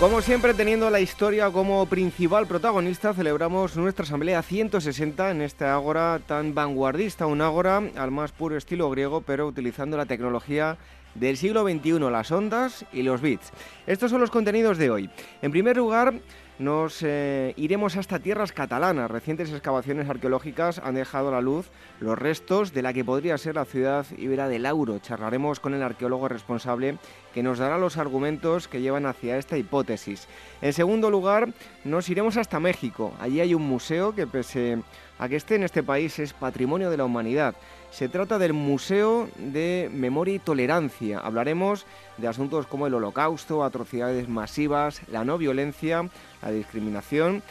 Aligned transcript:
Como 0.00 0.22
siempre, 0.22 0.54
teniendo 0.54 0.88
la 0.88 1.00
historia 1.00 1.50
como 1.50 1.84
principal 1.84 2.46
protagonista, 2.46 3.12
celebramos 3.12 3.76
nuestra 3.76 4.04
asamblea 4.04 4.40
160 4.40 5.30
en 5.30 5.42
este 5.42 5.66
ágora 5.66 6.18
tan 6.26 6.54
vanguardista, 6.54 7.26
un 7.26 7.42
ágora 7.42 7.82
al 7.96 8.10
más 8.10 8.32
puro 8.32 8.56
estilo 8.56 8.88
griego, 8.88 9.20
pero 9.20 9.46
utilizando 9.46 9.98
la 9.98 10.06
tecnología 10.06 10.78
del 11.14 11.36
siglo 11.36 11.68
XXI, 11.68 11.98
las 12.10 12.32
ondas 12.32 12.86
y 12.94 13.02
los 13.02 13.20
bits. 13.20 13.52
Estos 13.86 14.10
son 14.10 14.22
los 14.22 14.30
contenidos 14.30 14.78
de 14.78 14.90
hoy. 14.90 15.10
En 15.42 15.50
primer 15.50 15.76
lugar, 15.76 16.14
nos 16.60 17.02
eh, 17.02 17.54
iremos 17.56 17.96
hasta 17.96 18.18
tierras 18.18 18.52
catalanas. 18.52 19.10
Recientes 19.10 19.50
excavaciones 19.50 20.10
arqueológicas 20.10 20.78
han 20.78 20.94
dejado 20.94 21.28
a 21.28 21.32
la 21.32 21.40
luz 21.40 21.70
los 22.00 22.18
restos 22.18 22.74
de 22.74 22.82
la 22.82 22.92
que 22.92 23.02
podría 23.02 23.38
ser 23.38 23.54
la 23.54 23.64
ciudad 23.64 24.04
ibera 24.18 24.46
de 24.46 24.58
Lauro. 24.58 24.98
Charlaremos 24.98 25.58
con 25.58 25.72
el 25.72 25.82
arqueólogo 25.82 26.28
responsable 26.28 26.98
que 27.32 27.42
nos 27.42 27.58
dará 27.58 27.78
los 27.78 27.96
argumentos 27.96 28.68
que 28.68 28.82
llevan 28.82 29.06
hacia 29.06 29.38
esta 29.38 29.56
hipótesis. 29.56 30.28
En 30.60 30.74
segundo 30.74 31.10
lugar, 31.10 31.48
nos 31.84 32.10
iremos 32.10 32.36
hasta 32.36 32.60
México. 32.60 33.14
Allí 33.20 33.40
hay 33.40 33.54
un 33.54 33.66
museo 33.66 34.14
que 34.14 34.26
pese 34.26 34.82
a 35.18 35.28
que 35.28 35.36
esté 35.36 35.54
en 35.54 35.62
este 35.62 35.82
país 35.82 36.18
es 36.18 36.32
patrimonio 36.34 36.90
de 36.90 36.96
la 36.96 37.04
humanidad. 37.04 37.54
Se 37.90 38.08
trata 38.08 38.38
del 38.38 38.52
Museo 38.52 39.28
de 39.36 39.90
Memoria 39.92 40.34
y 40.34 40.38
Tolerancia. 40.38 41.18
Hablaremos 41.18 41.86
de 42.18 42.28
asuntos 42.28 42.66
como 42.66 42.86
el 42.86 42.94
holocausto, 42.94 43.64
atrocidades 43.64 44.28
masivas, 44.28 45.02
la 45.08 45.24
no 45.24 45.38
violencia, 45.38 46.08
la 46.42 46.50
discriminación 46.50 47.42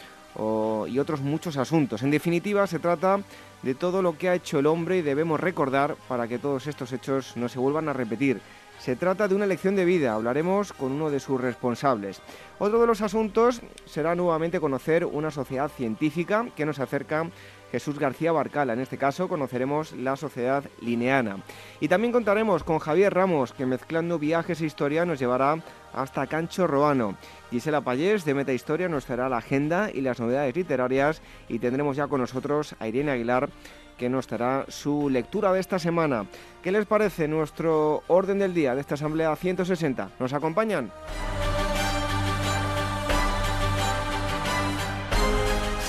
y 0.88 0.98
otros 0.98 1.20
muchos 1.20 1.56
asuntos. 1.56 2.02
En 2.02 2.10
definitiva, 2.10 2.66
se 2.66 2.78
trata 2.78 3.20
de 3.62 3.74
todo 3.74 4.00
lo 4.00 4.16
que 4.16 4.28
ha 4.28 4.34
hecho 4.34 4.58
el 4.58 4.66
hombre 4.66 4.98
y 4.98 5.02
debemos 5.02 5.40
recordar 5.40 5.96
para 6.08 6.28
que 6.28 6.38
todos 6.38 6.66
estos 6.66 6.92
hechos 6.92 7.36
no 7.36 7.48
se 7.48 7.58
vuelvan 7.58 7.88
a 7.88 7.92
repetir. 7.92 8.40
Se 8.78 8.96
trata 8.96 9.28
de 9.28 9.34
una 9.34 9.44
lección 9.44 9.76
de 9.76 9.84
vida, 9.84 10.14
hablaremos 10.14 10.72
con 10.72 10.92
uno 10.92 11.10
de 11.10 11.20
sus 11.20 11.38
responsables. 11.38 12.22
Otro 12.58 12.80
de 12.80 12.86
los 12.86 13.02
asuntos 13.02 13.60
será 13.84 14.14
nuevamente 14.14 14.58
conocer 14.58 15.04
una 15.04 15.30
sociedad 15.30 15.70
científica 15.70 16.46
que 16.56 16.64
nos 16.64 16.78
acerca 16.78 17.28
Jesús 17.70 17.98
García 17.98 18.32
Barcala. 18.32 18.72
En 18.72 18.80
este 18.80 18.98
caso 18.98 19.28
conoceremos 19.28 19.92
la 19.92 20.16
sociedad 20.16 20.64
lineana. 20.80 21.38
Y 21.80 21.88
también 21.88 22.12
contaremos 22.12 22.64
con 22.64 22.78
Javier 22.78 23.14
Ramos, 23.14 23.52
que 23.52 23.66
mezclando 23.66 24.18
viajes 24.18 24.60
e 24.60 24.66
historia 24.66 25.04
nos 25.04 25.18
llevará 25.18 25.62
hasta 25.92 26.26
Cancho 26.26 26.66
Roano. 26.66 27.16
Gisela 27.50 27.80
Payés 27.80 28.24
de 28.24 28.34
Meta 28.34 28.52
Historia 28.52 28.88
nos 28.88 29.06
traerá 29.06 29.28
la 29.28 29.38
agenda 29.38 29.90
y 29.92 30.00
las 30.00 30.20
novedades 30.20 30.54
literarias 30.54 31.22
y 31.48 31.58
tendremos 31.58 31.96
ya 31.96 32.06
con 32.06 32.20
nosotros 32.20 32.74
a 32.78 32.88
Irene 32.88 33.12
Aguilar 33.12 33.50
que 34.00 34.08
nos 34.08 34.26
dará 34.26 34.64
su 34.68 35.10
lectura 35.10 35.52
de 35.52 35.60
esta 35.60 35.78
semana. 35.78 36.24
¿Qué 36.62 36.72
les 36.72 36.86
parece 36.86 37.28
nuestro 37.28 38.02
orden 38.06 38.38
del 38.38 38.54
día 38.54 38.74
de 38.74 38.80
esta 38.80 38.94
Asamblea 38.94 39.36
160? 39.36 40.12
¿Nos 40.18 40.32
acompañan? 40.32 40.90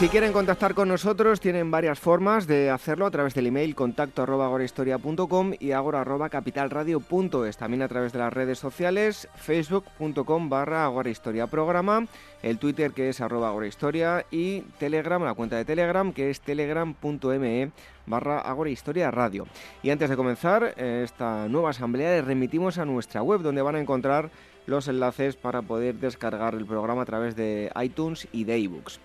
Si 0.01 0.09
quieren 0.09 0.33
contactar 0.33 0.73
con 0.73 0.87
nosotros, 0.87 1.39
tienen 1.39 1.69
varias 1.69 1.99
formas 1.99 2.47
de 2.47 2.71
hacerlo 2.71 3.05
a 3.05 3.11
través 3.11 3.35
del 3.35 3.45
email 3.45 3.75
contacto 3.75 4.23
arroba 4.23 4.47
agorahistoria.com 4.47 5.53
y 5.59 5.73
agora 5.73 6.01
arroba 6.01 6.27
capitalradio.es. 6.29 7.57
También 7.57 7.83
a 7.83 7.87
través 7.87 8.11
de 8.11 8.17
las 8.17 8.33
redes 8.33 8.57
sociales, 8.57 9.29
facebook.com 9.35 10.49
barra 10.49 10.85
agorahistoria 10.85 11.45
programa, 11.45 12.07
el 12.41 12.57
Twitter 12.57 12.93
que 12.93 13.09
es 13.09 13.21
arroba 13.21 13.49
agorahistoria 13.49 14.25
y 14.31 14.61
Telegram, 14.79 15.23
la 15.23 15.35
cuenta 15.35 15.57
de 15.57 15.65
Telegram 15.65 16.11
que 16.11 16.31
es 16.31 16.41
telegram.me 16.41 17.71
barra 18.07 18.39
agorahistoria 18.39 19.11
radio. 19.11 19.45
Y 19.83 19.91
antes 19.91 20.09
de 20.09 20.17
comenzar 20.17 20.73
eh, 20.77 21.03
esta 21.05 21.47
nueva 21.47 21.69
asamblea, 21.69 22.09
les 22.09 22.25
remitimos 22.25 22.79
a 22.79 22.85
nuestra 22.85 23.21
web 23.21 23.41
donde 23.41 23.61
van 23.61 23.75
a 23.75 23.79
encontrar 23.79 24.31
los 24.65 24.87
enlaces 24.87 25.35
para 25.35 25.61
poder 25.61 25.93
descargar 25.95 26.55
el 26.55 26.65
programa 26.65 27.03
a 27.03 27.05
través 27.05 27.35
de 27.35 27.71
iTunes 27.75 28.27
y 28.31 28.45
de 28.45 28.55
ebooks. 28.55 28.99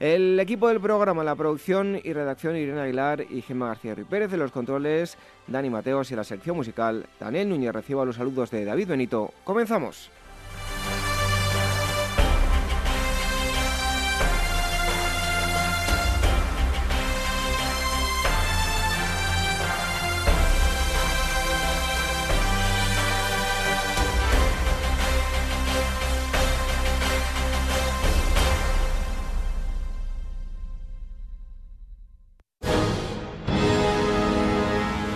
El 0.00 0.40
equipo 0.40 0.66
del 0.68 0.80
programa, 0.80 1.22
la 1.22 1.34
producción 1.34 2.00
y 2.02 2.14
redacción 2.14 2.56
Irene 2.56 2.80
Aguilar 2.80 3.26
y 3.28 3.42
Gemma 3.42 3.66
García 3.66 3.94
Pérez 4.08 4.30
de 4.30 4.38
los 4.38 4.50
controles, 4.50 5.18
Dani 5.46 5.68
Mateos 5.68 6.10
y 6.10 6.16
la 6.16 6.24
sección 6.24 6.56
musical, 6.56 7.04
Daniel 7.20 7.50
Núñez 7.50 7.70
reciba 7.70 8.06
los 8.06 8.16
saludos 8.16 8.50
de 8.50 8.64
David 8.64 8.88
Benito. 8.88 9.34
Comenzamos. 9.44 10.08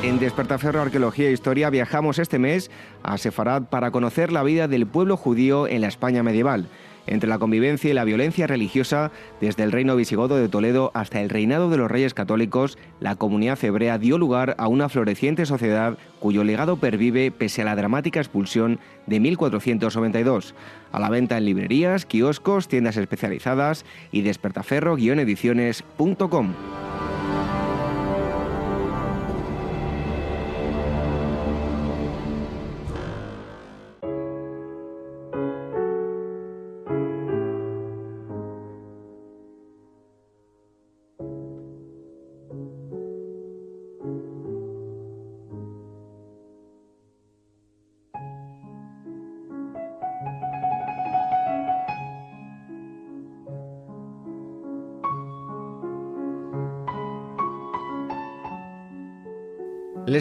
En 0.05 0.19
Despertaferro 0.19 0.83
Arqueología 0.83 1.31
e 1.31 1.33
Historia 1.33 1.71
viajamos 1.71 2.19
este 2.19 2.39
mes 2.39 2.71
a 3.03 3.17
Sefarad 3.17 3.63
para 3.63 3.91
conocer 3.91 4.33
la 4.33 4.43
vida 4.43 4.69
del 4.69 4.87
pueblo 4.87 5.17
judío 5.17 5.67
en 5.67 5.81
la 5.81 5.89
España 5.89 6.23
medieval. 6.23 6.69
Entre 7.07 7.27
la 7.27 7.39
convivencia 7.39 7.91
y 7.91 7.95
la 7.95 8.05
violencia 8.05 8.47
religiosa, 8.47 9.13
desde 9.41 9.63
el 9.63 9.73
reino 9.73 9.97
visigodo 9.97 10.37
de 10.37 10.51
Toledo 10.51 10.91
hasta 10.93 11.23
el 11.23 11.31
reinado 11.31 11.71
de 11.71 11.79
los 11.79 11.91
reyes 11.91 12.13
católicos, 12.13 12.77
la 13.01 13.17
comunidad 13.17 13.65
hebrea 13.65 13.97
dio 13.97 14.19
lugar 14.19 14.57
a 14.59 14.69
una 14.69 14.91
floreciente 14.91 15.47
sociedad 15.47 15.97
cuyo 16.21 16.45
legado 16.45 16.77
pervive 16.77 17.31
pese 17.31 17.63
a 17.63 17.65
la 17.65 17.75
dramática 17.75 18.21
expulsión 18.21 18.81
de 19.07 19.21
1492. 19.21 20.55
A 20.93 21.01
la 21.01 21.09
venta 21.09 21.39
en 21.39 21.47
librerías, 21.47 22.05
kioscos, 22.05 22.69
tiendas 22.69 22.99
especializadas 22.99 23.87
y 24.13 24.21
despertaferro-ediciones.com. 24.21 26.53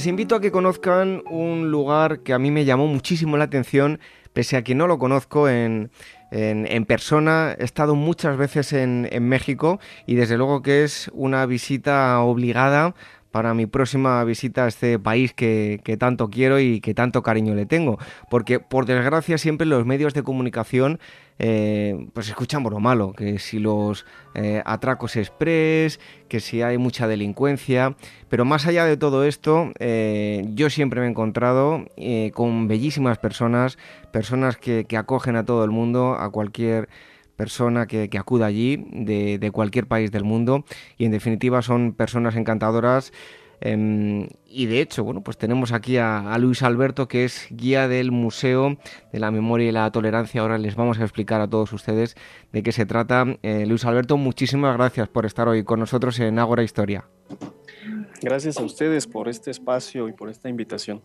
Les 0.04 0.10
invito 0.10 0.36
a 0.36 0.42
que 0.42 0.52
conozcan 0.52 1.24
un 1.30 1.72
lugar 1.72 2.24
que 2.24 2.34
a 2.34 2.38
mí 2.38 2.52
me 2.52 2.66
llamó 2.66 2.88
muchísimo 2.88 3.38
la 3.38 3.46
atención, 3.46 4.02
pese 4.34 4.58
a 4.58 4.62
que 4.62 4.76
no 4.76 4.86
lo 4.86 5.00
conozco 5.00 5.48
en, 5.48 5.92
persona. 6.86 7.56
He 7.58 7.64
estado 7.64 7.96
muchas 7.96 8.36
veces 8.36 8.74
en, 8.74 9.08
México 9.26 9.80
y 10.06 10.16
desde 10.16 10.36
luego 10.36 10.62
que 10.62 10.84
es 10.84 11.10
una 11.14 11.46
visita 11.46 12.20
obligada 12.20 12.96
para 13.34 13.56
mi 13.56 13.66
próxima 13.66 14.24
visita 14.26 14.66
a 14.66 14.68
este 14.68 15.00
país 15.00 15.34
que, 15.34 15.82
tanto 15.98 16.30
quiero 16.30 16.60
y 16.60 16.82
que 16.82 16.94
tanto 16.94 17.24
cariño 17.24 17.56
le 17.56 17.66
tengo. 17.66 17.98
Porque 18.30 18.60
por 18.60 18.86
desgracia 18.86 19.40
siempre 19.40 19.66
los 19.66 19.88
medios 19.88 20.14
de 20.14 20.22
comunicación 20.22 21.00
eh, 21.40 22.10
pues 22.14 22.30
escuchamos 22.30 22.72
lo 22.72 22.80
malo, 22.80 23.12
que 23.14 23.40
si 23.40 23.58
los 23.58 24.06
eh, 24.36 24.62
atracos 24.68 25.16
express, 25.16 26.00
que 26.30 26.40
si 26.40 26.62
hay 26.62 26.78
mucha 26.78 27.08
delincuencia, 27.08 27.96
pero 28.30 28.46
más 28.46 28.68
allá 28.68 28.86
de 28.86 28.98
todo 28.98 29.24
esto, 29.24 29.72
eh, 29.80 30.46
yo 30.54 30.70
siempre 30.70 31.00
me 31.00 31.08
he 31.08 31.10
encontrado 31.10 31.88
con 32.36 32.68
bellísimas 32.68 33.18
personas, 33.18 33.80
personas 34.12 34.58
que, 34.58 34.86
acogen 34.96 35.38
a 35.38 35.44
todo 35.44 35.64
el 35.64 35.72
mundo, 35.72 36.14
a 36.14 36.30
cualquier 36.30 36.88
persona 37.44 37.86
que, 37.88 38.10
acuda 38.18 38.46
allí 38.46 38.86
de, 38.92 39.38
de, 39.38 39.52
cualquier 39.52 39.86
país 39.88 40.12
del 40.12 40.24
mundo 40.24 40.66
y 40.98 41.06
en 41.06 41.12
definitiva 41.12 41.62
son 41.62 41.94
personas 41.94 42.36
encantadoras 42.36 43.12
Em, 43.66 44.28
y 44.46 44.66
de 44.66 44.82
hecho, 44.82 45.06
bueno, 45.06 45.22
pues 45.22 45.38
tenemos 45.38 45.72
aquí 45.72 45.96
a, 45.96 46.38
Luis 46.38 46.64
Alberto, 46.64 47.08
que 47.08 47.24
es 47.24 47.48
guía 47.50 47.88
del 47.88 48.12
Museo 48.12 48.78
de 49.14 49.20
la 49.20 49.32
Memoria 49.32 49.70
y 49.70 49.72
la 49.72 49.90
Tolerancia. 49.90 50.42
Ahora 50.42 50.58
les 50.58 50.76
vamos 50.76 51.00
a 51.00 51.04
explicar 51.04 51.40
a 51.40 51.48
todos 51.48 51.72
ustedes 51.72 52.18
de 52.52 52.62
qué 52.62 52.74
se 52.74 52.86
trata. 52.86 53.26
Eh, 53.42 53.66
Luis 53.66 53.86
Alberto, 53.86 54.18
muchísimas 54.18 54.76
gracias 54.76 55.08
por 55.08 55.26
estar 55.26 55.48
hoy 55.48 55.64
con 55.64 55.80
nosotros 55.80 56.20
en 56.20 56.40
Ágora 56.40 56.64
Historia. 56.64 57.06
Gracias 58.24 58.58
a 58.58 58.64
ustedes 58.64 59.06
por 59.06 59.28
este 59.28 59.52
espacio 59.52 60.08
y 60.08 60.14
por 60.14 60.30
esta 60.30 60.48
invitación. 60.48 61.02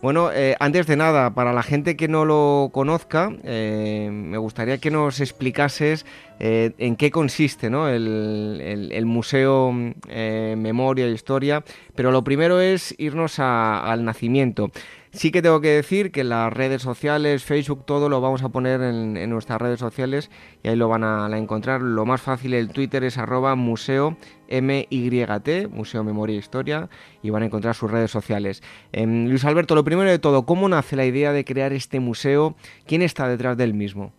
Bueno, 0.00 0.30
eh, 0.32 0.54
antes 0.60 0.86
de 0.86 0.96
nada, 0.96 1.34
para 1.34 1.52
la 1.52 1.62
gente 1.62 1.96
que 1.96 2.06
no 2.06 2.24
lo 2.24 2.70
conozca, 2.72 3.32
eh, 3.42 4.08
me 4.12 4.38
gustaría 4.38 4.78
que 4.78 4.92
nos 4.92 5.20
explicases 5.20 6.06
eh, 6.38 6.70
en 6.78 6.94
qué 6.94 7.10
consiste 7.10 7.66
el, 7.66 9.02
Museo 9.06 9.72
Memoria 9.72 11.04
e 11.04 11.10
Historia, 11.10 11.64
pero 11.96 12.12
lo 12.12 12.22
primero 12.22 12.60
es 12.60 12.94
irnos 12.96 13.40
al 13.40 14.04
nacimiento. 14.04 14.70
Sí 15.12 15.30
que 15.30 15.40
tengo 15.42 15.60
que 15.60 15.70
decir 15.70 16.10
que 16.12 16.22
las 16.22 16.52
redes 16.52 16.82
sociales, 16.82 17.44
Facebook, 17.44 17.84
todo 17.86 18.08
lo 18.08 18.20
vamos 18.20 18.42
a 18.42 18.50
poner 18.50 18.80
en, 18.82 19.30
nuestras 19.30 19.60
redes 19.60 19.80
sociales 19.80 20.30
y 20.62 20.68
ahí 20.68 20.76
lo 20.76 20.88
van 20.88 21.04
a, 21.04 21.28
encontrar. 21.38 21.80
Lo 21.80 22.04
más 22.04 22.20
fácil, 22.20 22.54
el 22.54 22.70
Twitter 22.70 23.04
es 23.04 23.16
arroba 23.18 23.54
museo 23.54 24.16
MYT, 24.50 25.68
Museo 25.70 26.04
Memoria 26.04 26.36
e 26.36 26.38
Historia, 26.38 26.88
y 27.22 27.30
van 27.30 27.42
a 27.42 27.46
encontrar 27.46 27.74
sus 27.74 27.90
redes 27.90 28.10
sociales. 28.10 28.62
Em, 28.92 29.28
Luis 29.28 29.44
Alberto, 29.44 29.74
lo 29.74 29.84
primero 29.84 30.10
de 30.10 30.18
todo, 30.18 30.44
¿cómo 30.44 30.68
nace 30.68 30.96
la 30.96 31.06
idea 31.06 31.32
de 31.32 31.44
crear 31.44 31.72
este 31.72 32.00
museo? 32.00 32.54
¿Quién 32.86 33.02
está 33.02 33.28
detrás 33.28 33.56
del 33.56 33.74
mismo? 33.74 34.12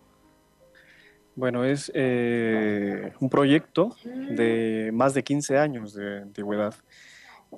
Bueno, 1.36 1.64
es 1.64 1.90
eh, 1.94 3.12
un 3.20 3.30
proyecto 3.30 3.96
de 4.04 4.90
más 4.92 5.14
de 5.14 5.22
15 5.22 5.58
años 5.58 5.94
de 5.94 6.22
antigüedad 6.22 6.74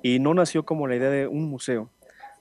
y 0.01 0.19
no 0.19 0.33
nació 0.33 0.63
como 0.63 0.87
la 0.87 0.95
idea 0.95 1.09
de 1.09 1.27
un 1.27 1.49
museo, 1.49 1.89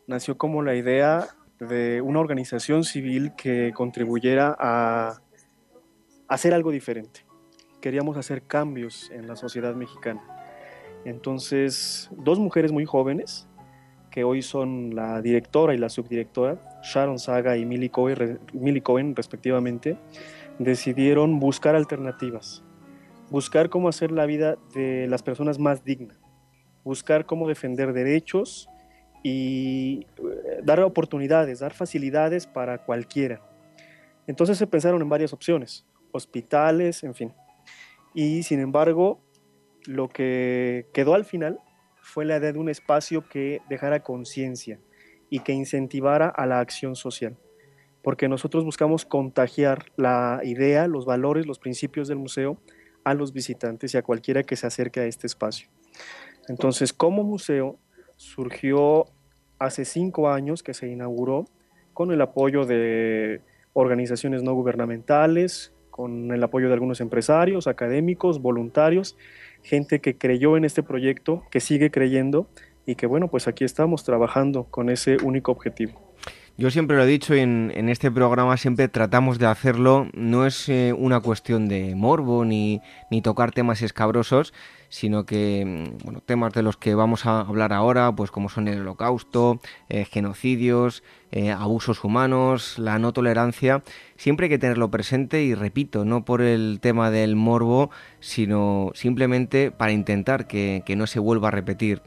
nació 0.07 0.37
como 0.37 0.63
la 0.63 0.75
idea 0.75 1.29
de 1.59 2.01
una 2.01 2.21
organización 2.21 2.85
civil 2.85 3.33
que 3.37 3.73
contribuyera 3.75 4.57
a 4.59 5.21
hacer 6.29 6.55
algo 6.55 6.71
diferente. 6.71 7.25
Queríamos 7.81 8.17
hacer 8.17 8.43
cambios 8.43 9.11
en 9.11 9.27
la 9.27 9.37
sociedad 9.37 9.75
mexicana. 9.75 10.23
Entonces, 11.05 12.11
dos 12.17 12.39
mujeres 12.39 12.73
muy 12.73 12.85
jóvenes, 12.85 13.49
que 14.11 14.25
hoy 14.25 14.43
son 14.43 14.95
la 14.95 15.23
directora 15.23 15.75
y 15.75 15.79
la 15.79 15.89
subdirectora, 15.89 16.59
Sharon 16.83 17.19
Saga 17.19 17.57
y 17.57 17.65
Millie 17.65 17.91
Cohen, 17.91 19.17
respectivamente, 19.17 19.97
decidieron 20.59 21.41
buscar 21.41 21.75
alternativas, 21.75 22.63
buscar 23.31 23.71
cómo 23.71 23.89
hacer 23.89 24.13
la 24.13 24.27
vida 24.27 24.59
de 24.75 25.07
las 25.09 25.23
personas 25.23 25.59
más 25.59 25.83
digna, 25.85 26.15
buscar 26.85 27.25
cómo 27.25 27.49
defender 27.49 27.93
derechos 27.93 28.69
y 29.23 30.07
eh, 30.19 30.61
dar 30.63 30.81
oportunidades, 30.81 31.61
dar 31.61 31.73
facilidades 31.73 32.47
para 32.47 32.79
cualquiera. 32.85 33.41
Entonces 34.27 34.59
se 34.59 34.67
pensaron 34.67 35.03
en 35.03 35.09
varias 35.09 35.33
opciones, 35.33 35.87
hospitales, 36.13 37.03
en 37.03 37.15
fin. 37.15 37.33
Y 38.15 38.43
sin 38.43 38.61
embargo, 38.61 39.21
lo 39.87 40.09
que 40.09 40.87
quedó 40.93 41.15
al 41.15 41.25
final 41.25 41.59
fue 41.97 42.25
la 42.25 42.37
idea 42.37 42.53
de 42.53 42.59
un 42.59 42.69
espacio 42.69 43.29
que 43.29 43.61
dejara 43.69 44.03
conciencia 44.03 44.81
y 45.31 45.41
que 45.41 45.53
incentivara 45.53 46.29
a 46.29 46.47
la 46.47 46.61
acción 46.61 46.97
social. 46.97 47.37
Porque 48.03 48.29
nosotros 48.29 48.65
buscamos 48.65 49.07
contagiar 49.07 49.87
la 49.97 50.41
idea, 50.43 50.89
los 50.89 51.07
valores, 51.07 51.47
los 51.47 51.59
principios 51.59 52.09
del 52.09 52.19
museo 52.19 52.59
a 53.05 53.15
los 53.15 53.33
visitantes 53.33 53.95
y 53.95 53.97
a 53.97 54.03
cualquiera 54.03 54.43
que 54.43 54.57
se 54.57 54.67
acerque 54.67 55.01
a 55.01 55.07
este 55.07 55.27
espacio. 55.27 55.69
Entonces, 56.49 56.93
como 56.93 57.23
museo, 57.23 57.79
surgió 58.23 59.07
hace 59.59 59.85
cinco 59.85 60.31
años 60.31 60.63
que 60.63 60.75
se 60.75 60.89
inauguró 60.89 61.45
con 61.93 62.13
el 62.13 62.21
apoyo 62.21 62.65
de 62.65 63.41
organizaciones 63.73 64.43
no 64.43 64.55
gubernamentales, 64.55 65.73
con 65.91 66.33
el 66.33 66.43
apoyo 66.43 66.69
de 66.69 66.75
algunos 66.75 67.01
empresarios, 67.01 67.67
académicos, 67.67 68.41
voluntarios, 68.41 69.17
gente 69.63 70.01
que 70.01 70.17
creyó 70.17 70.57
en 70.57 70.65
este 70.65 70.83
proyecto, 70.83 71.43
que 71.51 71.61
sigue 71.61 71.91
creyendo 71.91 72.47
y 72.87 72.95
que 72.95 73.07
bueno, 73.07 73.29
pues 73.29 73.49
aquí 73.49 73.65
estamos 73.65 74.05
trabajando 74.05 74.65
con 74.65 74.89
ese 74.89 75.17
único 75.23 75.53
objetivo. 75.53 76.12
Yo 76.59 76.71
siempre 76.71 76.99
lo 76.99 77.05
he 77.05 77.07
dicho 77.07 77.33
en, 77.33 77.73
en 77.75 77.89
este 77.89 78.11
programa, 78.11 78.59
siempre 78.59 78.87
tratamos 78.87 79.39
de 79.39 79.47
hacerlo, 79.47 80.09
no 80.13 80.45
es 80.45 80.69
eh, 80.69 80.93
una 80.97 81.21
cuestión 81.21 81.67
de 81.67 81.95
morbo 81.95 82.45
ni, 82.45 82.83
ni 83.11 83.23
tocar 83.23 83.53
temas 83.53 83.81
escabrosos, 83.81 84.53
sino 84.91 85.25
que 85.25 85.65
mm, 85.65 86.05
bueno, 86.05 86.21
temas 86.21 86.53
de 86.53 86.63
los 86.63 86.77
que 86.77 86.95
vamos 86.95 87.25
a 87.25 87.41
hablar 87.41 87.73
ahora, 87.73 88.15
pues 88.15 88.31
como 88.31 88.51
son 88.51 88.69
el 88.69 88.83
holocausto, 88.83 89.63
eh, 89.89 90.05
genocidios, 90.05 91.03
eh, 91.31 91.51
abusos 91.51 92.05
humanos, 92.05 92.79
la 92.79 92.99
no 92.99 93.15
tolerancia, 93.15 93.83
siempre 94.19 94.45
hay 94.45 94.51
que 94.51 94.59
tenerlo 94.59 94.91
presente 94.91 95.43
y 95.43 95.55
repito, 95.55 96.05
no 96.05 96.27
por 96.27 96.43
el 96.43 96.81
tema 96.83 97.11
del 97.11 97.35
morbo, 97.35 97.91
sino 98.21 98.91
simplemente 98.95 99.71
para 99.71 99.93
intentar 99.93 100.47
que, 100.47 100.83
que 100.85 100.97
no 100.97 101.07
se 101.07 101.19
vuelva 101.19 101.49
a 101.49 101.53
repetir. 101.53 102.03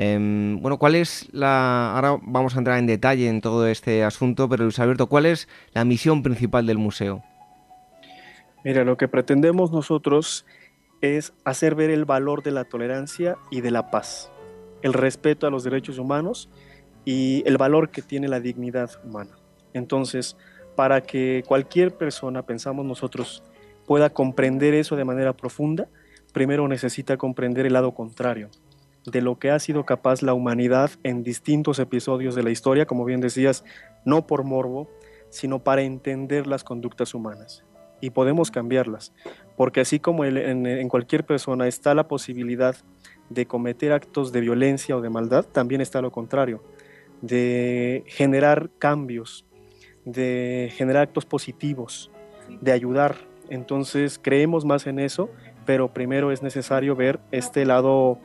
Em, 0.00 0.60
bueno, 0.62 0.78
¿cuál 0.78 0.94
es 0.94 1.28
la... 1.32 1.96
Ahora 1.96 2.20
vamos 2.22 2.54
a 2.54 2.58
entrar 2.58 2.78
en 2.78 2.86
detalle 2.86 3.28
en 3.28 3.40
todo 3.40 3.66
este 3.66 4.04
asunto, 4.04 4.48
pero 4.48 4.62
Luis 4.62 4.78
Alberto, 4.78 5.08
¿cuál 5.08 5.26
es 5.26 5.48
la 5.72 5.84
misión 5.84 6.22
principal 6.22 6.68
del 6.68 6.78
museo? 6.78 7.24
Mira, 8.64 8.84
lo 8.84 8.96
que 8.96 9.08
pretendemos 9.08 9.72
nosotros 9.72 10.46
es 11.00 11.32
hacer 11.44 11.74
ver 11.74 11.90
el 11.90 12.04
valor 12.04 12.44
de 12.44 12.52
la 12.52 12.62
tolerancia 12.62 13.38
y 13.50 13.60
de 13.60 13.72
la 13.72 13.90
paz, 13.90 14.30
el 14.82 14.92
respeto 14.92 15.48
a 15.48 15.50
los 15.50 15.64
derechos 15.64 15.98
humanos 15.98 16.48
y 17.04 17.42
el 17.44 17.58
valor 17.58 17.90
que 17.90 18.00
tiene 18.00 18.28
la 18.28 18.38
dignidad 18.38 18.90
humana. 19.04 19.32
Entonces, 19.72 20.36
para 20.76 21.00
que 21.00 21.42
cualquier 21.44 21.96
persona, 21.96 22.46
pensamos 22.46 22.86
nosotros, 22.86 23.42
pueda 23.84 24.10
comprender 24.10 24.74
eso 24.74 24.94
de 24.94 25.04
manera 25.04 25.32
profunda, 25.32 25.88
primero 26.32 26.68
necesita 26.68 27.16
comprender 27.16 27.66
el 27.66 27.72
lado 27.72 27.94
contrario 27.94 28.48
de 29.10 29.22
lo 29.22 29.38
que 29.38 29.50
ha 29.50 29.58
sido 29.58 29.84
capaz 29.84 30.22
la 30.22 30.34
humanidad 30.34 30.90
en 31.02 31.22
distintos 31.22 31.78
episodios 31.78 32.34
de 32.34 32.42
la 32.42 32.50
historia, 32.50 32.86
como 32.86 33.04
bien 33.04 33.20
decías, 33.20 33.64
no 34.04 34.26
por 34.26 34.44
morbo, 34.44 34.88
sino 35.30 35.58
para 35.62 35.82
entender 35.82 36.46
las 36.46 36.64
conductas 36.64 37.14
humanas 37.14 37.64
y 38.00 38.10
podemos 38.10 38.50
cambiarlas, 38.50 39.12
porque 39.56 39.80
así 39.80 39.98
como 39.98 40.24
en, 40.24 40.88
cualquier 40.88 41.24
persona 41.24 41.66
está 41.66 41.94
la 41.94 42.08
posibilidad 42.08 42.76
de 43.28 43.46
cometer 43.46 43.92
actos 43.92 44.32
de 44.32 44.40
violencia 44.40 44.96
o 44.96 45.00
de 45.00 45.10
maldad, 45.10 45.44
también 45.44 45.80
está 45.80 46.00
lo 46.00 46.12
contrario, 46.12 46.62
de 47.22 48.04
generar 48.06 48.70
cambios, 48.78 49.44
de 50.04 50.72
generar 50.74 51.04
actos 51.04 51.26
positivos, 51.26 52.10
de 52.60 52.72
ayudar. 52.72 53.16
Entonces 53.50 54.20
creemos 54.22 54.64
más 54.64 54.86
en 54.86 54.98
eso, 54.98 55.30
pero 55.66 55.92
primero 55.92 56.30
es 56.32 56.42
necesario 56.42 56.94
ver 56.94 57.18
este 57.32 57.66
lado 57.66 58.18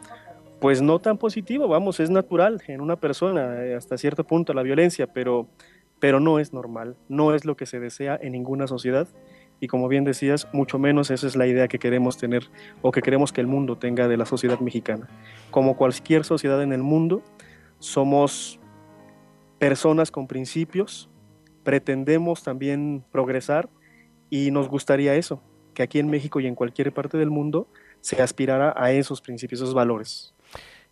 pues 0.63 0.81
no 0.81 0.99
tan 0.99 1.17
positivo, 1.17 1.67
vamos, 1.67 1.99
es 1.99 2.09
natural 2.09 2.63
en 2.67 2.79
una 2.79 2.95
persona 2.95 3.65
eh, 3.65 3.75
hasta 3.75 3.97
cierto 3.97 4.23
punto 4.23 4.53
la 4.53 4.63
violencia, 4.63 5.07
pero, 5.07 5.49
pero 5.99 6.21
no 6.21 6.39
es 6.39 6.53
normal, 6.53 6.95
no 7.09 7.35
es 7.35 7.43
lo 7.43 7.57
que 7.57 7.65
se 7.65 7.81
desea 7.81 8.17
en 8.21 8.31
ninguna 8.31 8.65
sociedad 8.65 9.09
y 9.59 9.67
como 9.67 9.89
bien 9.89 10.05
decías, 10.05 10.47
mucho 10.53 10.79
menos 10.79 11.11
esa 11.11 11.27
es 11.27 11.35
la 11.35 11.47
idea 11.47 11.67
que 11.67 11.79
queremos 11.79 12.17
tener 12.17 12.49
o 12.81 12.93
que 12.93 13.01
queremos 13.01 13.33
que 13.33 13.41
el 13.41 13.47
mundo 13.47 13.77
tenga 13.77 14.07
de 14.07 14.15
la 14.15 14.25
sociedad 14.25 14.61
mexicana. 14.61 15.09
Como 15.51 15.75
cualquier 15.75 16.23
sociedad 16.23 16.63
en 16.63 16.71
el 16.71 16.81
mundo, 16.81 17.23
somos 17.79 18.57
personas 19.59 20.11
con 20.11 20.27
principios, 20.27 21.09
pretendemos 21.65 22.41
también 22.41 23.03
progresar 23.11 23.67
y 24.29 24.51
nos 24.51 24.69
gustaría 24.69 25.13
eso, 25.15 25.43
que 25.73 25.83
aquí 25.83 25.99
en 25.99 26.09
México 26.09 26.39
y 26.39 26.47
en 26.47 26.55
cualquier 26.55 26.93
parte 26.93 27.17
del 27.17 27.31
mundo 27.31 27.67
se 27.99 28.21
aspirara 28.21 28.73
a 28.77 28.93
esos 28.93 29.19
principios, 29.19 29.59
esos 29.59 29.73
valores. 29.73 30.32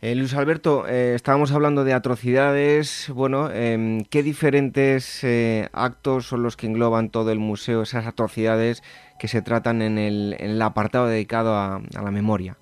Eh, 0.03 0.15
Luis 0.15 0.33
Alberto, 0.33 0.87
eh, 0.87 1.13
estábamos 1.13 1.51
hablando 1.51 1.83
de 1.83 1.93
atrocidades. 1.93 3.11
Bueno, 3.13 3.51
em, 3.51 4.03
¿qué 4.05 4.23
diferentes 4.23 5.23
eh, 5.23 5.69
actos 5.73 6.25
son 6.25 6.41
los 6.41 6.57
que 6.57 6.65
engloban 6.65 7.11
todo 7.11 7.31
el 7.31 7.37
museo, 7.37 7.83
esas 7.83 8.07
atrocidades 8.07 8.81
que 9.19 9.27
se 9.27 9.43
tratan 9.43 9.83
en 9.83 9.99
el, 9.99 10.59
apartado 10.63 11.05
dedicado 11.05 11.55
a, 11.55 11.83
la 11.93 12.09
memoria? 12.09 12.57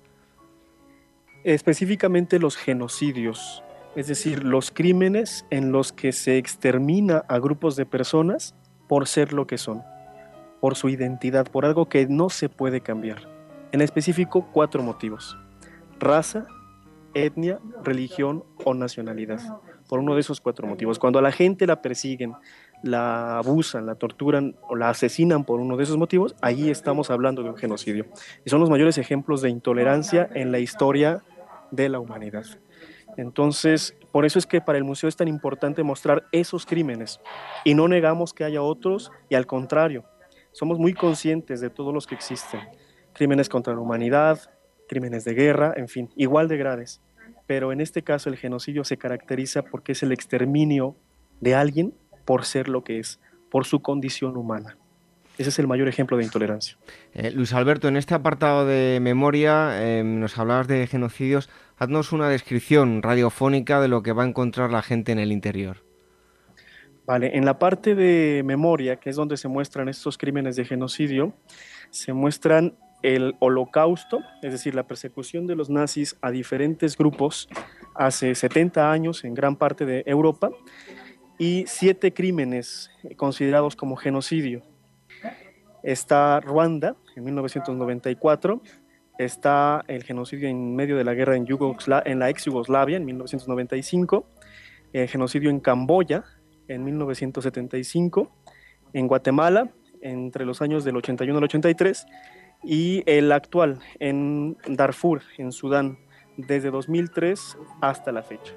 Específicamente 1.42 2.38
los 2.38 2.58
genocidios, 2.58 3.62
es 3.96 4.08
decir, 4.08 4.44
los 4.44 4.70
crímenes 4.70 5.46
en 5.48 5.72
los 5.72 5.92
que 5.92 6.12
se 6.12 6.36
extermina 6.36 7.24
a 7.26 7.38
grupos 7.38 7.74
de 7.74 7.86
personas 7.86 8.54
por 8.86 9.08
ser 9.08 9.32
lo 9.32 9.46
que 9.46 9.56
son, 9.56 9.82
por 10.60 10.76
su 10.76 10.90
identidad, 10.90 11.46
por 11.50 11.64
algo 11.64 11.88
que 11.88 12.06
no 12.06 12.28
se 12.28 12.50
puede 12.50 12.82
cambiar. 12.82 13.30
En 13.72 13.80
específico, 13.80 14.46
cuatro 14.52 14.82
motivos. 14.82 15.38
Raza, 15.98 16.46
etnia, 17.14 17.60
religión 17.82 18.44
o 18.64 18.74
nacionalidad, 18.74 19.40
por 19.88 19.98
uno 19.98 20.14
de 20.14 20.20
esos 20.20 20.40
cuatro 20.40 20.66
motivos. 20.66 20.98
Cuando 20.98 21.18
a 21.18 21.22
la 21.22 21.32
gente 21.32 21.66
la 21.66 21.82
persiguen, 21.82 22.34
la 22.82 23.38
abusan, 23.38 23.86
la 23.86 23.94
torturan 23.94 24.56
o 24.62 24.76
la 24.76 24.90
asesinan 24.90 25.44
por 25.44 25.60
uno 25.60 25.76
de 25.76 25.84
esos 25.84 25.96
motivos, 25.96 26.34
ahí 26.40 26.70
estamos 26.70 27.10
hablando 27.10 27.42
de 27.42 27.50
un 27.50 27.56
genocidio. 27.56 28.06
Y 28.44 28.50
son 28.50 28.60
los 28.60 28.70
mayores 28.70 28.98
ejemplos 28.98 29.42
de 29.42 29.50
intolerancia 29.50 30.28
en 30.34 30.52
la 30.52 30.58
historia 30.58 31.22
de 31.70 31.88
la 31.88 32.00
humanidad. 32.00 32.44
Entonces, 33.16 33.96
por 34.12 34.24
eso 34.24 34.38
es 34.38 34.46
que 34.46 34.60
para 34.60 34.78
el 34.78 34.84
museo 34.84 35.08
es 35.08 35.16
tan 35.16 35.28
importante 35.28 35.82
mostrar 35.82 36.24
esos 36.32 36.66
crímenes 36.66 37.20
y 37.64 37.74
no 37.74 37.88
negamos 37.88 38.32
que 38.32 38.44
haya 38.44 38.62
otros 38.62 39.10
y 39.28 39.34
al 39.34 39.46
contrario, 39.46 40.04
somos 40.52 40.78
muy 40.78 40.94
conscientes 40.94 41.60
de 41.60 41.70
todos 41.70 41.92
los 41.92 42.06
que 42.06 42.14
existen. 42.14 42.60
Crímenes 43.12 43.48
contra 43.48 43.74
la 43.74 43.80
humanidad, 43.80 44.38
crímenes 44.90 45.24
de 45.24 45.34
guerra, 45.34 45.72
en 45.76 45.86
fin, 45.86 46.10
igual 46.16 46.48
de 46.48 46.56
graves. 46.56 47.00
Pero 47.46 47.72
en 47.72 47.80
este 47.80 48.02
caso 48.02 48.28
el 48.28 48.36
genocidio 48.36 48.82
se 48.82 48.96
caracteriza 48.96 49.62
porque 49.62 49.92
es 49.92 50.02
el 50.02 50.10
exterminio 50.10 50.96
de 51.40 51.54
alguien 51.54 51.94
por 52.24 52.44
ser 52.44 52.68
lo 52.68 52.82
que 52.82 52.98
es, 52.98 53.20
por 53.50 53.64
su 53.64 53.82
condición 53.82 54.36
humana. 54.36 54.76
Ese 55.38 55.50
es 55.50 55.58
el 55.60 55.68
mayor 55.68 55.88
ejemplo 55.88 56.16
de 56.16 56.24
intolerancia. 56.24 56.76
Eh, 57.14 57.30
Luis 57.30 57.54
Alberto, 57.54 57.86
en 57.86 57.96
este 57.96 58.14
apartado 58.14 58.66
de 58.66 58.98
memoria 59.00 59.80
em, 59.80 60.18
nos 60.18 60.36
hablabas 60.36 60.66
de 60.66 60.86
genocidios. 60.88 61.48
Haznos 61.78 62.12
una 62.12 62.28
descripción 62.28 63.00
radiofónica 63.00 63.80
de 63.80 63.88
lo 63.88 64.02
que 64.02 64.12
va 64.12 64.24
a 64.24 64.26
encontrar 64.26 64.72
la 64.72 64.82
gente 64.82 65.12
en 65.12 65.20
el 65.20 65.30
interior. 65.30 65.78
Vale, 67.06 67.36
en 67.36 67.44
la 67.44 67.58
parte 67.58 67.94
de 67.94 68.42
memoria, 68.44 68.96
que 68.96 69.08
es 69.08 69.16
donde 69.16 69.36
se 69.36 69.48
muestran 69.48 69.88
estos 69.88 70.18
crímenes 70.18 70.56
de 70.56 70.64
genocidio, 70.64 71.32
se 71.90 72.12
muestran 72.12 72.74
el 73.02 73.34
holocausto, 73.38 74.20
es 74.42 74.52
decir, 74.52 74.74
la 74.74 74.86
persecución 74.86 75.46
de 75.46 75.56
los 75.56 75.70
nazis 75.70 76.16
a 76.20 76.30
diferentes 76.30 76.96
grupos 76.96 77.48
hace 77.94 78.34
70 78.34 78.90
años 78.90 79.24
en 79.24 79.34
gran 79.34 79.56
parte 79.56 79.86
de 79.86 80.02
Europa 80.06 80.50
y 81.38 81.64
siete 81.66 82.12
crímenes 82.12 82.90
considerados 83.16 83.74
como 83.74 83.96
genocidio. 83.96 84.62
Está 85.82 86.40
Ruanda 86.40 86.96
en 87.16 87.24
1994, 87.24 88.60
está 89.18 89.82
el 89.88 90.04
genocidio 90.04 90.48
en 90.48 90.76
medio 90.76 90.96
de 90.96 91.04
la 91.04 91.14
guerra 91.14 91.36
en, 91.36 91.46
en 92.04 92.18
la 92.18 92.28
ex 92.28 92.44
Yugoslavia 92.44 92.98
en 92.98 93.06
1995, 93.06 94.26
el 94.92 95.08
genocidio 95.08 95.48
en 95.48 95.60
Camboya 95.60 96.24
en 96.68 96.84
1975, 96.84 98.30
en 98.92 99.08
Guatemala 99.08 99.70
entre 100.02 100.44
los 100.44 100.60
años 100.62 100.84
del 100.84 100.96
81 100.96 101.38
al 101.38 101.44
83 101.44 102.06
y 102.62 103.02
el 103.06 103.32
actual 103.32 103.80
en 103.98 104.56
Darfur, 104.66 105.22
en 105.38 105.52
Sudán, 105.52 105.98
desde 106.36 106.70
2003 106.70 107.58
hasta 107.80 108.12
la 108.12 108.22
fecha. 108.22 108.52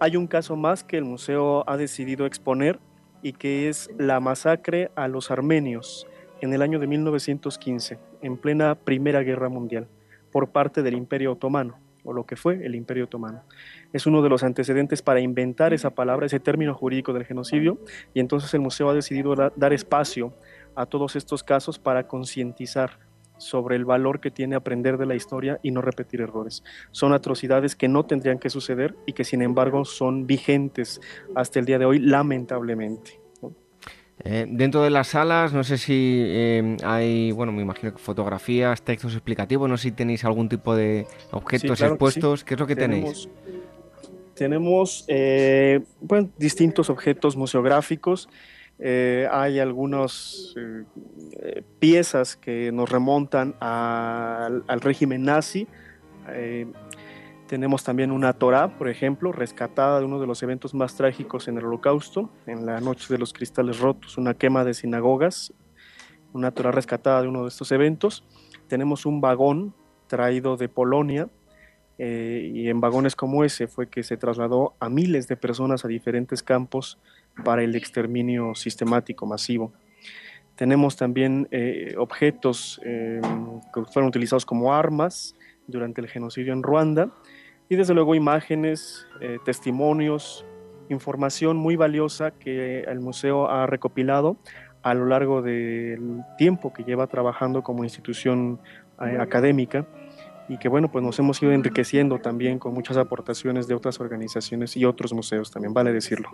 Hay 0.00 0.16
un 0.16 0.26
caso 0.26 0.56
más 0.56 0.82
que 0.82 0.98
el 0.98 1.04
museo 1.04 1.64
ha 1.68 1.76
decidido 1.76 2.26
exponer 2.26 2.80
y 3.22 3.32
que 3.32 3.68
es 3.68 3.90
la 3.98 4.18
masacre 4.20 4.90
a 4.96 5.08
los 5.08 5.30
armenios 5.30 6.06
en 6.40 6.52
el 6.52 6.62
año 6.62 6.80
de 6.80 6.88
1915, 6.88 7.98
en 8.20 8.36
plena 8.36 8.74
Primera 8.74 9.22
Guerra 9.22 9.48
Mundial, 9.48 9.86
por 10.32 10.50
parte 10.50 10.82
del 10.82 10.94
Imperio 10.94 11.32
Otomano, 11.32 11.78
o 12.02 12.12
lo 12.12 12.26
que 12.26 12.34
fue 12.34 12.66
el 12.66 12.74
Imperio 12.74 13.04
Otomano. 13.04 13.42
Es 13.92 14.06
uno 14.06 14.22
de 14.22 14.28
los 14.28 14.42
antecedentes 14.42 15.02
para 15.02 15.20
inventar 15.20 15.72
esa 15.72 15.90
palabra, 15.90 16.26
ese 16.26 16.40
término 16.40 16.74
jurídico 16.74 17.12
del 17.12 17.24
genocidio, 17.24 17.78
y 18.12 18.18
entonces 18.18 18.52
el 18.54 18.60
museo 18.60 18.90
ha 18.90 18.94
decidido 18.94 19.36
dar 19.54 19.72
espacio 19.72 20.34
a 20.74 20.86
todos 20.86 21.14
estos 21.14 21.44
casos 21.44 21.78
para 21.78 22.08
concientizar 22.08 22.98
sobre 23.42 23.76
el 23.76 23.84
valor 23.84 24.20
que 24.20 24.30
tiene 24.30 24.56
aprender 24.56 24.98
de 24.98 25.06
la 25.06 25.14
historia 25.14 25.58
y 25.62 25.70
no 25.70 25.82
repetir 25.82 26.20
errores. 26.20 26.62
Son 26.90 27.12
atrocidades 27.12 27.76
que 27.76 27.88
no 27.88 28.04
tendrían 28.04 28.38
que 28.38 28.50
suceder 28.50 28.94
y 29.06 29.12
que 29.12 29.24
sin 29.24 29.42
embargo 29.42 29.84
son 29.84 30.26
vigentes 30.26 31.00
hasta 31.34 31.58
el 31.58 31.66
día 31.66 31.78
de 31.78 31.84
hoy, 31.84 31.98
lamentablemente. 31.98 33.20
Eh, 34.24 34.46
dentro 34.48 34.82
de 34.82 34.90
las 34.90 35.08
salas, 35.08 35.52
no 35.52 35.64
sé 35.64 35.78
si 35.78 36.22
eh, 36.24 36.76
hay, 36.84 37.32
bueno, 37.32 37.50
me 37.50 37.62
imagino 37.62 37.92
que 37.92 37.98
fotografías, 37.98 38.82
textos 38.82 39.14
explicativos, 39.14 39.68
no 39.68 39.76
sé 39.76 39.88
si 39.88 39.92
tenéis 39.92 40.24
algún 40.24 40.48
tipo 40.48 40.76
de 40.76 41.06
objetos 41.32 41.80
expuestos. 41.80 42.44
¿Qué 42.44 42.54
es 42.54 42.60
lo 42.60 42.66
que 42.66 42.76
tenéis? 42.76 43.28
Tenemos 44.34 45.04
eh, 45.08 45.80
distintos 46.38 46.88
objetos 46.88 47.36
museográficos. 47.36 48.28
Eh, 48.84 49.28
hay 49.30 49.60
algunas 49.60 50.56
eh, 50.56 51.62
piezas 51.78 52.34
que 52.34 52.72
nos 52.72 52.90
remontan 52.90 53.54
al, 53.60 54.80
régimen 54.80 55.22
nazi. 55.22 55.68
Eh, 56.30 56.66
tenemos 57.46 57.84
también 57.84 58.10
una 58.10 58.32
Torah, 58.32 58.76
por 58.76 58.88
ejemplo, 58.88 59.30
rescatada 59.30 60.00
de 60.00 60.06
uno 60.06 60.18
de 60.18 60.26
los 60.26 60.42
eventos 60.42 60.74
más 60.74 60.96
trágicos 60.96 61.46
en 61.46 61.58
el 61.58 61.64
Holocausto, 61.66 62.28
en 62.46 62.66
la 62.66 62.80
Noche 62.80 63.06
de 63.08 63.18
los 63.18 63.32
Cristales 63.32 63.78
Rotos, 63.78 64.18
una 64.18 64.34
quema 64.34 64.64
de 64.64 64.74
sinagogas, 64.74 65.54
una 66.32 66.50
Torah 66.50 66.72
rescatada 66.72 67.22
de 67.22 67.28
uno 67.28 67.42
de 67.42 67.50
estos 67.50 67.70
eventos. 67.70 68.24
Tenemos 68.66 69.06
un 69.06 69.20
vagón 69.20 69.76
traído 70.08 70.56
de 70.56 70.68
Polonia, 70.68 71.28
y 71.98 72.68
en 72.68 72.80
vagones 72.80 73.14
como 73.14 73.44
ese 73.44 73.68
fue 73.68 73.88
que 73.88 74.02
se 74.02 74.16
trasladó 74.16 74.74
a 74.80 74.88
miles 74.88 75.28
de 75.28 75.36
personas 75.36 75.84
a 75.84 75.88
diferentes 75.88 76.42
campos 76.42 76.98
para 77.44 77.62
el 77.62 77.74
exterminio 77.74 78.54
sistemático 78.54 79.26
masivo. 79.26 79.72
Tenemos 80.56 80.96
también 80.96 81.48
eh, 81.50 81.94
objetos 81.98 82.80
eh, 82.84 83.20
que 83.74 83.84
fueron 83.84 84.08
utilizados 84.08 84.44
como 84.44 84.74
armas 84.74 85.34
durante 85.66 86.00
el 86.00 86.08
genocidio 86.08 86.52
en 86.52 86.62
Ruanda 86.62 87.10
y 87.68 87.76
desde 87.76 87.94
luego 87.94 88.14
imágenes, 88.14 89.06
eh, 89.20 89.38
testimonios, 89.44 90.44
información 90.90 91.56
muy 91.56 91.76
valiosa 91.76 92.32
que 92.32 92.80
el 92.80 93.00
museo 93.00 93.48
ha 93.48 93.66
recopilado 93.66 94.36
a 94.82 94.94
lo 94.94 95.06
largo 95.06 95.40
del 95.40 96.22
tiempo 96.36 96.72
que 96.72 96.84
lleva 96.84 97.06
trabajando 97.06 97.62
como 97.62 97.84
institución 97.84 98.60
académica 98.98 99.86
y 100.48 100.58
que 100.58 100.68
bueno, 100.68 100.90
pues 100.90 101.04
nos 101.04 101.18
hemos 101.18 101.42
ido 101.42 101.52
enriqueciendo 101.52 102.18
también 102.18 102.58
con 102.58 102.74
muchas 102.74 102.96
aportaciones 102.96 103.66
de 103.68 103.74
otras 103.74 104.00
organizaciones 104.00 104.76
y 104.76 104.84
otros 104.84 105.12
museos 105.12 105.50
también, 105.50 105.72
vale 105.72 105.92
decirlo. 105.92 106.28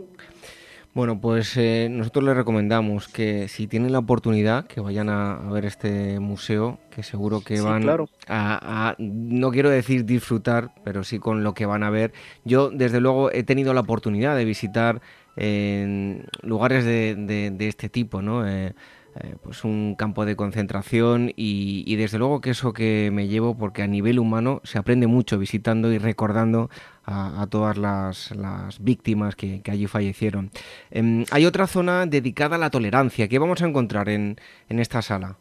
Bueno, 0.94 1.20
pues 1.20 1.56
eh, 1.56 1.88
nosotros 1.90 2.24
les 2.24 2.36
recomendamos 2.36 3.08
que 3.08 3.46
si 3.48 3.66
tienen 3.66 3.92
la 3.92 3.98
oportunidad, 3.98 4.66
que 4.66 4.80
vayan 4.80 5.08
a, 5.08 5.36
ver 5.50 5.64
este 5.64 6.18
museo, 6.18 6.78
que 6.90 7.02
seguro 7.02 7.40
que 7.40 7.60
van 7.60 7.88
a, 8.26 8.96
no 8.98 9.50
quiero 9.50 9.70
decir 9.70 10.04
disfrutar, 10.04 10.72
pero 10.84 11.04
sí 11.04 11.18
con 11.18 11.44
lo 11.44 11.54
que 11.54 11.66
van 11.66 11.82
a 11.82 11.90
ver. 11.90 12.12
Yo, 12.44 12.70
desde 12.70 13.00
luego, 13.00 13.30
he 13.30 13.44
tenido 13.44 13.74
la 13.74 13.80
oportunidad 13.80 14.34
de 14.34 14.44
visitar 14.44 15.00
en 15.36 16.26
lugares 16.42 16.84
de, 16.84 17.56
este 17.60 17.88
tipo, 17.88 18.22
¿no? 18.22 18.48
Eh, 18.48 18.74
eh, 19.20 19.34
pues 19.42 19.64
un 19.64 19.96
campo 19.96 20.24
de 20.24 20.36
concentración 20.36 21.32
y, 21.34 21.96
desde 21.96 22.18
luego 22.18 22.40
que 22.40 22.50
eso 22.50 22.72
que 22.72 23.10
me 23.12 23.26
llevo 23.26 23.56
porque 23.56 23.82
a 23.82 23.88
nivel 23.88 24.20
humano 24.20 24.60
se 24.62 24.78
aprende 24.78 25.08
mucho 25.08 25.38
visitando 25.38 25.92
y 25.92 25.98
recordando 25.98 26.70
a, 27.04 27.46
todas 27.50 27.78
las, 27.78 28.78
víctimas 28.80 29.34
que, 29.34 29.62
allí 29.68 29.86
fallecieron. 29.86 30.50
Em, 30.90 31.24
hay 31.30 31.46
otra 31.46 31.66
zona 31.66 32.06
dedicada 32.06 32.56
a 32.56 32.58
la 32.58 32.70
tolerancia. 32.70 33.28
¿Qué 33.28 33.38
vamos 33.38 33.62
a 33.62 33.66
encontrar 33.66 34.08
en, 34.08 34.36
esta 34.68 35.02
sala? 35.02 35.36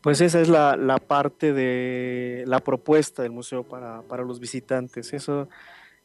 Pues 0.00 0.20
esa 0.20 0.40
es 0.40 0.48
la, 0.48 0.98
parte 1.06 1.52
de 1.52 2.44
la 2.46 2.60
propuesta 2.60 3.22
del 3.22 3.32
museo 3.32 3.64
para, 3.64 4.02
para 4.02 4.22
los 4.22 4.38
visitantes. 4.38 5.12
Eso 5.12 5.48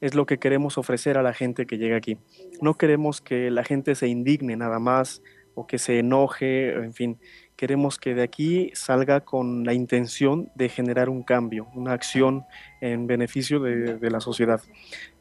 es 0.01 0.16
lo 0.16 0.25
que 0.25 0.39
queremos 0.39 0.77
ofrecer 0.77 1.18
a 1.18 1.22
la 1.22 1.34
gente 1.34 1.66
que 1.66 1.77
llega 1.77 1.98
aquí. 1.98 2.18
No 2.62 2.75
queremos 2.75 3.22
que 3.22 3.51
la 3.51 3.63
gente 3.63 3.94
se 3.94 4.08
indigne 4.08 4.56
nada 4.56 4.80
más 4.80 5.22
o 5.57 5.65
que 5.65 5.79
se 5.79 5.97
enoje, 5.97 6.71
en 6.71 6.93
fin, 6.93 7.19
queremos 7.55 7.97
que 7.97 8.13
de 8.13 8.21
aquí 8.21 8.69
salga 8.75 9.21
con 9.21 9.65
la 9.65 9.73
intención 9.73 10.51
de 10.53 10.69
generar 10.69 11.09
un 11.09 11.23
cambio, 11.23 11.67
una 11.73 11.93
acción 11.93 12.45
en 12.79 13.07
beneficio 13.07 13.59
de, 13.59 14.09
la 14.11 14.19
sociedad. 14.19 14.61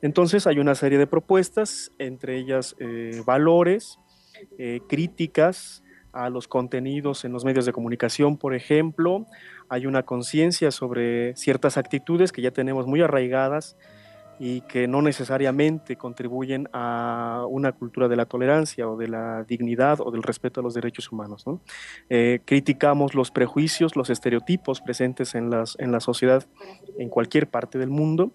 Entonces 0.03 0.47
hay 0.47 0.59
una 0.59 0.75
serie 0.75 0.99
de 0.99 1.07
propuestas, 1.07 1.91
entre 1.99 2.37
ellas 2.37 2.77
eh, 2.79 3.23
valores, 3.25 3.99
eh, 4.59 4.81
críticas 4.87 5.83
a 6.13 6.29
los 6.29 6.49
contenidos 6.49 7.25
en 7.25 7.33
los 7.33 7.47
medios 7.47 7.65
de 7.65 7.73
comunicación, 7.73 8.37
por 8.37 8.55
ejemplo, 8.55 9.25
hay 9.71 9.87
una 9.87 10.03
conciencia 10.03 10.71
sobre 10.71 11.35
ciertas 11.35 11.79
actitudes 11.79 12.31
que 12.31 12.43
ya 12.43 12.51
tenemos 12.51 12.87
muy 12.87 13.01
arraigadas 13.01 13.79
y 14.39 14.61
que 14.63 14.87
no 14.87 15.03
necesariamente 15.03 15.97
contribuyen 15.97 16.69
a 16.73 17.45
una 17.49 17.73
cultura 17.73 18.09
de 18.09 18.17
la 18.17 18.27
tolerancia 18.27 18.89
o 18.89 18.97
de 18.97 19.09
la 19.09 19.45
dignidad 19.45 20.01
o 20.01 20.11
del 20.11 20.23
respeto 20.23 20.61
a 20.61 20.63
los 20.63 20.75
derechos 20.75 21.11
humanos. 21.11 21.45
Eh, 22.11 22.41
criticamos 22.45 23.15
los 23.15 23.31
prejuicios, 23.31 23.97
los 23.97 24.11
estereotipos 24.11 24.81
presentes 24.81 25.35
en, 25.35 25.51
las, 25.51 25.77
en 25.79 25.93
la 25.93 26.01
sociedad 26.01 26.47
en 26.99 27.09
cualquier 27.09 27.49
parte 27.49 27.79
del 27.79 27.91
mundo 27.91 28.33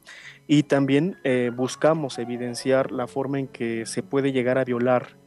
y 0.47 0.63
también 0.63 1.17
eh, 1.23 1.51
buscamos 1.55 2.17
evidenciar 2.17 2.91
la 2.91 3.07
forma 3.07 3.39
en 3.39 3.47
que 3.47 3.85
se 3.85 4.03
puede 4.03 4.31
llegar 4.31 4.57
a 4.57 4.63
violar 4.63 5.17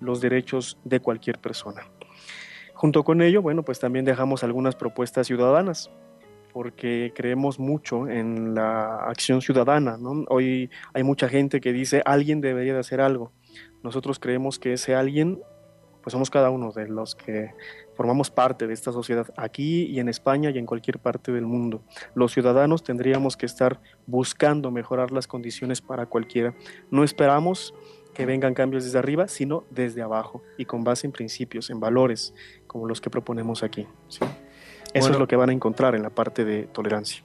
los 0.00 0.20
derechos 0.20 0.78
de 0.84 1.00
cualquier 1.00 1.38
persona. 1.38 1.82
Junto 2.74 3.04
con 3.04 3.22
ello, 3.22 3.42
bueno, 3.42 3.62
pues 3.62 3.78
también 3.78 4.04
dejamos 4.04 4.42
algunas 4.42 4.74
propuestas 4.74 5.26
ciudadanas 5.26 5.90
porque 6.52 7.12
creemos 7.14 7.58
mucho 7.58 8.08
en 8.08 8.54
la 8.54 8.96
acción 8.96 9.40
ciudadana. 9.40 9.98
Hoy 10.28 10.70
hay 10.92 11.02
mucha 11.02 11.28
gente 11.28 11.60
que 11.60 11.72
dice 11.72 12.02
alguien 12.04 12.40
debería 12.40 12.74
de 12.74 12.80
hacer 12.80 13.00
algo. 13.00 13.32
Nosotros 13.82 14.18
creemos 14.18 14.58
que 14.58 14.74
ese 14.74 14.94
alguien 14.94 15.42
pues 16.02 16.12
somos 16.12 16.30
cada 16.30 16.50
uno 16.50 16.72
de 16.72 16.88
los 16.88 17.14
que 17.14 17.54
formamos 17.94 18.30
parte 18.30 18.66
de 18.66 18.74
esta 18.74 18.92
sociedad 18.92 19.28
aquí 19.36 19.84
y 19.84 20.00
en 20.00 20.08
España 20.08 20.50
y 20.50 20.58
en 20.58 20.66
cualquier 20.66 20.98
parte 20.98 21.32
del 21.32 21.46
mundo. 21.46 21.82
Los 22.14 22.32
ciudadanos 22.32 22.82
tendríamos 22.82 23.36
que 23.36 23.46
estar 23.46 23.80
buscando 24.06 24.70
mejorar 24.70 25.12
las 25.12 25.26
condiciones 25.28 25.80
para 25.80 26.06
cualquiera. 26.06 26.54
No 26.90 27.04
esperamos 27.04 27.72
que 28.14 28.26
vengan 28.26 28.52
cambios 28.52 28.84
desde 28.84 28.98
arriba, 28.98 29.28
sino 29.28 29.64
desde 29.70 30.02
abajo 30.02 30.42
y 30.58 30.64
con 30.64 30.84
base 30.84 31.06
en 31.06 31.12
principios, 31.12 31.70
en 31.70 31.80
valores, 31.80 32.34
como 32.66 32.86
los 32.86 33.00
que 33.00 33.08
proponemos 33.08 33.62
aquí. 33.62 33.86
Eso 34.94 35.10
es 35.10 35.18
lo 35.18 35.26
que 35.26 35.36
van 35.36 35.50
a 35.50 35.52
encontrar 35.52 35.94
en 35.94 36.02
la 36.02 36.10
parte 36.10 36.44
de 36.44 36.64
tolerancia. 36.64 37.22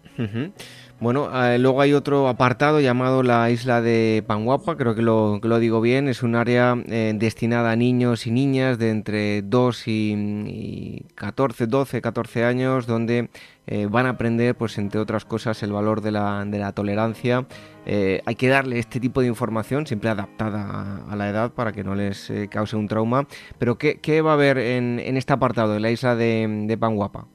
Bueno, 0.99 1.29
eh, 1.31 1.59
luego 1.59 1.81
hay 1.81 1.93
otro 1.93 2.27
apartado 2.27 2.79
llamado 2.79 3.21
la 3.21 3.51
isla 3.51 3.81
de 3.81 4.23
Panguapa, 4.25 4.77
creo 4.77 4.95
que 4.95 5.03
lo, 5.03 5.39
lo 5.43 5.59
digo 5.59 5.79
bien, 5.79 6.07
es 6.07 6.23
un 6.23 6.33
área 6.33 6.75
eh, 6.87 7.13
destinada 7.15 7.69
a 7.69 7.75
niños 7.75 8.25
y 8.25 8.31
niñas 8.31 8.79
de 8.79 8.89
entre 8.89 9.43
2 9.43 9.83
y, 9.85 11.05
14, 11.13 11.67
12, 11.67 12.01
14 12.01 12.45
años, 12.45 12.87
donde 12.87 13.29
eh, 13.67 13.85
van 13.85 14.07
a 14.07 14.09
aprender, 14.09 14.55
pues 14.55 14.79
entre 14.79 14.99
otras 14.99 15.23
cosas, 15.23 15.61
el 15.61 15.71
valor 15.71 16.01
de 16.01 16.11
la, 16.13 16.43
de 16.45 16.57
la 16.57 16.71
tolerancia. 16.71 17.45
hay 17.85 18.35
que 18.35 18.47
darle 18.47 18.79
este 18.79 18.99
tipo 18.99 19.21
de 19.21 19.27
información, 19.27 19.85
siempre 19.85 20.09
adaptada 20.09 21.03
a, 21.07 21.15
la 21.15 21.29
edad 21.29 21.51
para 21.51 21.73
que 21.73 21.83
no 21.83 21.93
les 21.93 22.31
cause 22.49 22.75
un 22.75 22.87
trauma. 22.87 23.27
Pero 23.59 23.77
¿qué, 23.77 24.21
va 24.21 24.31
a 24.31 24.33
haber 24.33 24.57
en, 24.57 24.99
en, 24.99 25.15
este 25.15 25.33
apartado 25.33 25.73
de 25.73 25.79
la 25.79 25.91
isla 25.91 26.15
de, 26.15 26.65
de 26.65 26.77
Panguapa? 26.77 27.27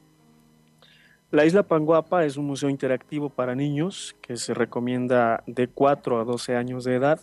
La 1.32 1.46
Isla 1.46 1.62
Panguapa 1.62 2.26
es 2.26 2.36
un 2.36 2.44
museo 2.44 2.68
interactivo 2.68 3.30
para 3.30 3.54
niños 3.54 4.14
que 4.20 4.36
se 4.36 4.52
recomienda 4.52 5.42
de 5.46 5.66
4 5.66 6.20
a 6.20 6.24
12 6.24 6.56
años 6.56 6.84
de 6.84 6.94
edad 6.96 7.22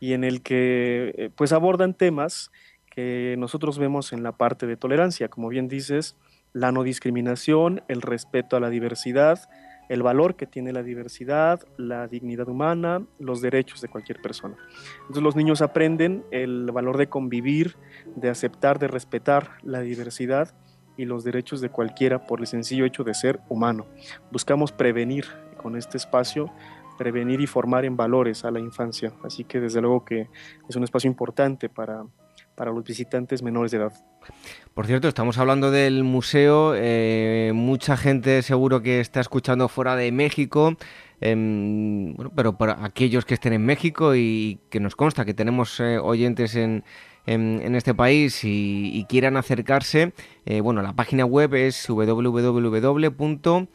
y 0.00 0.12
en 0.14 0.24
el 0.24 0.42
que 0.42 1.14
eh, 1.16 1.30
pues 1.32 1.52
abordan 1.52 1.94
temas 1.94 2.50
que 2.90 3.36
nosotros 3.38 3.78
vemos 3.78 4.12
en 4.12 4.24
la 4.24 4.32
parte 4.32 4.66
de 4.66 4.76
tolerancia, 4.76 5.28
como 5.28 5.50
bien 5.50 5.68
dices, 5.68 6.16
la 6.52 6.72
no 6.72 6.82
discriminación, 6.82 7.84
el 7.86 8.02
respeto 8.02 8.56
a 8.56 8.60
la 8.60 8.70
diversidad, 8.70 9.48
el 9.88 10.02
valor 10.02 10.34
que 10.34 10.46
tiene 10.46 10.72
la 10.72 10.82
diversidad, 10.82 11.60
la 11.76 12.08
dignidad 12.08 12.48
humana, 12.48 13.06
los 13.20 13.40
derechos 13.40 13.80
de 13.80 13.86
cualquier 13.86 14.20
persona. 14.20 14.56
Entonces 15.02 15.22
los 15.22 15.36
niños 15.36 15.62
aprenden 15.62 16.24
el 16.32 16.72
valor 16.72 16.96
de 16.96 17.08
convivir, 17.08 17.76
de 18.16 18.30
aceptar, 18.30 18.80
de 18.80 18.88
respetar 18.88 19.58
la 19.62 19.80
diversidad 19.80 20.56
y 20.96 21.04
los 21.04 21.24
derechos 21.24 21.60
de 21.60 21.68
cualquiera 21.70 22.26
por 22.26 22.40
el 22.40 22.46
sencillo 22.46 22.84
hecho 22.84 23.04
de 23.04 23.14
ser 23.14 23.40
humano. 23.48 23.86
Buscamos 24.30 24.72
prevenir 24.72 25.26
con 25.56 25.76
este 25.76 25.96
espacio, 25.96 26.50
prevenir 26.98 27.40
y 27.40 27.46
formar 27.46 27.84
en 27.84 27.96
valores 27.96 28.44
a 28.44 28.50
la 28.50 28.60
infancia. 28.60 29.12
Así 29.24 29.44
que 29.44 29.60
desde 29.60 29.80
luego 29.80 30.04
que 30.04 30.28
es 30.68 30.76
un 30.76 30.84
espacio 30.84 31.08
importante 31.08 31.68
para, 31.68 32.04
para 32.54 32.70
los 32.70 32.84
visitantes 32.84 33.42
menores 33.42 33.72
de 33.72 33.78
edad. 33.78 33.92
Por 34.74 34.86
cierto, 34.86 35.08
estamos 35.08 35.38
hablando 35.38 35.70
del 35.70 36.04
museo. 36.04 36.74
Eh, 36.76 37.52
mucha 37.54 37.96
gente 37.96 38.42
seguro 38.42 38.82
que 38.82 39.00
está 39.00 39.20
escuchando 39.20 39.68
fuera 39.68 39.96
de 39.96 40.10
México. 40.12 40.76
Em, 41.20 42.14
bueno, 42.14 42.32
pero 42.34 42.58
para 42.58 42.84
aquellos 42.84 43.24
que 43.24 43.34
estén 43.34 43.52
en 43.52 43.64
México 43.64 44.14
y 44.14 44.60
que 44.70 44.80
nos 44.80 44.96
consta 44.96 45.24
que 45.24 45.34
tenemos 45.34 45.78
eh, 45.80 45.98
oyentes 45.98 46.56
en, 46.56 46.84
en, 47.26 47.74
este 47.74 47.94
país 47.94 48.40
y, 48.44 49.04
quieran 49.08 49.36
acercarse, 49.36 50.12
eh, 50.46 50.60
bueno, 50.60 50.82
la 50.82 50.94
página 50.94 51.24
web 51.24 51.54
es 51.54 51.86
www.myt, 51.88 53.68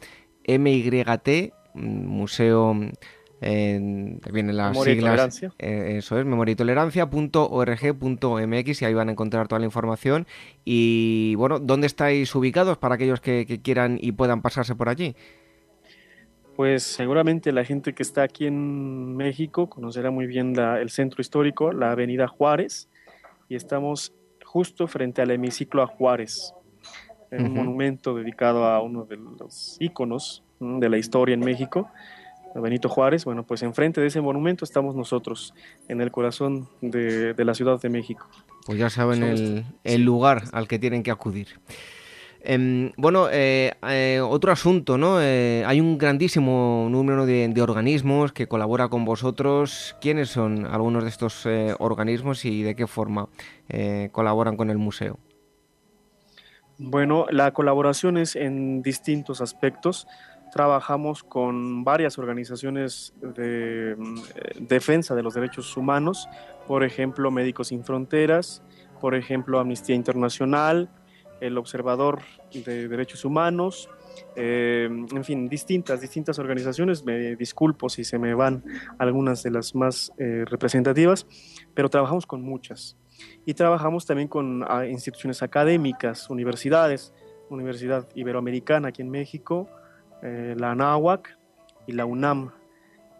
museo... 1.74 2.76
Eh, 3.42 4.18
vienen 4.30 4.54
las 4.54 4.78
siglas, 4.82 5.42
eh, 5.58 5.94
eso 5.96 6.18
es, 6.18 6.26
memoria 6.26 6.52
y 6.52 6.56
tolerancia.org.mx 6.56 8.82
y 8.82 8.84
ahí 8.84 8.92
van 8.92 9.08
a 9.08 9.12
encontrar 9.12 9.48
toda 9.48 9.60
la 9.60 9.64
información. 9.64 10.26
Y 10.64 11.36
bueno, 11.36 11.58
¿dónde 11.58 11.86
estáis 11.86 12.34
ubicados 12.34 12.76
para 12.76 12.96
aquellos 12.96 13.22
que, 13.22 13.46
quieran 13.62 13.96
y 14.00 14.12
puedan 14.12 14.42
pasarse 14.42 14.74
por 14.74 14.90
allí? 14.90 15.16
Pues 16.54 16.82
seguramente 16.82 17.50
la 17.52 17.64
gente 17.64 17.94
que 17.94 18.02
está 18.02 18.24
aquí 18.24 18.46
en 18.46 19.16
México 19.16 19.70
conocerá 19.70 20.10
muy 20.10 20.26
bien 20.26 20.54
el 20.58 20.90
centro 20.90 21.22
histórico, 21.22 21.72
la 21.72 21.92
Avenida 21.92 22.28
Juárez, 22.28 22.89
y 23.50 23.56
estamos 23.56 24.14
justo 24.44 24.86
frente 24.86 25.20
al 25.20 25.30
hemiciclo 25.32 25.82
a 25.82 25.86
Juárez, 25.88 26.54
un 27.32 27.52
monumento 27.52 28.14
dedicado 28.14 28.64
a 28.64 28.80
uno 28.80 29.04
de 29.04 29.16
los 29.16 29.76
íconos 29.80 30.44
de 30.60 30.88
la 30.88 30.96
historia 30.96 31.34
en 31.34 31.40
México, 31.40 31.90
Benito 32.54 32.88
Juárez. 32.88 33.24
Bueno, 33.24 33.44
pues 33.44 33.62
enfrente 33.62 34.00
de 34.00 34.06
ese 34.06 34.20
monumento 34.20 34.64
estamos 34.64 34.94
nosotros, 34.94 35.52
en 35.88 36.00
el 36.00 36.12
corazón 36.12 36.68
de, 36.80 37.34
la 37.36 37.54
Ciudad 37.54 37.80
de 37.80 37.88
México. 37.88 38.28
Pues 38.66 38.78
ya 38.78 38.88
saben 38.88 39.24
el, 39.24 39.64
el 39.82 40.02
lugar 40.04 40.44
al 40.52 40.68
que 40.68 40.78
tienen 40.78 41.02
que 41.02 41.10
acudir. 41.10 41.48
Em, 42.42 42.92
bueno, 42.96 43.28
eh, 43.30 43.72
eh, 43.82 44.20
otro 44.22 44.50
asunto, 44.50 44.96
¿no? 44.96 45.20
Eh, 45.20 45.62
hay 45.66 45.78
un 45.80 45.98
grandísimo 45.98 46.88
número 46.90 47.26
de, 47.26 47.52
organismos 47.60 48.32
que 48.32 48.46
colabora 48.46 48.88
con 48.88 49.04
vosotros. 49.04 49.96
¿Quiénes 50.00 50.30
son 50.30 50.64
algunos 50.64 51.02
de 51.02 51.10
estos 51.10 51.46
organismos 51.78 52.44
y 52.44 52.62
de 52.62 52.74
qué 52.74 52.86
forma 52.86 53.28
colaboran 54.12 54.56
con 54.56 54.70
el 54.70 54.78
museo? 54.78 55.18
Bueno, 56.78 57.26
la 57.30 57.52
colaboración 57.52 58.16
es 58.16 58.36
en 58.36 58.80
distintos 58.80 59.42
aspectos. 59.42 60.06
Trabajamos 60.50 61.22
con 61.22 61.84
varias 61.84 62.18
organizaciones 62.18 63.12
de 63.20 63.96
defensa 64.58 65.14
de 65.14 65.22
los 65.22 65.34
derechos 65.34 65.76
humanos, 65.76 66.28
por 66.66 66.82
ejemplo, 66.82 67.30
Médicos 67.30 67.68
Sin 67.68 67.84
Fronteras, 67.84 68.62
por 69.00 69.14
ejemplo, 69.14 69.60
Amnistía 69.60 69.94
Internacional, 69.94 70.88
el 71.40 71.58
Observador 71.58 72.20
de 72.52 72.88
Derechos 72.88 73.24
Humanos, 73.24 73.88
eh, 74.36 74.88
en 74.90 75.24
fin, 75.24 75.48
distintas, 75.48 76.00
distintas 76.00 76.38
organizaciones. 76.38 77.04
Me 77.04 77.36
disculpo 77.36 77.88
si 77.88 78.04
se 78.04 78.18
me 78.18 78.34
van 78.34 78.64
algunas 78.98 79.42
de 79.42 79.50
las 79.50 79.74
más 79.74 80.12
eh, 80.18 80.44
representativas, 80.46 81.26
pero 81.74 81.88
trabajamos 81.88 82.26
con 82.26 82.42
muchas. 82.42 82.96
Y 83.44 83.54
trabajamos 83.54 84.06
también 84.06 84.28
con 84.28 84.64
ah, 84.68 84.86
instituciones 84.86 85.42
académicas, 85.42 86.30
universidades, 86.30 87.12
Universidad 87.50 88.08
Iberoamericana 88.14 88.88
aquí 88.88 89.02
en 89.02 89.10
México, 89.10 89.68
eh, 90.22 90.54
la 90.56 90.70
ANAHUAC 90.70 91.36
y 91.86 91.92
la 91.92 92.04
UNAM 92.04 92.52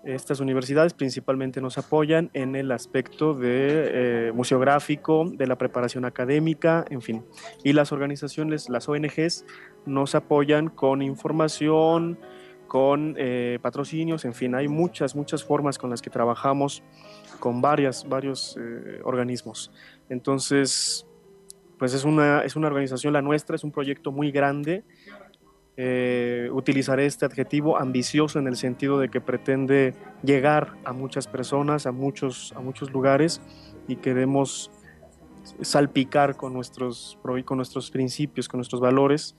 estas 0.04 0.40
universidades 0.40 0.94
principalmente 0.94 1.60
nos 1.60 1.76
apoyan 1.76 2.30
en 2.32 2.56
el 2.56 2.72
aspecto 2.72 3.34
de 3.34 4.28
eh, 4.28 4.32
museográfico, 4.32 5.26
de 5.30 5.46
la 5.46 5.58
preparación 5.58 6.04
académica, 6.04 6.84
en 6.88 7.02
fin. 7.02 7.24
Y 7.64 7.74
las 7.74 7.92
organizaciones, 7.92 8.70
las 8.70 8.88
ONGs, 8.88 9.44
nos 9.84 10.14
apoyan 10.14 10.68
con 10.68 11.02
información, 11.02 12.18
con 12.66 13.14
eh, 13.18 13.58
patrocinios, 13.60 14.24
en 14.24 14.32
fin, 14.32 14.54
hay 14.54 14.68
muchas, 14.68 15.16
muchas 15.16 15.44
formas 15.44 15.76
con 15.76 15.90
las 15.90 16.00
que 16.00 16.08
trabajamos 16.08 16.82
con 17.40 17.60
varias, 17.60 18.08
varios 18.08 18.56
eh, 18.58 19.00
organismos. 19.02 19.72
Entonces, 20.08 21.06
pues 21.78 21.94
es 21.94 22.04
una, 22.04 22.42
es 22.44 22.56
una 22.56 22.68
organización, 22.68 23.12
la 23.12 23.22
nuestra, 23.22 23.56
es 23.56 23.64
un 23.64 23.72
proyecto 23.72 24.12
muy 24.12 24.30
grande 24.30 24.84
eh, 25.76 26.48
utilizaré 26.52 27.06
este 27.06 27.24
adjetivo 27.24 27.78
ambicioso 27.78 28.38
en 28.38 28.46
el 28.46 28.56
sentido 28.56 28.98
de 28.98 29.08
que 29.08 29.20
pretende 29.20 29.94
llegar 30.22 30.74
a 30.84 30.92
muchas 30.92 31.26
personas, 31.26 31.86
a 31.86 31.92
muchos, 31.92 32.52
a 32.56 32.60
muchos 32.60 32.90
lugares 32.90 33.40
y 33.88 33.96
queremos 33.96 34.70
salpicar 35.62 36.36
con 36.36 36.52
nuestros, 36.52 37.18
con 37.44 37.56
nuestros 37.56 37.90
principios, 37.90 38.48
con 38.48 38.58
nuestros 38.58 38.80
valores, 38.80 39.36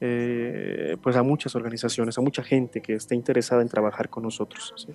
eh, 0.00 0.96
pues 1.02 1.16
a 1.16 1.22
muchas 1.22 1.54
organizaciones, 1.54 2.18
a 2.18 2.20
mucha 2.20 2.42
gente 2.42 2.80
que 2.80 2.94
esté 2.94 3.14
interesada 3.14 3.62
en 3.62 3.68
trabajar 3.68 4.08
con 4.08 4.24
nosotros. 4.24 4.88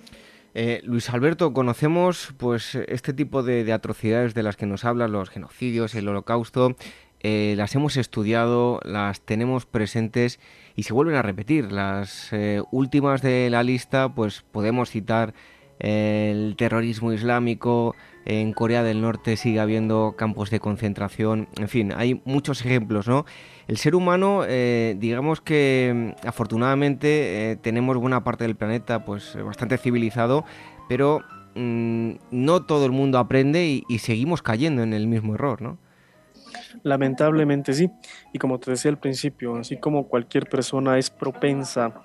Eh, 0.53 0.81
Luis 0.83 1.09
Alberto, 1.09 1.53
conocemos 1.53 2.33
pues 2.37 2.75
este 2.75 3.13
tipo 3.13 3.43
de, 3.43 3.63
de, 3.63 3.73
atrocidades 3.73 4.33
de 4.33 4.43
las 4.43 4.55
que 4.55 4.65
nos 4.65 4.85
hablan, 4.85 5.11
los 5.11 5.29
genocidios, 5.29 5.93
el 5.95 6.07
holocausto, 6.07 6.75
eh, 7.21 7.55
las 7.57 7.73
hemos 7.75 7.97
estudiado, 7.97 8.79
las 8.83 9.21
tenemos 9.21 9.65
presentes 9.65 10.39
y 10.75 10.83
se 10.83 10.93
vuelven 10.93 11.15
a 11.15 11.21
repetir. 11.21 11.71
Las 11.71 12.31
eh, 12.31 12.61
últimas 12.71 13.21
de 13.21 13.49
la 13.49 13.63
lista, 13.63 14.13
pues 14.13 14.43
podemos 14.51 14.91
citar 14.91 15.33
el 15.79 16.55
terrorismo 16.57 17.13
islámico, 17.13 17.95
en 18.25 18.51
Corea 18.51 18.81
del 18.81 18.99
Norte 19.01 19.37
sigue 19.37 19.59
habiendo 19.59 20.15
campos 20.17 20.49
de 20.49 20.59
concentración, 20.59 21.47
en 21.55 21.69
fin, 21.69 21.93
hay 21.95 22.19
muchos 22.25 22.65
ejemplos, 22.65 23.07
¿no? 23.07 23.25
El 23.67 23.77
ser 23.77 23.93
humano, 23.93 24.41
eh, 24.47 24.95
digamos 24.99 25.39
que 25.39 26.13
mm, 26.23 26.27
afortunadamente 26.27 27.59
tenemos 27.61 27.95
buena 27.97 28.23
parte 28.23 28.43
del 28.43 28.55
planeta 28.55 29.05
pues 29.05 29.37
bastante 29.45 29.77
civilizado, 29.77 30.45
pero 30.89 31.21
mm, 31.55 32.13
no 32.31 32.65
todo 32.65 32.85
el 32.87 32.91
mundo 32.91 33.19
aprende 33.19 33.83
y 33.87 33.99
seguimos 33.99 34.41
cayendo 34.41 34.81
en 34.81 34.93
el 34.93 35.05
mismo 35.05 35.35
error, 35.35 35.61
¿no? 35.61 35.77
Lamentablemente 36.83 37.73
sí. 37.73 37.89
Y 38.33 38.39
como 38.39 38.59
te 38.59 38.71
decía 38.71 38.91
al 38.91 38.99
principio, 38.99 39.55
así 39.55 39.77
como 39.77 40.07
cualquier 40.07 40.47
persona 40.47 40.97
es 40.97 41.09
propensa 41.09 42.01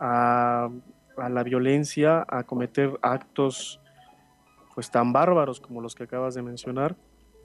a, 0.00 0.68
la 1.16 1.42
violencia, 1.42 2.24
a 2.28 2.42
cometer 2.44 2.98
actos 3.02 3.80
pues 4.74 4.90
tan 4.90 5.12
bárbaros 5.12 5.58
como 5.58 5.80
los 5.80 5.94
que 5.94 6.04
acabas 6.04 6.34
de 6.34 6.42
mencionar, 6.42 6.96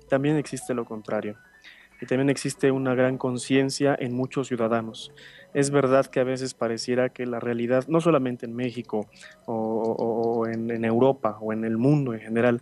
también 0.10 0.36
existe 0.36 0.74
lo 0.74 0.84
contrario. 0.84 1.38
Y 2.02 2.06
también 2.08 2.30
existe 2.30 2.72
una 2.72 2.96
gran 2.96 3.17
conciencia 3.17 3.96
en 3.98 4.13
muchos 4.13 4.48
ciudadanos. 4.48 5.13
Es 5.54 5.70
verdad 5.70 6.08
que 6.08 6.20
a 6.20 6.24
veces 6.24 6.56
pareciera 6.56 7.10
que 7.10 7.26
la 7.28 7.39
realidad, 7.39 7.88
no 7.88 8.02
solamente 8.02 8.48
en 8.48 8.56
México 8.56 9.08
o, 9.46 10.46
en, 10.48 10.84
Europa 10.84 11.38
o 11.39 11.54
en 11.54 11.63
el 11.63 11.78
mundo 11.78 12.13
en 12.13 12.20
general, 12.20 12.62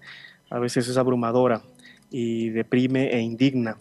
a 0.49 0.59
veces 0.59 0.87
es 0.89 0.97
abrumadora 0.97 1.63
y 2.11 2.49
deprime 2.49 3.13
e 3.13 3.21
indigna, 3.21 3.77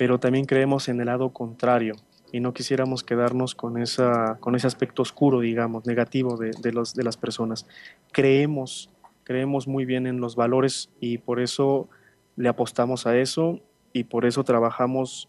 pero 0.00 0.18
también 0.18 0.46
creemos 0.46 0.88
en 0.88 0.98
el 0.98 1.08
lado 1.08 1.28
contrario 1.28 1.94
y 2.32 2.40
no 2.40 2.54
quisiéramos 2.54 3.04
quedarnos 3.04 3.54
con, 3.54 3.76
esa, 3.76 4.38
con 4.40 4.54
ese 4.54 4.66
aspecto 4.66 5.02
oscuro, 5.02 5.40
digamos, 5.40 5.84
negativo 5.84 6.38
de, 6.38 6.52
de, 6.62 6.72
los, 6.72 6.94
de 6.94 7.02
las 7.02 7.18
personas. 7.18 7.66
Creemos, 8.10 8.88
creemos 9.24 9.68
muy 9.68 9.84
bien 9.84 10.06
en 10.06 10.18
los 10.18 10.36
valores 10.36 10.88
y 11.00 11.18
por 11.18 11.38
eso 11.38 11.90
le 12.36 12.48
apostamos 12.48 13.06
a 13.06 13.18
eso 13.18 13.60
y 13.92 14.04
por 14.04 14.24
eso 14.24 14.42
trabajamos 14.42 15.28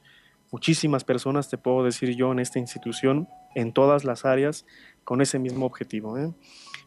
muchísimas 0.52 1.04
personas, 1.04 1.50
te 1.50 1.58
puedo 1.58 1.84
decir 1.84 2.16
yo, 2.16 2.32
en 2.32 2.40
esta 2.40 2.58
institución, 2.58 3.28
en 3.56 3.74
todas 3.74 4.06
las 4.06 4.24
áreas, 4.24 4.66
con 5.04 5.20
ese 5.20 5.38
mismo 5.38 5.66
objetivo. 5.66 6.18
¿eh? 6.18 6.32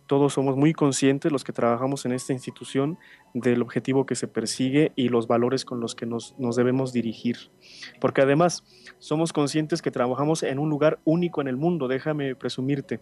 Todos 0.06 0.34
somos 0.34 0.56
muy 0.56 0.74
conscientes, 0.74 1.32
los 1.32 1.44
que 1.44 1.52
trabajamos 1.52 2.04
en 2.04 2.12
esta 2.12 2.32
institución, 2.32 2.98
del 3.32 3.62
objetivo 3.62 4.04
que 4.04 4.14
se 4.14 4.28
persigue 4.28 4.92
y 4.96 5.08
los 5.08 5.26
valores 5.26 5.64
con 5.64 5.80
los 5.80 5.94
que 5.94 6.04
nos, 6.04 6.34
nos 6.38 6.56
debemos 6.56 6.92
dirigir. 6.92 7.50
Porque 8.00 8.20
además 8.20 8.64
somos 8.98 9.32
conscientes 9.32 9.80
que 9.80 9.90
trabajamos 9.90 10.42
en 10.42 10.58
un 10.58 10.68
lugar 10.68 11.00
único 11.04 11.40
en 11.40 11.48
el 11.48 11.56
mundo, 11.56 11.88
déjame 11.88 12.34
presumirte. 12.34 13.00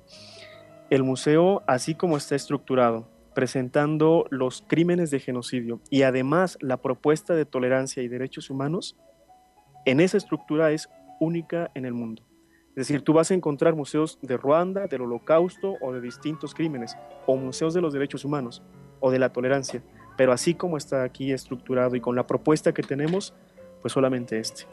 El 0.90 1.02
museo, 1.02 1.62
así 1.66 1.94
como 1.94 2.16
está 2.16 2.36
estructurado, 2.36 3.08
presentando 3.34 4.26
los 4.30 4.62
crímenes 4.66 5.10
de 5.10 5.20
genocidio 5.20 5.80
y 5.90 6.02
además 6.02 6.58
la 6.60 6.76
propuesta 6.76 7.34
de 7.34 7.46
tolerancia 7.46 8.02
y 8.02 8.08
derechos 8.08 8.50
humanos, 8.50 8.96
en 9.84 10.00
esa 10.00 10.18
estructura 10.18 10.70
es 10.70 10.88
única 11.18 11.70
en 11.74 11.84
el 11.84 11.94
mundo. 11.94 12.22
Es 12.72 12.88
decir, 12.88 13.02
tú 13.02 13.12
vas 13.12 13.30
a 13.30 13.34
encontrar 13.34 13.74
museos 13.74 14.18
de 14.22 14.36
Ruanda, 14.36 14.86
del 14.86 15.02
Holocausto 15.02 15.76
o 15.82 15.92
de 15.92 16.00
distintos 16.00 16.54
crímenes, 16.54 16.96
o 17.26 17.36
museos 17.36 17.74
de 17.74 17.82
los 17.82 17.92
derechos 17.92 18.24
humanos 18.24 18.62
o 19.00 19.10
de 19.10 19.18
la 19.18 19.30
tolerancia, 19.30 19.82
pero 20.16 20.32
así 20.32 20.54
como 20.54 20.76
está 20.76 21.02
aquí 21.02 21.32
estructurado 21.32 21.96
y 21.96 22.00
con 22.00 22.16
la 22.16 22.26
propuesta 22.26 22.72
que 22.72 22.82
tenemos, 22.82 23.34
pues 23.82 23.92
solamente 23.92 24.38
este. 24.38 24.64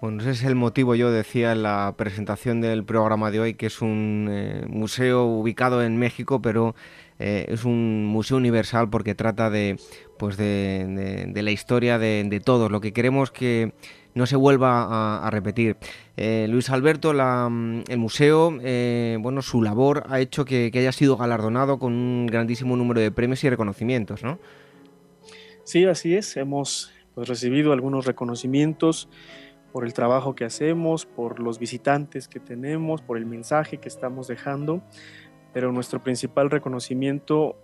Bueno, 0.00 0.22
ese 0.22 0.30
es 0.30 0.44
el 0.44 0.54
motivo, 0.54 0.94
yo 0.94 1.10
decía 1.10 1.52
en 1.52 1.62
la 1.62 1.94
presentación 1.96 2.60
del 2.60 2.84
programa 2.84 3.30
de 3.30 3.40
hoy, 3.40 3.54
que 3.54 3.66
es 3.66 3.82
un 3.82 4.28
eh, 4.30 4.64
museo 4.66 5.24
ubicado 5.24 5.82
en 5.82 5.98
México, 5.98 6.40
pero 6.40 6.74
eh, 7.18 7.44
es 7.48 7.64
un 7.64 8.06
museo 8.06 8.38
universal 8.38 8.88
porque 8.88 9.14
trata 9.14 9.50
de, 9.50 9.78
pues 10.18 10.38
de, 10.38 11.30
la 11.34 11.50
historia 11.50 11.98
de, 11.98 12.42
todos. 12.42 12.70
Lo 12.70 12.80
que 12.80 12.94
queremos 12.94 13.30
que 13.30 13.74
no 14.14 14.26
se 14.26 14.36
vuelva 14.36 15.26
a, 15.26 15.30
repetir. 15.30 15.76
Eh, 16.16 16.46
Luis 16.48 16.70
Alberto, 16.70 17.12
el 17.12 17.98
museo, 17.98 18.50
bueno, 19.20 19.42
su 19.42 19.62
labor 19.62 20.04
ha 20.08 20.20
hecho 20.20 20.44
que, 20.44 20.70
haya 20.74 20.92
sido 20.92 21.16
galardonado 21.16 21.78
con 21.78 21.92
un 21.92 22.26
grandísimo 22.26 22.76
número 22.76 23.00
de 23.00 23.10
premios 23.10 23.42
y 23.44 23.50
reconocimientos, 23.50 24.22
¿no? 24.22 24.38
Sí, 25.64 25.84
así 25.84 26.16
es. 26.16 26.36
Hemos 26.36 26.92
pues, 27.14 27.28
recibido 27.28 27.72
algunos 27.72 28.06
reconocimientos 28.06 29.08
por 29.72 29.84
el 29.84 29.92
trabajo 29.92 30.34
que 30.34 30.44
hacemos, 30.44 31.06
por 31.06 31.40
los 31.40 31.58
visitantes 31.58 32.28
que 32.28 32.40
tenemos, 32.40 33.02
por 33.02 33.16
el 33.16 33.26
mensaje 33.26 33.78
que 33.78 33.88
estamos 33.88 34.26
dejando, 34.26 34.82
pero 35.52 35.72
nuestro 35.72 36.02
principal 36.02 36.50
reconocimiento 36.50 37.56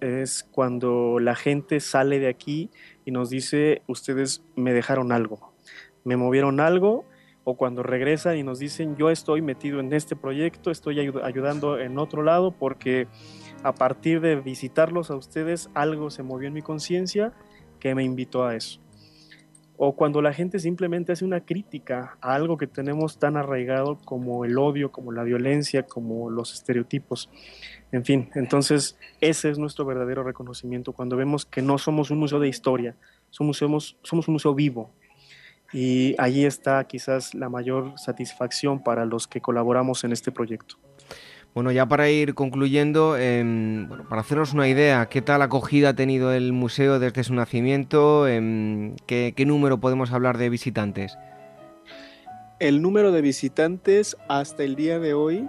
es 0.00 0.46
cuando 0.50 1.18
la 1.18 1.34
gente 1.34 1.80
sale 1.80 2.18
de 2.18 2.28
aquí 2.28 2.70
y 3.04 3.10
nos 3.10 3.30
dice, 3.30 3.82
ustedes 3.86 4.42
me 4.56 4.72
dejaron 4.72 5.12
algo, 5.12 5.49
me 6.04 6.16
movieron 6.16 6.60
algo, 6.60 7.04
o 7.44 7.56
cuando 7.56 7.82
regresan 7.82 8.36
y 8.36 8.42
nos 8.42 8.58
dicen, 8.58 8.96
yo 8.96 9.10
estoy 9.10 9.42
metido 9.42 9.80
en 9.80 9.92
este 9.92 10.14
proyecto, 10.14 10.70
estoy 10.70 11.00
ayudando 11.00 11.78
en 11.78 11.98
otro 11.98 12.22
lado 12.22 12.52
porque 12.52 13.08
a 13.62 13.72
partir 13.72 14.20
de 14.20 14.36
visitarlos 14.36 15.10
a 15.10 15.16
ustedes 15.16 15.70
algo 15.74 16.10
se 16.10 16.22
movió 16.22 16.48
en 16.48 16.54
mi 16.54 16.62
conciencia 16.62 17.32
que 17.78 17.94
me 17.94 18.04
invitó 18.04 18.44
a 18.44 18.54
eso 18.56 18.80
o 19.82 19.96
cuando 19.96 20.20
la 20.20 20.34
gente 20.34 20.58
simplemente 20.58 21.12
hace 21.12 21.24
una 21.24 21.46
crítica 21.46 22.18
a 22.20 22.34
algo 22.34 22.58
que 22.58 22.66
tenemos 22.66 23.18
tan 23.18 23.38
arraigado 23.38 23.96
como 24.04 24.44
el 24.44 24.58
odio, 24.58 24.92
como 24.92 25.10
la 25.10 25.22
violencia, 25.22 25.84
como 25.84 26.28
los 26.28 26.52
estereotipos. 26.52 27.30
En 27.90 28.04
fin, 28.04 28.28
entonces 28.34 28.98
ese 29.22 29.48
es 29.48 29.58
nuestro 29.58 29.86
verdadero 29.86 30.22
reconocimiento 30.22 30.92
cuando 30.92 31.16
vemos 31.16 31.46
que 31.46 31.62
no 31.62 31.78
somos 31.78 32.10
un 32.10 32.18
museo 32.18 32.38
de 32.40 32.48
historia, 32.48 32.94
somos, 33.30 33.56
somos, 33.56 33.96
un 34.28 34.32
museo 34.34 34.54
vivo. 34.54 34.92
Y 35.72 36.14
allí 36.18 36.44
está 36.44 36.82
quizás 36.84 37.34
la 37.34 37.48
mayor 37.48 37.92
satisfacción 37.96 38.82
para 38.82 39.04
los 39.04 39.28
que 39.28 39.40
colaboramos 39.40 40.04
en 40.04 40.12
este 40.12 40.32
proyecto. 40.32 40.76
Bueno, 41.52 41.72
ya 41.72 41.86
para 41.86 42.08
ir 42.08 42.34
concluyendo, 42.34 43.16
em, 43.16 43.88
bueno, 43.88 44.08
para 44.08 44.20
hacernos 44.20 44.52
una 44.52 44.68
idea, 44.68 45.06
¿qué 45.06 45.20
tal 45.20 45.42
acogida 45.42 45.90
ha 45.90 45.94
tenido 45.94 46.32
el 46.32 46.52
museo 46.52 47.00
desde 47.00 47.24
su 47.24 47.34
nacimiento? 47.34 48.28
Em, 48.28 48.94
¿qué, 49.06 49.34
número 49.46 49.80
podemos 49.80 50.12
hablar 50.12 50.38
de 50.38 50.48
visitantes? 50.48 51.18
El 52.60 52.82
número 52.82 53.10
de 53.10 53.20
visitantes 53.20 54.16
hasta 54.28 54.62
el 54.62 54.76
día 54.76 55.00
de 55.00 55.14
hoy 55.14 55.48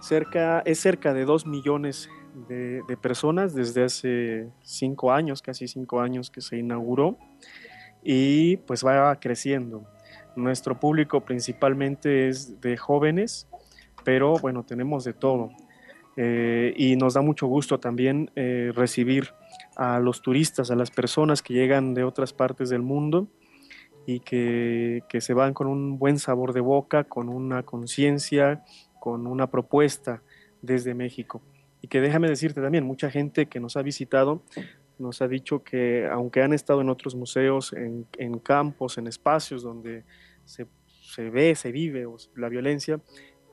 cerca, 0.00 0.60
es 0.64 0.80
cerca 0.80 1.14
de 1.14 1.24
2 1.24 1.46
millones 1.46 2.08
de, 2.48 2.80
de 2.88 2.96
personas 2.96 3.54
desde 3.54 3.84
hace 3.84 4.48
cinco 4.62 5.12
años, 5.12 5.40
casi 5.40 5.68
cinco 5.68 6.00
años 6.00 6.30
que 6.30 6.40
se 6.40 6.56
inauguró 6.56 7.16
y 8.02 8.56
pues 8.58 8.84
va 8.84 9.18
creciendo. 9.20 9.84
Nuestro 10.36 10.78
público 10.78 11.20
principalmente 11.20 12.28
es 12.28 12.60
de 12.60 12.76
jóvenes, 12.76 13.48
pero 14.04 14.38
bueno, 14.38 14.64
tenemos 14.64 15.04
de 15.04 15.12
todo. 15.12 15.50
Eh, 16.16 16.74
y 16.76 16.96
nos 16.96 17.14
da 17.14 17.22
mucho 17.22 17.46
gusto 17.46 17.80
también 17.80 18.30
eh, 18.36 18.70
recibir 18.74 19.28
a 19.76 19.98
los 19.98 20.20
turistas, 20.20 20.70
a 20.70 20.76
las 20.76 20.90
personas 20.90 21.42
que 21.42 21.54
llegan 21.54 21.94
de 21.94 22.04
otras 22.04 22.32
partes 22.32 22.68
del 22.68 22.82
mundo 22.82 23.28
y 24.06 24.20
que, 24.20 25.04
que 25.08 25.20
se 25.20 25.32
van 25.32 25.54
con 25.54 25.68
un 25.68 25.98
buen 25.98 26.18
sabor 26.18 26.52
de 26.52 26.60
boca, 26.60 27.04
con 27.04 27.28
una 27.28 27.62
conciencia, 27.62 28.62
con 29.00 29.26
una 29.26 29.48
propuesta 29.48 30.22
desde 30.60 30.94
México. 30.94 31.40
Y 31.80 31.88
que 31.88 32.00
déjame 32.00 32.28
decirte 32.28 32.60
también, 32.60 32.84
mucha 32.84 33.10
gente 33.10 33.46
que 33.46 33.58
nos 33.58 33.76
ha 33.76 33.82
visitado 33.82 34.42
nos 35.02 35.20
ha 35.20 35.28
dicho 35.28 35.62
que 35.62 36.06
aunque 36.10 36.42
han 36.42 36.52
estado 36.52 36.80
en 36.80 36.88
otros 36.88 37.14
museos, 37.14 37.72
en, 37.72 38.38
campos, 38.38 38.96
en 38.98 39.06
espacios 39.06 39.62
donde 39.62 40.04
se, 40.44 40.66
se 40.86 41.28
ve, 41.28 41.54
se 41.54 41.72
vive 41.72 42.06
la 42.36 42.48
violencia, 42.48 43.00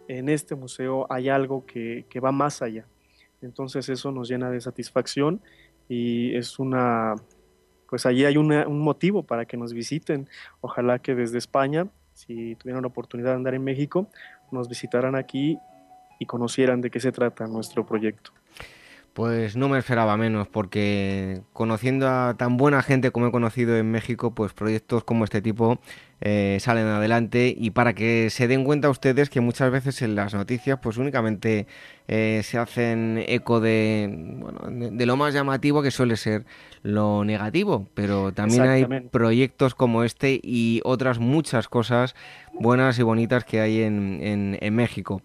en 0.08 0.30
este 0.30 0.56
museo 0.56 1.06
hay 1.10 1.30
algo 1.30 1.66
que, 1.66 2.06
va 2.24 2.32
más 2.32 2.62
allá. 2.62 2.86
Entonces 3.42 3.90
eso 3.90 4.12
nos 4.12 4.30
llena 4.30 4.50
de 4.50 4.62
satisfacción 4.62 5.42
y 5.88 6.36
es 6.36 6.60
una, 6.60 7.16
pues 7.90 8.06
allí 8.06 8.26
hay 8.26 8.38
un 8.38 8.80
motivo 8.80 9.24
para 9.24 9.46
que 9.46 9.58
nos 9.58 9.74
visiten. 9.74 10.28
Ojalá 10.62 11.00
que 11.00 11.16
desde 11.16 11.38
España, 11.38 11.88
si 12.14 12.56
tuvieran 12.56 12.84
la 12.84 12.88
oportunidad 12.88 13.30
de 13.30 13.36
andar 13.36 13.54
en 13.56 13.64
México, 13.64 14.08
nos 14.52 14.68
visitaran 14.68 15.16
aquí 15.16 15.58
y 16.20 16.26
conocieran 16.26 16.82
de 16.82 16.90
qué 16.90 17.00
se 17.00 17.12
trata 17.12 17.48
nuestro 17.48 17.86
proyecto. 17.86 18.39
Pues 19.20 19.58
no 19.58 19.68
me 19.68 19.78
esperaba 19.78 20.16
menos, 20.16 20.48
porque 20.48 21.42
conociendo 21.52 22.08
a 22.08 22.36
tan 22.38 22.56
buena 22.56 22.82
gente 22.82 23.12
como 23.12 23.28
he 23.28 23.32
conocido 23.32 23.76
en 23.76 23.92
México, 23.92 24.34
pues 24.34 24.54
proyectos 24.54 25.04
como 25.04 25.26
este 25.26 25.42
tipo 25.42 25.78
eh, 26.22 26.58
salen 26.62 26.88
adelante. 26.88 27.54
Y 27.54 27.72
para 27.72 27.94
que 27.94 28.30
se 28.30 28.48
den 28.48 28.64
cuenta 28.64 28.90
ustedes 28.90 29.30
que 29.30 29.42
muchas 29.42 29.72
veces 29.72 30.02
en 30.04 30.16
las 30.16 30.34
noticias 30.34 30.80
pues 30.82 30.96
únicamente 30.96 31.68
eh, 32.08 32.40
se 32.46 32.60
hacen 32.60 33.22
eco 33.28 33.60
de, 33.60 34.08
bueno, 34.38 34.90
de, 34.94 35.06
lo 35.06 35.18
más 35.18 35.34
llamativo 35.34 35.82
que 35.82 35.92
suele 35.92 36.16
ser 36.16 36.46
lo 36.82 37.26
negativo, 37.26 37.90
pero 37.96 38.32
también 38.32 38.70
hay 38.70 38.86
proyectos 39.12 39.76
como 39.76 40.06
este 40.06 40.40
y 40.42 40.80
otras 40.86 41.20
muchas 41.20 41.68
cosas 41.68 42.16
buenas 42.54 42.98
y 43.00 43.04
bonitas 43.04 43.44
que 43.44 43.60
hay 43.60 43.82
en, 43.82 44.58
en 44.62 44.76
México. 44.76 45.22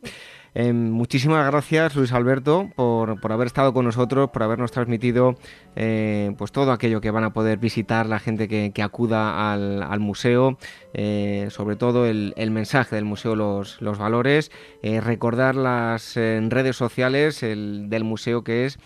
Em, 0.56 0.90
muchísimas 0.90 1.44
gracias, 1.50 1.96
Luis 1.96 2.12
Alberto, 2.12 2.70
por, 2.76 3.20
por, 3.20 3.32
haber 3.32 3.48
estado 3.48 3.72
con 3.74 3.84
nosotros, 3.84 4.30
por 4.30 4.44
habernos 4.44 4.70
transmitido 4.70 5.36
eh, 5.74 6.32
pues 6.38 6.52
todo 6.52 6.70
aquello 6.70 7.00
que 7.00 7.10
van 7.10 7.24
a 7.24 7.32
poder 7.32 7.58
visitar 7.58 8.06
la 8.06 8.20
gente 8.20 8.46
que, 8.46 8.82
acuda 8.82 9.52
al, 9.52 9.98
museo, 9.98 10.56
eh, 10.92 11.48
sobre 11.50 11.74
todo 11.74 12.06
el, 12.06 12.50
mensaje 12.52 12.94
del 12.94 13.04
museo, 13.04 13.34
los, 13.34 13.82
los 13.82 13.98
valores, 13.98 14.52
eh, 14.82 15.00
recordar 15.00 15.56
las 15.56 16.14
redes 16.14 16.76
sociales 16.76 17.40
del 17.40 18.04
museo 18.04 18.44
que 18.44 18.66
es 18.66 18.78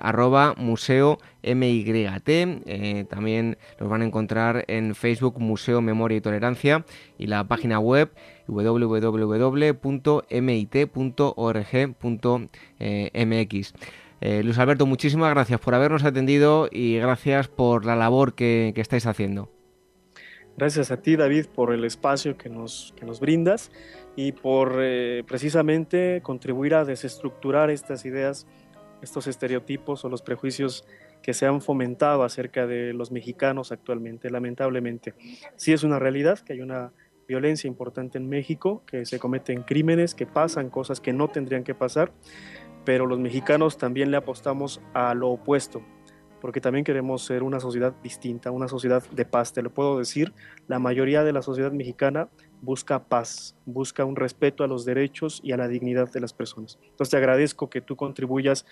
arroba 0.00 0.54
museo 0.56 1.18
MYT. 1.42 3.08
también 3.08 3.58
los 3.78 3.90
van 3.90 4.00
a 4.00 4.06
encontrar 4.06 4.64
en 4.68 4.94
Facebook 4.94 5.38
Museo 5.38 5.82
Memoria 5.82 6.16
y 6.16 6.20
Tolerancia 6.22 6.86
y 7.18 7.26
la 7.26 7.44
página 7.44 7.78
web 7.78 8.10
www.mit.org.mx. 8.50 9.34
Eh, 14.22 14.42
Luis 14.44 14.58
Alberto, 14.58 14.84
muchísimas 14.84 15.30
gracias 15.30 15.60
por 15.60 15.74
habernos 15.74 16.04
atendido 16.04 16.68
y 16.70 16.98
gracias 16.98 17.48
por 17.48 17.86
la 17.86 17.96
labor 17.96 18.34
que, 18.34 18.74
estáis 18.76 19.06
haciendo. 19.06 19.50
Gracias 20.56 20.90
a 20.90 21.00
ti, 21.00 21.16
David, 21.16 21.46
por 21.46 21.72
el 21.72 21.84
espacio 21.84 22.36
que 22.36 22.50
nos, 22.50 22.92
que 22.96 23.06
nos 23.06 23.18
brindas 23.20 23.70
y 24.16 24.32
por 24.32 24.76
eh, 24.80 25.24
precisamente 25.26 26.20
contribuir 26.22 26.74
a 26.74 26.84
desestructurar 26.84 27.70
estas 27.70 28.04
ideas, 28.04 28.46
estos 29.00 29.26
estereotipos 29.26 30.04
o 30.04 30.10
los 30.10 30.20
prejuicios 30.20 30.84
que 31.22 31.32
se 31.32 31.46
han 31.46 31.62
fomentado 31.62 32.22
acerca 32.22 32.66
de 32.66 32.92
los 32.92 33.10
mexicanos 33.12 33.72
actualmente, 33.72 34.28
lamentablemente. 34.28 35.14
Sí 35.56 35.72
es 35.72 35.82
una 35.82 35.98
realidad 35.98 36.38
que 36.40 36.54
hay 36.54 36.60
una 36.60 36.92
violencia 37.30 37.68
importante 37.68 38.18
en 38.18 38.28
México, 38.28 38.82
que 38.86 39.06
se 39.06 39.20
cometen 39.20 39.62
crímenes, 39.62 40.16
que 40.16 40.26
pasan 40.26 40.68
cosas 40.68 41.00
que 41.00 41.12
no 41.12 41.28
tendrían 41.28 41.62
que 41.62 41.76
pasar, 41.76 42.10
pero 42.84 43.06
los 43.06 43.20
mexicanos 43.20 43.78
también 43.78 44.10
le 44.10 44.16
apostamos 44.16 44.80
a 44.94 45.14
lo 45.14 45.28
opuesto, 45.28 45.80
porque 46.40 46.60
también 46.60 46.84
queremos 46.84 47.22
ser 47.22 47.44
una 47.44 47.60
sociedad 47.60 47.94
distinta, 48.02 48.50
una 48.50 48.66
sociedad 48.66 49.04
de 49.12 49.24
paz. 49.24 49.52
Te 49.52 49.62
lo 49.62 49.70
puedo 49.70 49.96
decir, 49.96 50.32
la 50.66 50.80
mayoría 50.80 51.22
de 51.22 51.32
la 51.32 51.40
sociedad 51.40 51.70
mexicana 51.70 52.28
busca 52.62 53.04
paz, 53.04 53.54
busca 53.64 54.04
un 54.04 54.16
respeto 54.16 54.64
a 54.64 54.66
los 54.66 54.84
derechos 54.84 55.40
y 55.44 55.52
a 55.52 55.56
la 55.56 55.68
dignidad 55.68 56.10
de 56.10 56.18
las 56.18 56.32
personas. 56.32 56.80
Entonces 56.82 57.10
te 57.10 57.16
agradezco 57.16 57.70
que 57.70 57.80
tú 57.80 57.94
contribuyas 57.94 58.66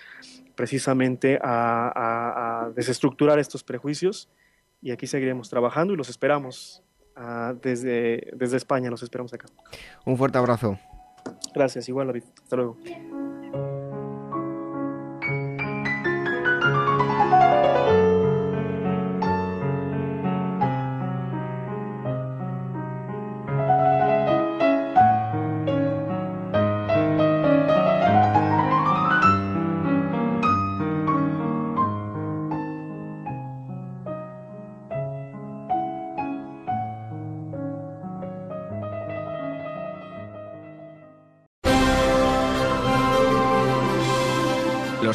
precisamente 0.56 1.38
a, 1.40 2.72
desestructurar 2.74 3.38
estos 3.38 3.62
prejuicios 3.62 4.28
y 4.82 4.90
aquí 4.90 5.06
seguiremos 5.06 5.48
trabajando 5.48 5.92
y 5.92 5.96
los 5.96 6.08
esperamos 6.08 6.82
ah, 7.18 7.54
desde, 7.60 8.30
desde 8.34 8.56
España, 8.56 8.90
los 8.90 9.02
esperamos 9.02 9.32
acá. 9.34 9.46
Un 10.04 10.16
fuerte 10.16 10.38
abrazo. 10.38 10.78
Gracias, 11.54 11.88
igual 11.88 12.06
David. 12.06 12.24
Hasta 12.42 12.56
luego. 12.56 12.78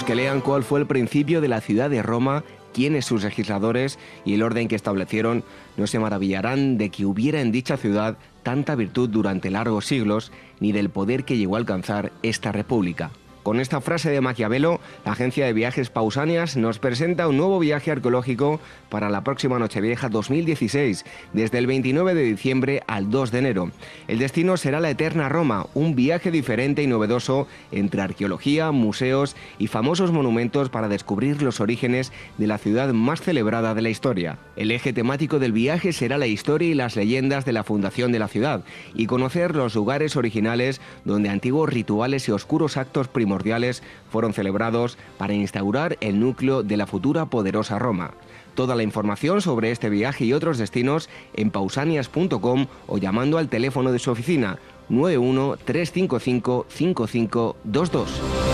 Que 0.04 0.16
lean 0.16 0.42
cuál 0.42 0.64
fue 0.64 0.80
el 0.80 0.86
principio 0.86 1.40
de 1.40 1.48
la 1.48 1.62
ciudad 1.62 1.90
de 1.90 2.02
Roma, 2.02 2.44
quiénes 2.74 3.06
sus 3.06 3.24
legisladores 3.24 3.98
y 4.26 4.34
el 4.34 4.44
orden 4.44 4.68
que 4.68 4.76
establecieron, 4.76 5.44
no 5.78 5.88
se 5.88 6.00
maravillarán 6.00 6.78
de 6.78 6.90
que 6.90 7.06
hubiera 7.06 7.40
en 7.42 7.52
dicha 7.52 7.78
ciudad 7.78 8.18
tanta 8.44 8.76
virtud 8.76 9.10
durante 9.10 9.50
largos 9.50 9.86
siglos, 9.86 10.32
ni 10.60 10.72
del 10.72 10.90
poder 10.90 11.24
que 11.24 11.38
llegó 11.38 11.56
a 11.56 11.60
alcanzar 11.60 12.12
esta 12.22 12.52
república. 12.52 13.12
Con 13.44 13.60
esta 13.60 13.82
frase 13.82 14.10
de 14.10 14.22
Maquiavelo, 14.22 14.80
la 15.06 15.12
agencia 15.12 15.46
de 15.46 15.52
viajes 15.52 15.90
Pausanias 15.90 16.56
nos 16.56 16.80
presenta 16.80 17.28
un 17.28 17.36
nuevo 17.36 17.60
viaje 17.60 17.92
arqueológico 17.92 18.62
para 18.88 19.10
la 19.10 19.26
próxima 19.26 19.60
Nochevieja 19.60 20.08
2016, 20.08 21.04
desde 21.34 21.58
el 21.58 21.68
29 21.68 22.14
de 22.14 22.24
diciembre 22.24 22.84
al 22.88 23.12
2 23.12 23.32
de 23.32 23.40
enero. 23.40 23.72
El 24.08 24.20
destino 24.20 24.56
será 24.56 24.80
la 24.80 24.90
Eterna 24.90 25.28
Roma, 25.28 25.66
un 25.74 25.94
viaje 25.94 26.32
diferente 26.32 26.84
y 26.84 26.88
novedoso 26.88 27.50
entre 27.74 28.02
arqueología, 28.02 28.72
museos 28.72 29.36
y 29.60 29.68
famosos 29.68 30.14
monumentos 30.14 30.70
para 30.70 30.88
descubrir 30.88 31.42
los 31.42 31.60
orígenes 31.60 32.14
de 32.38 32.48
la 32.48 32.58
ciudad 32.58 32.94
más 32.94 33.22
celebrada 33.22 33.74
de 33.74 33.82
la 33.82 33.90
historia. 33.90 34.38
El 34.56 34.72
eje 34.72 34.94
temático 34.94 35.40
del 35.40 35.52
viaje 35.52 35.92
será 35.92 36.18
la 36.18 36.28
historia 36.28 36.70
y 36.70 36.76
las 36.76 36.96
leyendas 36.96 37.44
de 37.44 37.52
la 37.52 37.66
fundación 37.66 38.14
de 38.14 38.20
la 38.20 38.30
ciudad 38.30 38.64
y 38.96 39.06
conocer 39.06 39.54
los 39.54 39.76
lugares 39.76 40.16
originales 40.16 40.80
donde 41.04 41.28
antiguos 41.28 41.70
rituales 41.70 42.30
y 42.30 42.32
oscuros 42.32 42.78
actos 42.78 43.10
primordiales 43.10 43.33
fueron 44.10 44.34
celebrados 44.34 44.98
para 45.18 45.34
instaurar 45.34 45.98
el 46.02 46.20
núcleo 46.20 46.64
de 46.64 46.78
la 46.78 46.88
futura 46.88 47.26
poderosa 47.26 47.80
Roma. 47.80 48.12
Toda 48.56 48.76
la 48.76 48.84
información 48.84 49.42
sobre 49.42 49.72
este 49.72 49.90
viaje 49.90 50.26
y 50.26 50.34
otros 50.34 50.58
destinos 50.58 51.10
en 51.34 51.50
pausanias.com 51.50 52.68
o 52.88 52.98
llamando 52.98 53.38
al 53.38 53.50
teléfono 53.50 53.92
de 53.92 54.00
su 54.00 54.12
oficina 54.12 54.60
91 54.90 55.58
355 55.66 56.66
5522. 56.70 58.53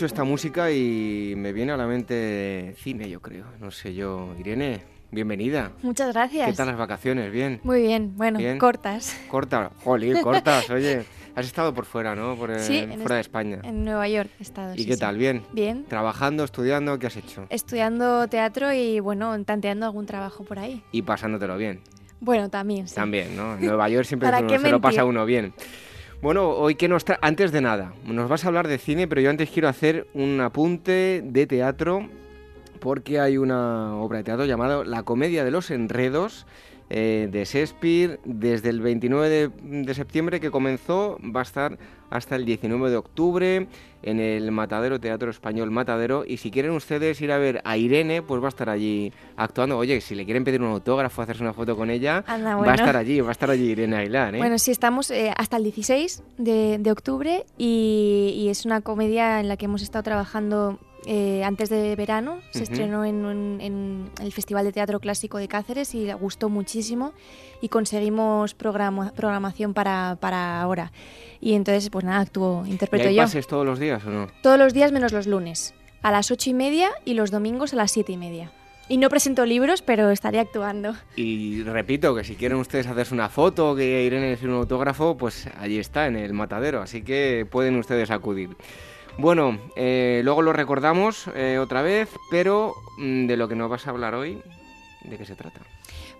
Escucho 0.00 0.14
esta 0.14 0.24
música 0.24 0.70
y 0.70 1.34
me 1.36 1.52
viene 1.52 1.72
a 1.72 1.76
la 1.76 1.86
mente 1.86 2.74
cine, 2.78 3.10
yo 3.10 3.20
creo. 3.20 3.44
No 3.60 3.70
sé 3.70 3.92
yo. 3.92 4.34
Irene, 4.38 4.80
bienvenida. 5.10 5.72
Muchas 5.82 6.14
gracias. 6.14 6.48
¿Qué 6.48 6.56
tal 6.56 6.68
las 6.68 6.78
vacaciones? 6.78 7.30
¿Bien? 7.30 7.60
Muy 7.64 7.82
bien, 7.82 8.16
bueno, 8.16 8.38
cortas. 8.58 9.14
Cortas, 9.28 9.70
jolín, 9.84 10.22
cortas, 10.22 10.70
oye. 10.70 11.04
Has 11.34 11.44
estado 11.44 11.74
por 11.74 11.84
fuera, 11.84 12.14
¿no? 12.14 12.34
Por, 12.34 12.58
sí, 12.60 12.88
fuera 12.96 13.16
de 13.16 13.20
España. 13.20 13.60
En 13.62 13.84
Nueva 13.84 14.08
York 14.08 14.30
he 14.38 14.42
estado. 14.42 14.72
¿Y 14.74 14.86
qué 14.86 14.96
tal? 14.96 15.18
¿Bien? 15.18 15.42
Bien. 15.52 15.84
¿Trabajando, 15.84 16.44
estudiando? 16.44 16.98
¿Qué 16.98 17.08
has 17.08 17.16
hecho? 17.18 17.46
Estudiando 17.50 18.26
teatro 18.26 18.72
y, 18.72 19.00
bueno, 19.00 19.44
tanteando 19.44 19.84
algún 19.84 20.06
trabajo 20.06 20.44
por 20.44 20.60
ahí. 20.60 20.82
¿Y 20.92 21.02
pasándotelo 21.02 21.58
bien? 21.58 21.82
Bueno, 22.20 22.48
también, 22.48 22.88
sí. 22.88 22.94
También, 22.94 23.36
¿no? 23.36 23.58
En 23.58 23.66
Nueva 23.66 23.86
York 23.90 24.06
siempre 24.06 24.30
se 24.60 24.70
lo 24.70 24.80
pasa 24.80 25.04
uno 25.04 25.26
bien. 25.26 25.52
Bueno, 26.22 26.50
hoy 26.50 26.74
que 26.74 26.86
nos 26.86 27.06
antes 27.22 27.50
de 27.50 27.62
nada, 27.62 27.94
nos 28.04 28.28
vas 28.28 28.44
a 28.44 28.48
hablar 28.48 28.68
de 28.68 28.76
cine, 28.76 29.08
pero 29.08 29.22
yo 29.22 29.30
antes 29.30 29.48
quiero 29.48 29.68
hacer 29.68 30.06
un 30.12 30.38
apunte 30.42 31.22
de 31.24 31.46
teatro 31.46 32.10
porque 32.78 33.18
hay 33.18 33.38
una 33.38 33.96
obra 33.96 34.18
de 34.18 34.24
teatro 34.24 34.44
llamada 34.44 34.84
La 34.84 35.02
comedia 35.02 35.44
de 35.44 35.50
los 35.50 35.70
enredos 35.70 36.46
eh, 36.92 37.28
de 37.30 37.44
Shakespeare 37.44 38.18
desde 38.24 38.68
el 38.68 38.80
29 38.80 39.50
de, 39.62 39.94
septiembre 39.94 40.40
que 40.40 40.50
comenzó, 40.50 41.18
va 41.24 41.40
a 41.40 41.42
estar 41.44 41.78
hasta 42.10 42.34
el 42.34 42.44
19 42.44 42.90
de 42.90 42.96
octubre 42.96 43.68
en 44.02 44.18
el 44.18 44.50
Matadero 44.50 44.98
Teatro 44.98 45.30
Español 45.30 45.70
Matadero 45.70 46.24
y 46.26 46.38
si 46.38 46.50
quieren 46.50 46.72
ustedes 46.72 47.20
ir 47.20 47.30
a 47.30 47.38
ver 47.38 47.60
a 47.64 47.76
Irene, 47.76 48.22
pues 48.22 48.42
va 48.42 48.46
a 48.46 48.48
estar 48.48 48.68
allí 48.68 49.12
actuando. 49.36 49.78
Oye, 49.78 50.00
si 50.00 50.16
le 50.16 50.24
quieren 50.24 50.42
pedir 50.42 50.60
un 50.62 50.72
autógrafo, 50.72 51.22
hacerse 51.22 51.44
una 51.44 51.52
foto 51.52 51.76
con 51.76 51.90
ella, 51.90 52.24
va 52.26 52.72
a 52.72 52.74
estar 52.74 52.96
allí, 52.96 53.20
va 53.20 53.28
a 53.28 53.32
estar 53.32 53.50
allí 53.50 53.70
Irene 53.70 53.96
Aguilar. 53.96 54.34
¿eh? 54.34 54.38
Bueno, 54.38 54.58
sí, 54.58 54.72
estamos 54.72 55.12
eh, 55.12 55.32
hasta 55.36 55.58
el 55.58 55.62
16 55.62 56.24
de, 56.38 56.90
octubre 56.90 57.44
y, 57.56 58.48
es 58.50 58.66
una 58.66 58.80
comedia 58.80 59.38
en 59.38 59.46
la 59.46 59.56
que 59.56 59.66
hemos 59.66 59.82
estado 59.82 60.02
trabajando 60.02 60.80
eh, 61.06 61.42
antes 61.44 61.68
de 61.68 61.96
verano, 61.96 62.40
se 62.50 62.62
estrenó 62.62 63.04
en, 63.04 64.10
el 64.20 64.32
Festival 64.32 64.64
de 64.64 64.72
Teatro 64.72 65.00
Clásico 65.00 65.38
de 65.38 65.48
Cáceres 65.48 65.94
y 65.94 66.04
le 66.04 66.14
gustó 66.14 66.48
muchísimo 66.48 67.12
y 67.60 67.68
conseguimos 67.68 68.54
programación 68.54 69.74
para, 69.74 70.18
para, 70.20 70.60
ahora. 70.60 70.92
Y 71.40 71.54
entonces, 71.54 71.88
pues 71.90 72.04
nada, 72.04 72.20
actuó, 72.20 72.64
interpreto 72.66 73.08
¿Y 73.08 73.14
yo. 73.14 73.22
pases 73.22 73.46
todos 73.46 73.64
los 73.64 73.78
días 73.78 74.04
o 74.04 74.10
no? 74.10 74.28
Todos 74.42 74.58
los 74.58 74.74
días 74.74 74.92
menos 74.92 75.12
los 75.12 75.26
lunes, 75.26 75.74
a 76.02 76.10
las 76.10 76.30
ocho 76.30 76.50
y 76.50 76.54
media 76.54 76.90
y 77.04 77.14
los 77.14 77.30
domingos 77.30 77.72
a 77.72 77.76
las 77.76 77.92
siete 77.92 78.12
y 78.12 78.16
media. 78.16 78.52
Y 78.90 78.96
no 78.96 79.08
presento 79.08 79.46
libros, 79.46 79.82
pero 79.82 80.10
estaré 80.10 80.40
actuando. 80.40 80.96
Y 81.14 81.62
repito 81.62 82.12
que 82.12 82.24
si 82.24 82.34
quieren 82.34 82.58
ustedes 82.58 82.88
hacerse 82.88 83.14
una 83.14 83.28
foto 83.28 83.70
o 83.70 83.76
que 83.76 84.02
Irene 84.02 84.30
decir 84.30 84.48
un 84.48 84.56
autógrafo, 84.56 85.16
pues 85.16 85.48
allí 85.60 85.78
está, 85.78 86.08
en 86.08 86.16
el 86.16 86.32
matadero. 86.32 86.82
Así 86.82 87.02
que 87.02 87.46
pueden 87.48 87.76
ustedes 87.76 88.10
acudir. 88.10 88.50
Bueno, 89.20 89.58
eh, 89.76 90.22
luego 90.24 90.40
lo 90.40 90.54
recordamos 90.54 91.28
eh, 91.34 91.58
otra 91.58 91.82
vez, 91.82 92.08
pero 92.30 92.74
mm, 92.96 93.26
de 93.26 93.36
lo 93.36 93.48
que 93.48 93.54
nos 93.54 93.68
vas 93.68 93.86
a 93.86 93.90
hablar 93.90 94.14
hoy, 94.14 94.40
¿de 95.04 95.18
qué 95.18 95.26
se 95.26 95.34
trata? 95.34 95.60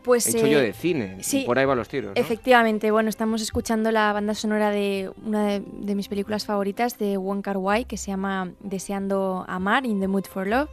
Pues, 0.03 0.27
He 0.27 0.37
hecho 0.37 0.47
yo 0.47 0.59
eh, 0.59 0.65
de 0.65 0.73
cine, 0.75 1.17
sí, 1.23 1.45
por 1.47 1.59
ahí 1.59 1.65
van 1.65 1.79
los 1.79 1.89
tiros. 1.89 2.13
Efectivamente, 2.15 2.91
bueno, 2.91 3.09
estamos 3.09 3.41
escuchando 3.41 3.91
la 3.91 4.13
banda 4.13 4.35
sonora 4.35 4.71
de 4.71 5.11
una 5.25 5.61
de, 5.61 5.95
mis 5.95 6.09
películas 6.09 6.45
favoritas 6.45 6.99
de 6.99 7.17
Wong 7.17 7.41
Kar 7.41 7.57
Wai, 7.57 7.87
que 7.87 7.97
se 7.97 8.09
llama 8.09 8.53
Deseando 8.61 9.47
Amar, 9.49 9.87
In 9.87 10.01
the 10.01 10.09
Mood 10.09 10.27
for 10.27 10.47
Love. 10.47 10.69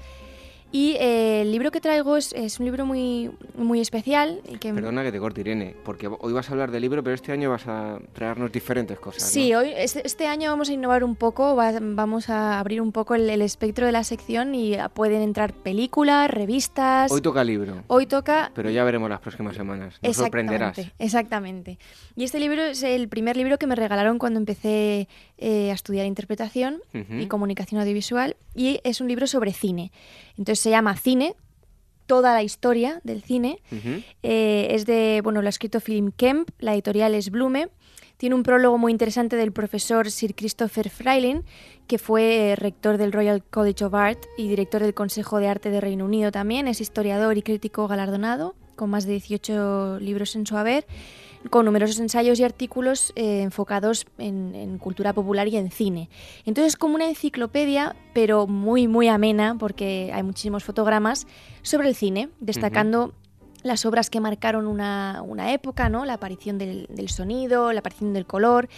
Y 0.72 0.96
eh, 1.00 1.42
el 1.44 1.52
libro 1.52 1.72
que 1.72 1.80
traigo 1.80 2.18
es, 2.18 2.34
un 2.60 2.66
libro 2.66 2.86
muy, 2.86 3.32
muy 3.56 3.80
especial. 3.80 4.42
Que... 4.60 4.74
Perdona 4.74 5.04
que 5.04 5.12
te 5.12 5.20
corte, 5.20 5.42
Irene, 5.42 5.76
porque 5.84 6.08
hoy 6.08 6.34
vas 6.34 6.50
a 6.50 6.52
hablar 6.52 6.72
de 6.72 6.80
libro, 6.80 7.04
pero 7.04 7.16
este 7.16 7.32
año 7.32 7.50
vas 7.50 7.68
a 7.68 8.00
traernos 8.14 8.52
diferentes 8.52 9.00
cosas. 9.00 9.24
Sí, 9.24 9.54
hoy, 9.54 9.72
este, 9.76 10.06
este, 10.06 10.28
año 10.28 10.52
vamos 10.52 10.70
a 10.70 10.74
innovar 10.74 11.04
un 11.04 11.16
poco, 11.16 11.56
vamos 11.56 12.30
a 12.30 12.60
abrir 12.60 12.82
un 12.82 12.92
poco 12.92 13.16
el, 13.16 13.42
espectro 13.42 13.86
de 13.86 13.92
la 13.92 14.04
sección 14.04 14.56
y 14.56 14.78
pueden 14.94 15.22
entrar 15.22 15.54
películas, 15.54 16.30
revistas. 16.30 17.12
Hoy 17.12 17.22
toca 17.22 17.44
libro. 17.44 17.84
Hoy 17.88 18.06
toca. 18.06 18.52
Pero 18.54 18.70
ya 18.70 18.84
veremos 18.84 19.10
las 19.10 19.22
próximas 19.22 19.56
semanas. 19.56 19.96
Nos 20.02 20.18
sorprenderás. 20.18 20.80
Exactamente. 21.00 21.80
Y 22.18 22.24
este 22.24 22.40
libro 22.40 22.64
es 22.64 22.82
el 22.82 23.10
primer 23.10 23.38
libro 23.38 23.60
que 23.60 23.68
me 23.68 23.76
regalaron 23.76 24.18
cuando 24.18 24.40
empecé 24.40 25.08
eh, 25.38 25.70
a 25.70 25.74
estudiar 25.76 26.08
interpretación 26.08 26.82
y 27.12 27.28
comunicación 27.28 27.80
audiovisual 27.80 28.36
y 28.56 28.80
es 28.84 29.02
un 29.02 29.08
libro 29.08 29.28
sobre 29.28 29.54
cine. 29.54 29.92
Entonces 30.32 30.60
se 30.62 30.72
llama 30.72 30.98
Cine, 30.98 31.36
toda 32.08 32.34
la 32.34 32.42
historia 32.42 33.02
del 33.04 33.22
cine. 33.22 33.60
Eh, 34.24 34.70
es 34.72 34.88
de, 34.88 35.22
bueno, 35.24 35.44
lo 35.44 35.48
ha 35.48 35.50
escrito 35.50 35.80
Philip 35.80 36.12
Kemp, 36.18 36.50
la 36.58 36.74
editorial 36.74 37.14
es 37.14 37.30
Blume. 37.30 37.70
Tiene 38.18 38.34
un 38.34 38.42
prólogo 38.42 38.80
muy 38.80 38.92
interesante 38.92 39.36
del 39.36 39.52
profesor 39.52 40.10
Sir 40.10 40.34
Christopher 40.34 40.90
Freiling, 40.90 41.44
que 41.86 42.00
fue 42.00 42.50
eh, 42.50 42.56
rector 42.56 42.98
del 42.98 43.12
Royal 43.12 43.44
College 43.44 43.86
of 43.86 43.94
Art 43.94 44.26
y 44.40 44.48
director 44.48 44.82
del 44.82 44.96
Consejo 44.96 45.38
de 45.38 45.50
Arte 45.50 45.70
de 45.70 45.82
Reino 45.82 46.06
Unido 46.06 46.32
también. 46.32 46.68
Es 46.68 46.82
historiador 46.82 47.38
y 47.38 47.44
crítico 47.44 47.88
galardonado, 47.88 48.56
con 48.76 48.90
más 48.90 49.06
de 49.06 49.12
18 49.12 50.00
libros 50.00 50.36
en 50.36 50.48
su 50.48 50.58
haber 50.58 50.88
con 51.50 51.66
numerosos 51.66 52.00
ensayos 52.00 52.40
y 52.40 52.44
artículos 52.44 53.14
eh, 53.16 53.42
enfocados 53.42 54.06
en, 54.18 54.78
cultura 54.80 55.14
popular 55.14 55.48
y 55.48 55.58
en 55.58 55.72
cine. 55.72 56.10
Entonces 56.46 56.74
es 56.74 56.78
como 56.78 56.96
una 56.96 57.08
enciclopedia, 57.08 57.96
pero 58.14 58.48
muy, 58.48 58.88
muy 58.88 59.08
amena, 59.08 59.56
porque 59.58 60.12
hay 60.14 60.24
muchísimos 60.24 60.64
fotogramas 60.64 61.28
sobre 61.62 61.90
el 61.90 61.96
cine, 61.96 62.30
destacando 62.40 63.14
las 63.64 63.86
obras 63.86 64.10
que 64.10 64.20
marcaron 64.20 64.68
una, 64.68 65.52
época, 65.52 65.90
¿no? 65.90 66.06
la 66.06 66.14
aparición 66.14 66.58
del, 66.58 67.10
sonido, 67.10 67.72
la 67.74 67.80
aparición 67.80 68.14
del 68.14 68.26
color. 68.26 68.70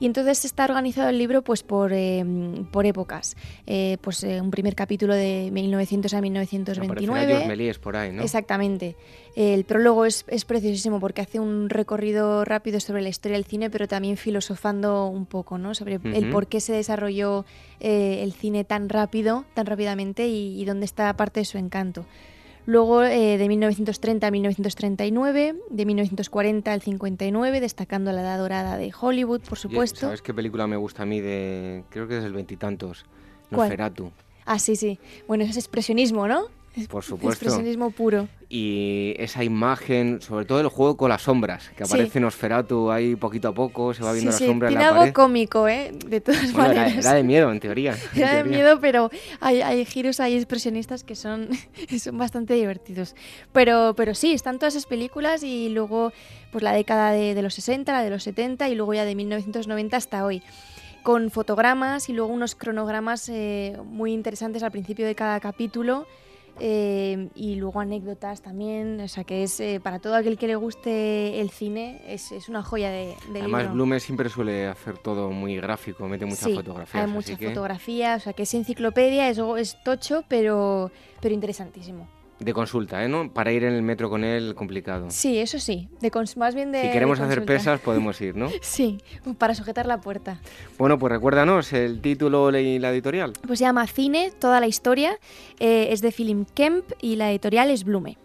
Y 0.00 0.06
entonces 0.06 0.44
está 0.44 0.64
organizado 0.64 1.08
el 1.08 1.18
libro 1.18 1.42
pues, 1.42 1.62
por, 1.62 1.92
em, 1.92 2.64
por 2.66 2.84
épocas. 2.84 3.36
Eh, 3.66 3.96
pues 4.00 4.22
eh, 4.24 4.40
un 4.40 4.50
primer 4.50 4.74
capítulo 4.74 5.14
de 5.14 5.50
1900 5.52 6.14
a 6.14 6.20
1929. 6.20 7.74
por 7.80 7.96
ahí, 7.96 8.12
¿no? 8.12 8.22
Exactamente. 8.22 8.96
El 9.36 9.64
prólogo 9.64 10.04
es, 10.04 10.22
preciosísimo 10.22 11.00
porque 11.00 11.20
hace 11.20 11.40
un 11.40 11.68
recorrido 11.68 12.44
rápido 12.44 12.78
sobre 12.78 13.02
la 13.02 13.08
historia 13.08 13.36
del 13.36 13.44
cine, 13.44 13.68
pero 13.68 13.88
también 13.88 14.16
filosofando 14.16 15.06
un 15.08 15.26
poco 15.26 15.58
¿no? 15.58 15.74
sobre 15.74 15.98
el 16.04 16.30
por 16.30 16.46
qué 16.46 16.60
se 16.60 16.72
desarrolló 16.72 17.44
eh, 17.80 18.20
el 18.22 18.32
cine 18.32 18.64
tan 18.64 18.88
rápido, 18.88 19.44
tan 19.54 19.66
rápidamente 19.66 20.28
y, 20.28 20.60
y 20.60 20.64
dónde 20.64 20.84
está 20.84 21.12
parte 21.16 21.40
de 21.40 21.46
su 21.46 21.58
encanto. 21.58 22.06
Luego 22.66 23.02
eh, 23.02 23.36
de 23.36 23.48
1930 23.48 24.26
a 24.26 24.30
1939, 24.30 25.56
de 25.68 25.86
1940 25.86 26.72
al 26.72 26.80
59, 26.80 27.60
destacando 27.60 28.10
la 28.12 28.22
edad 28.22 28.38
dorada 28.38 28.78
de 28.78 28.92
Hollywood, 28.98 29.42
por 29.42 29.58
supuesto. 29.58 30.00
¿Sabes 30.00 30.22
qué 30.22 30.32
película 30.32 30.66
me 30.66 30.76
gusta 30.76 31.02
a 31.02 31.06
mí 31.06 31.20
de, 31.20 31.84
creo 31.90 32.08
que 32.08 32.18
es 32.18 32.24
el 32.24 32.32
veintitantos? 32.32 33.04
Nosferatu. 33.50 34.12
Ah, 34.46 34.58
sí, 34.58 34.76
sí. 34.76 34.98
Bueno, 35.28 35.44
es 35.44 35.56
expresionismo, 35.56 36.26
¿no? 36.26 36.48
Por 36.88 37.04
supuesto. 37.04 37.44
Expresionismo 37.44 37.90
puro. 37.90 38.28
Y 38.48 39.14
esa 39.18 39.44
imagen, 39.44 40.20
sobre 40.20 40.44
todo 40.44 40.60
el 40.60 40.68
juego 40.68 40.96
con 40.96 41.08
las 41.08 41.22
sombras, 41.22 41.70
que 41.76 41.84
aparece 41.84 42.18
en 42.18 42.22
Nosferatu 42.24 42.90
ahí 42.90 43.14
poquito 43.14 43.48
a 43.48 43.54
poco, 43.54 43.94
se 43.94 44.02
va 44.02 44.12
viendo 44.12 44.32
la 44.32 44.38
sombra 44.38 44.68
en 44.68 44.74
la 44.74 44.88
algo 44.88 45.12
cómico, 45.12 45.68
¿eh? 45.68 45.92
De 46.06 46.20
todas 46.20 46.52
maneras. 46.52 46.96
Era, 46.96 47.14
de 47.14 47.22
miedo, 47.22 47.50
en 47.52 47.60
teoría. 47.60 47.96
Era 48.14 48.42
de 48.42 48.44
miedo, 48.44 48.80
pero 48.80 49.10
hay, 49.40 49.62
hay, 49.62 49.84
giros 49.84 50.18
ahí 50.18 50.34
expresionistas 50.34 51.04
que 51.04 51.14
son, 51.14 51.48
son 51.98 52.18
bastante 52.18 52.54
divertidos. 52.54 53.14
Pero, 53.52 53.94
pero 53.96 54.14
sí, 54.14 54.32
están 54.32 54.58
todas 54.58 54.74
esas 54.74 54.86
películas 54.86 55.42
y 55.44 55.68
luego 55.68 56.12
pues 56.50 56.62
la 56.62 56.72
década 56.72 57.12
de, 57.12 57.34
de 57.34 57.42
los 57.42 57.54
60, 57.54 57.92
la 57.92 58.02
de 58.02 58.10
los 58.10 58.24
70 58.24 58.68
y 58.68 58.74
luego 58.74 58.94
ya 58.94 59.04
de 59.04 59.14
1990 59.14 59.96
hasta 59.96 60.24
hoy 60.24 60.42
con 61.04 61.30
fotogramas 61.30 62.08
y 62.08 62.14
luego 62.14 62.32
unos 62.32 62.54
cronogramas 62.54 63.28
eh, 63.28 63.76
muy 63.84 64.12
interesantes 64.12 64.62
al 64.62 64.72
principio 64.72 65.06
de 65.06 65.14
cada 65.14 65.38
capítulo 65.38 66.06
eh, 66.60 67.28
y 67.34 67.56
luego 67.56 67.80
anécdotas 67.80 68.42
también, 68.42 69.00
o 69.00 69.08
sea 69.08 69.24
que 69.24 69.42
es 69.42 69.58
eh, 69.60 69.80
para 69.82 69.98
todo 69.98 70.14
aquel 70.14 70.38
que 70.38 70.46
le 70.46 70.56
guste 70.56 71.40
el 71.40 71.50
cine, 71.50 72.02
es, 72.06 72.32
es 72.32 72.48
una 72.48 72.62
joya 72.62 72.90
de, 72.90 73.14
de 73.32 73.40
Además, 73.40 73.72
Blume 73.72 74.00
siempre 74.00 74.28
suele 74.28 74.66
hacer 74.66 74.98
todo 74.98 75.30
muy 75.30 75.56
gráfico, 75.56 76.06
mete 76.08 76.24
muchas 76.24 76.44
sí, 76.44 76.54
fotografías. 76.54 77.04
Hay 77.04 77.10
muchas 77.10 77.38
fotografías, 77.38 78.22
o 78.22 78.24
sea 78.24 78.32
que 78.32 78.44
es 78.44 78.54
enciclopedia, 78.54 79.28
es, 79.28 79.38
es 79.58 79.82
tocho, 79.82 80.24
pero, 80.28 80.90
pero 81.20 81.34
interesantísimo 81.34 82.08
de 82.40 82.52
consulta, 82.52 83.04
¿eh? 83.04 83.08
¿no? 83.08 83.32
Para 83.32 83.52
ir 83.52 83.64
en 83.64 83.74
el 83.74 83.82
metro 83.82 84.10
con 84.10 84.24
él, 84.24 84.54
complicado. 84.54 85.06
Sí, 85.10 85.38
eso 85.38 85.58
sí. 85.58 85.88
De 86.00 86.10
más 86.36 86.54
bien 86.54 86.72
de. 86.72 86.82
Si 86.82 86.90
queremos 86.90 87.20
hacer 87.20 87.44
pesas, 87.44 87.80
podemos 87.80 88.20
ir, 88.20 88.36
¿no? 88.36 88.48
sí, 88.60 88.98
para 89.38 89.54
sujetar 89.54 89.86
la 89.86 90.00
puerta. 90.00 90.40
Bueno, 90.78 90.98
pues 90.98 91.12
recuérdanos 91.12 91.72
el 91.72 92.00
título 92.00 92.56
y 92.56 92.78
la 92.78 92.90
editorial. 92.90 93.32
Pues 93.46 93.58
se 93.58 93.64
llama 93.64 93.86
Cine, 93.86 94.32
toda 94.38 94.60
la 94.60 94.66
historia. 94.66 95.18
Eh, 95.60 95.88
es 95.90 96.00
de 96.00 96.12
Philip 96.12 96.48
Kemp 96.54 96.84
y 97.00 97.16
la 97.16 97.30
editorial 97.30 97.70
es 97.70 97.84
Blume. 97.84 98.18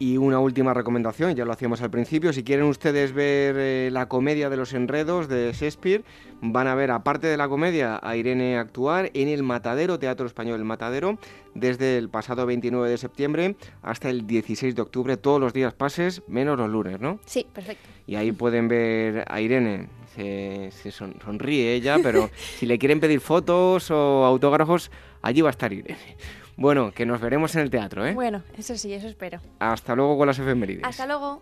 Y 0.00 0.16
una 0.16 0.38
última 0.38 0.74
recomendación, 0.74 1.34
ya 1.34 1.44
lo 1.44 1.52
hacíamos 1.52 1.82
al 1.82 1.90
principio, 1.90 2.32
si 2.32 2.44
quieren 2.44 2.66
ustedes 2.66 3.12
ver 3.12 3.56
eh, 3.58 3.90
la 3.90 4.06
comedia 4.06 4.48
de 4.48 4.56
los 4.56 4.72
enredos 4.72 5.26
de 5.26 5.52
Shakespeare, 5.52 6.04
van 6.40 6.68
a 6.68 6.76
ver, 6.76 6.92
aparte 6.92 7.26
de 7.26 7.36
la 7.36 7.48
comedia, 7.48 7.98
a 8.00 8.16
Irene 8.16 8.58
actuar 8.58 9.10
en 9.14 9.26
el 9.26 9.42
Matadero, 9.42 9.98
Teatro 9.98 10.26
Español 10.26 10.60
El 10.60 10.64
Matadero, 10.64 11.18
desde 11.54 11.98
el 11.98 12.08
pasado 12.08 12.46
29 12.46 12.88
de 12.88 12.96
septiembre 12.96 13.56
hasta 13.82 14.08
el 14.08 14.26
16 14.28 14.76
de 14.76 14.82
octubre, 14.82 15.16
todos 15.16 15.40
los 15.40 15.52
días 15.52 15.74
pases, 15.74 16.22
menos 16.28 16.56
los 16.56 16.70
lunes, 16.70 17.00
¿no? 17.00 17.18
Sí, 17.26 17.44
perfecto. 17.52 17.88
Y 18.06 18.14
ahí 18.14 18.30
pueden 18.30 18.68
ver 18.68 19.24
a 19.26 19.40
Irene, 19.40 19.88
se, 20.14 20.90
sonríe 20.92 21.74
ella, 21.74 21.96
pero 22.02 22.30
si 22.58 22.66
le 22.66 22.78
quieren 22.78 23.00
pedir 23.00 23.20
fotos 23.20 23.90
o 23.90 24.24
autógrafos, 24.24 24.92
allí 25.22 25.40
va 25.40 25.48
a 25.48 25.50
estar 25.50 25.72
Irene. 25.72 26.16
Bueno, 26.58 26.90
que 26.90 27.06
nos 27.06 27.20
veremos 27.20 27.54
en 27.54 27.62
el 27.62 27.70
teatro, 27.70 28.04
¿eh? 28.04 28.14
Bueno, 28.14 28.42
eso 28.58 28.76
sí, 28.76 28.92
eso 28.92 29.06
espero. 29.06 29.40
Hasta 29.60 29.94
luego 29.94 30.18
con 30.18 30.26
las 30.26 30.40
efemérides. 30.40 30.82
Hasta 30.84 31.06
luego. 31.06 31.40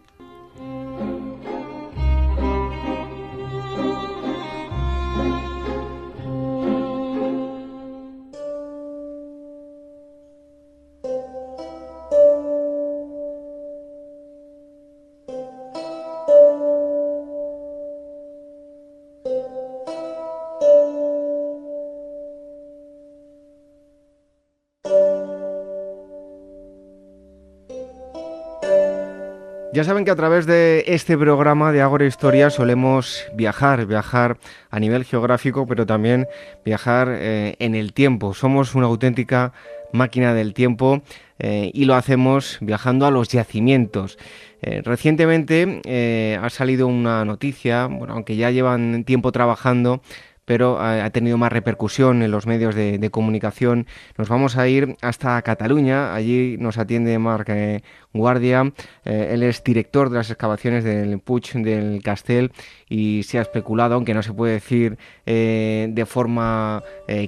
Ya 29.76 29.84
saben 29.84 30.06
que 30.06 30.10
a 30.10 30.16
través 30.16 30.46
de 30.46 30.84
este 30.86 31.18
programa 31.18 31.70
de 31.70 31.82
Agora 31.82 32.06
Historia 32.06 32.48
solemos 32.48 33.26
viajar, 33.34 33.84
viajar 33.84 34.38
a 34.70 34.80
nivel 34.80 35.04
geográfico, 35.04 35.66
pero 35.66 35.84
también 35.84 36.26
viajar 36.64 37.08
eh, 37.10 37.56
en 37.58 37.74
el 37.74 37.92
tiempo. 37.92 38.32
Somos 38.32 38.74
una 38.74 38.86
auténtica 38.86 39.52
máquina 39.92 40.32
del 40.32 40.54
tiempo 40.54 41.02
eh, 41.38 41.70
y 41.74 41.84
lo 41.84 41.94
hacemos 41.94 42.56
viajando 42.62 43.04
a 43.04 43.10
los 43.10 43.28
yacimientos. 43.28 44.16
Eh, 44.62 44.80
recientemente 44.82 46.38
ha 46.42 46.48
salido 46.48 46.86
una 46.86 47.26
noticia, 47.26 47.84
bueno, 47.84 48.14
aunque 48.14 48.34
ya 48.34 48.50
llevan 48.50 49.04
tiempo 49.04 49.30
trabajando, 49.30 50.00
pero 50.46 50.78
ha, 50.80 51.10
tenido 51.10 51.36
más 51.36 51.52
repercusión 51.52 52.22
en 52.22 52.30
los 52.30 52.46
medios 52.46 52.74
de, 52.74 53.10
comunicación. 53.10 53.86
Nos 54.16 54.28
vamos 54.28 54.56
a 54.56 54.66
ir 54.68 54.96
hasta 55.02 55.40
Cataluña, 55.42 56.14
allí 56.14 56.56
nos 56.58 56.78
atiende 56.78 57.18
Marc 57.18 57.48
eh, 57.50 57.82
Guardia, 58.14 58.72
eh, 59.04 59.30
él 59.32 59.42
es 59.42 59.62
director 59.62 60.08
de 60.08 60.16
las 60.16 60.30
excavaciones 60.30 60.84
del 60.84 61.18
Puig 61.18 61.52
del 61.52 62.00
Castel 62.02 62.52
y 62.88 63.24
se 63.24 63.38
ha 63.38 63.42
especulado, 63.42 63.96
aunque 63.96 64.14
no 64.14 64.22
se 64.22 64.32
puede 64.32 64.54
decir 64.54 64.96
eh, 65.26 65.88
de 65.90 66.06
forma 66.06 66.82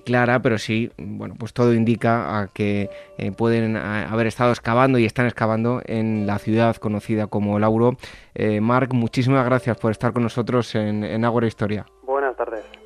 clara, 0.04 0.40
pero 0.40 0.58
sí, 0.58 0.90
bueno, 0.96 1.34
pues 1.38 1.52
todo 1.52 1.74
indica 1.74 2.40
a 2.40 2.48
que 2.48 2.88
pueden 3.36 3.76
haber 3.76 4.26
estado 4.28 4.52
excavando 4.52 4.98
y 4.98 5.04
están 5.04 5.26
excavando 5.26 5.82
en 5.86 6.26
la 6.26 6.38
ciudad 6.38 6.76
conocida 6.76 7.26
como 7.26 7.58
Lauro. 7.58 7.96
Marc, 8.60 8.92
muchísimas 8.92 9.44
gracias 9.44 9.76
por 9.76 9.90
estar 9.90 10.12
con 10.12 10.22
nosotros 10.22 10.74
en, 10.74 11.04
en 11.04 11.24
Ágora 11.24 11.46
Historia. 11.46 11.86
Buenas 12.02 12.36
tardes. 12.36 12.77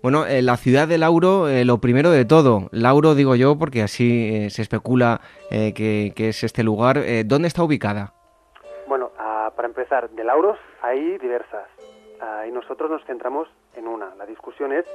Bueno, 0.00 0.26
eh, 0.26 0.42
la 0.42 0.56
ciudad 0.56 0.86
de 0.86 0.96
Lauro, 0.96 1.48
eh, 1.48 1.64
lo 1.64 1.78
primero 1.78 2.12
de 2.12 2.24
todo, 2.24 2.68
Lauro 2.70 3.16
digo 3.16 3.34
yo 3.34 3.58
porque 3.58 3.82
así 3.82 4.30
eh, 4.32 4.50
se 4.50 4.62
especula 4.62 5.20
que, 5.50 6.12
es 6.16 6.44
este 6.44 6.62
lugar, 6.62 7.00
¿dónde 7.24 7.48
está 7.48 7.64
ubicada? 7.64 8.12
Bueno, 8.86 9.10
ah, 9.18 9.50
para 9.56 9.66
empezar, 9.66 10.08
de 10.10 10.22
Lauros 10.22 10.56
hay 10.82 11.18
diversas 11.18 11.66
ah, 12.20 12.44
y 12.46 12.52
nosotros 12.52 12.88
nos 12.88 13.04
centramos 13.06 13.48
en 13.74 13.88
una. 13.88 14.14
La 14.14 14.24
discusión 14.24 14.72
es 14.72 14.86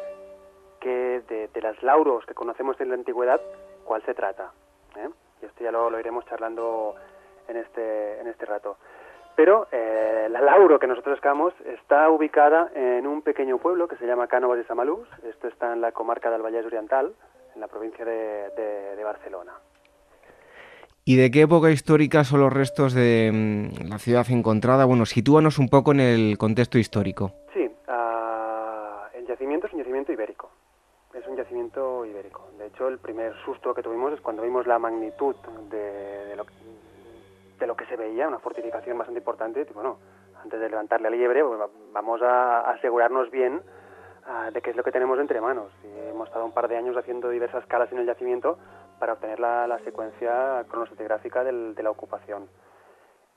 que 0.79 1.21
de, 1.27 1.61
las 1.61 1.83
Lauros 1.83 2.25
que 2.25 2.33
conocemos 2.33 2.79
en 2.79 2.87
la 2.87 2.95
antigüedad, 2.95 3.41
¿cuál 3.83 4.01
se 4.05 4.13
trata? 4.13 4.51
y 5.41 5.45
esto 5.45 5.63
ya 5.63 5.71
lo, 5.71 5.99
iremos 5.99 6.25
charlando 6.27 6.95
en 7.49 7.57
este, 7.57 8.21
en 8.21 8.27
este 8.27 8.45
rato. 8.45 8.77
Pero 9.35 9.67
eh, 9.71 10.27
la 10.29 10.41
Lauro 10.41 10.79
que 10.79 10.87
nosotros 10.87 11.15
excavamos 11.15 11.53
está 11.65 12.09
ubicada 12.09 12.71
en 12.75 13.07
un 13.07 13.21
pequeño 13.21 13.57
pueblo 13.57 13.87
que 13.87 13.95
se 13.97 14.05
llama 14.05 14.27
Cánovas 14.27 14.57
de 14.57 14.65
Samalús. 14.65 15.07
Esto 15.27 15.47
está 15.47 15.73
en 15.73 15.81
la 15.81 15.91
comarca 15.91 16.29
del 16.29 16.41
Vallés 16.41 16.65
Oriental, 16.65 17.13
en 17.55 17.61
la 17.61 17.67
provincia 17.67 18.05
de, 18.05 18.49
de, 18.95 19.03
Barcelona. 19.03 19.53
¿Y 21.03 21.17
de 21.17 21.31
qué 21.31 21.41
época 21.41 21.71
histórica 21.71 22.23
son 22.23 22.41
los 22.41 22.53
restos 22.53 22.93
de 22.93 23.31
mm, 23.33 23.89
la 23.89 23.97
ciudad 23.97 24.25
encontrada? 24.29 24.85
Bueno, 24.85 25.05
sitúanos 25.05 25.59
un 25.59 25.67
poco 25.67 25.91
en 25.91 25.99
el 25.99 26.37
contexto 26.37 26.77
histórico. 26.77 27.31
Sí, 27.53 27.69
uh, 27.87 29.17
el 29.17 29.27
yacimiento 29.27 29.67
es 29.67 29.73
un 29.73 29.79
yacimiento 29.79 30.13
ibérico. 30.13 30.51
Es 31.13 31.27
un 31.27 31.35
yacimiento 31.35 32.05
ibérico. 32.05 32.49
De 32.57 32.67
hecho, 32.67 32.87
el 32.87 32.99
primer 32.99 33.33
susto 33.43 33.73
que 33.73 33.83
tuvimos 33.83 34.13
es 34.13 34.21
cuando 34.21 34.43
vimos 34.43 34.65
la 34.65 34.79
magnitud 34.79 35.35
de, 35.69 36.25
de 36.27 36.35
lo, 36.35 36.45
de 37.63 37.67
lo 37.67 37.77
que 37.77 37.85
se 37.85 37.95
veía, 37.95 38.27
una 38.27 38.39
fortificación 38.39 38.97
bastante 38.97 39.19
importante, 39.19 39.65
bueno, 39.73 39.97
antes 40.41 40.59
de 40.59 40.69
levantarle 40.69 41.09
la 41.09 41.15
liebre, 41.15 41.45
pues, 41.45 41.59
vamos 41.93 42.21
a 42.21 42.59
asegurarnos 42.71 43.31
bien 43.31 43.61
ah, 44.25 44.51
de 44.51 44.61
qué 44.61 44.71
es 44.71 44.75
lo 44.75 44.83
que 44.83 44.91
tenemos 44.91 45.17
entre 45.17 45.39
manos. 45.39 45.71
Hemos 46.09 46.27
estado 46.27 46.43
un 46.43 46.51
par 46.51 46.67
de 46.67 46.75
años 46.75 46.97
haciendo 46.97 47.29
diversas 47.29 47.65
calas 47.67 47.89
en 47.93 47.99
el 47.99 48.05
yacimiento 48.05 48.57
para 48.99 49.13
obtener 49.13 49.39
la, 49.39 49.79
secuencia 49.85 50.65
cronostratigrafíca 50.67 51.45
de 51.45 51.83
la 51.83 51.89
ocupación. 51.89 52.49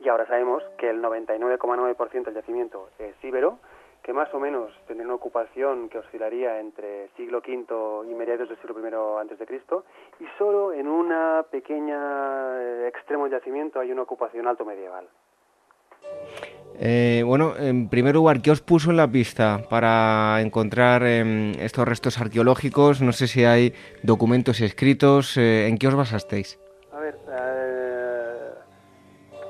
Y 0.00 0.08
ahora 0.08 0.26
sabemos 0.26 0.64
que 0.76 0.90
el 0.90 1.00
99,9% 1.00 2.24
del 2.24 2.34
yacimiento 2.34 2.90
es 2.98 3.14
íbero, 3.22 3.60
que 4.06 4.12
más 4.12 4.32
o 4.32 4.38
menos 4.38 4.70
tiene 4.86 5.04
una 5.04 5.16
ocupación 5.16 5.88
que 5.88 5.98
oscilaría 5.98 6.60
entre 6.60 7.08
siglo 7.16 7.38
V 7.38 8.08
y 8.08 8.14
mediados 8.14 8.48
del 8.48 8.56
siglo 8.58 8.78
I 8.78 9.20
antes 9.20 9.36
de 9.36 9.46
Cristo, 9.46 9.84
y 10.20 10.24
solo 10.38 10.72
en 10.72 10.86
una 10.86 11.44
pequeña 11.50 11.98
eh, 12.56 12.86
extremo 12.86 13.26
yacimiento 13.26 13.80
hay 13.80 13.90
una 13.90 14.02
ocupación 14.02 14.46
alto 14.46 14.64
medieval. 14.64 15.08
Eh, 16.78 17.24
bueno, 17.26 17.56
en 17.58 17.88
primer 17.88 18.14
lugar, 18.14 18.42
¿qué 18.42 18.52
os 18.52 18.60
puso 18.60 18.90
en 18.90 18.96
la 18.96 19.08
pista 19.08 19.62
para 19.68 20.40
encontrar 20.40 21.02
em, 21.02 21.50
estos 21.58 21.88
restos 21.88 22.20
arqueológicos? 22.20 23.02
No 23.02 23.10
sé 23.10 23.26
si 23.26 23.44
hay 23.44 23.74
documentos 24.04 24.60
escritos. 24.60 25.36
Eh, 25.36 25.66
¿En 25.66 25.78
qué 25.78 25.88
os 25.88 25.96
basasteis? 25.96 26.60
A 26.92 27.00
ver, 27.00 27.16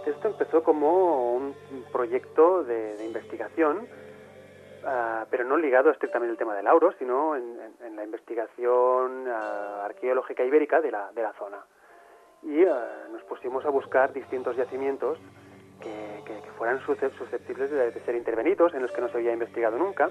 esto 0.06 0.28
empezó 0.28 0.62
como 0.62 1.34
un 1.34 1.54
proyecto 1.92 2.64
de 2.64 3.04
investigación 3.04 3.86
Ah, 4.88 5.26
pero 5.28 5.42
no 5.42 5.56
ligado 5.56 5.90
estrictamente 5.90 6.30
al 6.30 6.38
tema 6.38 6.54
del 6.54 6.64
lauro, 6.64 6.92
sino 6.96 7.34
en, 7.34 7.56
la 7.96 8.04
investigación 8.04 9.26
ah, 9.26 9.84
arqueológica 9.84 10.44
ibérica 10.44 10.80
de 10.80 10.92
la, 10.92 11.10
de 11.12 11.22
la 11.22 11.32
zona. 11.32 11.58
Y 12.44 12.64
ah, 12.64 13.08
nos 13.10 13.22
pusimos 13.24 13.64
a 13.64 13.70
buscar 13.70 14.12
distintos 14.12 14.56
yacimientos 14.56 15.18
que, 15.80 16.22
que, 16.24 16.40
fueran 16.52 16.80
susceptibles 16.86 17.70
de, 17.70 17.92
ser 18.04 18.14
intervenidos, 18.14 18.74
en 18.74 18.82
los 18.82 18.92
que 18.92 19.00
no 19.00 19.08
se 19.08 19.16
había 19.16 19.32
investigado 19.32 19.76
nunca. 19.76 20.08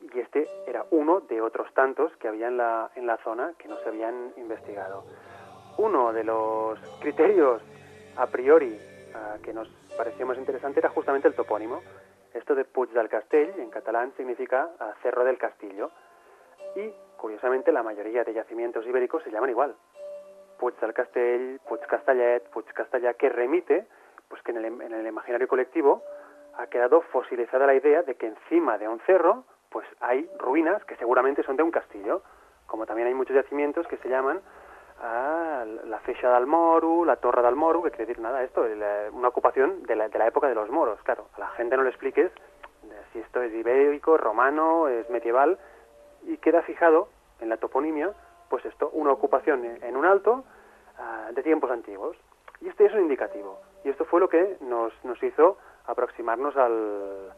y 0.00 0.18
este 0.20 0.48
era 0.68 0.84
uno 0.90 1.20
de 1.20 1.40
otros 1.40 1.74
tantos 1.74 2.16
que 2.18 2.28
había 2.28 2.46
en 2.46 2.56
la, 2.56 2.90
en 2.94 3.06
la 3.06 3.16
zona 3.18 3.52
que 3.58 3.66
no 3.66 3.78
se 3.78 3.88
habían 3.88 4.32
investigado. 4.36 5.04
Uno 5.76 6.12
de 6.12 6.22
los 6.22 6.78
criterios 7.00 7.62
a 8.16 8.26
priori 8.28 8.78
que 9.42 9.52
nos 9.52 9.68
pareció 9.96 10.24
más 10.24 10.38
interesante 10.38 10.80
era 10.80 10.88
justamente 10.88 11.28
el 11.28 11.34
topónimo 11.34 11.82
esto 12.34 12.54
de 12.54 12.64
Puig 12.64 12.90
del 12.90 13.08
Castell, 13.08 13.58
en 13.58 13.70
catalán, 13.70 14.12
significa 14.16 14.70
ah, 14.80 14.94
Cerro 15.02 15.24
del 15.24 15.38
Castillo. 15.38 15.90
Y, 16.76 16.92
curiosamente, 17.16 17.72
la 17.72 17.82
mayoría 17.82 18.24
de 18.24 18.32
yacimientos 18.32 18.86
ibéricos 18.86 19.22
se 19.22 19.30
llaman 19.30 19.50
igual. 19.50 19.74
Puig 20.58 20.78
del 20.80 20.94
Castell, 20.94 21.60
Puig 21.68 21.80
Castellet, 21.86 22.48
Puig 22.50 22.66
Castellà, 22.72 23.14
que 23.14 23.28
remite 23.28 23.86
pues 24.28 24.42
que 24.44 24.52
en 24.52 24.64
el, 24.64 25.06
imaginario 25.06 25.46
colectivo 25.46 26.02
ha 26.56 26.66
quedado 26.68 27.02
fosilizada 27.02 27.66
la 27.66 27.74
idea 27.74 28.02
de 28.02 28.14
que 28.14 28.28
encima 28.28 28.78
de 28.78 28.88
un 28.88 28.98
cerro 29.00 29.44
pues 29.68 29.86
hay 30.00 30.26
ruinas 30.38 30.82
que 30.86 30.96
seguramente 30.96 31.42
son 31.42 31.56
de 31.56 31.62
un 31.62 31.70
castillo, 31.70 32.22
como 32.66 32.86
también 32.86 33.08
hay 33.08 33.14
muchos 33.14 33.36
yacimientos 33.36 33.86
que 33.88 33.98
se 33.98 34.08
llaman 34.08 34.40
ah, 35.02 35.64
la 35.84 35.98
Fecha 36.00 36.32
del 36.34 36.46
Moro, 36.46 37.04
la 37.04 37.16
Torre 37.16 37.42
del 37.42 37.56
Moro, 37.56 37.82
que 37.82 37.90
quiere 37.90 38.06
decir 38.06 38.22
nada 38.22 38.42
esto, 38.42 38.64
una 39.12 39.28
ocupación 39.28 39.82
de 39.82 39.96
la, 39.96 40.08
de 40.08 40.18
la 40.18 40.26
época 40.26 40.48
de 40.48 40.54
los 40.54 40.70
moros. 40.70 41.00
Claro, 41.02 41.26
a 41.34 41.40
la 41.40 41.48
gente 41.48 41.76
no 41.76 41.82
le 41.82 41.90
expliques 41.90 42.32
si 43.12 43.18
esto 43.18 43.42
es 43.42 43.52
ibérico, 43.52 44.16
romano, 44.16 44.88
es 44.88 45.08
medieval, 45.10 45.58
y 46.22 46.36
queda 46.38 46.62
fijado 46.62 47.08
en 47.40 47.48
la 47.48 47.56
toponimia, 47.56 48.12
pues 48.48 48.64
esto, 48.64 48.90
una 48.92 49.12
ocupación 49.12 49.64
en 49.64 49.96
un 49.96 50.04
alto 50.04 50.44
ah, 50.98 51.30
de 51.32 51.42
tiempos 51.42 51.70
antiguos. 51.70 52.16
Y 52.60 52.68
este 52.68 52.86
es 52.86 52.92
un 52.92 53.00
indicativo. 53.00 53.60
Y 53.84 53.88
esto 53.88 54.04
fue 54.04 54.20
lo 54.20 54.28
que 54.28 54.56
nos, 54.60 54.92
nos 55.04 55.20
hizo 55.22 55.58
aproximarnos 55.86 56.56
al, 56.56 57.32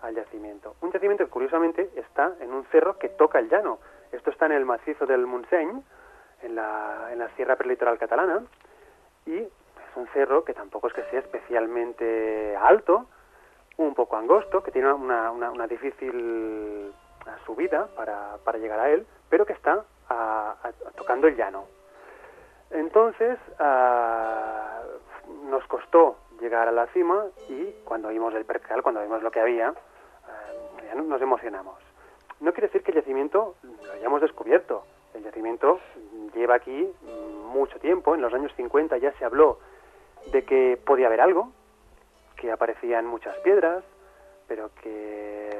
al 0.00 0.14
yacimiento. 0.14 0.74
Un 0.80 0.90
yacimiento 0.90 1.24
que 1.24 1.30
curiosamente 1.30 1.90
está 1.96 2.34
en 2.40 2.52
un 2.52 2.64
cerro 2.66 2.98
que 2.98 3.10
toca 3.10 3.38
el 3.38 3.50
llano. 3.50 3.78
Esto 4.10 4.30
está 4.30 4.46
en 4.46 4.52
el 4.52 4.64
macizo 4.64 5.06
del 5.06 5.26
Montseny, 5.26 5.82
en 6.42 6.54
la, 6.54 7.08
en 7.12 7.18
la 7.18 7.28
sierra 7.36 7.56
prelitoral 7.56 7.98
catalana, 7.98 8.42
y 9.26 9.36
es 9.36 9.96
un 9.96 10.06
cerro 10.08 10.44
que 10.44 10.54
tampoco 10.54 10.88
es 10.88 10.92
que 10.94 11.02
sea 11.04 11.20
especialmente 11.20 12.56
alto, 12.56 13.06
un 13.76 13.94
poco 13.94 14.16
angosto, 14.16 14.62
que 14.62 14.70
tiene 14.70 14.92
una, 14.92 15.30
una, 15.30 15.66
difícil 15.66 16.92
subida 17.46 17.86
para, 17.96 18.36
para, 18.44 18.58
llegar 18.58 18.78
a 18.80 18.90
él, 18.90 19.06
pero 19.28 19.46
que 19.46 19.54
está 19.54 19.84
tocando 20.96 21.28
el 21.28 21.36
llano. 21.36 21.64
Entonces, 22.70 23.38
nos 25.48 25.64
costó 25.66 26.18
llegar 26.40 26.68
a 26.68 26.72
la 26.72 26.86
cima 26.88 27.26
y 27.48 27.72
cuando 27.84 28.08
vimos 28.08 28.34
el 28.34 28.44
percal, 28.44 28.82
cuando 28.82 29.02
vimos 29.02 29.22
lo 29.22 29.30
que 29.30 29.40
había, 29.40 29.74
ya 30.86 30.94
nos 30.94 31.20
emocionamos. 31.22 31.76
No 32.40 32.52
quiere 32.52 32.68
decir 32.68 32.82
que 32.82 32.92
el 32.92 32.98
yacimiento 32.98 33.56
lo 33.62 33.92
hayamos 33.92 34.20
descubierto. 34.20 34.84
El 35.14 35.22
yacimiento 35.24 35.80
lleva 36.40 36.56
aquí 36.56 36.90
mucho 37.52 37.78
tiempo. 37.78 38.14
En 38.14 38.22
los 38.22 38.32
años 38.32 38.52
50 38.56 38.98
ya 38.98 39.12
se 39.12 39.24
habló 39.24 39.58
de 40.32 40.44
que 40.44 40.78
podía 40.84 41.06
haber 41.06 41.20
algo, 41.20 41.52
que 42.36 42.50
aparecían 42.50 43.06
muchas 43.06 43.36
piedras, 43.38 43.84
pero 44.48 44.70
que 44.82 45.50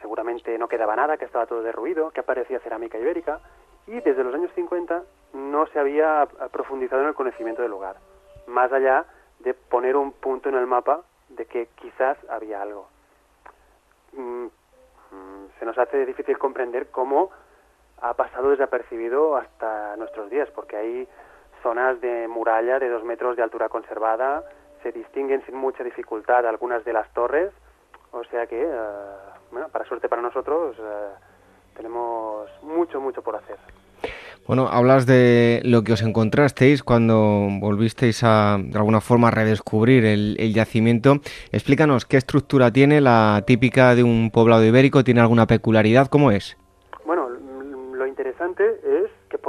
seguramente 0.00 0.58
no 0.58 0.68
quedaba 0.68 0.96
nada, 0.96 1.16
que 1.16 1.26
estaba 1.26 1.46
todo 1.46 1.62
derruido, 1.62 2.10
que 2.10 2.20
aparecía 2.20 2.58
cerámica 2.60 2.98
ibérica. 2.98 3.40
Y 3.86 4.00
desde 4.00 4.24
los 4.24 4.34
años 4.34 4.50
50 4.54 5.02
no 5.34 5.66
se 5.68 5.78
había 5.78 6.26
profundizado 6.50 7.02
en 7.02 7.08
el 7.08 7.14
conocimiento 7.14 7.62
del 7.62 7.70
lugar, 7.70 7.96
más 8.46 8.72
allá 8.72 9.04
de 9.38 9.54
poner 9.54 9.96
un 9.96 10.12
punto 10.12 10.48
en 10.48 10.56
el 10.56 10.66
mapa 10.66 11.02
de 11.28 11.46
que 11.46 11.68
quizás 11.76 12.18
había 12.28 12.60
algo. 12.62 12.88
Mm, 14.12 14.46
mm, 14.46 15.46
se 15.58 15.64
nos 15.64 15.78
hace 15.78 16.04
difícil 16.04 16.36
comprender 16.38 16.90
cómo 16.90 17.30
ha 18.02 18.14
pasado 18.14 18.50
desapercibido 18.50 19.36
hasta 19.36 19.96
nuestros 19.96 20.30
días, 20.30 20.48
porque 20.54 20.76
hay 20.76 21.08
zonas 21.62 22.00
de 22.00 22.28
muralla 22.28 22.78
de 22.78 22.88
dos 22.88 23.04
metros 23.04 23.36
de 23.36 23.42
altura 23.42 23.68
conservada, 23.68 24.44
se 24.82 24.92
distinguen 24.92 25.44
sin 25.44 25.56
mucha 25.56 25.84
dificultad 25.84 26.46
algunas 26.46 26.84
de 26.84 26.92
las 26.92 27.12
torres, 27.12 27.50
o 28.12 28.24
sea 28.24 28.46
que, 28.46 28.62
eh, 28.62 28.70
bueno, 29.52 29.68
para 29.68 29.84
suerte 29.84 30.08
para 30.08 30.22
nosotros, 30.22 30.76
eh, 30.78 31.08
tenemos 31.76 32.48
mucho, 32.62 33.00
mucho 33.00 33.22
por 33.22 33.36
hacer. 33.36 33.58
Bueno, 34.46 34.68
hablas 34.68 35.06
de 35.06 35.60
lo 35.64 35.84
que 35.84 35.92
os 35.92 36.02
encontrasteis 36.02 36.82
cuando 36.82 37.46
volvisteis 37.60 38.24
a, 38.24 38.56
de 38.58 38.76
alguna 38.76 39.00
forma, 39.00 39.30
redescubrir 39.30 40.04
el, 40.04 40.36
el, 40.40 40.54
yacimiento. 40.54 41.20
Explícanos 41.52 42.06
qué 42.06 42.16
estructura 42.16 42.72
tiene, 42.72 43.00
la 43.00 43.44
típica 43.46 43.94
de 43.94 44.02
un 44.02 44.30
poblado 44.32 44.64
ibérico, 44.64 45.04
¿tiene 45.04 45.20
alguna 45.20 45.46
peculiaridad? 45.46 46.08
¿Cómo 46.08 46.32
es? 46.32 46.56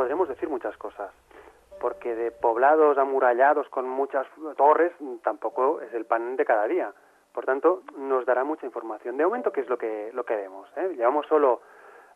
Podremos 0.01 0.27
decir 0.27 0.49
muchas 0.49 0.75
cosas, 0.77 1.11
porque 1.79 2.15
de 2.15 2.31
poblados 2.31 2.97
amurallados 2.97 3.69
con 3.69 3.87
muchas 3.87 4.25
torres 4.57 4.91
tampoco 5.21 5.79
es 5.79 5.93
el 5.93 6.05
pan 6.05 6.35
de 6.37 6.43
cada 6.43 6.65
día. 6.65 6.91
Por 7.31 7.45
tanto, 7.45 7.83
nos 7.95 8.25
dará 8.25 8.43
mucha 8.43 8.65
información. 8.65 9.15
De 9.15 9.23
momento, 9.23 9.51
¿qué 9.51 9.61
es 9.61 9.69
lo 9.69 9.77
que, 9.77 10.09
lo 10.11 10.23
que 10.23 10.35
vemos? 10.35 10.67
Eh? 10.75 10.95
Llevamos 10.97 11.27
solo 11.27 11.61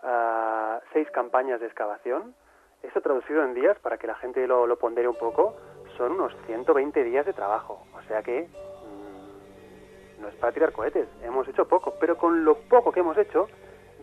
uh, 0.02 0.80
seis 0.94 1.12
campañas 1.12 1.60
de 1.60 1.68
excavación. 1.68 2.34
Esto 2.82 3.02
traducido 3.02 3.44
en 3.44 3.54
días, 3.54 3.78
para 3.78 4.00
que 4.00 4.08
la 4.08 4.16
gente 4.16 4.48
lo, 4.48 4.66
lo 4.66 4.80
pondere 4.80 5.08
un 5.08 5.20
poco, 5.20 5.56
son 5.96 6.14
unos 6.14 6.36
120 6.48 7.04
días 7.04 7.28
de 7.28 7.34
trabajo. 7.34 7.86
O 7.96 8.02
sea 8.08 8.24
que 8.24 8.50
mmm, 8.50 10.22
no 10.24 10.28
es 10.30 10.36
para 10.38 10.54
tirar 10.54 10.72
cohetes. 10.72 11.08
Hemos 11.22 11.48
hecho 11.48 11.68
poco, 11.68 11.94
pero 12.00 12.18
con 12.18 12.44
lo 12.44 12.56
poco 12.68 12.92
que 12.92 13.02
hemos 13.02 13.18
hecho 13.20 13.48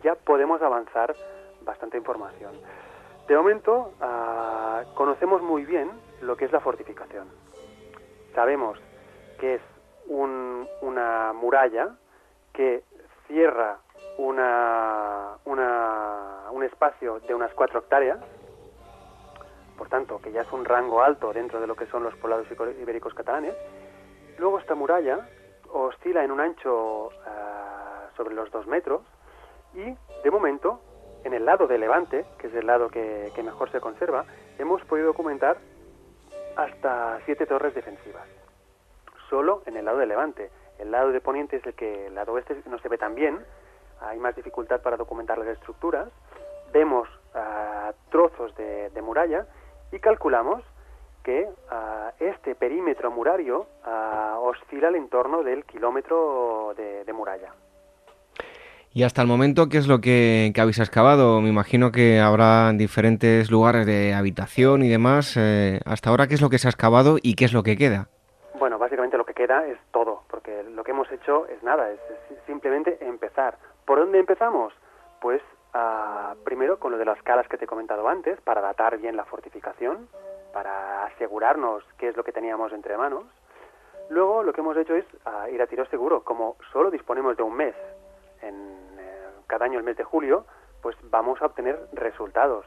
ya 0.05 0.15
podemos 0.15 0.63
avanzar 0.63 1.17
bastante 1.65 1.97
información. 1.97 2.53
De 3.29 3.37
momento, 3.37 3.93
ah, 4.01 4.83
conocemos 4.95 5.43
muy 5.43 5.65
bien 5.65 5.91
lo 6.21 6.37
que 6.37 6.45
es 6.45 6.53
la 6.53 6.61
fortificación. 6.61 7.29
Sabemos 8.35 8.79
que 9.39 9.57
es 9.57 9.63
una 10.09 11.33
muralla 11.33 11.97
que 12.53 12.85
cierra 13.27 13.79
un 14.19 14.39
espacio 16.63 17.21
de 17.21 17.35
unas 17.35 17.53
cuatro 17.55 17.81
hectáreas 17.81 18.19
por 19.83 19.89
tanto, 19.89 20.21
que 20.21 20.31
ya 20.31 20.43
es 20.43 20.53
un 20.53 20.65
rango 20.65 21.03
alto 21.03 21.33
dentro 21.33 21.61
de 21.61 21.67
lo 21.67 21.75
que 21.75 21.87
son 21.87 22.05
los 22.05 22.15
poblados 22.15 22.47
ibéricos 22.81 23.15
catalanes. 23.15 23.53
Luego 24.39 24.61
esta 24.61 24.77
muralla 24.77 25.27
oscila 25.73 26.23
en 26.23 26.31
un 26.31 26.39
ancho 26.39 27.11
ah, 27.27 28.09
sobre 28.17 28.33
los 28.33 28.49
dos 28.53 28.65
metros 28.69 29.03
y, 29.75 29.83
de 30.23 30.31
momento, 30.31 30.81
en 31.25 31.35
el 31.35 31.45
lado 31.45 31.67
de 31.67 31.79
Levante, 31.79 32.25
que 32.39 32.49
es 32.49 32.55
el 32.55 32.67
lado 32.67 32.89
que, 32.89 33.33
mejor 33.43 33.71
se 33.71 33.81
conserva, 33.81 34.25
hemos 34.59 34.83
podido 34.85 35.09
documentar 35.09 35.59
hasta 36.57 37.21
siete 37.25 37.47
torres 37.47 37.75
defensivas. 37.75 38.27
Solo 39.29 39.63
en 39.67 39.77
el 39.77 39.85
lado 39.85 39.99
de 39.99 40.07
Levante. 40.07 40.51
El 40.79 40.91
lado 40.91 41.13
de 41.13 41.21
Poniente 41.21 41.57
es 41.57 41.67
el 41.67 41.75
que 41.75 42.07
el 42.07 42.15
lado 42.15 42.33
oeste 42.33 42.57
no 42.67 42.79
se 42.79 42.89
ve 42.89 42.99
tan 42.99 43.15
bien, 43.15 43.39
hay 44.01 44.19
más 44.19 44.35
dificultad 44.35 44.83
para 44.83 44.97
documentar 44.97 45.39
las 45.39 45.49
estructuras. 45.49 46.09
Vemos 46.73 47.09
ah, 47.35 47.93
trozos 48.11 48.55
de, 48.57 48.91
muralla 49.03 49.47
y 49.93 49.99
calculamos 50.01 50.63
que 51.23 51.49
ah, 51.71 52.13
este 52.19 52.55
perímetro 52.55 53.11
murario 53.11 53.67
uh, 53.87 54.39
oscila 54.41 54.89
al 54.89 54.97
entorno 54.97 55.43
del 55.43 55.65
kilómetro 55.65 56.75
de, 56.77 57.13
muralla. 57.13 57.53
Y 58.95 59.05
hasta 59.05 59.23
el 59.23 59.29
momento, 59.29 59.71
¿qué 59.71 59.79
es 59.79 59.89
lo 59.89 60.03
que, 60.03 60.53
habéis 60.61 60.79
excavado? 60.79 61.41
Me 61.41 61.49
imagino 61.49 61.93
que 61.93 62.21
habrá 62.21 62.71
diferentes 62.73 63.51
lugares 63.51 63.87
de 63.87 64.13
habitación 64.13 64.83
y 64.83 64.91
demás. 64.91 65.35
Eh, 65.39 65.81
hasta 65.87 66.11
ahora, 66.11 66.27
¿qué 66.27 66.35
es 66.35 66.43
lo 66.43 66.51
que 66.51 66.59
se 66.59 66.69
ha 66.69 66.71
excavado 66.71 67.17
y 67.23 67.35
qué 67.35 67.47
es 67.47 67.55
lo 67.55 67.63
que 67.63 67.79
queda? 67.79 68.09
Bueno, 68.59 68.79
básicamente 68.79 69.17
lo 69.17 69.25
que 69.25 69.33
queda 69.33 69.67
es 69.67 69.79
todo, 69.93 70.25
porque 70.29 70.63
lo 70.65 70.85
que 70.85 70.91
hemos 70.91 71.11
hecho 71.11 71.47
es 71.47 71.63
nada, 71.63 71.91
es 71.91 72.01
simplemente 72.47 72.99
empezar. 73.01 73.57
¿Por 73.87 73.99
dónde 73.99 74.19
empezamos? 74.19 74.75
Pues 75.23 75.41
ah, 75.73 76.35
primero 76.45 76.79
con 76.79 76.93
lo 76.93 76.99
de 76.99 77.07
las 77.07 77.23
calas 77.23 77.49
que 77.49 77.57
te 77.57 77.65
he 77.65 77.69
comentado 77.69 78.07
antes, 78.07 78.43
para 78.43 78.61
datar 78.61 78.99
bien 78.99 79.17
la 79.17 79.25
fortificación, 79.25 80.07
para 80.53 81.07
asegurarnos 81.07 81.83
qué 81.97 82.09
es 82.09 82.17
lo 82.17 82.25
que 82.25 82.33
teníamos 82.33 82.75
entre 82.75 82.99
manos. 82.99 83.25
Luego 84.11 84.43
lo 84.43 84.53
que 84.53 84.61
hemos 84.61 84.77
hecho 84.77 84.95
es 84.95 85.07
ah, 85.25 85.49
ir 85.49 85.63
a 85.63 85.67
tiro 85.67 85.87
seguro. 85.87 86.25
Como 86.25 86.57
solo 86.75 86.91
disponemos 86.91 87.39
de 87.39 87.43
un 87.43 87.57
mes, 87.57 87.75
en 88.43 88.55
eh, 88.99 89.29
cada 89.47 89.65
año 89.65 89.79
el 89.79 89.85
mes 89.85 89.97
de 89.97 90.05
julio, 90.05 90.45
pues 90.83 90.97
vamos 91.11 91.41
a 91.41 91.47
obtener 91.47 91.79
resultados. 91.93 92.67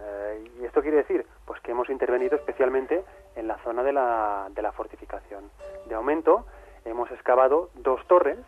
Eh, 0.00 0.50
¿Y 0.60 0.64
esto 0.64 0.82
quiere 0.82 0.98
decir? 0.98 1.26
Pues 1.46 1.60
que 1.60 1.70
hemos 1.70 1.88
intervenido 1.90 2.36
especialmente 2.36 3.04
en 3.36 3.48
la 3.48 3.58
zona 3.58 3.82
de 3.82 3.92
la, 3.92 4.72
fortificación. 4.76 5.50
De 5.86 5.94
momento 5.94 6.46
hemos 6.84 7.10
excavado 7.10 7.70
dos 7.74 8.06
torres 8.06 8.38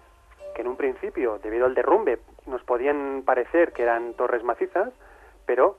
que 0.54 0.62
en 0.62 0.68
un 0.68 0.76
principio, 0.76 1.38
debido 1.38 1.66
al 1.66 1.74
derrumbe, 1.74 2.20
nos 2.46 2.62
podían 2.64 3.22
parecer 3.24 3.72
que 3.72 3.82
eran 3.82 4.14
torres 4.14 4.42
macizas, 4.42 4.92
pero 5.46 5.78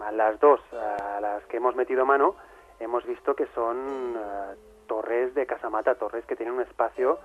a 0.00 0.12
las 0.12 0.38
dos 0.40 0.60
a 0.72 1.20
las 1.20 1.44
que 1.46 1.56
hemos 1.56 1.76
metido 1.76 2.04
mano 2.04 2.34
hemos 2.80 3.04
visto 3.06 3.34
que 3.34 3.46
son 3.54 4.14
eh, 4.16 4.54
torres 4.86 5.34
de 5.34 5.46
casamata, 5.46 5.94
torres 5.94 6.24
que 6.26 6.36
tienen 6.36 6.54
un 6.54 6.62
espacio 6.62 7.18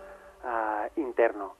eh, 0.45 0.89
interno. 0.95 1.55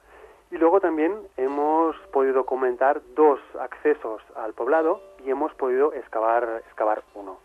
Y 0.50 0.58
luego 0.58 0.80
también 0.80 1.16
hemos 1.36 1.96
podido 2.12 2.34
documentar 2.34 3.00
dos 3.14 3.38
accesos 3.60 4.20
al 4.34 4.52
poblado 4.52 5.00
y 5.24 5.30
hemos 5.30 5.54
podido 5.54 5.92
excavar, 5.94 6.62
excavar 6.66 7.04
uno. 7.14 7.38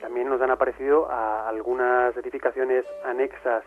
También 0.00 0.30
nos 0.30 0.40
han 0.40 0.50
aparecido 0.50 1.10
algunas 1.10 2.16
edificaciones 2.16 2.86
anexas 3.04 3.62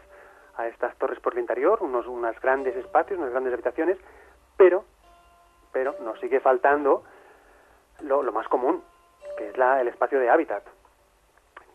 a 0.58 0.68
estas 0.68 0.96
torres 0.98 1.20
por 1.20 1.34
el 1.34 1.40
interior, 1.40 1.80
unos 1.82 2.08
unas 2.08 2.40
grandes 2.42 2.76
espacios, 2.76 3.20
unas 3.20 3.32
grandes 3.32 3.54
habitaciones, 3.54 3.98
pero, 4.58 4.84
pero 5.72 5.96
nos 6.00 6.20
sigue 6.20 6.40
faltando 6.40 7.04
lo, 8.02 8.24
más 8.32 8.48
común, 8.48 8.84
que 9.38 9.50
es 9.50 9.58
la, 9.58 9.82
el 9.82 9.88
espacio 9.88 10.20
de 10.20 10.30
hábitat. 10.32 10.64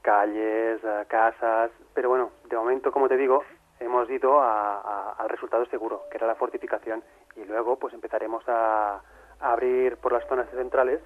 Calles, 0.03 0.81
eh, 0.83 1.05
casas, 1.09 1.71
pero 1.95 2.09
bueno, 2.09 2.31
de 2.49 2.57
momento, 2.57 2.91
como 2.91 3.09
te 3.09 3.17
digo, 3.17 3.45
hemos 3.81 4.09
ido 4.11 4.41
al 4.41 5.29
resultado 5.29 5.65
seguro, 5.67 6.03
que 6.11 6.17
era 6.19 6.27
la 6.27 6.35
fortificación, 6.35 7.03
y 7.37 7.45
luego 7.45 7.77
pues 7.77 7.95
empezaremos 7.95 8.43
a, 8.49 9.01
a 9.41 9.53
abrir 9.53 9.97
por 9.99 10.13
las 10.13 10.27
zonas 10.29 10.49
centrales 10.51 11.01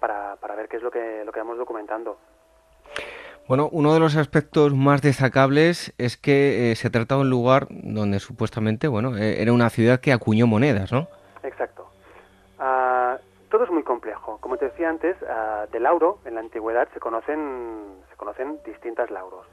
para, 0.00 0.36
para 0.36 0.54
ver 0.54 0.68
qué 0.68 0.76
es 0.76 0.82
lo 0.82 0.90
que, 0.90 1.24
lo 1.24 1.32
que 1.32 1.40
vamos 1.40 1.58
documentando. 1.58 2.18
Bueno, 3.48 3.68
uno 3.72 3.92
de 3.92 3.98
los 3.98 4.16
aspectos 4.16 4.72
más 4.72 5.02
destacables 5.02 5.92
es 5.98 6.16
que 6.16 6.70
eh, 6.70 6.76
se 6.76 6.90
trata 6.90 7.16
de 7.16 7.22
un 7.22 7.30
lugar 7.30 7.66
donde 7.70 8.20
supuestamente, 8.20 8.86
bueno, 8.86 9.16
eh, 9.16 9.42
era 9.42 9.52
una 9.52 9.68
ciudad 9.68 9.98
que 9.98 10.12
acuñó 10.12 10.46
monedas, 10.46 10.92
¿no? 10.92 11.08
Exacto. 11.42 11.88
Ah, 12.60 13.18
todo 13.50 13.64
es 13.64 13.70
muy 13.70 13.82
complejo. 13.82 14.38
Como 14.40 14.58
te 14.58 14.66
decía 14.66 14.88
antes, 14.88 15.16
uh, 15.22 15.68
de 15.72 15.80
lauro 15.80 16.20
en 16.24 16.36
la 16.36 16.40
antigüedad 16.40 16.88
se 16.94 17.00
conocen, 17.00 17.96
se 18.08 18.16
conocen 18.16 18.60
distintas 18.64 19.10
lauros. 19.10 19.44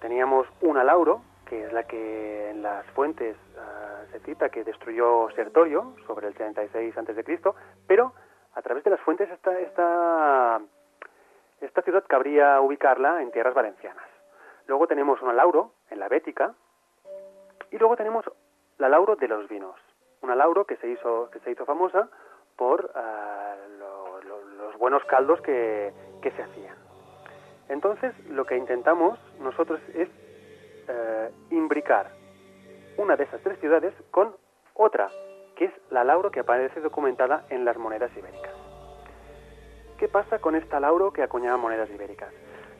Teníamos 0.00 0.46
una 0.60 0.84
lauro, 0.84 1.20
que 1.50 1.66
es 1.66 1.72
la 1.72 1.82
que 1.82 2.50
en 2.50 2.62
las 2.62 2.86
fuentes 2.92 3.36
ah, 3.58 4.04
se 4.12 4.20
cita 4.20 4.50
que 4.50 4.62
destruyó 4.62 5.28
Sertorio 5.34 5.96
sobre 6.06 6.28
el 6.28 6.34
36 6.34 6.96
a.C., 6.96 7.40
pero 7.88 8.14
a 8.54 8.62
través 8.62 8.84
de 8.84 8.90
las 8.90 9.00
fuentes 9.00 9.28
esta, 9.28 9.58
esta 9.58 10.60
esta 11.60 11.82
ciudad 11.82 12.04
cabría 12.06 12.60
ubicarla 12.60 13.20
en 13.20 13.32
tierras 13.32 13.52
valencianas. 13.52 14.04
Luego 14.68 14.86
tenemos 14.86 15.20
una 15.22 15.32
Lauro, 15.32 15.72
en 15.90 15.98
la 15.98 16.08
Bética, 16.08 16.54
y 17.72 17.78
luego 17.78 17.96
tenemos 17.96 18.24
la 18.78 18.88
Lauro 18.88 19.16
de 19.16 19.26
los 19.26 19.48
vinos, 19.48 19.74
una 20.22 20.36
Lauro 20.36 20.64
que 20.64 20.76
se 20.76 20.88
hizo, 20.88 21.30
que 21.30 21.40
se 21.40 21.50
hizo 21.50 21.66
famosa 21.66 22.08
por 22.56 22.92
ah, 22.94 23.56
los 24.56 24.78
buenos 24.78 25.04
caldos 25.06 25.40
que, 25.42 25.92
se 26.22 26.42
hacían. 26.42 26.76
Entonces, 27.68 28.14
lo 28.28 28.44
que 28.44 28.56
intentamos 28.56 29.18
nosotros 29.40 29.80
es 29.94 30.08
eh, 30.90 31.30
imbricar 31.50 32.10
una 32.96 33.16
de 33.16 33.24
esas 33.24 33.40
tres 33.42 33.58
ciudades 33.60 33.94
con 34.10 34.34
otra, 34.74 35.08
que 35.56 35.66
es 35.66 35.72
la 35.90 36.04
Lauro 36.04 36.30
que 36.30 36.40
aparece 36.40 36.80
documentada 36.80 37.44
en 37.48 37.64
las 37.64 37.76
monedas 37.76 38.10
ibéricas. 38.16 38.52
¿Qué 39.98 40.08
pasa 40.08 40.38
con 40.38 40.56
esta 40.56 40.80
lauro 40.80 41.12
que 41.12 41.22
acuñaba 41.22 41.58
monedas 41.58 41.90
ibéricas? 41.90 42.32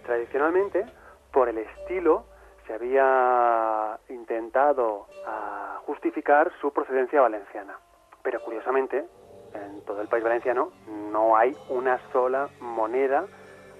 Tradicionalmente, 0.07 0.87
por 1.31 1.51
el 1.51 1.59
estilo, 1.59 2.25
se 2.67 2.73
había 2.73 3.99
intentado 4.09 5.07
ah, 5.27 5.81
justificar 5.85 6.51
su 6.63 6.73
procedencia 6.73 7.21
valenciana. 7.21 7.79
Pero 8.23 8.41
curiosamente, 8.43 9.05
en 9.53 9.85
todo 9.85 10.01
el 10.01 10.09
país 10.09 10.25
valenciano 10.25 10.73
no 11.13 11.37
hay 11.37 11.55
una 11.69 12.01
sola 12.11 12.49
moneda 12.59 13.27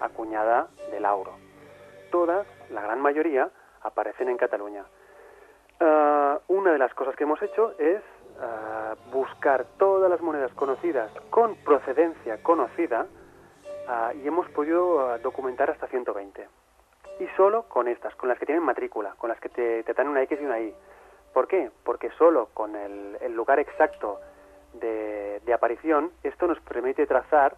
acuñada 0.01 0.69
de 0.91 1.01
lauro. 1.01 1.33
Todas, 2.11 2.47
la 2.69 2.83
gran 2.83 3.01
mayoría, 3.01 3.51
aparecen 3.83 4.29
en 4.29 4.37
Cataluña. 4.37 4.85
Ah, 5.81 6.39
una 6.49 6.73
de 6.73 6.79
las 6.79 6.93
cosas 6.95 7.17
que 7.17 7.25
hemos 7.25 7.41
hecho 7.43 7.75
es 7.79 8.03
ah, 8.41 8.95
buscar 9.13 9.65
todas 9.79 10.11
las 10.11 10.21
monedas 10.21 10.53
conocidas 10.53 11.11
con 11.31 11.57
procedencia 11.57 12.43
conocida 12.43 13.07
Ah, 13.93 14.13
y 14.15 14.25
hemos 14.25 14.49
podido 14.51 15.19
documentar 15.19 15.69
hasta 15.69 15.89
120. 15.89 16.47
Y 17.19 17.27
solo 17.37 17.65
con 17.65 17.89
estas, 17.89 18.15
con 18.15 18.29
las 18.29 18.39
que 18.39 18.47
tienen 18.47 18.63
matrícula, 18.63 19.15
con 19.19 19.29
las 19.29 19.41
que 19.41 19.49
te, 19.49 19.83
dan 19.83 20.07
una 20.07 20.23
X 20.23 20.39
y 20.41 20.45
una 20.45 20.61
Y. 20.61 20.73
¿Por 21.35 21.49
qué? 21.49 21.73
Porque 21.83 22.11
solo 22.13 22.51
con 22.55 22.77
el, 22.77 23.35
lugar 23.35 23.59
exacto 23.59 24.21
de, 24.75 25.43
aparición, 25.53 26.13
esto 26.23 26.47
nos 26.47 26.61
permite 26.61 27.05
trazar 27.09 27.57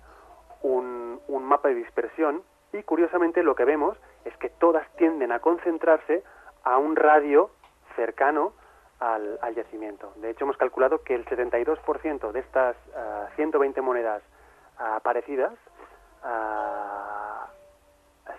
un, 0.62 1.20
mapa 1.28 1.68
de 1.68 1.74
dispersión 1.74 2.42
y 2.72 2.82
curiosamente 2.82 3.42
lo 3.42 3.54
que 3.54 3.64
vemos 3.64 3.98
es 4.24 4.36
que 4.38 4.48
todas 4.48 4.88
tienden 4.96 5.32
a 5.32 5.40
concentrarse 5.40 6.22
a 6.64 6.78
un 6.78 6.96
radio 6.96 7.50
cercano 7.96 8.52
al, 9.00 9.54
yacimiento. 9.54 10.12
De 10.16 10.30
hecho, 10.30 10.44
hemos 10.44 10.56
calculado 10.56 11.02
que 11.02 11.14
el 11.14 11.24
72% 11.24 12.30
de 12.30 12.40
estas 12.40 12.76
120 13.36 13.80
ah, 13.80 13.82
monedas 13.82 14.22
aparecidas 14.78 15.52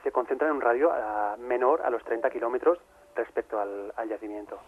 se 0.04 0.12
concentra 0.12 0.48
en 0.48 0.56
un 0.56 0.62
radio 0.62 0.92
menor 1.40 1.82
a 1.82 1.90
los 1.90 2.04
30 2.04 2.30
kilómetros 2.30 2.80
respecto 3.16 3.60
al, 3.60 4.10
yacimiento. 4.10 4.60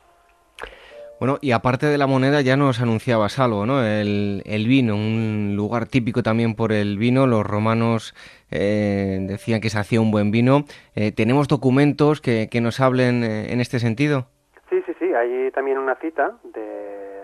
Bueno, 1.18 1.38
y 1.40 1.52
aparte 1.52 1.86
de 1.86 1.98
la 1.98 2.08
moneda 2.08 2.42
ya 2.42 2.58
nos 2.58 2.82
anunciabas 2.82 3.40
algo, 3.40 3.66
¿no? 3.66 3.82
El, 3.82 4.66
vino, 4.68 4.96
un 4.96 5.54
lugar 5.56 5.86
típico 5.86 6.22
también 6.24 6.56
por 6.56 6.74
el 6.74 6.98
vino. 6.98 7.26
Los 7.26 7.46
romanos 7.46 8.14
eh, 8.52 9.20
decían 9.22 9.62
que 9.62 9.70
se 9.70 9.80
hacía 9.80 10.02
un 10.02 10.12
buen 10.12 10.32
vino. 10.32 10.66
Eh, 10.94 11.14
¿Tenemos 11.14 11.48
documentos 11.48 12.20
que, 12.20 12.50
nos 12.62 12.82
hablen 12.82 13.24
eh, 13.24 13.54
en 13.54 13.62
este 13.62 13.80
sentido? 13.80 14.26
Sí, 14.70 14.84
sí, 14.86 14.94
sí. 15.00 15.14
Hay 15.14 15.52
también 15.52 15.78
una 15.78 15.96
cita 15.96 16.34
de 16.44 17.22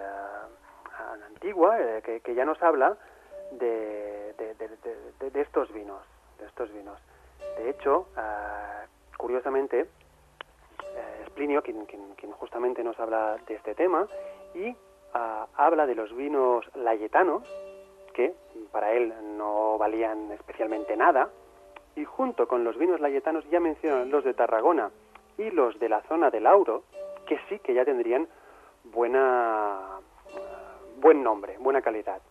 antigua 1.28 1.76
que, 2.06 2.22
que, 2.22 2.34
ya 2.34 2.46
nos 2.46 2.62
habla 2.64 2.96
de, 3.60 4.34
de, 4.38 5.42
estos 5.42 5.74
vinos, 5.74 6.02
de 6.40 6.46
estos 6.46 6.72
vinos. 6.74 6.98
De 7.58 7.70
hecho, 7.70 8.08
ah, 8.16 8.86
curiosamente, 9.18 9.88
Plinio 11.36 11.62
quien, 11.62 11.86
justamente 12.32 12.84
nos 12.84 13.00
habla 13.00 13.38
de 13.48 13.56
este 13.56 13.76
tema 13.76 14.08
y 14.54 14.76
ah, 15.14 15.48
habla 15.56 15.86
de 15.86 15.96
los 15.96 16.16
vinos 16.16 16.66
layetanos, 16.76 17.44
que 18.14 18.34
para 18.72 18.94
él 18.94 19.14
no 19.38 19.78
valían 19.78 20.32
especialmente 20.32 20.96
nada, 20.96 21.30
y 21.96 22.06
junto 22.06 22.48
con 22.48 22.64
los 22.64 22.78
vinos 22.78 23.00
layetanos 23.00 23.50
ya 23.50 23.60
mencionan 23.60 24.12
los 24.12 24.24
de 24.24 24.34
Tarragona 24.34 24.92
y 25.38 25.50
los 25.52 25.78
de 25.80 25.90
la 25.90 26.02
zona 26.04 26.30
del 26.30 26.48
Auro, 26.48 26.84
que 27.26 27.40
sí 27.50 27.60
que 27.60 27.74
ya 27.74 27.86
tendrían 27.86 28.28
buena 28.86 30.00
buen 30.98 31.24
nombre, 31.24 31.58
buena 31.60 31.82
calidad. 31.82 32.22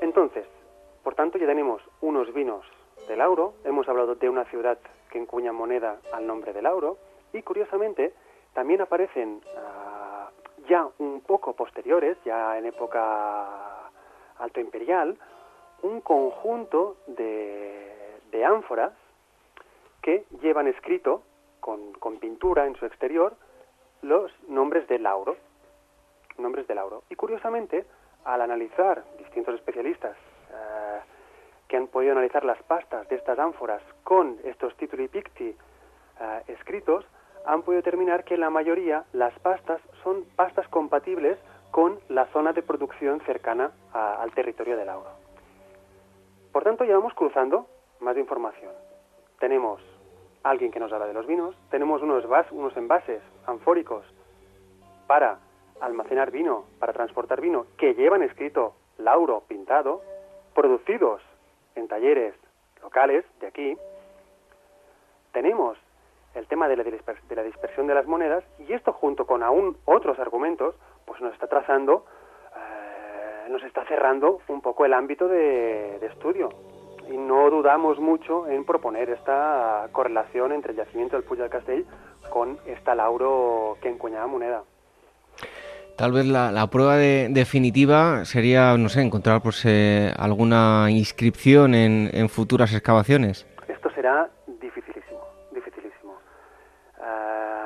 Entonces, 0.00 0.46
por 1.02 1.14
tanto, 1.14 1.38
ya 1.38 1.46
tenemos 1.46 1.82
unos 2.00 2.32
vinos 2.34 2.64
del 3.08 3.20
Auro, 3.20 3.54
hemos 3.64 3.88
hablado 3.88 4.14
de 4.14 4.28
una 4.28 4.44
ciudad 4.46 4.78
que 5.10 5.18
encuña 5.18 5.52
moneda 5.52 5.98
al 6.12 6.26
nombre 6.26 6.52
del 6.52 6.66
Auro, 6.66 6.98
y 7.32 7.42
curiosamente 7.42 8.12
también 8.52 8.80
aparecen 8.80 9.40
ah, 9.56 10.30
ya 10.68 10.88
un 10.98 11.20
poco 11.20 11.54
posteriores, 11.54 12.16
ya 12.24 12.58
en 12.58 12.66
época 12.66 13.90
alto 14.38 14.60
imperial, 14.60 15.16
un 15.82 16.00
conjunto 16.00 16.96
de, 17.06 18.20
de 18.30 18.44
ánforas 18.44 18.92
que 20.02 20.24
llevan 20.40 20.66
escrito 20.66 21.22
con, 21.60 21.92
con, 21.94 22.18
pintura 22.18 22.66
en 22.66 22.74
su 22.76 22.86
exterior 22.86 23.34
los 24.02 24.32
nombres 24.48 24.86
del 24.88 25.02
Lauro. 25.02 25.36
Nombres 26.38 26.66
del 26.66 26.76
Lauro. 26.76 27.02
Y 27.10 27.16
curiosamente, 27.16 27.84
al 28.24 28.40
analizar 28.40 29.04
distintos 29.18 29.54
especialistas 29.54 30.16
eh, 30.50 31.00
que 31.68 31.76
han 31.76 31.88
podido 31.88 32.12
analizar 32.12 32.44
las 32.44 32.62
pastas 32.62 33.08
de 33.08 33.16
estas 33.16 33.38
ánforas 33.38 33.82
con 34.04 34.38
estos 34.44 34.74
tituli 34.76 35.08
picti 35.08 35.54
eh, 36.20 36.42
escritos, 36.48 37.04
han 37.46 37.62
podido 37.62 37.82
determinar 37.82 38.24
que 38.24 38.36
la 38.36 38.50
mayoría, 38.50 39.04
las 39.12 39.38
pastas, 39.40 39.80
son 40.02 40.24
pastas 40.36 40.68
compatibles 40.68 41.38
con 41.70 41.98
la 42.08 42.26
zona 42.26 42.52
de 42.52 42.62
producción 42.62 43.20
cercana 43.20 43.72
al 43.92 44.32
territorio 44.32 44.76
del 44.76 44.86
Lauro. 44.86 45.10
Por 46.52 46.64
tanto, 46.64 46.84
ya 46.84 46.94
vamos 46.94 47.14
cruzando 47.14 47.66
más 48.00 48.16
información. 48.16 48.72
Tenemos 49.38 49.80
alguien 50.42 50.70
que 50.70 50.80
nos 50.80 50.92
habla 50.92 51.06
de 51.06 51.14
los 51.14 51.26
vinos, 51.26 51.54
tenemos 51.70 52.02
unos, 52.02 52.24
unos 52.50 52.76
envases 52.76 53.22
anfóricos 53.46 54.04
para 55.06 55.38
almacenar 55.80 56.30
vino, 56.30 56.64
para 56.78 56.92
transportar 56.92 57.40
vino, 57.40 57.66
que 57.76 57.94
llevan 57.94 58.22
escrito 58.22 58.74
Lauro 58.98 59.42
pintado, 59.46 60.02
producidos 60.54 61.22
en 61.74 61.88
talleres 61.88 62.34
locales 62.82 63.24
de 63.40 63.46
aquí. 63.46 63.76
Tenemos 65.32 65.78
el 66.34 66.46
tema 66.46 66.68
de 66.68 66.76
la, 66.76 66.84
dispersión 66.84 67.86
de 67.86 67.94
las 67.94 68.06
monedas 68.06 68.44
y 68.58 68.72
esto 68.72 68.92
junto 68.92 69.26
con 69.26 69.42
aún 69.42 69.76
otros 69.84 70.18
argumentos, 70.18 70.74
pues 71.06 71.20
nos 71.20 71.32
está 71.32 71.46
trazando, 71.46 72.04
eh, 72.56 73.50
nos 73.50 73.62
está 73.64 73.84
cerrando 73.86 74.40
un 74.48 74.60
poco 74.60 74.84
el 74.84 74.92
ámbito 74.92 75.28
de, 75.28 75.98
de 76.00 76.06
estudio 76.06 76.50
y 77.10 77.16
no 77.16 77.50
dudamos 77.50 77.98
mucho 77.98 78.46
en 78.48 78.64
proponer 78.64 79.10
esta 79.10 79.88
correlación 79.92 80.52
entre 80.52 80.72
el 80.72 80.78
yacimiento 80.78 81.16
del 81.16 81.24
Puig 81.24 81.40
del 81.40 81.50
Castell 81.50 81.84
con 82.30 82.58
esta 82.66 82.94
lauro 82.94 83.76
que 83.82 83.88
encuñaba 83.88 84.26
moneda. 84.26 84.62
Tal 86.00 86.12
vez 86.12 86.24
la, 86.24 86.66
prueba 86.68 86.96
definitiva 86.96 88.24
sería, 88.24 88.74
no 88.78 88.88
sé, 88.88 89.02
encontrar 89.02 89.42
pues, 89.42 89.62
eh, 89.66 90.10
alguna 90.16 90.86
inscripción 90.88 91.74
en, 91.74 92.28
futuras 92.30 92.72
excavaciones. 92.72 93.46
Esto 93.68 93.90
será. 93.90 94.30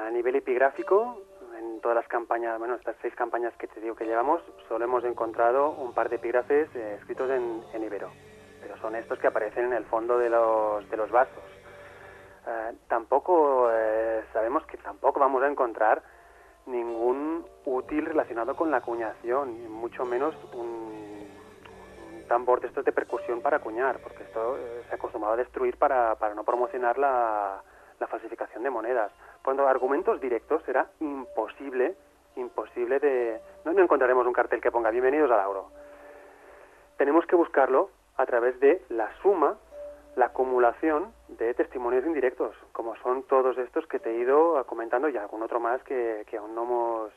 A 0.07 0.11
nivel 0.11 0.37
epigráfico, 0.37 1.23
en 1.59 1.81
todas 1.81 1.97
las 1.97 2.09
campañas, 2.09 2.59
bueno, 2.59 2.75
estas 2.75 2.97
seis 3.03 3.15
campañas 3.15 3.55
que 3.57 3.69
te 3.69 3.81
digo 3.81 3.95
que 3.95 4.07
llevamos, 4.07 4.43
solo 4.69 4.85
hemos 4.85 5.05
encontrado 5.05 5.71
un 5.71 5.93
par 5.93 6.09
de 6.09 6.17
epígrafes 6.17 6.69
eh, 6.75 6.97
escritos 6.99 7.31
en, 7.31 7.63
en 7.73 7.83
ibero 7.85 8.11
pero 8.65 8.79
son 8.79 8.97
estos 8.97 9.19
que 9.19 9.27
aparecen 9.27 9.67
en 9.67 9.73
el 9.75 9.85
fondo 9.85 10.17
de 10.17 10.31
los, 10.31 10.89
de 10.89 10.97
los 10.97 11.11
vasos. 11.11 11.45
Eh, 12.47 12.73
tampoco 12.89 13.69
eh, 13.71 14.25
sabemos 14.33 14.65
que 14.67 14.79
tampoco 14.79 15.21
vamos 15.21 15.43
a 15.43 15.49
encontrar 15.49 16.03
ningún 16.65 17.45
útil 17.67 18.07
relacionado 18.07 18.57
con 18.57 18.71
la 18.71 18.79
acuñación, 18.79 19.71
mucho 19.71 20.07
menos 20.07 20.35
un, 20.55 21.29
tambor 22.27 22.63
de 22.63 22.69
estos 22.69 22.87
de 22.87 22.93
percusión 22.93 23.43
para 23.43 23.59
acuñar, 23.59 23.99
porque 23.99 24.23
esto 24.23 24.57
se 24.87 24.93
ha 24.93 24.95
acostumbrado 24.95 25.35
a 25.35 25.37
destruir 25.37 25.77
para, 25.77 26.15
para 26.15 26.35
no 26.35 26.43
promocionar 26.43 26.97
la, 26.97 27.63
la 28.01 28.07
falsificación 28.07 28.63
de 28.63 28.71
monedas. 28.71 29.13
Cuando 29.45 29.69
argumentos 29.69 30.23
directos 30.23 30.63
será 30.63 30.89
imposible, 31.01 31.95
imposible 32.37 32.99
de... 32.99 33.43
No, 33.67 33.79
encontraremos 33.79 34.27
un 34.27 34.33
cartel 34.33 34.63
que 34.63 34.73
ponga 34.73 34.89
bienvenidos 34.91 35.31
al 35.31 35.37
Lauro. 35.37 35.69
Tenemos 36.97 37.27
que 37.27 37.37
buscarlo 37.37 37.91
a 38.17 38.25
través 38.25 38.59
de 38.61 38.83
la 38.89 39.15
suma, 39.21 39.59
la 40.17 40.27
acumulación 40.27 41.13
de 41.29 41.53
testimonios 41.53 42.07
indirectos, 42.07 42.57
como 42.73 42.97
son 42.97 43.25
todos 43.25 43.59
estos 43.59 43.87
que 43.87 43.99
te 43.99 44.13
he 44.13 44.15
ido 44.15 44.65
comentando 44.65 45.11
y 45.11 45.17
algún 45.19 45.43
otro 45.43 45.61
más 45.61 45.83
que, 45.83 46.25
aún 46.39 46.55
no 46.55 46.63
hemos, 46.63 47.13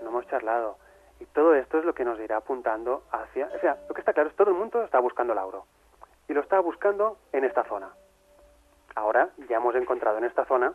no 0.00 0.08
hemos 0.08 0.26
charlado. 0.28 0.78
Y 1.20 1.26
todo 1.26 1.54
esto 1.54 1.78
es 1.78 1.84
lo 1.84 1.92
que 1.92 2.06
nos 2.06 2.18
irá 2.20 2.38
apuntando 2.38 3.02
hacia... 3.12 3.50
O 3.54 3.60
sea, 3.60 3.76
lo 3.86 3.94
que 3.94 4.00
está 4.00 4.14
claro 4.14 4.30
es 4.30 4.32
que 4.32 4.38
todo 4.38 4.54
el 4.54 4.58
mundo 4.58 4.82
está 4.82 4.98
buscando 4.98 5.34
el 5.34 5.38
auro. 5.38 5.66
Y 6.26 6.32
lo 6.32 6.40
está 6.40 6.58
buscando 6.58 7.18
en 7.34 7.44
esta 7.44 7.64
zona. 7.64 7.90
Ahora 8.94 9.28
ya 9.46 9.58
hemos 9.58 9.74
encontrado 9.74 10.16
en 10.16 10.24
esta 10.24 10.46
zona 10.46 10.72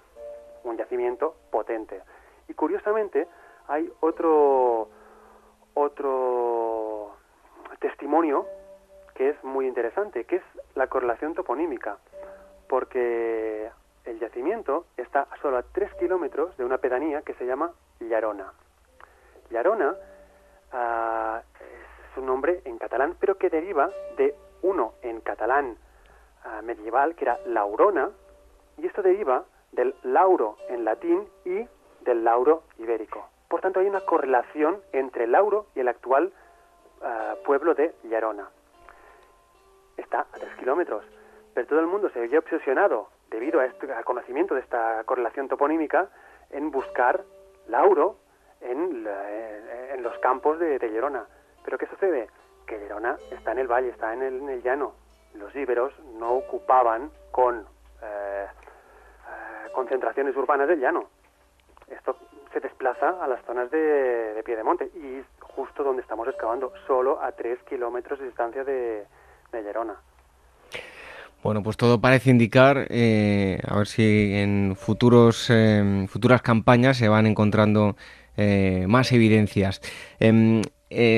un 0.66 0.78
yacimiento 0.78 1.36
potente. 1.51 2.01
Y 2.47 2.53
curiosamente 2.53 3.28
hay 3.68 3.91
otro, 4.01 4.89
otro 5.74 7.16
testimonio 7.80 8.45
que 9.16 9.30
es 9.30 9.43
muy 9.43 9.68
interesante, 9.68 10.26
que 10.26 10.38
es 10.38 10.43
la 10.76 10.88
correlación 10.88 11.34
toponímica, 11.34 11.97
porque 12.68 13.72
el 14.03 14.20
yacimiento 14.20 14.86
está 14.97 15.28
solo 15.41 15.57
a 15.57 15.63
3 15.63 15.93
kilómetros 15.95 16.55
de 16.57 16.66
una 16.66 16.78
pedanía 16.78 17.22
que 17.22 17.34
se 17.36 17.45
llama 17.45 17.72
Llarona. 17.99 18.51
Llarona 19.49 19.95
ah, 20.74 21.41
es 22.11 22.18
un 22.18 22.26
nombre 22.26 22.61
en 22.66 22.78
catalán, 22.78 23.16
pero 23.20 23.38
que 23.38 23.49
deriva 23.49 23.89
de 24.18 24.36
uno 24.61 24.93
en 25.01 25.22
catalán 25.22 25.78
ah, 26.43 26.61
medieval, 26.61 27.16
que 27.16 27.26
era 27.26 27.39
Laurona, 27.45 28.09
y 28.78 28.86
esto 28.86 29.01
deriva 29.01 29.45
del 29.76 29.95
lauro 30.03 30.57
en 30.69 30.86
latín 30.86 31.28
y 31.45 31.67
del 32.01 32.23
lauro 32.23 32.63
ibérico. 32.78 33.30
Por 33.47 33.61
tanto, 33.61 33.80
hay 33.80 33.88
una 33.88 34.01
correlación 34.01 34.82
entre 34.91 35.26
el 35.26 35.32
lauro 35.32 35.67
y 35.76 35.80
el 35.80 35.88
actual 35.88 36.34
ah, 37.01 37.36
pueblo 37.45 37.76
de 37.76 37.93
Llarona 38.03 38.49
está 39.97 40.21
a 40.21 40.38
tres 40.39 40.53
kilómetros. 40.57 41.03
Pero 41.53 41.67
todo 41.67 41.80
el 41.80 41.88
mundo 41.88 42.09
se 42.09 42.19
veía 42.19 42.39
obsesionado, 42.39 43.09
debido 43.30 43.59
a 43.59 43.65
este, 43.65 43.91
al 43.91 44.03
conocimiento 44.03 44.55
de 44.55 44.61
esta 44.61 45.03
correlación 45.05 45.47
toponímica, 45.47 46.09
en 46.49 46.71
buscar 46.71 47.23
Lauro 47.67 48.17
en, 48.61 49.07
en 49.07 50.03
los 50.03 50.17
campos 50.19 50.59
de, 50.59 50.80
de. 50.80 51.21
Pero 51.63 51.78
¿qué 51.78 51.88
sucede? 51.88 52.30
Que 52.67 52.78
Llerona 52.78 53.17
está 53.32 53.51
en 53.51 53.59
el 53.59 53.67
valle, 53.67 53.89
está 53.89 54.13
en 54.13 54.21
el, 54.21 54.61
llano. 54.61 54.93
Los 55.34 55.55
íberos 55.55 55.97
no 56.17 56.34
ocupaban 56.34 57.11
con 57.32 57.59
eh, 57.59 57.63
eh, 57.63 57.74
concentraciones 59.76 60.36
urbanas 60.36 60.67
del 60.67 60.80
llano. 60.80 61.09
Esto 61.88 62.17
se 62.51 62.59
desplaza 62.59 63.23
a 63.23 63.28
las 63.28 63.43
zonas 63.45 63.69
de, 63.69 63.78
de 64.34 64.43
Piedemonte 64.43 64.86
y 64.95 65.21
justo 65.39 65.84
donde 65.84 66.01
estamos 66.01 66.28
excavando, 66.28 66.73
solo 66.88 67.21
a 67.21 67.32
tres 67.34 67.59
kilómetros 67.69 68.19
de 68.19 68.26
distancia 68.26 68.63
de, 68.63 69.05
de 69.51 69.63
Llerona. 69.63 69.95
Bueno, 71.45 71.61
pues 71.61 71.78
todo 71.78 72.01
parece 72.01 72.32
indicar, 72.32 72.88
eh, 72.89 73.59
a 73.67 73.78
ver 73.78 73.86
si 73.86 74.34
en 74.34 74.76
futuros, 74.76 75.47
eh, 75.51 76.07
futuras 76.09 76.41
campañas 76.41 76.97
se 76.97 77.07
van 77.07 77.28
encontrando 77.28 77.95
eh, 78.36 78.86
más 78.88 79.11
evidencias. 79.11 79.80
Em, 80.19 80.63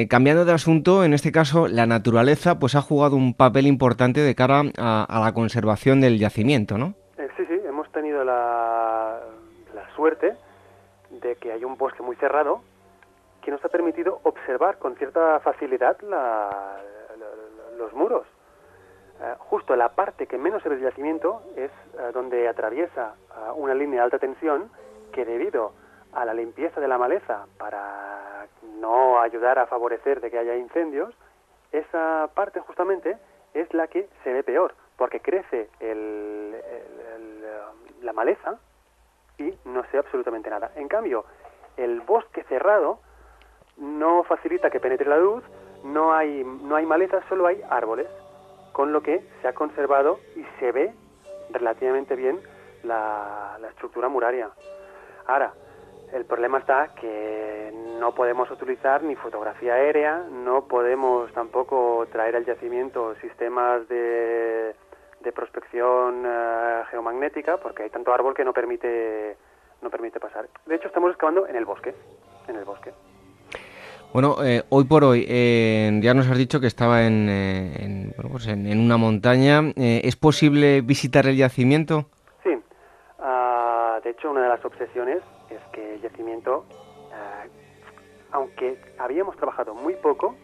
cambiando 0.10 0.43
de 0.43 0.51
asunto, 0.51 1.05
en 1.05 1.14
este 1.14 1.32
caso 1.32 1.70
la 1.70 1.86
naturaleza 1.86 2.60
pues 2.60 2.76
ha 2.76 2.82
jugado 2.82 3.16
un 3.16 3.36
papel 3.36 3.68
importante 3.68 4.20
de 4.20 4.36
cara 4.36 4.64
a, 4.78 5.22
la 5.24 5.34
conservación 5.34 6.01
del 6.01 6.20
yacimiento, 6.20 6.78
¿no? 6.78 6.95
La, 8.24 9.22
suerte 9.95 10.36
de 11.09 11.36
que 11.36 11.51
hay 11.51 11.63
un 11.63 11.78
bosque 11.78 12.03
muy 12.03 12.15
cerrado 12.18 12.61
que 13.41 13.51
nos 13.51 13.63
ha 13.63 13.70
permitido 13.70 14.20
observar 14.24 14.78
con 14.78 14.95
cierta 14.95 15.39
facilidad 15.39 15.99
la, 16.01 16.78
los 17.78 17.93
muros. 17.93 18.28
Eh, 19.20 19.34
justo 19.39 19.76
la 19.76 19.89
parte 19.89 20.28
que 20.28 20.38
menos 20.38 20.61
se 20.61 20.70
ve 20.70 20.80
yacimiento 20.80 21.41
es 21.55 21.72
eh, 21.72 22.11
donde 22.13 22.47
atraviesa 22.47 23.15
eh, 23.32 23.51
una 23.55 23.74
línea 23.74 24.01
de 24.01 24.03
alta 24.03 24.20
tensión 24.20 24.70
que 25.11 25.26
debido 25.26 25.74
a 26.13 26.24
la 26.26 26.36
limpieza 26.36 26.80
de 26.80 26.88
la 26.88 26.99
maleza 26.99 27.47
para 27.57 28.45
no 28.80 29.20
ayudar 29.20 29.57
a 29.57 29.65
favorecer 29.65 30.22
de 30.22 30.30
que 30.30 30.38
haya 30.38 30.55
incendios, 30.55 31.15
esa 31.72 32.30
parte 32.36 32.59
justamente 32.59 33.18
es 33.53 33.74
la 33.74 33.88
que 33.88 34.07
se 34.24 34.34
ve 34.34 34.43
peor, 34.43 34.76
porque 34.97 35.20
crece 35.20 35.70
la 38.02 38.14
maleza 38.14 38.60
y 39.38 39.54
no 39.66 39.84
ve 39.91 39.98
absolutamente 39.98 40.50
nada. 40.50 40.72
En 40.76 40.88
cambio, 40.88 41.26
el 41.78 42.02
bosque 42.02 42.43
cerrado 42.43 43.00
no 43.78 44.24
facilita 44.24 44.70
que 44.70 44.80
penetre 44.80 45.08
la 45.08 45.18
luz, 45.18 45.43
no 45.84 46.14
hay, 46.14 46.43
no 46.43 46.76
hay 46.76 46.86
maleza, 46.86 47.22
solo 47.30 47.48
hay 47.48 47.62
árboles, 47.70 48.08
con 48.72 48.91
lo 48.91 49.02
que 49.02 49.24
se 49.41 49.48
ha 49.48 49.54
conservado 49.54 50.20
y 50.36 50.43
se 50.60 50.72
ve 50.72 50.93
relativamente 51.52 52.16
bien 52.16 52.39
la, 52.84 53.58
la 53.60 53.70
estructura 53.70 54.10
muraria. 54.10 54.50
Ahora, 55.28 55.54
el 56.14 56.26
problema 56.26 56.60
está 56.60 56.89
que 56.95 57.72
no 58.00 58.14
podemos 58.16 58.50
utilizar 58.50 59.04
ni 59.04 59.16
fotografía 59.16 59.74
aérea, 59.74 60.24
no 60.32 60.68
podemos 60.68 61.32
tampoco 61.34 62.08
traer 62.12 62.36
al 62.36 62.45
yacimiento 62.45 63.16
sistemas 63.16 63.88
de, 63.89 64.74
de 65.22 65.32
prospección 65.32 66.24
eh, 66.26 66.84
geomagnética, 66.91 67.57
porque 67.57 67.84
hay 67.84 67.89
tanto 67.89 68.13
árbol 68.13 68.34
que 68.34 68.45
no 68.45 68.53
permite, 68.53 69.38
no 69.82 69.89
permite 69.89 70.20
pasar. 70.20 70.47
De 70.65 70.76
hecho, 70.76 70.88
estamos 70.88 71.11
excavando 71.11 71.47
en 71.47 71.55
el 71.55 71.65
bosque, 71.65 71.93
en 72.47 72.55
el 72.55 72.65
bosque. 72.65 72.93
Bueno, 74.13 74.38
eh, 74.43 74.63
hoy 74.70 74.86
por 74.86 75.03
hoy, 75.03 75.26
eh, 75.28 75.91
ya 76.01 76.13
nos 76.13 76.30
has 76.30 76.38
dicho 76.38 76.61
que 76.61 76.68
estaba 76.68 77.05
en, 77.05 77.28
en, 77.30 78.13
bueno, 78.15 78.32
pues 78.32 78.47
en, 78.47 78.65
en, 78.65 78.80
una 78.80 78.97
montaña. 78.97 79.61
¿Es 79.76 80.15
posible 80.15 80.82
visitar 80.82 81.28
el 81.28 81.36
yacimiento? 81.36 82.05
Sí. 82.43 82.57
Uh, 83.20 84.01
de 84.01 84.09
hecho, 84.11 84.32
una 84.32 84.43
de 84.43 84.49
las 84.49 84.63
obsesiones 84.63 85.22
es 85.49 85.59
que 85.74 85.95
el 85.95 86.01
yacimiento, 86.01 86.65
uh, 86.70 87.49
aunque 88.32 88.80
habíamos 88.97 89.36
trabajado 89.36 89.76
muy 89.76 89.95
poco, 89.95 90.36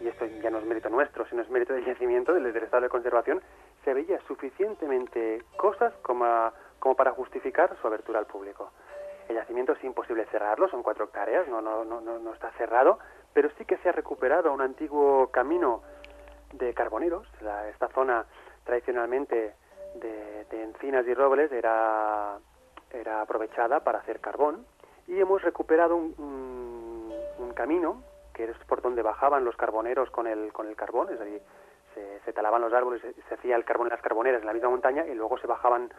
y 0.00 0.08
esto 0.08 0.26
ya 0.42 0.50
no 0.50 0.58
es 0.58 0.66
mérito 0.66 0.88
nuestro, 0.90 1.24
sino 1.28 1.42
es 1.42 1.48
mérito 1.48 1.72
del 1.72 1.84
yacimiento, 1.84 2.34
del, 2.34 2.52
del 2.52 2.64
estado 2.64 2.82
de 2.82 2.88
conservación, 2.88 3.40
se 3.84 3.94
veía 3.94 4.18
suficientemente 4.26 5.42
cosas 5.56 5.92
como, 6.02 6.24
como 6.78 6.94
para 6.94 7.12
justificar 7.12 7.76
su 7.80 7.86
abertura 7.86 8.18
al 8.18 8.26
público. 8.26 8.70
El 9.28 9.36
yacimiento 9.36 9.72
es 9.72 9.84
imposible 9.84 10.26
cerrarlo, 10.26 10.68
son 10.68 10.82
cuatro 10.82 11.06
hectáreas, 11.06 11.48
no, 11.48 11.60
no, 11.60 11.84
no, 11.84 12.00
no 12.00 12.32
está 12.32 12.50
cerrado, 12.52 12.98
pero 13.32 13.50
sí 13.56 13.64
que 13.64 13.78
se 13.78 13.88
ha 13.88 13.92
recuperado 13.92 14.52
un 14.52 14.60
antiguo 14.60 15.28
camino 15.30 15.82
de 16.52 16.74
carboneros. 16.74 17.26
La, 17.40 17.68
esta 17.68 17.88
zona 17.88 18.26
tradicionalmente 18.64 19.54
de, 19.94 20.44
de, 20.50 20.62
encinas 20.62 21.06
y 21.06 21.14
robles 21.14 21.50
era, 21.52 22.38
era 22.90 23.22
aprovechada 23.22 23.80
para 23.80 23.98
hacer 23.98 24.20
carbón 24.20 24.66
y 25.06 25.18
hemos 25.20 25.42
recuperado 25.42 25.96
un, 25.96 26.14
un, 26.18 27.12
un 27.38 27.52
camino 27.54 28.02
que 28.34 28.44
es 28.44 28.56
por 28.66 28.82
donde 28.82 29.02
bajaban 29.02 29.44
los 29.44 29.56
carboneros 29.56 30.10
con 30.10 30.26
el, 30.26 30.52
con 30.52 30.66
el 30.66 30.76
carbón, 30.76 31.12
es 31.12 31.18
decir, 31.18 31.40
se, 31.94 32.32
talaban 32.32 32.60
los 32.60 32.72
árboles, 32.72 33.00
se, 33.02 33.12
se 33.14 33.34
hacía 33.34 33.56
el 33.56 33.64
carbón 33.64 33.86
en 33.86 33.92
las 33.92 34.02
carboneras 34.02 34.40
en 34.40 34.46
la 34.46 34.52
misma 34.52 34.68
montaña 34.68 35.06
y 35.06 35.14
luego 35.14 35.38
se 35.38 35.46
bajaban 35.46 35.90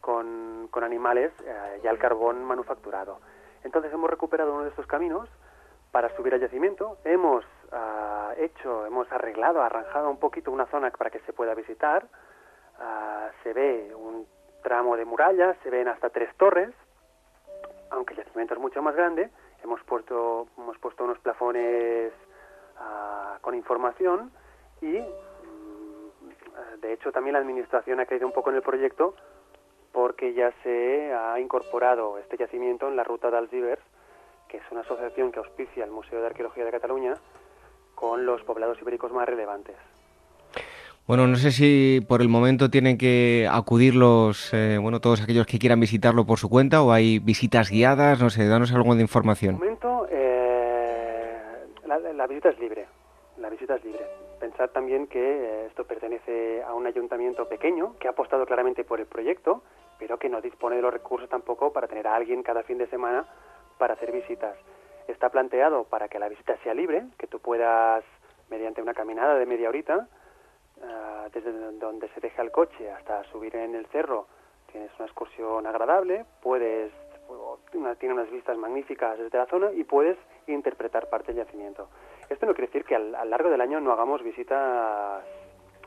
con, 0.00 0.68
con 0.70 0.84
animales 0.84 1.32
eh, 1.44 1.80
ya 1.82 1.90
el 1.90 1.98
carbón 1.98 2.44
manufacturado. 2.44 3.18
Entonces 3.64 3.92
hemos 3.92 4.08
recuperado 4.08 4.54
uno 4.54 4.62
de 4.62 4.70
estos 4.70 4.86
caminos 4.86 5.28
para 5.90 6.14
subir 6.14 6.34
al 6.34 6.40
yacimiento, 6.40 6.98
hemos 7.04 7.44
uh, 7.72 8.32
hecho, 8.36 8.86
hemos 8.86 9.10
arreglado, 9.10 9.62
arranjado 9.62 10.10
un 10.10 10.18
poquito 10.18 10.50
una 10.50 10.66
zona 10.66 10.90
para 10.90 11.10
que 11.10 11.20
se 11.20 11.32
pueda 11.32 11.54
visitar, 11.54 12.04
uh, 12.78 13.32
se 13.42 13.52
ve 13.52 13.92
un 13.96 14.26
tramo 14.62 14.96
de 14.96 15.04
muralla, 15.04 15.56
se 15.62 15.70
ven 15.70 15.88
hasta 15.88 16.10
tres 16.10 16.28
torres, 16.36 16.70
aunque 17.90 18.14
el 18.14 18.18
yacimiento 18.18 18.54
es 18.54 18.60
mucho 18.60 18.82
más 18.82 18.94
grande, 18.94 19.30
hemos 19.64 19.82
puesto, 19.84 20.48
hemos 20.58 20.78
puesto 20.78 21.04
unos 21.04 21.18
plafones 21.20 22.12
uh, 22.78 23.40
con 23.40 23.54
información 23.54 24.30
y 24.80 24.98
mm, 24.98 26.80
de 26.80 26.92
hecho 26.92 27.12
también 27.12 27.34
la 27.34 27.40
administración 27.40 28.00
ha 28.00 28.06
creído 28.06 28.26
un 28.26 28.32
poco 28.32 28.50
en 28.50 28.56
el 28.56 28.62
proyecto 28.62 29.14
porque 29.92 30.34
ya 30.34 30.52
se 30.62 31.12
ha 31.14 31.40
incorporado 31.40 32.18
este 32.18 32.36
yacimiento 32.36 32.86
en 32.88 32.96
la 32.96 33.04
ruta 33.04 33.30
de 33.30 33.38
Alzibers, 33.38 33.80
que 34.48 34.58
es 34.58 34.62
una 34.70 34.82
asociación 34.82 35.32
que 35.32 35.38
auspicia 35.38 35.84
el 35.84 35.90
Museo 35.90 36.20
de 36.20 36.26
Arqueología 36.26 36.64
de 36.64 36.70
Cataluña 36.70 37.14
con 37.94 38.26
los 38.26 38.42
poblados 38.42 38.78
ibéricos 38.82 39.10
más 39.10 39.26
relevantes. 39.26 39.74
Bueno, 41.06 41.26
no 41.28 41.36
sé 41.36 41.52
si 41.52 42.04
por 42.06 42.20
el 42.20 42.28
momento 42.28 42.68
tienen 42.68 42.98
que 42.98 43.48
acudir 43.50 43.94
los, 43.94 44.52
eh, 44.52 44.76
bueno, 44.76 45.00
todos 45.00 45.22
aquellos 45.22 45.46
que 45.46 45.58
quieran 45.58 45.78
visitarlo 45.78 46.26
por 46.26 46.38
su 46.38 46.50
cuenta 46.50 46.82
o 46.82 46.92
hay 46.92 47.20
visitas 47.20 47.70
guiadas, 47.70 48.20
no 48.20 48.28
sé, 48.28 48.46
danos 48.48 48.74
algo 48.74 48.94
de 48.96 49.02
información. 49.02 49.54
De 49.54 49.60
momento, 49.60 50.06
eh, 50.10 51.38
la, 51.86 51.98
la 52.00 52.26
visita 52.26 52.50
es 52.50 52.58
libre, 52.58 52.86
la 53.38 53.50
visita 53.50 53.76
es 53.76 53.84
libre. 53.84 54.06
Pensad 54.40 54.70
también 54.70 55.06
que 55.06 55.20
eh, 55.20 55.66
esto 55.66 55.84
pertenece 55.84 56.62
a 56.62 56.74
un 56.74 56.86
ayuntamiento 56.86 57.48
pequeño 57.48 57.96
que 57.98 58.08
ha 58.08 58.10
apostado 58.10 58.46
claramente 58.46 58.84
por 58.84 59.00
el 59.00 59.06
proyecto 59.06 59.62
pero 59.98 60.18
que 60.18 60.28
no 60.28 60.40
dispone 60.40 60.76
de 60.76 60.82
los 60.82 60.92
recursos 60.92 61.28
tampoco 61.28 61.72
para 61.72 61.88
tener 61.88 62.06
a 62.06 62.14
alguien 62.14 62.42
cada 62.42 62.62
fin 62.62 62.78
de 62.78 62.86
semana 62.88 63.26
para 63.78 63.94
hacer 63.94 64.12
visitas. 64.12 64.56
Está 65.08 65.28
planteado 65.30 65.84
para 65.84 66.08
que 66.08 66.18
la 66.18 66.28
visita 66.28 66.56
sea 66.62 66.74
libre, 66.74 67.04
que 67.18 67.26
tú 67.26 67.38
puedas, 67.38 68.04
mediante 68.50 68.82
una 68.82 68.94
caminada 68.94 69.36
de 69.36 69.46
media 69.46 69.68
horita, 69.68 70.08
uh, 70.78 71.30
desde 71.32 71.52
donde 71.78 72.08
se 72.08 72.20
deja 72.20 72.42
el 72.42 72.50
coche 72.50 72.90
hasta 72.90 73.24
subir 73.24 73.54
en 73.56 73.74
el 73.74 73.86
cerro, 73.86 74.26
tienes 74.70 74.90
una 74.98 75.06
excursión 75.06 75.66
agradable, 75.66 76.24
puedes, 76.42 76.92
tiene 77.98 78.14
unas 78.14 78.30
vistas 78.30 78.56
magníficas 78.58 79.18
desde 79.18 79.38
la 79.38 79.46
zona 79.46 79.72
y 79.72 79.84
puedes 79.84 80.18
interpretar 80.46 81.08
parte 81.08 81.32
del 81.32 81.44
yacimiento. 81.44 81.88
Esto 82.28 82.46
no 82.46 82.54
quiere 82.54 82.66
decir 82.66 82.84
que 82.84 82.96
a 82.96 82.98
lo 82.98 83.24
largo 83.24 83.50
del 83.50 83.60
año 83.60 83.80
no 83.80 83.92
hagamos 83.92 84.22
visitas 84.22 85.22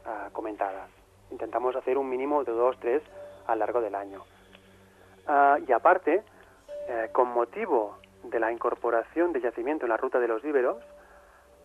uh, 0.05 0.31
comentadas. 0.31 0.89
Intentamos 1.31 1.75
hacer 1.75 1.97
un 1.97 2.09
mínimo 2.09 2.43
de 2.43 2.53
dos, 2.53 2.77
tres 2.79 3.03
a 3.45 3.55
lo 3.55 3.59
largo 3.59 3.81
del 3.81 3.95
año. 3.95 4.23
Uh, 5.27 5.63
y 5.67 5.71
aparte, 5.71 6.23
eh, 6.87 7.09
con 7.11 7.29
motivo 7.29 7.97
de 8.23 8.39
la 8.39 8.51
incorporación 8.51 9.31
de 9.31 9.41
yacimiento 9.41 9.85
en 9.85 9.89
la 9.89 9.97
ruta 9.97 10.19
de 10.19 10.27
los 10.27 10.43
íberos, 10.43 10.77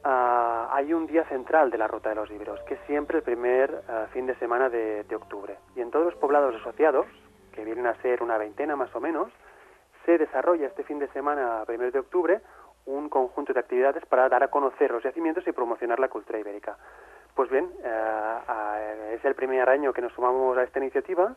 uh, 0.04 0.68
hay 0.70 0.92
un 0.92 1.06
día 1.06 1.24
central 1.24 1.70
de 1.70 1.78
la 1.78 1.86
ruta 1.86 2.08
de 2.10 2.16
los 2.16 2.30
íberos, 2.30 2.60
que 2.64 2.74
es 2.74 2.80
siempre 2.86 3.18
el 3.18 3.24
primer 3.24 3.82
fin 4.12 4.26
de 4.26 4.34
semana 4.36 4.68
de, 4.68 5.06
octubre. 5.14 5.56
Y 5.76 5.80
en 5.80 5.90
todos 5.90 6.04
los 6.04 6.14
poblados 6.16 6.54
asociados, 6.56 7.06
que 7.52 7.64
vienen 7.64 7.86
a 7.86 7.94
ser 8.02 8.22
una 8.22 8.36
veintena 8.36 8.76
más 8.76 8.94
o 8.94 9.00
menos, 9.00 9.30
se 10.04 10.18
desarrolla 10.18 10.66
este 10.66 10.84
fin 10.84 10.98
de 10.98 11.08
semana, 11.08 11.62
primero 11.66 11.90
de 11.90 12.00
octubre, 12.00 12.40
un 12.87 13.09
conjunto 13.09 13.53
de 13.53 13.61
actividades 13.61 14.05
para 14.07 14.28
dar 14.28 14.43
a 14.43 14.49
conocer 14.49 14.91
los 14.91 15.03
yacimientos 15.03 15.47
y 15.47 15.53
promocionar 15.53 15.99
la 15.99 16.09
cultura 16.09 16.39
ibérica. 16.39 16.76
Pues 17.35 17.51
bien, 17.51 17.70
es 19.12 19.24
el 19.24 19.35
primer 19.35 19.68
año 19.68 19.93
que 19.93 20.03
nos 20.03 20.12
sumamos 20.12 20.57
a 20.57 20.62
esta 20.62 20.78
iniciativa 20.78 21.35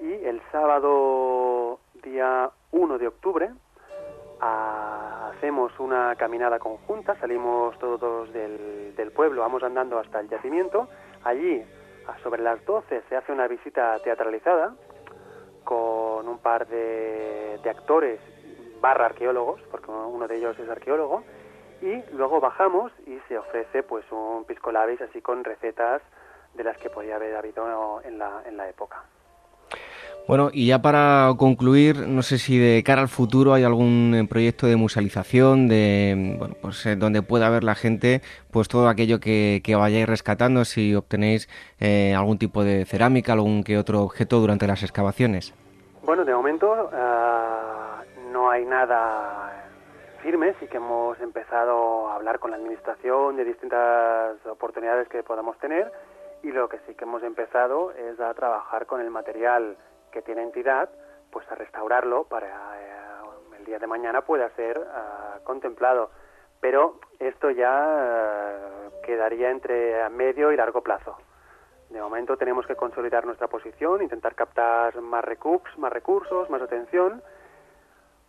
y 0.00 0.12
el 0.12 0.40
sábado 0.52 1.80
día 2.02 2.50
1 2.72 2.98
de 2.98 3.08
octubre 3.08 3.50
hacemos 4.40 5.72
una 5.80 6.14
caminada 6.16 6.58
conjunta, 6.58 7.18
salimos 7.18 7.78
todos 7.78 8.32
del, 8.32 8.94
del, 8.94 9.10
pueblo, 9.10 9.40
vamos 9.40 9.62
andando 9.62 9.98
hasta 9.98 10.20
el 10.20 10.28
yacimiento, 10.28 10.88
allí 11.24 11.64
a 12.06 12.18
sobre 12.22 12.42
las 12.42 12.62
12 12.64 13.02
se 13.08 13.16
hace 13.16 13.32
una 13.32 13.48
visita 13.48 13.98
teatralizada 14.00 14.74
con 15.64 16.28
un 16.28 16.38
par 16.38 16.66
de 16.66 17.58
actores 17.64 18.20
barra 18.84 19.06
arqueólogos, 19.06 19.62
porque 19.70 19.90
uno 19.90 20.28
de 20.28 20.36
ellos 20.36 20.58
es 20.58 20.68
arqueólogo, 20.68 21.24
y 21.80 22.02
luego 22.14 22.38
bajamos 22.38 22.92
y 23.06 23.16
se 23.28 23.38
ofrece 23.38 23.82
pues 23.82 24.04
un 24.10 24.44
pisco 24.44 24.70
labis 24.72 25.00
así 25.00 25.22
con 25.22 25.42
recetas 25.42 26.02
de 26.52 26.64
las 26.64 26.76
que 26.76 26.90
podía 26.90 27.16
haber 27.16 27.34
habido 27.34 28.02
en 28.02 28.18
la, 28.18 28.42
en 28.46 28.58
la 28.58 28.68
época. 28.68 28.96
Bueno, 30.28 30.50
y 30.52 30.68
ya 30.68 30.80
para 30.80 31.32
concluir, 31.38 32.06
no 32.06 32.22
sé 32.22 32.38
si 32.38 32.58
de 32.58 32.82
cara 32.82 33.00
al 33.02 33.08
futuro 33.08 33.54
hay 33.54 33.64
algún 33.64 34.14
eh, 34.14 34.26
proyecto 34.26 34.66
de 34.66 34.76
musealización, 34.76 35.66
de 35.68 36.36
bueno, 36.38 36.54
pues 36.60 36.84
eh, 36.86 36.96
donde 36.96 37.22
pueda 37.22 37.48
ver 37.50 37.64
la 37.64 37.74
gente, 37.74 38.20
pues 38.50 38.68
todo 38.68 38.88
aquello 38.88 39.18
que, 39.18 39.60
que 39.64 39.76
vayáis 39.76 40.06
rescatando, 40.06 40.64
si 40.64 40.94
obtenéis 40.94 41.48
eh, 41.80 42.14
algún 42.14 42.38
tipo 42.38 42.64
de 42.64 42.84
cerámica, 42.84 43.32
algún 43.32 43.64
que 43.64 43.78
otro 43.78 44.02
objeto 44.02 44.40
durante 44.40 44.66
las 44.66 44.82
excavaciones. 44.82 45.54
Bueno, 46.06 46.24
de 46.24 46.34
momento 46.34 46.66
uh, 46.70 47.73
hay 48.54 48.64
nada 48.64 49.50
firme, 50.22 50.54
sí 50.60 50.68
que 50.68 50.76
hemos 50.76 51.18
empezado 51.18 52.08
a 52.08 52.14
hablar 52.14 52.38
con 52.38 52.52
la 52.52 52.56
administración 52.56 53.36
de 53.36 53.44
distintas 53.44 54.36
oportunidades 54.46 55.08
que 55.08 55.24
podamos 55.24 55.58
tener 55.58 55.90
y 56.44 56.52
lo 56.52 56.68
que 56.68 56.78
sí 56.86 56.94
que 56.94 57.02
hemos 57.02 57.24
empezado 57.24 57.90
es 57.90 58.20
a 58.20 58.32
trabajar 58.32 58.86
con 58.86 59.00
el 59.00 59.10
material 59.10 59.76
que 60.12 60.22
tiene 60.22 60.42
entidad, 60.42 60.88
pues 61.32 61.50
a 61.50 61.56
restaurarlo 61.56 62.24
para 62.24 62.46
eh, 62.80 63.58
el 63.58 63.64
día 63.64 63.80
de 63.80 63.88
mañana 63.88 64.20
pueda 64.20 64.48
ser 64.50 64.78
uh, 64.78 65.42
contemplado. 65.42 66.10
Pero 66.60 67.00
esto 67.18 67.50
ya 67.50 68.86
uh, 68.86 69.02
quedaría 69.02 69.50
entre 69.50 70.08
medio 70.10 70.52
y 70.52 70.56
largo 70.56 70.80
plazo. 70.80 71.16
De 71.90 72.00
momento 72.00 72.36
tenemos 72.36 72.68
que 72.68 72.76
consolidar 72.76 73.26
nuestra 73.26 73.48
posición, 73.48 74.00
intentar 74.00 74.36
captar 74.36 75.00
más, 75.00 75.24
recups, 75.24 75.76
más 75.76 75.92
recursos, 75.92 76.48
más 76.50 76.62
atención. 76.62 77.20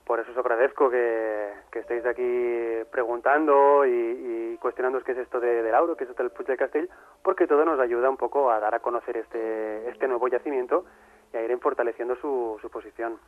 Por 0.06 0.20
eso 0.20 0.32
os 0.32 0.38
agradezco 0.38 0.90
que, 0.90 1.52
que 1.72 1.80
estéis 1.80 2.06
aquí 2.06 2.84
preguntando 2.92 3.86
y, 3.86 4.54
y 4.54 4.58
cuestionando 4.58 5.02
qué 5.02 5.14
es 5.14 5.18
esto 5.18 5.40
de, 5.40 5.64
del 5.64 5.74
Auro, 5.74 5.98
qué 5.98 6.04
es 6.04 6.12
esto 6.12 6.22
del 6.22 6.32
Puig 6.32 6.48
de 6.48 6.58
Castell, 6.58 6.90
porque 7.24 7.48
todo 7.48 7.66
nos 7.66 7.80
ayuda 7.80 8.10
un 8.10 8.18
poco 8.18 8.52
a 8.52 8.60
dar 8.60 8.76
a 8.76 8.80
conocer 8.80 9.18
este, 9.18 9.90
este 9.90 10.08
nuevo 10.08 10.28
yacimiento 10.28 10.86
y 11.34 11.38
a 11.38 11.44
ir 11.44 11.58
fortaleciendo 11.58 12.16
su, 12.18 12.58
su 12.62 12.70
posición. 12.70 13.20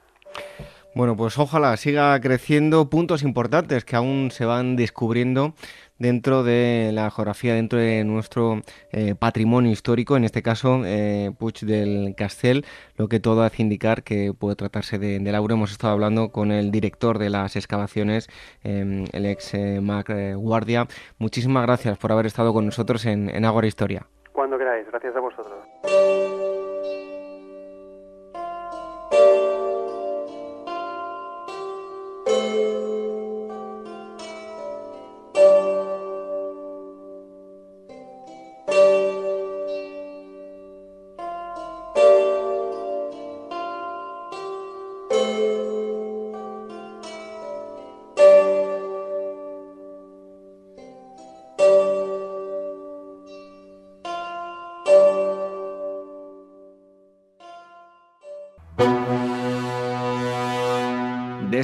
Bueno, 0.98 1.16
pues 1.16 1.38
ojalá 1.38 1.78
siga 1.78 2.20
creciendo 2.20 2.90
puntos 2.90 3.22
importantes 3.22 3.86
que 3.86 3.96
aún 3.96 4.32
se 4.32 4.46
van 4.46 4.76
descubriendo 4.76 5.54
dentro 6.00 6.42
de 6.42 6.90
la 6.92 7.12
geografía, 7.12 7.54
dentro 7.54 7.78
de 7.78 8.04
nuestro 8.04 8.62
eh, 8.92 9.14
patrimonio 9.14 9.72
histórico, 9.72 10.18
en 10.18 10.24
este 10.24 10.42
caso 10.42 10.82
eh, 10.86 11.32
Puig 11.38 11.60
del 11.60 12.16
Castel, 12.18 12.66
lo 12.96 13.10
que 13.10 13.20
todo 13.20 13.44
hace 13.44 13.62
indicar 13.62 14.02
que 14.02 14.34
puede 14.34 14.56
tratarse 14.56 14.98
de, 14.98 15.20
de 15.20 15.32
Lauro. 15.32 15.54
Hemos 15.54 15.72
estado 15.72 15.94
hablando 15.94 16.32
con 16.32 16.52
el 16.52 16.72
director 16.72 17.20
de 17.20 17.30
las 17.30 17.56
excavaciones, 17.56 18.28
em, 18.64 19.06
el 19.14 19.28
ex 19.28 19.54
eh, 19.54 19.80
Mac 19.80 20.10
eh, 20.10 20.34
Guardia. 20.34 20.88
Muchísimas 21.20 21.62
gracias 21.62 22.00
por 22.00 22.12
haber 22.12 22.26
estado 22.26 22.54
con 22.54 22.66
nosotros 22.66 23.06
en, 23.06 23.30
en 23.30 23.46
Ágora 23.46 23.68
Historia. 23.68 24.08
Cuando 24.32 24.58
queráis, 24.58 24.88
gracias 24.88 25.16
a 25.16 25.20
vosotros. 25.20 25.60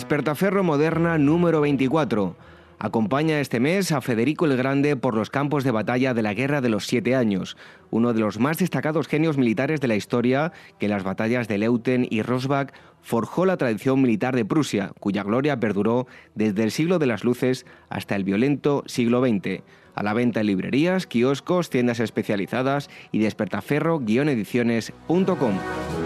Despertaferro 0.03 0.65
Moderna 0.65 1.17
número 1.17 1.61
24. 1.61 2.35
Acompaña 2.77 3.39
este 3.39 3.61
mes 3.61 3.93
a 3.93 4.01
Federico 4.01 4.43
el 4.43 4.57
Grande 4.57 4.97
por 4.97 5.15
los 5.15 5.29
campos 5.29 5.63
de 5.63 5.71
batalla 5.71 6.13
de 6.13 6.21
la 6.21 6.33
Guerra 6.33 6.59
de 6.59 6.67
los 6.67 6.87
Siete 6.87 7.15
Años, 7.15 7.55
uno 7.89 8.11
de 8.11 8.19
los 8.19 8.37
más 8.37 8.57
destacados 8.57 9.07
genios 9.07 9.37
militares 9.37 9.79
de 9.79 9.87
la 9.87 9.95
historia 9.95 10.51
que 10.77 10.87
en 10.87 10.91
las 10.91 11.05
batallas 11.05 11.47
de 11.47 11.57
Leuten 11.57 12.05
y 12.09 12.21
Rosbach 12.21 12.73
forjó 13.01 13.45
la 13.45 13.55
tradición 13.55 14.01
militar 14.01 14.35
de 14.35 14.43
Prusia, 14.43 14.91
cuya 14.99 15.23
gloria 15.23 15.61
perduró 15.61 16.05
desde 16.35 16.63
el 16.63 16.71
siglo 16.71 16.99
de 16.99 17.05
las 17.05 17.23
luces 17.23 17.65
hasta 17.87 18.17
el 18.17 18.25
violento 18.25 18.83
siglo 18.85 19.25
XX. 19.25 19.61
A 19.95 20.03
la 20.03 20.13
venta 20.13 20.41
en 20.41 20.47
librerías, 20.47 21.07
kioscos, 21.07 21.69
tiendas 21.69 22.01
especializadas 22.01 22.89
y 23.13 23.19
despertaferro-ediciones.com. 23.19 26.02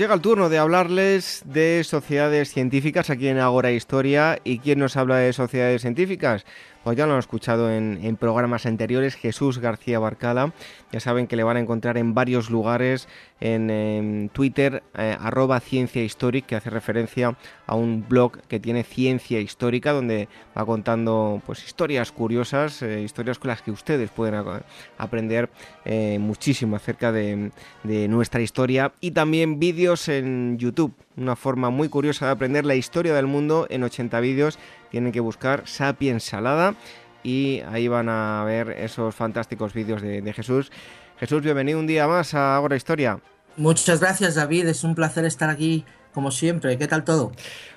llega 0.00 0.14
el 0.14 0.22
turno 0.22 0.48
de 0.48 0.56
hablarles 0.56 1.42
de 1.44 1.84
sociedades 1.84 2.54
científicas 2.54 3.10
aquí 3.10 3.28
en 3.28 3.38
Agora 3.38 3.70
Historia. 3.70 4.38
¿Y 4.44 4.58
quién 4.58 4.78
nos 4.78 4.96
habla 4.96 5.16
de 5.16 5.34
sociedades 5.34 5.82
científicas? 5.82 6.46
Pues 6.82 6.96
ya 6.96 7.06
lo 7.06 7.12
han 7.12 7.18
escuchado 7.18 7.70
en, 7.70 8.16
programas 8.16 8.64
anteriores, 8.64 9.14
Jesús 9.14 9.58
García 9.58 9.98
Barcala. 9.98 10.54
Ya 10.92 11.00
saben 11.00 11.26
que 11.26 11.36
le 11.36 11.42
van 11.42 11.58
a 11.58 11.60
encontrar 11.60 11.98
en 11.98 12.14
varios 12.14 12.48
lugares, 12.48 13.06
en, 13.38 14.30
Twitter, 14.32 14.82
eh, 14.96 15.16
arroba 15.20 15.60
Ciencia 15.60 16.02
Histórica, 16.02 16.46
que 16.48 16.56
hace 16.56 16.70
referencia 16.70 17.36
a 17.66 17.74
un 17.74 18.06
blog 18.08 18.40
que 18.48 18.60
tiene 18.60 18.82
Ciencia 18.82 19.40
Histórica, 19.40 19.92
donde 19.92 20.28
va 20.56 20.64
contando 20.64 21.42
pues 21.44 21.64
historias 21.66 22.12
curiosas, 22.12 22.80
eh, 22.80 23.02
historias 23.02 23.38
con 23.38 23.48
las 23.48 23.60
que 23.60 23.70
ustedes 23.70 24.10
pueden 24.10 24.42
aprender 24.96 25.50
eh, 25.84 26.18
muchísimo 26.18 26.76
acerca 26.76 27.12
de 27.12 27.50
nuestra 27.84 28.40
historia. 28.40 28.92
Y 29.00 29.10
también 29.10 29.60
vídeos 29.60 30.08
en 30.08 30.56
YouTube, 30.56 30.94
una 31.16 31.36
forma 31.36 31.68
muy 31.68 31.90
curiosa 31.90 32.26
de 32.26 32.32
aprender 32.32 32.64
la 32.64 32.74
historia 32.74 33.14
del 33.14 33.26
mundo 33.26 33.66
en 33.68 33.82
80 33.82 34.18
vídeos 34.20 34.58
tienen 34.90 35.12
que 35.12 35.20
buscar 35.20 35.62
Sapiens 35.66 36.24
Salada 36.24 36.74
y 37.22 37.60
ahí 37.70 37.88
van 37.88 38.08
a 38.08 38.44
ver 38.44 38.70
esos 38.70 39.14
fantásticos 39.14 39.74
vídeos 39.74 40.02
de, 40.02 40.22
de, 40.22 40.32
Jesús. 40.32 40.70
Jesús, 41.18 41.42
bienvenido 41.42 41.78
un 41.78 41.86
día 41.86 42.06
más 42.06 42.34
a 42.34 42.56
Ahora 42.56 42.76
Historia. 42.76 43.20
Muchas 43.56 44.00
gracias 44.00 44.36
David, 44.36 44.66
es 44.66 44.84
un 44.84 44.94
placer 44.94 45.24
estar 45.24 45.50
aquí 45.50 45.84
como 46.12 46.30
siempre. 46.30 46.78
¿Qué 46.78 46.86
tal 46.86 47.04
todo? 47.04 47.32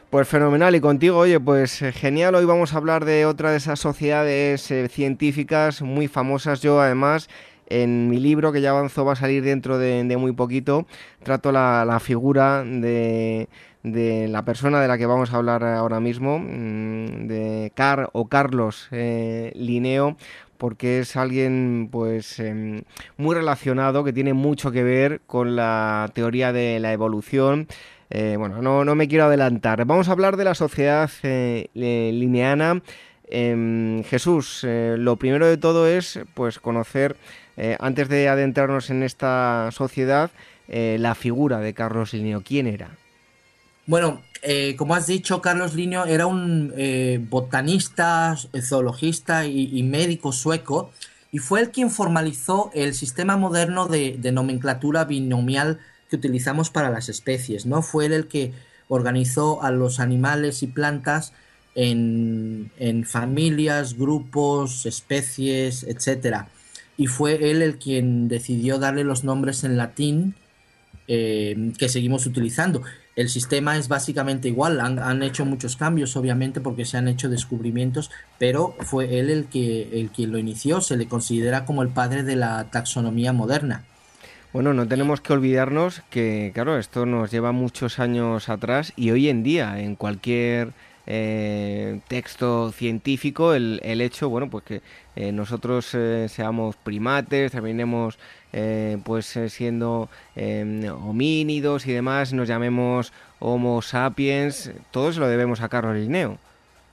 Pues 0.10 0.28
fenomenal 0.28 0.76
y 0.76 0.80
contigo, 0.80 1.18
oye, 1.18 1.40
pues 1.40 1.80
genial. 1.94 2.36
Hoy 2.36 2.46
vamos 2.46 2.74
a 2.74 2.78
hablar 2.78 3.04
de 3.04 3.26
otra 3.26 3.50
de 3.52 3.58
esas 3.58 3.80
sociedades 3.80 4.70
eh, 4.70 4.88
científicas 4.88 5.82
muy 5.82 6.08
famosas. 6.08 6.62
Yo 6.62 6.80
además 6.80 7.30
en 7.68 8.10
mi 8.10 8.20
libro 8.20 8.52
que 8.52 8.62
ya 8.62 8.70
avanzó 8.70 9.06
va 9.06 9.14
a 9.14 9.16
salir 9.16 9.44
dentro 9.44 9.80
de, 9.80 10.04
de 10.04 10.18
muy 10.18 10.34
poquito, 10.34 10.86
trato 11.24 11.52
la, 11.52 11.86
la 11.86 12.00
figura 12.00 12.64
de, 12.64 13.50
de, 13.84 14.28
la 14.28 14.46
persona 14.46 14.82
de 14.82 14.88
la 14.88 14.98
que 14.98 15.06
vamos 15.06 15.34
a 15.34 15.38
hablar 15.38 15.64
ahora 15.64 16.00
mismo, 16.00 16.40
mm, 16.40 17.28
de 17.28 17.72
Car 17.76 18.10
o 18.14 18.28
Carlos 18.28 18.88
eh, 18.92 19.52
Linneo, 19.56 20.18
porque 20.64 21.00
es 21.00 21.18
alguien 21.18 21.90
pues 21.92 22.40
eh, 22.40 22.86
muy 23.18 23.36
relacionado, 23.36 24.06
que 24.06 24.14
tiene 24.14 24.32
mucho 24.32 24.72
que 24.72 24.82
ver 24.82 25.20
con 25.28 25.58
la 25.58 26.10
teoría 26.14 26.54
de 26.54 26.80
la 26.80 26.94
evolución. 26.94 27.68
Eh, 28.10 28.36
bueno, 28.38 28.62
no, 28.62 28.86
no, 28.86 28.96
me 28.96 29.10
quiero 29.10 29.26
adelantar. 29.26 29.84
Vamos 29.84 30.08
a 30.08 30.14
hablar 30.14 30.38
de 30.38 30.46
la 30.46 30.56
sociedad 30.56 31.12
eh, 31.24 31.68
lineana. 31.74 32.82
Em, 33.28 34.04
Jesús, 34.06 34.64
lo 34.64 35.18
primero 35.18 35.48
de 35.48 35.58
todo 35.58 35.86
es 35.86 36.22
pues 36.34 36.60
conocer 36.60 37.18
antes 37.80 38.08
de 38.08 38.30
adentrarnos 38.30 38.90
en 38.90 39.04
esta 39.04 39.70
sociedad, 39.72 40.32
la 40.70 41.14
figura 41.14 41.60
de 41.60 41.74
Carlos 41.74 42.14
Linneo, 42.14 42.42
¿quién 42.42 42.68
era? 42.68 43.03
Bueno, 43.86 44.22
eh, 44.42 44.76
como 44.78 44.96
has 44.96 45.08
dicho, 45.08 45.42
Carlos 45.42 45.74
Linneo 45.74 46.06
era 46.06 46.26
un 46.26 46.74
eh, 46.78 47.20
botanista, 47.30 48.36
zoologista 48.62 49.46
y, 49.46 49.84
médico 49.84 50.32
sueco 50.32 50.92
y 51.32 51.40
fue 51.40 51.62
el 51.62 51.72
quien 51.72 51.90
formalizó 51.90 52.72
el 52.74 52.94
sistema 52.94 53.38
moderno 53.38 53.88
de, 53.88 54.18
nomenclatura 54.32 55.06
binomial 55.06 55.80
que 56.10 56.16
utilizamos 56.16 56.70
para 56.70 56.90
las 56.90 57.10
especies, 57.10 57.66
¿no? 57.66 57.82
Fue 57.82 58.06
él 58.06 58.14
el 58.14 58.28
que 58.28 58.54
organizó 58.88 59.64
a 59.64 59.72
los 59.72 60.00
animales 60.00 60.64
y 60.64 60.68
plantas 60.68 61.34
en, 61.76 62.72
familias, 63.06 63.98
grupos, 63.98 64.86
especies, 64.86 65.84
etcétera 65.84 66.48
y 66.98 67.08
fue 67.08 67.50
él 67.50 67.62
el 67.62 67.78
quien 67.78 68.28
decidió 68.28 68.78
darle 68.78 69.04
los 69.04 69.24
nombres 69.24 69.64
en 69.64 69.78
latín 69.78 70.36
eh, 71.08 71.72
que 71.78 71.90
seguimos 71.90 72.26
utilizando. 72.26 72.84
El 73.16 73.30
sistema 73.30 73.78
es 73.78 73.88
básicamente 73.88 74.48
igual, 74.48 74.80
han, 74.80 75.22
hecho 75.22 75.46
muchos 75.46 75.76
cambios 75.76 76.16
obviamente 76.16 76.62
porque 76.62 76.84
se 76.84 76.98
han 76.98 77.08
hecho 77.08 77.30
descubrimientos, 77.30 78.10
pero 78.40 78.76
fue 78.80 79.20
él 79.20 79.30
el 79.30 79.46
que 79.46 80.00
el 80.00 80.10
quien 80.10 80.32
lo 80.32 80.40
inició, 80.40 80.82
se 80.82 80.98
le 80.98 81.08
considera 81.08 81.66
como 81.66 81.84
el 81.84 81.90
padre 81.90 82.24
de 82.24 82.36
la 82.36 82.72
taxonomía 82.72 83.32
moderna. 83.32 83.84
Bueno, 84.52 84.74
no 84.74 84.88
tenemos 84.88 85.22
que 85.22 85.34
olvidarnos 85.34 86.02
que, 86.10 86.52
claro, 86.54 86.78
esto 86.78 87.06
nos 87.06 87.32
lleva 87.32 87.52
muchos 87.52 88.00
años 88.00 88.50
atrás 88.50 88.94
y 88.96 89.12
hoy 89.12 89.30
en 89.30 89.44
día 89.44 89.80
en 89.80 89.96
cualquier 89.96 90.74
eh, 91.06 92.00
texto 92.08 92.72
científico 92.72 93.54
el, 93.54 93.82
el, 93.84 94.00
hecho, 94.00 94.30
bueno, 94.30 94.50
pues 94.50 94.64
que 94.64 94.82
eh, 95.16 95.32
nosotros 95.34 95.94
eh, 95.94 96.28
seamos 96.30 96.76
primates, 96.78 97.52
terminemos 97.52 98.18
pues 99.04 99.40
siendo 99.48 100.10
em, 100.36 100.86
homínidos 100.86 101.88
y 101.88 101.92
demás, 101.92 102.34
nos 102.34 102.48
llamemos 102.48 103.12
Homo 103.40 103.82
sapiens, 103.82 104.72
todo 104.92 105.10
eso 105.10 105.22
lo 105.22 105.28
debemos 105.28 105.62
a 105.62 105.70
Carlos 105.70 105.96
Linneo. 105.96 106.38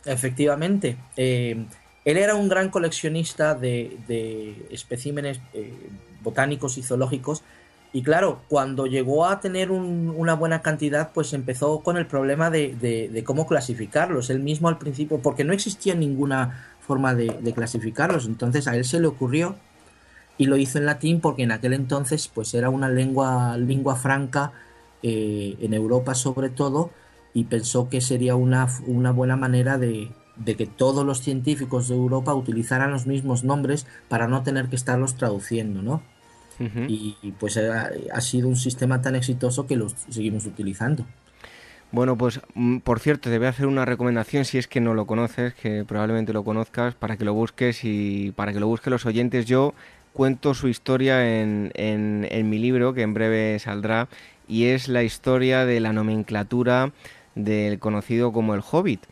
Efectivamente. 0.06 0.96
él 1.16 1.66
era 2.04 2.34
un 2.34 2.48
gran 2.48 2.70
coleccionista 2.70 3.54
de, 3.54 3.98
de 4.08 4.56
especímenes 4.70 5.38
botánicos 6.22 6.78
y 6.78 6.82
zoológicos 6.82 7.42
y 7.92 8.02
claro, 8.02 8.42
cuando 8.48 8.86
llegó 8.86 9.26
a 9.26 9.40
tener 9.40 9.70
un, 9.72 10.14
una 10.16 10.34
buena 10.34 10.62
cantidad, 10.62 11.10
pues 11.12 11.32
empezó 11.32 11.80
con 11.80 11.96
el 11.96 12.06
problema 12.06 12.48
de, 12.48 13.22
cómo 13.26 13.46
clasificarlos. 13.48 14.30
Él 14.30 14.40
mismo 14.40 14.68
al 14.68 14.78
principio, 14.78 15.18
porque 15.18 15.42
no 15.42 15.52
existía 15.52 15.94
ninguna 15.94 16.66
forma 16.86 17.14
de, 17.14 17.36
de, 17.40 17.52
clasificarlos. 17.52 18.26
Entonces 18.26 18.68
a 18.68 18.76
él 18.76 18.84
se 18.84 19.00
le 19.00 19.08
ocurrió 19.08 19.56
y 20.38 20.46
lo 20.46 20.56
hizo 20.56 20.78
en 20.78 20.86
latín 20.86 21.20
porque 21.20 21.42
en 21.42 21.52
aquel 21.52 21.72
entonces 21.72 22.28
pues 22.32 22.54
era 22.54 22.70
una 22.70 22.88
lengua, 22.88 23.56
lengua 23.56 23.96
franca 23.96 24.52
eh, 25.02 25.56
en 25.60 25.74
Europa 25.74 26.14
sobre 26.14 26.48
todo 26.48 26.90
y 27.34 27.44
pensó 27.44 27.88
que 27.88 28.00
sería 28.00 28.36
una, 28.36 28.68
una 28.86 29.12
buena 29.12 29.36
manera 29.36 29.78
de, 29.78 30.10
de 30.36 30.56
que 30.56 30.66
todos 30.66 31.04
los 31.04 31.20
científicos 31.20 31.88
de 31.88 31.94
Europa 31.94 32.34
utilizaran 32.34 32.90
los 32.90 33.06
mismos 33.06 33.44
nombres 33.44 33.86
para 34.08 34.28
no 34.28 34.42
tener 34.42 34.68
que 34.68 34.76
estarlos 34.76 35.16
traduciendo, 35.16 35.82
¿no? 35.82 36.02
Y, 36.88 37.14
pues 37.38 37.56
ha, 37.56 38.20
sido 38.20 38.48
un 38.48 38.56
sistema 38.56 39.00
tan 39.00 39.16
exitoso 39.16 39.66
que 39.66 39.76
lo 39.76 39.88
seguimos 39.88 40.46
utilizando. 40.46 41.06
Bueno, 41.92 42.16
pues 42.16 42.40
mm, 42.54 42.78
por 42.78 43.00
cierto, 43.00 43.30
te 43.30 43.38
voy 43.38 43.46
a 43.46 43.50
hacer 43.50 43.66
una 43.66 43.84
recomendación 43.84 44.44
si 44.44 44.58
es 44.58 44.68
que 44.68 44.80
no 44.80 44.94
lo 44.94 45.06
conoces, 45.06 45.54
que 45.54 45.84
probablemente 45.84 46.32
lo 46.32 46.44
conozcas, 46.44 46.94
para 46.94 47.16
que 47.16 47.24
lo 47.24 47.34
busques 47.34 47.80
y 47.82 48.32
para 48.32 48.52
que 48.52 48.60
lo 48.60 48.68
busquen 48.68 48.92
los 48.92 49.06
oyentes. 49.06 49.46
Yo 49.46 49.74
cuento 50.12 50.54
su 50.54 50.68
historia 50.68 51.40
en, 51.40 51.72
en, 51.74 52.50
mi 52.50 52.58
libro, 52.58 52.94
que 52.94 53.02
en 53.02 53.14
breve 53.14 53.58
saldrá, 53.58 54.08
y 54.46 54.66
es 54.66 54.88
la 54.88 55.02
historia 55.02 55.64
de 55.64 55.80
la 55.80 55.92
nomenclatura 55.92 56.92
del 57.34 57.78
conocido 57.78 58.32
como 58.32 58.54
el 58.54 58.62
Hobbit. 58.68 59.06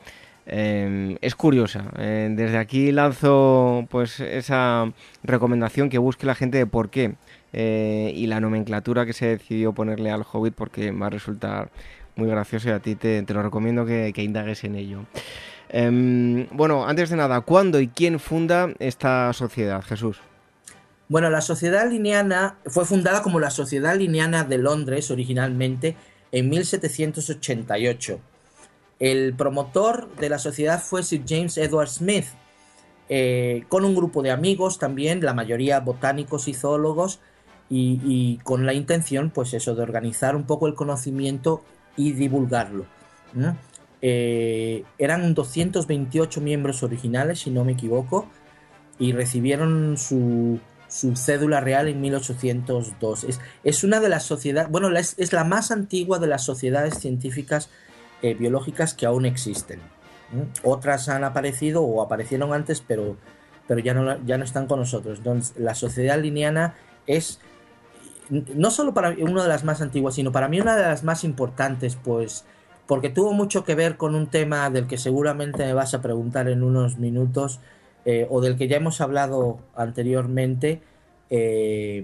Em, 0.51 1.18
es 1.20 1.34
curiosa. 1.34 1.84
Eh, 1.99 2.28
desde 2.32 2.57
aquí 2.57 2.90
lanzo 2.90 3.86
pues 3.90 4.18
esa 4.20 4.90
recomendación 5.22 5.90
que 5.90 5.99
busque 5.99 6.24
la 6.24 6.34
gente 6.34 6.57
de 6.57 6.66
por 6.66 6.88
qué 6.88 7.16
eh, 7.53 8.12
y 8.14 8.26
la 8.26 8.40
nomenclatura 8.40 9.07
que 9.07 9.12
se 9.12 9.26
decidió 9.26 9.72
ponerle 9.72 10.11
al 10.11 10.24
Hobbit 10.30 10.55
porque 10.55 10.90
va 10.90 11.07
a 11.07 11.11
resultar 11.11 11.70
muy 12.16 12.28
gracioso 12.28 12.68
y 12.68 12.72
a 12.72 12.80
ti 12.80 12.94
te, 12.94 13.24
lo 13.28 13.42
recomiendo 13.42 13.86
que, 13.86 14.12
indagues 14.16 14.64
en 14.64 14.74
ello. 14.74 15.01
Em, 15.68 16.49
bueno, 16.51 16.86
antes 16.86 17.11
de 17.11 17.16
nada, 17.16 17.40
¿cuándo 17.42 17.80
y 17.80 17.88
quién 17.88 18.18
funda 18.18 18.70
esta 18.78 19.32
sociedad, 19.32 19.82
Jesús? 19.82 20.20
Bueno, 21.09 21.30
la 21.30 21.40
Sociedad 21.40 21.90
Lineana 21.90 22.59
fue 22.66 22.84
fundada 22.84 23.22
como 23.22 23.40
la 23.40 23.51
Sociedad 23.51 23.96
Lineana 23.96 24.44
de 24.44 24.59
Londres 24.59 25.11
originalmente 25.11 25.96
en 26.32 26.51
1788. 26.51 28.20
El 28.99 29.34
promotor 29.34 30.14
de 30.16 30.28
la 30.28 30.38
sociedad 30.38 30.82
fue 30.82 31.03
Sir 31.03 31.22
James 31.26 31.57
Edward 31.57 31.88
Smith, 31.88 32.26
eh, 33.09 33.64
con 33.68 33.84
un 33.84 33.94
grupo 33.94 34.22
de 34.22 34.30
amigos 34.30 34.78
también, 34.78 35.24
la 35.24 35.32
mayoría 35.32 35.80
botánicos 35.80 36.46
y 36.46 36.53
zoólogos, 36.53 37.20
y, 37.71 38.39
con 38.45 38.64
la 38.66 38.73
intención, 38.73 39.31
pues 39.31 39.53
eso, 39.55 39.75
de 39.75 39.83
organizar 39.83 40.37
un 40.37 40.45
poco 40.45 40.66
el 40.66 40.75
conocimiento 40.75 41.62
y 41.97 42.12
divulgarlo. 42.12 42.87
Eh, 44.01 44.85
eran 44.99 45.35
228 45.35 46.41
miembros 46.41 46.83
originales, 46.83 47.41
si 47.41 47.51
no 47.51 47.64
me 47.64 47.73
equivoco, 47.73 48.29
y 48.99 49.12
recibieron 49.12 49.97
su, 49.99 50.61
cédula 50.89 51.61
real 51.61 51.89
en 51.89 52.01
1802. 52.01 53.27
Es, 53.64 53.85
una 53.85 54.01
de 54.01 54.09
las 54.09 54.23
sociedades, 54.23 54.71
bueno, 54.71 54.89
es, 54.97 55.33
la 55.33 55.45
más 55.45 55.71
antigua 55.71 56.19
de 56.19 56.27
las 56.27 56.45
sociedades 56.45 56.99
científicas 56.99 57.71
eh, 58.23 58.35
biológicas 58.35 58.95
que 58.95 59.07
aún 59.07 59.27
existen. 59.27 59.81
Otras 60.62 61.09
han 61.09 61.25
aparecido 61.25 61.83
o 61.83 62.03
aparecieron 62.03 62.53
antes, 62.53 62.83
pero, 62.87 63.16
pero 63.66 63.81
ya, 63.81 63.95
no, 63.95 64.25
ya 64.27 64.37
no 64.37 64.45
están 64.45 64.66
con 64.66 64.79
nosotros. 64.79 65.19
Entonces, 65.19 65.55
la 65.59 65.75
sociedad 65.75 66.19
lineana 66.21 66.75
es 67.07 67.41
no 68.31 68.70
solo 68.70 68.95
para 68.95 69.12
mí 69.12 69.22
una 69.22 69.43
de 69.43 69.49
las 69.49 69.64
más 69.64 69.81
antiguas, 69.81 70.14
sino 70.14 70.33
para 70.33 70.49
mí 70.49 70.61
una 70.61 70.76
de 70.76 70.83
las 70.83 71.05
más 71.05 71.24
importantes, 71.24 71.97
pues 71.97 72.45
porque 72.87 73.11
tuvo 73.11 73.33
mucho 73.33 73.64
que 73.64 73.74
ver 73.74 73.97
con 73.97 74.14
un 74.14 74.29
tema 74.29 74.70
del 74.70 74.87
que 74.87 74.97
seguramente 74.97 75.64
me 75.64 75.74
vas 75.74 75.93
a 75.93 76.01
preguntar 76.01 76.49
en 76.49 76.62
unos 76.62 76.99
minutos, 76.99 77.61
eh, 78.07 78.26
o 78.31 78.41
del 78.41 78.57
que 78.57 78.66
ya 78.66 78.79
hemos 78.79 79.01
hablado 79.03 79.59
anteriormente, 79.76 80.81
eh, 81.29 82.03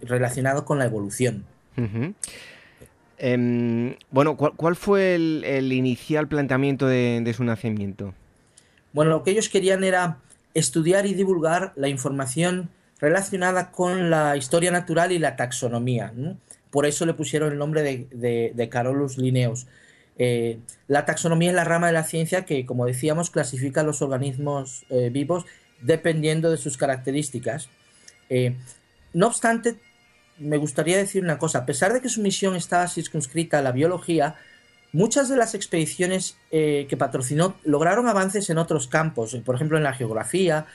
relacionado 0.00 0.64
con 0.64 0.78
la 0.78 0.86
evolución. 0.86 1.44
Em, 3.18 3.94
bueno, 4.10 4.36
¿cuál, 4.36 4.76
fue 4.76 5.14
el, 5.14 5.72
inicial 5.72 6.28
planteamiento 6.28 6.86
de 6.86 7.34
su 7.36 7.44
nacimiento? 7.44 8.14
Bueno, 8.92 9.10
lo 9.10 9.22
que 9.22 9.30
ellos 9.30 9.48
querían 9.48 9.84
era 9.84 10.18
estudiar 10.54 11.06
y 11.06 11.14
divulgar 11.14 11.72
la 11.76 11.88
información 11.88 12.70
relacionada 13.02 13.72
con 13.72 14.10
la 14.10 14.36
historia 14.36 14.70
natural 14.70 15.10
y 15.10 15.18
la 15.18 15.34
taxonomía. 15.34 16.12
Por 16.70 16.86
eso 16.86 17.04
le 17.04 17.14
pusieron 17.14 17.50
el 17.52 17.58
nombre 17.58 17.82
de, 17.82 18.68
Carolus 18.70 19.18
Linnaeus. 19.18 19.66
Eh, 20.18 20.60
la 20.86 21.04
taxonomía 21.04 21.50
es 21.50 21.56
la 21.56 21.64
rama 21.64 21.88
de 21.88 21.94
la 21.94 22.04
ciencia 22.04 22.44
que, 22.44 22.64
como 22.64 22.86
decíamos, 22.86 23.30
clasifica 23.30 23.82
los 23.82 24.02
organismos 24.02 24.86
eh, 24.88 25.10
vivos 25.12 25.44
dependiendo 25.80 26.48
de 26.48 26.58
sus 26.58 26.76
características. 26.76 27.68
Eh, 28.30 28.54
no 29.12 29.26
obstante, 29.26 29.74
me 30.38 30.56
gustaría 30.56 30.96
decir 30.96 31.24
una 31.24 31.38
cosa. 31.38 31.58
A 31.58 31.66
pesar 31.66 31.92
de 31.92 32.00
que 32.00 32.08
su 32.08 32.22
misión 32.22 32.54
estaba 32.54 32.86
circunscrita 32.86 33.58
a 33.58 33.62
la 33.62 33.72
biología, 33.72 34.36
muchas 34.92 35.28
de 35.28 35.36
las 35.36 35.56
expediciones 35.56 36.36
que 36.50 36.96
patrocinó 36.96 37.56
lograron 37.64 38.06
avances 38.06 38.48
en 38.48 38.58
otros 38.58 38.86
campos, 38.86 39.34
por 39.44 39.56
ejemplo 39.56 39.76
en 39.76 39.82
la 39.82 39.92
geografía, 39.92 40.66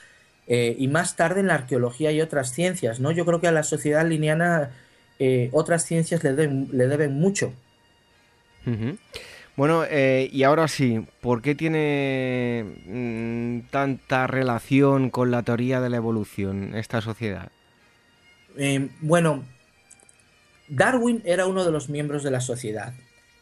eh, 0.49 0.75
y 0.79 0.87
más 0.87 1.17
tarde 1.17 1.41
en 1.41 1.47
la 1.47 1.55
arqueología 1.55 2.11
y 2.13 2.21
otras 2.21 2.53
ciencias, 2.53 3.01
¿no? 3.01 3.11
Yo 3.11 3.25
creo 3.25 3.41
que 3.41 3.47
a 3.47 3.51
la 3.51 3.63
sociedad 3.63 4.07
lineana 4.07 4.71
eh, 5.19 5.49
otras 5.51 5.83
ciencias 5.85 6.23
le 6.23 6.33
deben, 6.33 6.69
le 6.71 6.87
deben 6.87 7.13
mucho. 7.13 7.53
Bueno, 9.57 9.83
eh, 9.89 10.29
y 10.31 10.43
ahora 10.43 10.67
sí, 10.67 11.05
¿por 11.21 11.41
qué 11.41 11.55
tiene 11.55 12.65
mm, 12.85 13.69
tanta 13.71 14.27
relación 14.27 15.09
con 15.09 15.31
la 15.31 15.43
teoría 15.43 15.81
de 15.81 15.89
la 15.89 15.97
evolución 15.97 16.75
esta 16.75 17.01
sociedad? 17.01 17.51
bueno, 19.01 19.43
Darwin 20.67 21.21
era 21.25 21.45
uno 21.45 21.63
de 21.63 21.71
los 21.71 21.89
miembros 21.89 22.23
de 22.23 22.31
la 22.31 22.41
sociedad 22.41 22.93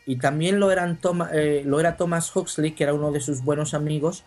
y 0.05 0.17
también 0.17 0.59
lo, 0.59 0.73
eran 0.73 0.99
lo 1.01 1.79
era 1.79 1.95
Thomas 1.95 2.35
Huxley, 2.35 2.71
que 2.71 2.83
era 2.83 2.93
uno 2.93 3.13
de 3.13 3.21
sus 3.21 3.41
buenos 3.41 3.73
amigos, 3.73 4.25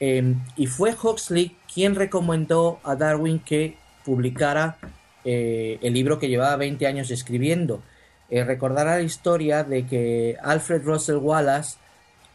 Em, 0.00 0.40
y 0.56 0.66
fue 0.66 0.94
Huxley 1.00 1.56
quien 1.72 1.94
recomendó 1.94 2.80
a 2.84 2.96
Darwin 2.96 3.38
que 3.38 3.76
publicara 4.04 4.76
eh, 5.24 5.78
el 5.82 5.94
libro 5.94 6.18
que 6.18 6.28
llevaba 6.28 6.56
20 6.56 6.86
años 6.86 7.10
escribiendo. 7.10 7.82
Eh, 8.30 8.44
recordará 8.44 8.96
la 8.96 9.02
historia 9.02 9.64
de 9.64 9.86
que 9.86 10.36
Alfred 10.42 10.82
Russel 10.82 11.16
Wallace 11.16 11.78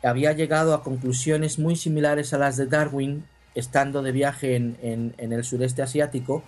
había 0.03 0.33
llegado 0.33 0.73
a 0.73 0.83
conclusiones 0.83 1.59
muy 1.59 1.75
similares 1.75 2.33
a 2.33 2.37
las 2.37 2.57
de 2.57 2.67
Darwin 2.67 3.25
estando 3.55 4.01
de 4.01 4.11
viaje 4.11 4.55
en, 4.55 5.13
el 5.17 5.43
sureste 5.43 5.81
asiático 5.81 6.43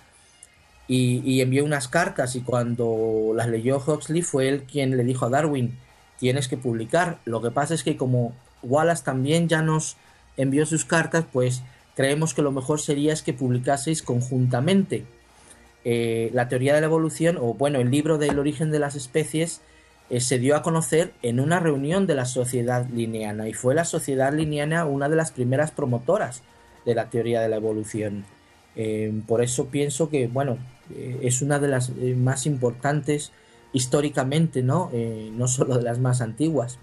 y, 0.87 1.21
y, 1.25 1.41
envió 1.41 1.65
unas 1.65 1.87
cartas 1.87 2.35
y 2.35 2.41
cuando 2.41 3.33
las 3.35 3.47
leyó 3.47 3.83
Huxley 3.85 4.21
fue 4.21 4.47
él 4.47 4.63
quien 4.63 4.95
le 4.95 5.03
dijo 5.03 5.25
a 5.25 5.29
Darwin 5.29 5.77
tienes 6.19 6.47
que 6.47 6.57
publicar. 6.57 7.19
Lo 7.25 7.41
que 7.41 7.51
pasa 7.51 7.73
es 7.73 7.83
que 7.83 7.97
como 7.97 8.33
Wallace 8.63 9.03
también 9.03 9.49
ya 9.49 9.61
nos 9.61 9.97
envió 10.41 10.65
sus 10.65 10.85
cartas, 10.85 11.25
pues 11.31 11.63
creemos 11.95 12.33
que 12.33 12.41
lo 12.41 12.51
mejor 12.51 12.79
sería 12.79 13.13
es 13.13 13.21
que 13.21 13.33
publicaseis 13.33 14.01
conjuntamente 14.01 15.05
eh, 15.83 16.29
la 16.33 16.47
teoría 16.47 16.75
de 16.75 16.81
la 16.81 16.87
evolución, 16.87 17.37
o 17.39 17.53
bueno, 17.53 17.79
el 17.79 17.89
libro 17.89 18.17
del 18.17 18.39
origen 18.39 18.71
de 18.71 18.79
las 18.79 18.95
especies, 18.95 19.61
eh, 20.09 20.19
se 20.19 20.37
dio 20.39 20.55
a 20.55 20.61
conocer 20.61 21.13
en 21.21 21.39
una 21.39 21.59
reunión 21.59 22.05
de 22.05 22.15
la 22.15 22.25
sociedad 22.25 22.87
lineana, 22.89 23.47
y 23.47 23.53
fue 23.53 23.73
la 23.73 23.85
sociedad 23.85 24.33
lineana 24.33 24.85
una 24.85 25.09
de 25.09 25.15
las 25.15 25.31
primeras 25.31 25.71
promotoras 25.71 26.43
de 26.85 26.95
la 26.95 27.09
teoría 27.09 27.41
de 27.41 27.49
la 27.49 27.55
evolución. 27.55 28.25
Eh, 28.75 29.11
por 29.27 29.41
eso 29.41 29.67
pienso 29.67 30.09
que, 30.09 30.27
bueno, 30.27 30.57
es 31.21 31.41
una 31.41 31.57
de 31.59 31.69
las 31.69 31.89
más 32.17 32.45
importantes 32.45 33.31
históricamente, 33.71 34.61
¿no? 34.61 34.91
no 35.31 35.47
solo 35.47 35.77
de 35.77 35.83
las 35.83 35.99
más 35.99 36.19
antiguas. 36.19 36.79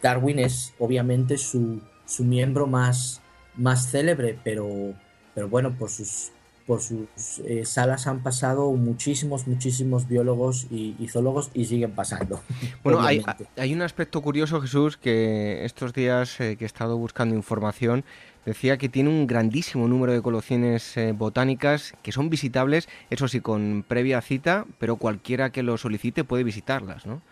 Darwin 0.00 0.38
es 0.38 0.72
obviamente 0.78 1.36
su, 1.36 1.82
su 2.06 2.24
miembro 2.24 2.66
más, 2.66 3.20
más 3.56 3.90
célebre, 3.90 4.38
pero, 4.42 4.94
pero 5.34 5.48
bueno, 5.48 5.76
por 5.76 5.90
sus, 5.90 6.32
por 6.66 6.80
sus 6.80 7.38
eh, 7.44 7.64
salas 7.64 8.06
han 8.06 8.22
pasado 8.22 8.70
muchísimos, 8.72 9.46
muchísimos 9.46 10.08
biólogos 10.08 10.66
y, 10.70 10.94
zoólogos 11.08 11.50
y 11.54 11.64
siguen 11.66 11.92
pasando. 11.92 12.40
Bueno, 12.82 13.00
hay, 13.00 13.22
hay, 13.56 13.72
un 13.72 13.82
aspecto 13.82 14.20
curioso, 14.22 14.60
Jesús, 14.60 14.96
que 14.96 15.64
estos 15.64 15.92
días 15.92 16.40
eh, 16.40 16.56
que 16.56 16.64
he 16.64 16.66
estado 16.66 16.96
buscando 16.96 17.34
información, 17.34 18.04
decía 18.44 18.76
que 18.76 18.88
tiene 18.88 19.08
un 19.10 19.26
grandísimo 19.26 19.86
número 19.86 20.12
de 20.12 20.20
colecciones 20.20 20.96
eh, 20.96 21.12
botánicas 21.12 21.94
que 22.02 22.12
son 22.12 22.28
visitables, 22.28 22.88
eso 23.10 23.28
sí, 23.28 23.40
con 23.40 23.84
previa 23.86 24.20
cita, 24.20 24.66
pero 24.78 24.96
cualquiera 24.96 25.50
que 25.50 25.62
lo 25.62 25.78
solicite 25.78 26.24
puede 26.24 26.44
visitarlas, 26.44 27.06
¿no? 27.06 27.22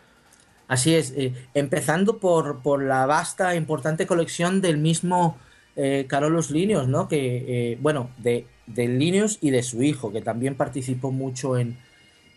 Así 0.70 0.94
es, 0.94 1.12
eh, 1.16 1.32
empezando 1.52 2.18
por, 2.18 2.62
por, 2.62 2.80
la 2.80 3.04
vasta 3.04 3.54
e 3.54 3.56
importante 3.56 4.06
colección 4.06 4.60
del 4.60 4.78
mismo 4.78 5.36
eh, 5.74 6.06
Carolus 6.08 6.52
Linnaeus, 6.52 6.86
¿no? 6.86 7.08
Que, 7.08 7.72
eh, 7.72 7.78
bueno, 7.80 8.10
de, 8.18 8.46
de 8.68 8.86
Linnaeus 8.86 9.38
y 9.40 9.50
de 9.50 9.64
su 9.64 9.82
hijo, 9.82 10.12
que 10.12 10.22
también 10.22 10.54
participó 10.54 11.10
mucho 11.10 11.58
en, 11.58 11.76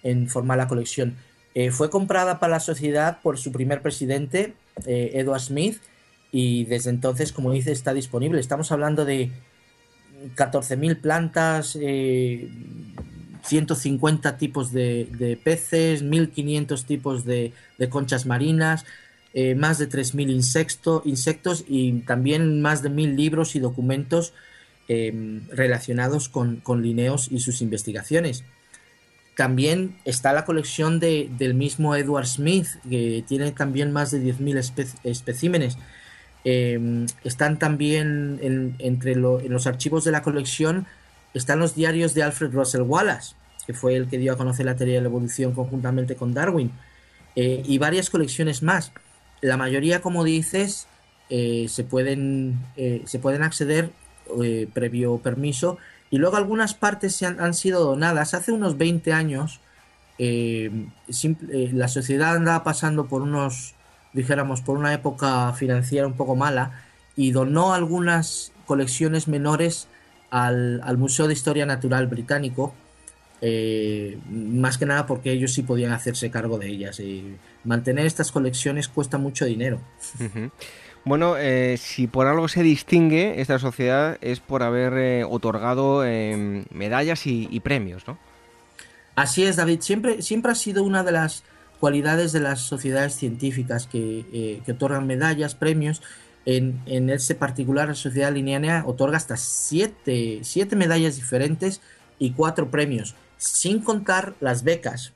en 0.01 0.27
formar 0.29 0.57
la 0.57 0.67
colección. 0.67 1.15
fue 1.69 1.91
comprada 1.91 2.39
para 2.39 2.53
la 2.53 2.59
sociedad 2.59 3.19
por 3.21 3.37
su 3.37 3.51
primer 3.51 3.83
presidente, 3.83 4.55
Edward 4.87 5.41
Smith, 5.41 5.77
y 6.31 6.65
desde 6.65 6.89
entonces, 6.89 7.31
como 7.31 7.51
dice, 7.51 7.71
está 7.71 7.93
disponible. 7.93 8.39
Estamos 8.39 8.71
hablando 8.71 9.05
de 9.05 9.29
14.000 10.35 10.99
plantas, 10.99 11.77
150 13.43 14.37
tipos 14.37 14.71
de, 14.71 15.39
peces, 15.43 16.01
1500 16.01 16.85
tipos 16.85 17.25
de, 17.25 17.53
conchas 17.89 18.25
marinas, 18.25 18.85
eh, 19.33 19.55
más 19.55 19.77
de 19.77 19.87
3000 19.87 20.29
insecto, 20.29 21.01
insectos 21.05 21.65
y 21.67 21.99
también 22.01 22.61
más 22.61 22.83
de 22.83 22.89
1000 22.89 23.15
libros 23.15 23.55
y 23.55 23.59
documentos 23.59 24.33
em, 24.87 25.47
relacionados 25.49 26.29
con, 26.29 26.57
con 26.57 26.81
Lineos 26.81 27.29
y 27.31 27.39
sus 27.39 27.61
investigaciones. 27.61 28.43
también 29.35 29.95
está 30.05 30.31
la 30.31 30.45
colección 30.45 30.99
de, 30.99 31.27
del 31.39 31.55
mismo 31.55 31.95
Edward 31.95 32.27
Smith, 32.27 32.67
que 32.87 33.23
tiene 33.27 33.51
también 33.51 33.91
más 33.91 34.11
de 34.11 34.21
10.000 34.21 34.99
especímenes. 35.03 35.77
Em, 36.43 37.07
están 37.23 37.57
también 37.57 38.75
entre 38.79 39.13
en 39.13 39.51
los 39.51 39.65
archivos 39.65 40.03
de 40.03 40.11
la 40.11 40.21
colección 40.21 40.85
están 41.33 41.59
los 41.59 41.75
diarios 41.75 42.13
de 42.13 42.23
Alfred 42.23 42.51
Russell 42.53 42.81
Wallace, 42.81 43.35
que 43.65 43.73
fue 43.73 43.95
el 43.95 44.07
que 44.07 44.17
dio 44.17 44.33
a 44.33 44.37
conocer 44.37 44.65
la 44.65 44.75
teoría 44.75 44.95
de 44.95 45.01
la 45.01 45.07
evolución 45.07 45.53
conjuntamente 45.53 46.15
con 46.15 46.33
Darwin, 46.33 46.71
eh, 47.35 47.63
y 47.65 47.77
varias 47.77 48.09
colecciones 48.09 48.61
más. 48.61 48.91
La 49.41 49.57
mayoría, 49.57 50.01
como 50.01 50.23
dices, 50.23 50.87
eh, 51.29 51.65
se, 51.69 51.83
pueden, 51.83 52.59
eh, 52.75 53.01
se 53.05 53.19
pueden 53.19 53.43
acceder 53.43 53.91
previo 54.73 55.17
permiso 55.17 55.77
y 56.09 56.17
luego 56.17 56.37
algunas 56.37 56.73
partes 56.73 57.13
se 57.13 57.25
han, 57.25 57.53
sido 57.53 57.83
donadas. 57.83 58.33
Hace 58.33 58.53
unos 58.53 58.77
20 58.77 59.11
años 59.11 59.59
la 60.17 61.87
sociedad 61.89 62.37
andaba 62.37 62.63
pasando 62.63 63.07
por 63.07 63.21
unos, 63.21 63.75
dijéramos, 64.13 64.61
por 64.61 64.77
una 64.77 64.93
época 64.93 65.51
financiera 65.53 66.07
un 66.07 66.13
poco 66.13 66.37
mala 66.37 66.83
y 67.17 67.31
donó 67.31 67.73
algunas 67.73 68.53
colecciones 68.65 69.27
menores 69.27 69.89
al, 70.33 70.97
Museo 70.97 71.27
de 71.27 71.33
Historia 71.33 71.65
Natural 71.65 72.07
Británico. 72.07 72.73
Eh, 73.45 74.17
más 74.29 74.77
que 74.77 74.85
nada 74.85 75.05
porque 75.05 75.31
ellos 75.31 75.53
sí 75.53 75.63
podían 75.63 75.91
hacerse 75.91 76.31
cargo 76.31 76.57
de 76.57 76.67
ellas. 76.67 76.99
Y 76.99 77.35
mantener 77.63 78.05
estas 78.05 78.31
colecciones 78.31 78.87
cuesta 78.87 79.17
mucho 79.17 79.45
dinero. 79.45 79.79
Bueno, 81.05 81.35
eh, 81.37 81.75
si 81.77 82.07
por 82.07 82.27
algo 82.27 82.47
se 82.47 82.63
distingue 82.63 83.41
esta 83.41 83.59
sociedad 83.59 84.17
es 84.21 84.39
por 84.39 84.63
haber 84.63 84.93
eh, 84.93 85.23
otorgado 85.25 86.05
em, 86.05 86.65
medallas 86.71 87.27
y, 87.27 87.59
premios, 87.59 88.07
¿no? 88.07 88.17
Así 89.15 89.43
es, 89.43 89.57
David. 89.57 89.81
Siempre, 89.81 90.21
siempre 90.21 90.53
ha 90.53 90.55
sido 90.55 90.83
una 90.83 91.03
de 91.03 91.11
las 91.11 91.43
cualidades 91.79 92.31
de 92.31 92.39
las 92.39 92.61
sociedades 92.61 93.15
científicas 93.17 93.85
que, 93.85 94.25
eh, 94.31 94.61
otorgan 94.71 95.05
medallas, 95.05 95.53
premios. 95.53 96.01
En, 96.45 96.81
en, 96.85 97.09
este 97.09 97.35
particular, 97.35 97.87
la 97.87 97.95
sociedad 97.95 98.33
lineana 98.33 98.83
otorga 98.85 99.17
hasta 99.17 99.37
siete, 99.37 100.39
siete 100.43 100.75
medallas 100.75 101.15
diferentes 101.15 101.81
y 102.19 102.31
cuatro 102.31 102.69
premios, 102.69 103.15
sin 103.37 103.79
contar 103.79 104.33
las 104.41 104.63
becas. 104.63 105.13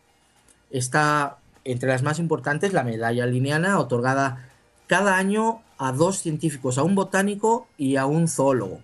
Está 0.71 1.37
entre 1.67 1.89
las 1.89 2.01
más 2.01 2.17
importantes 2.17 2.71
la 2.71 2.83
medalla 2.83 3.25
lineana 3.25 3.77
otorgada 3.77 4.47
cada 4.87 5.17
año 5.17 5.61
a 5.77 5.91
dos 5.91 6.19
científicos, 6.19 6.77
a 6.77 6.83
un 6.83 6.95
botánico 6.95 7.67
y 7.77 7.97
a 7.97 8.05
un 8.05 8.27
zoólogo. 8.27 8.81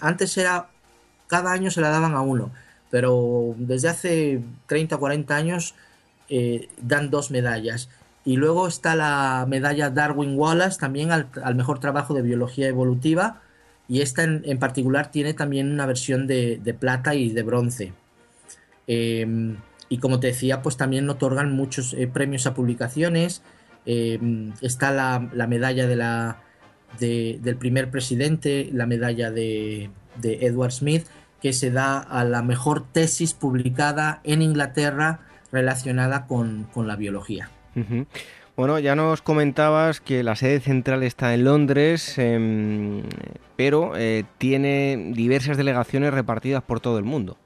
Antes 0.00 0.36
era, 0.36 0.68
cada 1.26 1.52
año 1.52 1.70
se 1.70 1.80
la 1.80 1.88
daban 1.88 2.14
a 2.14 2.20
uno, 2.20 2.52
pero 2.90 3.54
desde 3.56 3.88
hace 3.88 4.42
30 4.66 4.96
o 4.96 4.98
40 4.98 5.34
años 5.34 5.74
eh, 6.28 6.68
dan 6.80 7.10
dos 7.10 7.30
medallas. 7.30 7.88
Y 8.24 8.36
luego 8.36 8.68
está 8.68 8.94
la 8.94 9.44
medalla 9.48 9.90
Darwin 9.90 10.36
Wallace, 10.36 10.78
también 10.78 11.10
al, 11.10 11.54
mejor 11.54 11.80
trabajo 11.80 12.14
de 12.14 12.22
biología 12.22 12.68
evolutiva, 12.68 13.40
y 13.88 14.00
esta 14.00 14.22
en, 14.22 14.58
particular 14.58 15.10
tiene 15.10 15.34
también 15.34 15.72
una 15.72 15.86
versión 15.86 16.26
de, 16.26 16.76
plata 16.78 17.14
y 17.14 17.30
de 17.30 17.42
bronce. 17.42 17.92
Em, 18.86 19.56
y 19.88 19.98
como 19.98 20.20
te 20.20 20.28
decía, 20.28 20.62
pues 20.62 20.76
también 20.76 21.10
otorgan 21.10 21.52
muchos 21.52 21.94
eh, 21.94 22.06
premios 22.06 22.46
a 22.46 22.54
publicaciones, 22.54 23.42
Em, 23.84 24.52
está 24.60 24.92
la, 24.92 25.46
medalla 25.46 25.86
de 25.86 25.96
la, 25.96 26.38
del 26.98 27.56
primer 27.56 27.90
presidente, 27.90 28.70
la 28.72 28.86
medalla 28.86 29.30
de, 29.30 29.90
Edward 30.22 30.72
Smith, 30.72 31.06
que 31.40 31.52
se 31.52 31.70
da 31.70 31.98
a 31.98 32.24
la 32.24 32.42
mejor 32.42 32.84
tesis 32.92 33.34
publicada 33.34 34.20
en 34.24 34.42
Inglaterra 34.42 35.20
relacionada 35.50 36.26
con, 36.26 36.68
la 36.76 36.96
biología. 36.96 37.50
Bueno, 38.56 38.78
ya 38.78 38.94
nos 38.94 39.22
comentabas 39.22 40.00
que 40.00 40.22
la 40.22 40.36
sede 40.36 40.60
central 40.60 41.02
está 41.02 41.32
en 41.34 41.44
Londres, 41.44 42.18
em, 42.18 43.02
pero 43.56 43.92
eh, 43.96 44.24
tiene 44.38 45.12
diversas 45.14 45.56
delegaciones 45.56 46.12
repartidas 46.12 46.62
por 46.62 46.80
todo 46.80 46.98
el 46.98 47.04
mundo. 47.04 47.38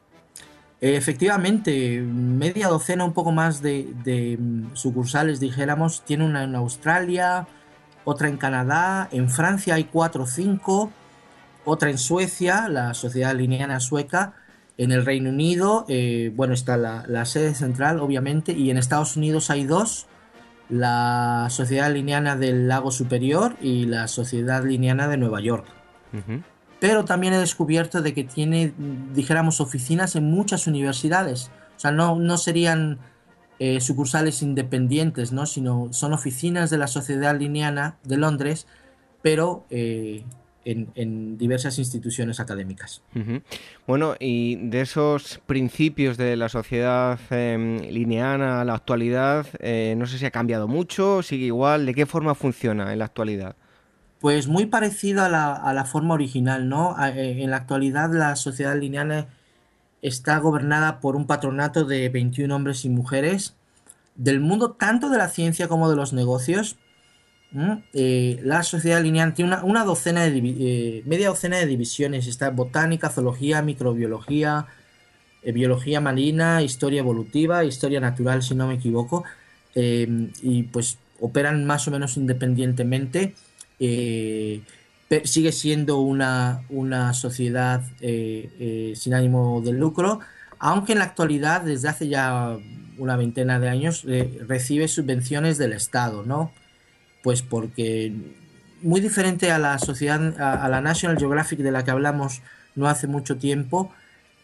Efectivamente, 0.81 2.01
media 2.01 2.68
docena, 2.68 3.05
un 3.05 3.14
poco 3.14 3.33
más 3.33 3.62
de, 3.62 4.37
mm, 4.39 4.74
sucursales, 4.74 5.41
dijéramos. 5.41 6.03
Tiene 6.05 6.24
una 6.24 6.45
en 6.45 6.55
Australia, 6.55 7.47
otra 8.05 8.29
en 8.29 8.37
Canadá, 8.37 9.09
en 9.11 9.31
Francia 9.31 9.74
hay 9.74 9.85
cuatro 9.85 10.24
o 10.24 10.27
cinco, 10.27 10.93
otra 11.64 11.91
en 11.91 11.99
Suecia, 11.99 12.68
la 12.68 12.95
Sociedad 12.95 13.35
Lineana 13.35 13.81
Sueca, 13.81 14.35
en 14.79 14.93
el 14.93 15.07
Reino 15.07 15.31
Unido, 15.31 15.87
eh, 15.89 16.31
bueno, 16.37 16.53
está 16.53 16.77
la, 16.77 17.24
sede 17.24 17.55
central, 17.55 17.99
obviamente, 18.01 18.53
y 18.53 18.70
en 18.70 18.77
Estados 18.77 19.16
Unidos 19.16 19.51
hay 19.51 19.64
dos, 19.64 20.07
la 20.68 21.46
Sociedad 21.50 21.92
Lineana 21.92 22.36
del 22.36 22.68
Lago 22.68 22.90
Superior 22.90 23.56
y 23.60 23.86
la 23.86 24.08
Sociedad 24.08 24.64
Lineana 24.64 25.08
de 25.08 25.16
Nueva 25.16 25.40
York 25.40 25.66
pero 26.78 27.04
también 27.04 27.32
he 27.32 27.38
descubierto 27.38 28.02
de 28.02 28.12
que 28.12 28.24
tiene, 28.24 28.72
dijéramos, 29.14 29.60
oficinas 29.60 30.14
en 30.16 30.30
muchas 30.30 30.66
universidades. 30.66 31.50
O 31.76 31.80
sea, 31.80 31.90
no, 31.90 32.16
no 32.16 32.36
serían 32.36 32.98
eh, 33.58 33.80
sucursales 33.80 34.42
independientes, 34.42 35.32
¿no? 35.32 35.46
sino 35.46 35.92
son 35.92 36.12
oficinas 36.12 36.70
de 36.70 36.78
la 36.78 36.86
Sociedad 36.86 37.38
Lineana 37.38 37.96
de 38.04 38.18
Londres, 38.18 38.66
pero 39.22 39.64
eh, 39.70 40.24
en, 40.66 41.38
diversas 41.38 41.78
instituciones 41.78 42.40
académicas. 42.40 43.02
Bueno, 43.86 44.16
y 44.18 44.56
de 44.56 44.80
esos 44.80 45.40
principios 45.46 46.16
de 46.16 46.36
la 46.36 46.48
sociedad 46.48 47.18
em, 47.30 47.78
lineana 47.80 48.60
a 48.60 48.64
la 48.64 48.74
actualidad, 48.74 49.46
eh, 49.60 49.94
no 49.96 50.06
sé 50.06 50.18
si 50.18 50.26
ha 50.26 50.30
cambiado 50.30 50.66
mucho, 50.68 51.22
sigue 51.22 51.46
igual, 51.46 51.86
¿de 51.86 51.94
qué 51.94 52.06
forma 52.06 52.34
funciona 52.34 52.92
en 52.92 52.98
la 52.98 53.04
actualidad? 53.04 53.56
Pues 54.18 54.48
muy 54.48 54.66
parecido 54.66 55.22
a 55.22 55.28
la, 55.28 55.84
forma 55.84 56.14
original, 56.14 56.68
¿no? 56.68 56.96
Eh, 57.06 57.42
en 57.42 57.50
la 57.50 57.58
actualidad 57.58 58.12
la 58.12 58.34
sociedad 58.34 58.76
lineal 58.76 59.28
está 60.02 60.38
gobernada 60.38 61.00
por 61.00 61.16
un 61.16 61.26
patronato 61.26 61.84
de 61.84 62.08
21 62.08 62.54
hombres 62.54 62.84
y 62.84 62.88
mujeres 62.88 63.54
del 64.14 64.40
mundo 64.40 64.72
tanto 64.72 65.10
de 65.10 65.18
la 65.18 65.28
ciencia 65.28 65.68
como 65.68 65.90
de 65.90 65.96
los 65.96 66.12
negocios. 66.12 66.76
Eh, 67.92 68.40
la 68.42 68.62
sociedad 68.62 69.03
lineal 69.03 69.32
tiene 69.32 69.57
una, 69.62 69.84
docena 69.84 70.24
de 70.24 70.38
eh, 70.38 71.03
media 71.07 71.28
docena 71.28 71.57
de 71.57 71.66
divisiones. 71.66 72.26
Está 72.26 72.51
botánica, 72.51 73.09
zoología, 73.09 73.62
microbiología, 73.62 74.66
biología 75.42 76.01
marina, 76.01 76.62
historia 76.62 77.01
evolutiva, 77.01 77.64
historia 77.64 78.01
natural, 78.01 78.42
si 78.42 78.55
no 78.55 78.66
me 78.66 78.74
equivoco. 78.74 79.24
y 79.74 80.62
pues 80.64 80.99
operan 81.20 81.64
más 81.66 81.88
o 81.88 81.90
menos 81.90 82.16
independientemente 82.16 83.34
eh, 85.09 85.22
sigue 85.24 85.53
siendo 85.53 86.01
una, 86.01 86.62
una 86.68 87.14
sociedad 87.14 87.82
eh, 88.01 88.51
eh, 88.59 88.92
sin 88.97 89.14
ánimo 89.14 89.62
de 89.64 89.72
lucro, 89.72 90.20
aunque 90.59 90.92
en 90.92 90.99
la 90.99 91.05
actualidad, 91.05 91.62
desde 91.62 91.88
hace 91.88 92.09
ya 92.09 92.57
una 92.99 93.16
veintena 93.16 93.61
de 93.61 93.68
años, 93.68 94.05
recibe 94.49 94.88
subvenciones 94.88 95.59
del 95.59 95.74
Estado, 95.74 96.24
¿no? 96.24 96.51
Pues 97.27 97.43
porque 97.43 98.12
muy 98.83 99.01
diferente 99.01 99.51
a 99.51 99.59
la 99.59 99.81
sociedad, 99.81 100.41
a, 100.41 100.68
la 100.68 100.81
National 100.81 101.18
Geographic 101.18 101.59
de 101.59 101.72
la 101.72 101.83
que 101.83 101.91
hablamos 101.91 102.41
no 102.77 102.87
hace 102.87 103.09
mucho 103.09 103.37
tiempo, 103.37 103.91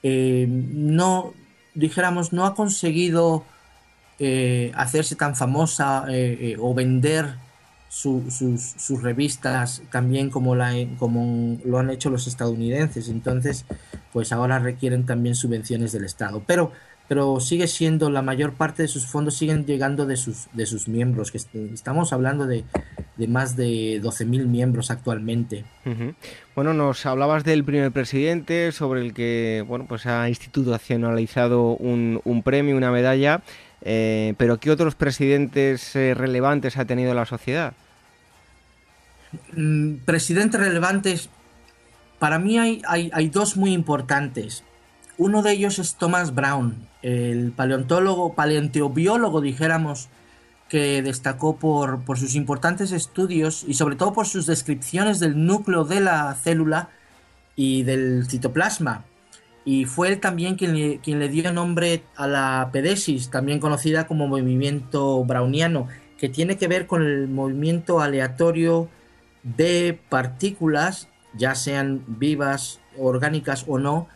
no, 0.03 1.33
dijéramos, 1.75 2.33
no 2.33 2.45
ha 2.45 2.57
conseguido 2.57 3.45
hacerse 4.75 5.15
tan 5.15 5.37
famosa 5.37 6.07
o 6.59 6.75
vender 6.75 7.37
sus, 7.89 9.01
revistas 9.01 9.83
también 9.93 10.29
como, 10.29 10.57
la, 10.57 10.73
como 10.99 11.61
lo 11.65 11.79
han 11.79 11.89
hecho 11.89 12.11
los 12.11 12.27
estadounidenses. 12.27 13.09
Entonces, 13.09 13.65
pues 14.13 14.33
ahora 14.33 14.59
requieren 14.59 15.07
también 15.07 15.37
subvenciones 15.37 15.93
del 15.93 16.05
Estado. 16.05 16.43
Pero, 16.49 16.73
pero 17.13 17.41
sigue 17.41 17.69
siendo 17.69 18.09
la 18.09 18.23
mayor 18.23 18.55
parte 18.55 18.81
de 18.81 18.89
sus 18.89 19.05
fondos 19.05 19.37
siguen 19.37 19.67
llegando 19.67 20.07
de 20.07 20.17
sus, 20.17 20.49
de 20.55 20.65
sus 20.65 20.89
miembros, 20.89 21.31
que 21.31 21.37
estamos 21.37 22.11
hablando 22.15 22.47
de, 22.47 22.65
más 23.29 23.55
de 23.55 24.01
12.000 24.03 24.47
miembros 24.47 24.91
actualmente. 24.91 25.67
Bueno, 26.55 26.73
nos 26.73 27.05
hablabas 27.05 27.45
del 27.45 27.65
primer 27.65 27.93
presidente 27.93 28.73
sobre 28.73 29.03
el 29.03 29.13
que 29.13 29.63
bueno, 29.69 29.85
pues 29.87 30.07
ha 30.07 30.27
institucionalizado 30.27 31.77
un, 31.77 32.23
un 32.25 32.43
premio, 32.43 32.79
una 32.79 32.91
medalla. 32.91 33.43
Eh, 33.83 34.33
pero 34.39 34.57
¿qué 34.57 34.71
otros 34.71 34.95
presidentes 34.95 35.95
eh, 35.95 36.15
relevantes 36.15 36.79
ha 36.79 36.87
tenido 36.87 37.13
la 37.13 37.27
sociedad? 37.27 37.75
Mm, 39.55 39.97
presidentes 40.07 40.59
relevantes, 40.59 41.29
para 42.19 42.39
mí 42.39 42.59
hay, 42.59 42.81
hay, 42.89 43.29
dos 43.29 43.59
muy 43.59 43.75
importantes. 43.75 44.65
Uno 45.19 45.43
de 45.43 45.53
ellos 45.53 45.79
es 45.79 45.97
Thomas 45.97 46.35
Brown, 46.35 46.75
el 47.03 47.53
paleontólogo, 47.53 48.35
paleontobiólogo, 48.35 49.41
dijéramos, 49.41 50.09
que 50.69 51.03
destacó 51.03 51.57
por, 51.57 52.01
sus 52.17 52.35
importantes 52.35 52.93
estudios 52.93 53.63
y 53.69 53.75
sobre 53.75 53.97
todo 53.97 54.15
por 54.15 54.27
sus 54.27 54.47
descripciones 54.47 55.21
del 55.21 55.45
núcleo 55.45 55.85
de 55.85 56.01
la 56.01 56.35
célula 56.35 56.89
y 57.57 57.83
del 57.83 58.27
citoplasma. 58.27 59.05
y 59.67 59.85
fue 59.85 60.09
él 60.09 60.19
también 60.19 60.57
quien 60.57 60.75
le, 60.75 60.99
quien 61.01 61.19
le 61.19 61.29
dio 61.29 61.53
nombre 61.53 62.03
a 62.17 62.27
la 62.27 62.71
pedesis, 62.73 63.29
también 63.29 63.61
conocida 63.61 64.07
como 64.07 64.27
movimiento 64.27 65.23
browniano, 65.25 65.89
que 66.17 66.31
tiene 66.31 66.57
que 66.57 66.69
ver 66.69 66.87
con 66.87 67.03
el 67.03 67.29
movimiento 67.29 68.01
aleatorio 68.01 68.89
de 69.43 70.01
partículas, 70.09 71.09
ya 71.35 71.55
sean 71.55 72.03
vivas, 72.07 72.81
orgánicas 72.97 73.65
o 73.69 73.79
no, 73.79 74.09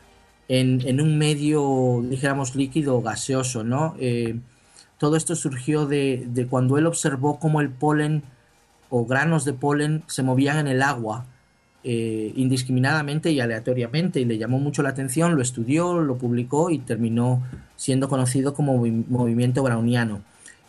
en, 0.48 1.00
un 1.00 1.18
medio, 1.18 2.02
dijéramos, 2.08 2.54
líquido 2.54 2.96
o 2.96 3.02
gaseoso, 3.02 3.64
¿no? 3.64 3.94
Eh, 3.98 4.38
todo 4.98 5.16
esto 5.16 5.34
surgió 5.34 5.86
de, 5.86 6.46
cuando 6.48 6.78
él 6.78 6.86
observó 6.86 7.38
cómo 7.38 7.60
el 7.60 7.70
polen 7.70 8.22
o 8.88 9.04
granos 9.04 9.44
de 9.44 9.52
polen 9.52 10.04
se 10.06 10.22
movían 10.22 10.58
en 10.58 10.68
el 10.68 10.82
agua 10.82 11.26
eh, 11.84 12.32
indiscriminadamente 12.34 13.30
y 13.30 13.40
aleatoriamente 13.40 14.20
y 14.20 14.24
le 14.24 14.38
llamó 14.38 14.58
mucho 14.58 14.82
la 14.82 14.90
atención, 14.90 15.36
lo 15.36 15.42
estudió, 15.42 16.00
lo 16.00 16.16
publicó 16.16 16.70
y 16.70 16.78
terminó 16.78 17.42
siendo 17.76 18.08
conocido 18.08 18.54
como 18.54 18.76
movimiento 18.76 19.62
browniano. 19.62 20.22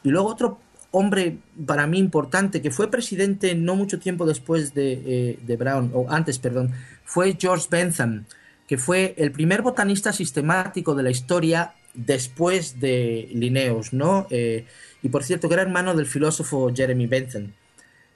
Y 0.03 0.09
luego 0.09 0.29
otro 0.29 0.59
hombre 0.91 1.37
para 1.65 1.87
mí 1.87 1.97
importante 1.97 2.61
que 2.61 2.71
fue 2.71 2.89
presidente 2.89 3.55
no 3.55 3.75
mucho 3.75 3.99
tiempo 3.99 4.25
después 4.25 4.73
de, 4.73 4.93
eh, 5.05 5.39
de 5.45 5.57
Brown, 5.57 5.91
o 5.93 6.07
antes, 6.09 6.39
perdón, 6.39 6.71
fue 7.03 7.37
George 7.39 7.67
Bentham, 7.69 8.25
que 8.67 8.77
fue 8.77 9.15
el 9.17 9.31
primer 9.31 9.61
botanista 9.61 10.11
sistemático 10.11 10.93
de 10.93 11.03
la 11.03 11.09
historia 11.09 11.73
después 11.93 12.79
de 12.79 13.29
Linnaeus, 13.33 13.93
¿no? 13.93 14.27
Eh, 14.29 14.65
y 15.01 15.09
por 15.09 15.23
cierto, 15.23 15.47
que 15.47 15.55
era 15.55 15.63
hermano 15.63 15.95
del 15.95 16.05
filósofo 16.05 16.71
Jeremy 16.73 17.07
Bentham. 17.07 17.53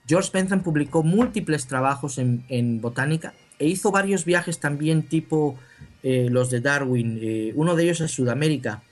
George 0.07 0.29
Bentham 0.33 0.61
publicó 0.61 1.03
múltiples 1.03 1.67
trabajos 1.67 2.17
en, 2.17 2.81
botánica 2.81 3.33
e 3.59 3.67
hizo 3.67 3.91
varios 3.91 4.25
viajes 4.25 4.59
también 4.59 5.03
tipo 5.03 5.57
eh, 6.03 6.27
los 6.29 6.49
de 6.49 6.59
Darwin, 6.59 7.19
eh, 7.21 7.53
uno 7.55 7.75
de 7.75 7.83
ellos 7.83 8.01
a 8.01 8.07
Sudamérica. 8.07 8.83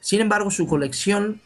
Sin 0.00 0.20
embargo, 0.20 0.50
su 0.50 0.66
colección 0.66 1.40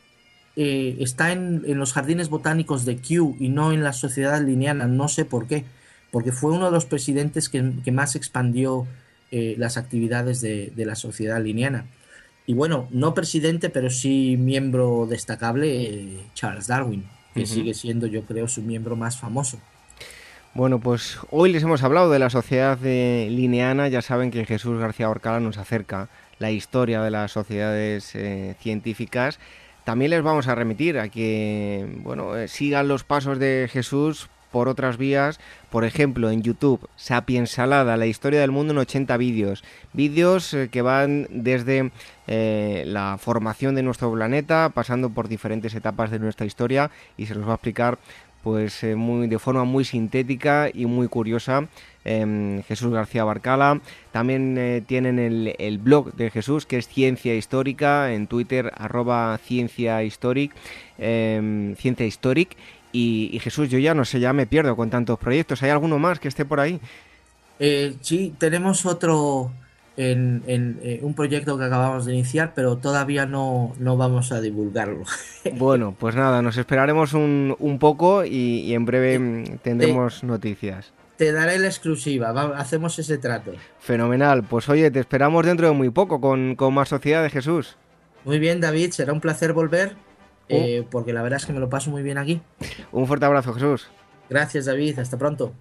está 0.60 1.30
en, 1.30 1.62
los 1.78 1.92
jardines 1.92 2.30
botánicos 2.30 2.84
de 2.84 2.96
Kew 2.96 3.36
y 3.38 3.48
no 3.48 3.70
en 3.70 3.84
la 3.84 3.92
sociedad 3.92 4.42
lineana, 4.42 4.88
no 4.88 5.06
sé 5.06 5.24
por 5.24 5.46
qué, 5.46 5.64
porque 6.10 6.32
fue 6.32 6.50
uno 6.50 6.64
de 6.64 6.72
los 6.72 6.84
presidentes 6.84 7.48
que, 7.48 7.92
más 7.92 8.16
expandió 8.16 8.84
las 9.30 9.76
actividades 9.76 10.40
de, 10.40 10.72
de 10.74 10.84
la 10.86 10.94
sociedad 10.94 11.42
lineana. 11.42 11.86
Y 12.48 12.54
bueno, 12.54 12.88
no 12.90 13.12
presidente, 13.12 13.68
pero 13.68 13.90
sí 13.90 14.36
miembro 14.38 15.06
destacable, 15.06 15.82
eh, 15.82 16.18
Charles 16.32 16.66
Darwin, 16.66 17.04
que 17.34 17.44
sigue 17.44 17.74
siendo, 17.74 18.06
yo 18.06 18.22
creo, 18.22 18.48
su 18.48 18.62
miembro 18.62 18.96
más 18.96 19.20
famoso. 19.20 19.60
Bueno, 20.54 20.80
pues 20.80 21.18
hoy 21.30 21.52
les 21.52 21.62
hemos 21.62 21.82
hablado 21.82 22.10
de 22.10 22.18
la 22.18 22.30
sociedad 22.30 22.78
lineana. 22.80 23.88
Ya 23.88 24.00
saben 24.00 24.30
que 24.30 24.46
Jesús 24.46 24.80
García 24.80 25.10
Orcala 25.10 25.40
nos 25.40 25.58
acerca 25.58 26.08
la 26.38 26.50
historia 26.50 27.02
de 27.02 27.10
las 27.10 27.32
sociedades 27.32 28.14
eh, 28.14 28.56
científicas. 28.60 29.38
También 29.84 30.10
les 30.10 30.22
vamos 30.22 30.48
a 30.48 30.54
remitir 30.54 30.98
a 30.98 31.10
que 31.10 31.86
bueno, 32.02 32.34
eh, 32.34 32.48
sigan 32.48 32.88
los 32.88 33.04
pasos 33.04 33.38
de 33.38 33.68
Jesús 33.70 34.30
por 34.50 34.68
otras 34.68 34.96
vías, 34.96 35.38
por 35.70 35.84
ejemplo 35.84 36.30
en 36.30 36.42
YouTube, 36.42 36.88
Sapiens 36.96 37.50
Salada, 37.50 37.96
la 37.96 38.06
historia 38.06 38.40
del 38.40 38.50
mundo 38.50 38.72
en 38.72 38.78
80 38.78 39.16
vídeos, 39.16 39.64
vídeos 39.92 40.54
eh, 40.54 40.68
que 40.70 40.82
van 40.82 41.26
desde 41.30 41.90
eh, 42.26 42.84
la 42.86 43.18
formación 43.18 43.74
de 43.74 43.82
nuestro 43.82 44.12
planeta, 44.12 44.70
pasando 44.74 45.10
por 45.10 45.28
diferentes 45.28 45.74
etapas 45.74 46.10
de 46.10 46.18
nuestra 46.18 46.46
historia 46.46 46.90
y 47.16 47.26
se 47.26 47.34
los 47.34 47.46
va 47.46 47.52
a 47.52 47.54
explicar 47.54 47.98
pues 48.42 48.84
eh, 48.84 48.94
muy, 48.94 49.26
de 49.26 49.38
forma 49.38 49.64
muy 49.64 49.84
sintética 49.84 50.70
y 50.72 50.86
muy 50.86 51.08
curiosa 51.08 51.66
em, 52.04 52.62
Jesús 52.62 52.92
García 52.92 53.24
Barcala. 53.24 53.80
También 54.12 54.84
tienen 54.86 55.18
el, 55.18 55.78
blog 55.78 56.14
de 56.14 56.30
Jesús 56.30 56.64
que 56.64 56.78
es 56.78 56.88
Ciencia 56.88 57.34
Histórica 57.34 58.12
en 58.12 58.26
Twitter 58.26 58.72
arroba 58.76 59.36
Ciencia 59.38 60.02
Historic, 60.02 60.52
em, 60.98 61.74
Ciencia 61.74 62.06
Historic 62.06 62.56
y, 62.92 63.38
Jesús, 63.42 63.68
yo 63.68 63.78
ya 63.78 63.94
no 63.94 64.04
sé, 64.04 64.20
ya 64.20 64.32
me 64.32 64.46
pierdo 64.46 64.76
con 64.76 64.90
tantos 64.90 65.18
proyectos. 65.18 65.62
¿Hay 65.62 65.70
alguno 65.70 65.98
más 65.98 66.18
que 66.18 66.28
esté 66.28 66.44
por 66.44 66.60
ahí? 66.60 66.80
Eh, 67.58 67.96
sí, 68.00 68.34
tenemos 68.38 68.86
otro 68.86 69.50
en, 69.98 70.42
eh, 70.82 71.00
un 71.02 71.14
proyecto 71.14 71.58
que 71.58 71.64
acabamos 71.64 72.06
de 72.06 72.14
iniciar, 72.14 72.52
pero 72.54 72.76
todavía 72.76 73.26
no, 73.26 73.74
no 73.78 73.96
vamos 73.96 74.30
a 74.32 74.40
divulgarlo. 74.40 75.02
bueno, 75.56 75.94
pues 75.98 76.14
nada, 76.14 76.40
nos 76.40 76.56
esperaremos 76.56 77.14
un, 77.14 77.56
un 77.58 77.78
poco 77.78 78.24
y, 78.24 78.72
en 78.72 78.84
breve 78.84 79.14
eh, 79.14 79.18
mm, 79.18 79.44
tendremos 79.58 80.22
noticias. 80.22 80.92
Te 81.16 81.32
daré 81.32 81.58
la 81.58 81.66
exclusiva, 81.66 82.30
hacemos 82.56 82.96
ese 83.00 83.18
trato. 83.18 83.52
Fenomenal, 83.80 84.44
pues 84.44 84.68
oye, 84.68 84.88
te 84.92 85.00
esperamos 85.00 85.44
dentro 85.44 85.66
de 85.66 85.72
muy 85.72 85.90
poco 85.90 86.20
con, 86.20 86.54
con 86.54 86.72
más 86.72 86.90
Sociedad 86.90 87.24
de 87.24 87.30
Jesús. 87.30 87.76
Muy 88.24 88.38
bien, 88.38 88.60
David, 88.60 88.92
será 88.92 89.12
un 89.12 89.20
placer 89.20 89.52
volver. 89.52 89.96
Eh, 90.48 90.86
porque 90.90 91.12
la 91.12 91.22
verdad 91.22 91.38
es 91.38 91.46
que 91.46 91.52
me 91.52 91.60
lo 91.60 91.68
paso 91.68 91.90
muy 91.90 92.02
bien 92.02 92.18
aquí. 92.18 92.40
Un 92.92 93.06
fuerte 93.06 93.26
abrazo, 93.26 93.52
Jesús. 93.52 93.88
Gracias, 94.30 94.66
David. 94.66 94.98
Hasta 94.98 95.16
pronto. 95.18 95.52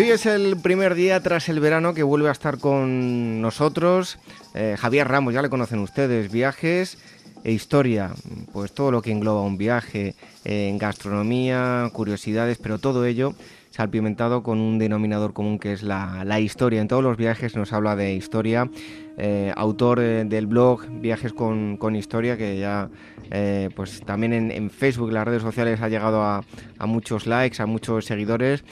Hoy 0.00 0.10
es 0.10 0.24
el 0.24 0.56
primer 0.56 0.94
día 0.94 1.20
tras 1.20 1.50
el 1.50 1.60
verano 1.60 1.92
que 1.92 2.02
vuelve 2.02 2.30
a 2.30 2.32
estar 2.32 2.56
con 2.56 3.42
nosotros 3.42 4.18
eh, 4.54 4.76
Javier 4.78 5.06
Ramos, 5.06 5.34
ya 5.34 5.42
le 5.42 5.50
conocen 5.50 5.80
ustedes, 5.80 6.32
viajes 6.32 6.96
e 7.44 7.52
historia, 7.52 8.10
pues 8.54 8.72
todo 8.72 8.92
lo 8.92 9.02
que 9.02 9.10
engloba 9.10 9.42
un 9.42 9.58
viaje, 9.58 10.14
en 10.44 10.78
gastronomía, 10.78 11.90
curiosidades, 11.92 12.58
pero 12.58 12.78
todo 12.78 13.04
ello 13.04 13.34
salpimentado 13.70 14.42
con 14.42 14.60
un 14.60 14.78
denominador 14.78 15.32
común 15.32 15.58
que 15.58 15.72
es 15.72 15.82
la, 15.82 16.40
historia. 16.40 16.80
En 16.80 16.88
todos 16.88 17.02
los 17.02 17.16
viajes 17.16 17.56
nos 17.56 17.72
habla 17.72 17.96
de 17.96 18.14
historia. 18.14 18.68
Eh, 19.16 19.52
autor 19.54 20.00
eh, 20.00 20.24
del 20.24 20.46
blog 20.46 20.86
Viajes 20.88 21.32
con, 21.32 21.78
Historia, 21.94 22.36
que 22.36 22.58
ya 22.58 22.88
eh, 23.30 23.68
pues 23.74 24.00
también 24.02 24.50
en, 24.50 24.70
Facebook, 24.70 25.12
las 25.12 25.26
redes 25.26 25.42
sociales, 25.42 25.80
ha 25.80 25.88
llegado 25.88 26.22
a, 26.22 26.42
muchos 26.86 27.26
likes, 27.26 27.62
a 27.62 27.66
muchos 27.66 28.04
seguidores. 28.04 28.64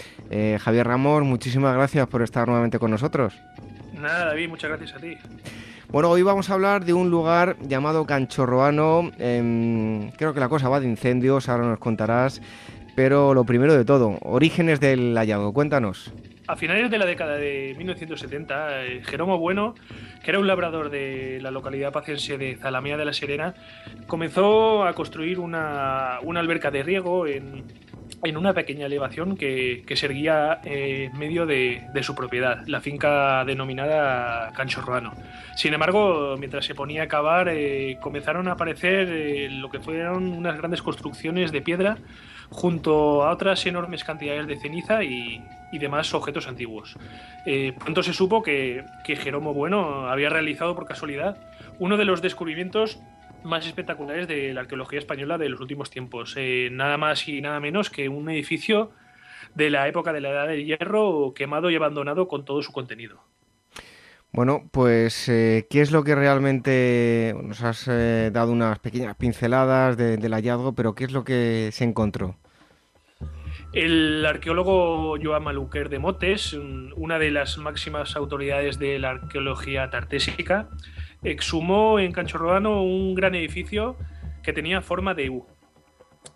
Javier 0.60 0.86
Ramos, 0.86 1.22
muchísimas 1.22 1.74
gracias 1.74 2.06
por 2.08 2.22
estar 2.22 2.46
nuevamente 2.46 2.78
con 2.78 2.90
nosotros. 2.90 3.34
Nada, 3.94 4.26
David, 4.26 4.48
muchas 4.48 4.70
gracias 4.70 4.94
a 4.94 5.00
ti. 5.00 5.16
Bueno, 5.90 6.10
hoy 6.10 6.20
vamos 6.20 6.50
a 6.50 6.52
hablar 6.52 6.84
de 6.84 6.92
un 6.92 7.08
lugar 7.08 7.56
llamado 7.62 8.04
Canchorroano. 8.04 9.10
Em, 9.18 10.10
creo 10.10 10.34
que 10.34 10.40
la 10.40 10.50
cosa 10.50 10.68
va 10.68 10.80
de 10.80 10.86
incendios, 10.86 11.48
ahora 11.48 11.66
nos 11.66 11.78
contarás. 11.78 12.42
Pero 12.94 13.32
lo 13.32 13.44
primero 13.44 13.72
de 13.72 13.86
todo, 13.86 14.18
orígenes 14.20 14.80
del 14.80 15.16
hallazgo, 15.16 15.54
cuéntanos. 15.54 16.12
A 16.46 16.56
finales 16.56 16.90
de 16.90 16.98
la 16.98 17.06
década 17.06 17.36
de 17.36 17.74
1970, 17.78 18.84
eh, 18.84 19.02
Jeromo 19.02 19.38
Bueno, 19.38 19.74
que 20.22 20.30
era 20.30 20.38
un 20.38 20.46
labrador 20.46 20.90
de 20.90 21.38
la 21.40 21.50
localidad 21.50 21.90
pacense 21.90 22.36
de 22.36 22.56
Zalamea 22.56 22.98
de 22.98 23.04
la 23.06 23.14
Serena, 23.14 23.54
comenzó 24.06 24.84
a 24.84 24.92
construir 24.92 25.38
una, 25.38 26.16
alberca 26.16 26.70
de 26.70 26.82
riego 26.82 27.26
en, 27.26 27.64
una 28.36 28.52
pequeña 28.52 28.86
elevación 28.86 29.36
que, 29.36 29.84
que 29.86 29.96
seguía 29.96 30.60
en 30.64 31.16
medio 31.18 31.46
de, 31.46 31.88
su 32.02 32.14
propiedad, 32.14 32.66
la 32.66 32.80
finca 32.80 33.44
denominada 33.44 34.52
Canchorroano. 34.52 35.14
Sin 35.56 35.74
embargo, 35.74 36.36
mientras 36.38 36.64
se 36.64 36.74
ponía 36.74 37.04
a 37.04 37.08
cavar, 37.08 37.48
eh, 37.48 37.98
comenzaron 38.00 38.48
a 38.48 38.52
aparecer 38.52 39.08
eh, 39.10 39.48
lo 39.50 39.70
que 39.70 39.80
fueron 39.80 40.32
unas 40.32 40.56
grandes 40.56 40.82
construcciones 40.82 41.52
de 41.52 41.62
piedra 41.62 41.98
junto 42.50 43.24
a 43.24 43.30
otras 43.30 43.66
enormes 43.66 44.04
cantidades 44.04 44.46
de 44.46 44.58
ceniza 44.58 45.04
y, 45.04 45.42
demás 45.72 46.14
objetos 46.14 46.48
antiguos. 46.48 46.96
Eh, 47.44 47.74
pronto 47.78 48.02
se 48.02 48.12
supo 48.12 48.42
que, 48.42 48.84
que 49.04 49.16
Jeromo 49.16 49.52
Bueno 49.52 50.08
había 50.08 50.30
realizado 50.30 50.74
por 50.74 50.86
casualidad 50.86 51.36
uno 51.78 51.96
de 51.96 52.04
los 52.04 52.22
descubrimientos 52.22 53.00
más 53.44 53.66
espectaculares 53.66 54.28
de 54.28 54.52
la 54.52 54.60
arqueología 54.60 54.98
española 54.98 55.38
de 55.38 55.48
los 55.48 55.60
últimos 55.60 55.90
tiempos. 55.90 56.34
Eh, 56.36 56.68
nada 56.72 56.96
más 56.96 57.28
y 57.28 57.40
nada 57.40 57.60
menos 57.60 57.90
que 57.90 58.08
un 58.08 58.28
edificio 58.30 58.90
de 59.54 59.70
la 59.70 59.88
época 59.88 60.12
de 60.12 60.20
la 60.20 60.30
Edad 60.30 60.48
del 60.48 60.64
Hierro 60.64 61.32
quemado 61.34 61.70
y 61.70 61.76
abandonado 61.76 62.28
con 62.28 62.44
todo 62.44 62.62
su 62.62 62.72
contenido. 62.72 63.20
Bueno, 64.30 64.68
pues, 64.70 65.28
eh, 65.28 65.66
¿qué 65.70 65.80
es 65.80 65.90
lo 65.90 66.04
que 66.04 66.14
realmente 66.14 67.34
nos 67.42 67.62
has 67.62 67.86
dado 67.86 68.52
unas 68.52 68.78
pequeñas 68.78 69.16
pinceladas 69.16 69.96
del 69.96 70.32
hallazgo, 70.34 70.74
pero 70.74 70.94
qué 70.94 71.04
es 71.04 71.12
lo 71.12 71.24
que 71.24 71.70
se 71.72 71.84
encontró? 71.84 72.36
El 73.72 74.24
arqueólogo 74.24 75.16
Joan 75.22 75.44
Maluquer 75.44 75.90
de 75.90 75.98
Motes, 75.98 76.54
una 76.96 77.18
de 77.18 77.30
las 77.30 77.58
máximas 77.58 78.16
autoridades 78.16 78.78
de 78.78 78.98
la 78.98 79.10
arqueología 79.10 79.90
tartésica, 79.90 80.68
exhumó 81.22 81.98
en 81.98 82.12
Canchorroano 82.12 82.82
un 82.82 83.14
gran 83.14 83.34
edificio 83.34 83.96
que 84.42 84.52
tenía 84.52 84.80
forma 84.82 85.14
de 85.14 85.30
U. 85.30 85.46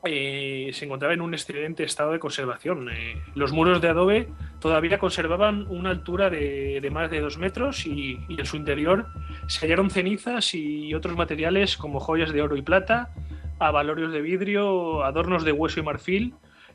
Eh, 0.05 0.71
se 0.73 0.85
encontraba 0.85 1.15
en 1.15 1.21
un 1.21 1.33
excelente 1.35 1.85
estado 1.85 2.13
de 2.13 2.19
conservación. 2.19 2.89
Eh, 2.91 3.23
los 3.35 3.53
muros 3.53 3.81
de 3.81 3.89
adobe 3.89 4.29
todavía 4.59 4.99
conservaban 4.99 5.67
una 5.69 5.91
altura 5.91 6.29
de, 6.29 6.89
más 6.93 7.11
de 7.11 7.21
dos 7.21 7.39
metros 7.39 7.87
y, 7.87 8.19
en 8.29 8.47
su 8.47 8.57
interior 8.57 9.07
se 9.47 9.67
hallaron 9.67 9.91
cenizas 9.91 10.55
y 10.55 10.95
otros 10.95 11.17
materiales 11.17 11.77
como 11.77 12.01
joyas 12.01 12.33
de 12.33 12.43
oro 12.43 12.57
y 12.57 12.63
plata, 12.63 13.11
avalorios 13.59 14.13
de 14.13 14.23
vidrio, 14.23 15.05
adornos 15.05 15.45
de 15.45 15.53
hueso 15.53 15.79
y 15.79 15.85
marfil, 15.85 16.35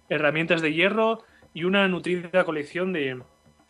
herramientas 0.10 0.62
de 0.62 0.74
hierro 0.74 1.24
y 1.54 1.66
una 1.66 1.88
nutrida 1.88 2.46
colección 2.46 2.94
de, 2.94 3.20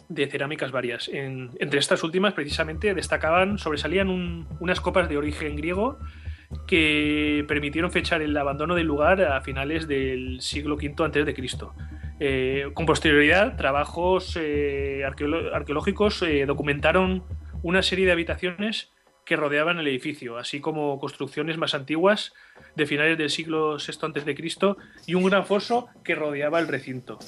cerámicas 0.09 0.71
varias. 0.71 1.09
entre 1.13 1.79
estas 1.79 2.03
últimas, 2.03 2.33
precisamente, 2.33 2.93
destacaban, 2.93 3.57
sobresalían 3.57 4.47
unas 4.59 4.81
copas 4.81 5.09
de 5.09 5.17
origen 5.17 5.55
griego 5.55 5.99
que 6.65 7.43
permitieron 7.47 7.91
fechar 7.91 8.21
el 8.21 8.35
abandono 8.37 8.75
del 8.75 8.87
lugar 8.87 9.21
a 9.21 9.41
finales 9.41 9.87
del 9.87 10.41
siglo 10.41 10.75
V 10.75 11.23
de 11.25 11.33
Cristo. 11.33 11.73
Eh, 12.19 12.69
con 12.73 12.85
posterioridad, 12.85 13.57
trabajos 13.57 14.37
eh, 14.41 15.03
arqueológicos 15.05 16.21
eh, 16.23 16.45
documentaron 16.47 17.23
una 17.61 17.83
serie 17.83 18.05
de 18.05 18.11
habitaciones 18.11 18.91
que 19.27 19.35
rodeaban 19.35 19.77
el 19.79 19.87
edificio, 19.87 20.37
así 20.37 20.61
como 20.61 20.99
construcciones 20.99 21.57
más 21.57 21.73
antiguas 21.73 22.33
de 22.75 22.85
finales 22.85 23.17
del 23.17 23.29
siglo 23.29 23.77
VI 23.77 24.35
Cristo 24.35 24.77
y 25.05 25.15
un 25.15 25.25
gran 25.25 25.45
foso 25.45 25.89
que 26.03 26.15
rodeaba 26.15 26.59
el 26.59 26.67
recinto. 26.67 27.19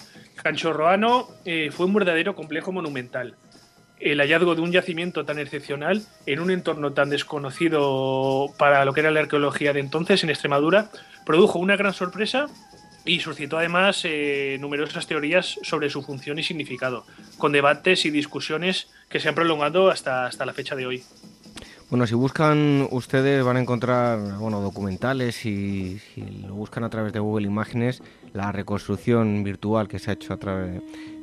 Canchorroano 0.41 1.27
fue 1.71 1.85
un 1.85 1.93
verdadero 1.93 2.35
complejo 2.35 2.71
monumental 2.71 3.35
el 3.99 4.19
hallazgo 4.19 4.55
de 4.55 4.61
un 4.61 4.71
yacimiento 4.71 5.25
tan 5.25 5.39
excepcional 5.39 6.01
en 6.25 6.39
un 6.39 6.51
entorno 6.51 6.93
tan 6.93 7.09
desconocido 7.09 8.47
para 8.57 8.85
lo 8.85 8.93
que 8.93 9.01
era 9.01 9.11
la 9.11 9.19
arqueología 9.19 9.73
de 9.73 9.81
entonces 9.81 10.23
en 10.23 10.29
Extremadura 10.29 10.89
produjo 11.25 11.59
una 11.59 11.75
gran 11.75 11.93
sorpresa 11.93 12.47
y 13.05 13.19
suscitó 13.19 13.57
además 13.57 14.01
eh, 14.03 14.57
numerosas 14.59 15.07
teorías 15.07 15.59
sobre 15.63 15.89
su 15.89 16.01
función 16.01 16.37
y 16.39 16.43
significado, 16.43 17.05
con 17.37 17.51
debates 17.51 18.05
y 18.05 18.11
discusiones 18.11 18.89
que 19.09 19.19
se 19.19 19.29
han 19.29 19.35
prolongado 19.35 19.89
hasta, 19.89 20.25
hasta 20.25 20.45
la 20.45 20.53
fecha 20.53 20.75
de 20.75 20.85
hoy. 20.85 21.03
Bueno, 21.89 22.05
si 22.05 22.13
buscan 22.13 22.87
ustedes 22.91 23.43
van 23.43 23.57
a 23.57 23.61
encontrar 23.61 24.37
bueno, 24.37 24.61
documentales 24.61 25.43
y 25.47 25.97
si 25.97 26.21
lo 26.47 26.53
buscan 26.53 26.83
a 26.83 26.89
través 26.91 27.13
de 27.13 27.19
Google 27.19 27.47
Imágenes, 27.47 28.03
la 28.31 28.51
reconstrucción 28.51 29.43
virtual 29.43 29.87
que 29.87 29.97
se 29.97 30.11
ha 30.11 30.13
hecho 30.13 30.33
a 30.33 30.37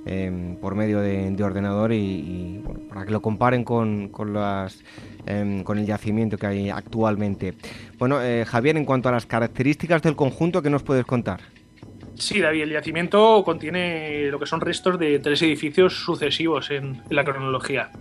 em, 0.06 0.56
por 0.56 0.74
medio 0.74 1.00
de, 1.00 1.36
ordenador 1.40 1.92
y, 1.92 2.60
bueno, 2.64 2.80
para 2.88 3.06
que 3.06 3.12
lo 3.12 3.22
comparen 3.22 3.62
con, 3.62 4.10
em, 5.26 5.62
con 5.62 5.78
el 5.78 5.86
yacimiento 5.86 6.36
que 6.36 6.46
hay 6.48 6.70
actualmente. 6.70 7.54
Bueno, 7.96 8.20
eh, 8.20 8.44
Javier, 8.44 8.76
en 8.76 8.84
cuanto 8.84 9.08
a 9.08 9.12
las 9.12 9.24
características 9.24 10.02
del 10.02 10.16
conjunto, 10.16 10.62
¿qué 10.62 10.70
nos 10.70 10.82
puedes 10.82 11.06
contar? 11.06 11.42
Sí, 12.16 12.40
David, 12.40 12.62
el 12.62 12.70
yacimiento 12.72 13.44
contiene 13.44 14.32
lo 14.32 14.40
que 14.40 14.46
son 14.46 14.60
restos 14.60 14.98
de 14.98 15.20
tres 15.20 15.40
edificios 15.42 15.94
sucesivos 15.94 16.72
en 16.72 17.02
la 17.08 17.24
cronología. 17.24 17.92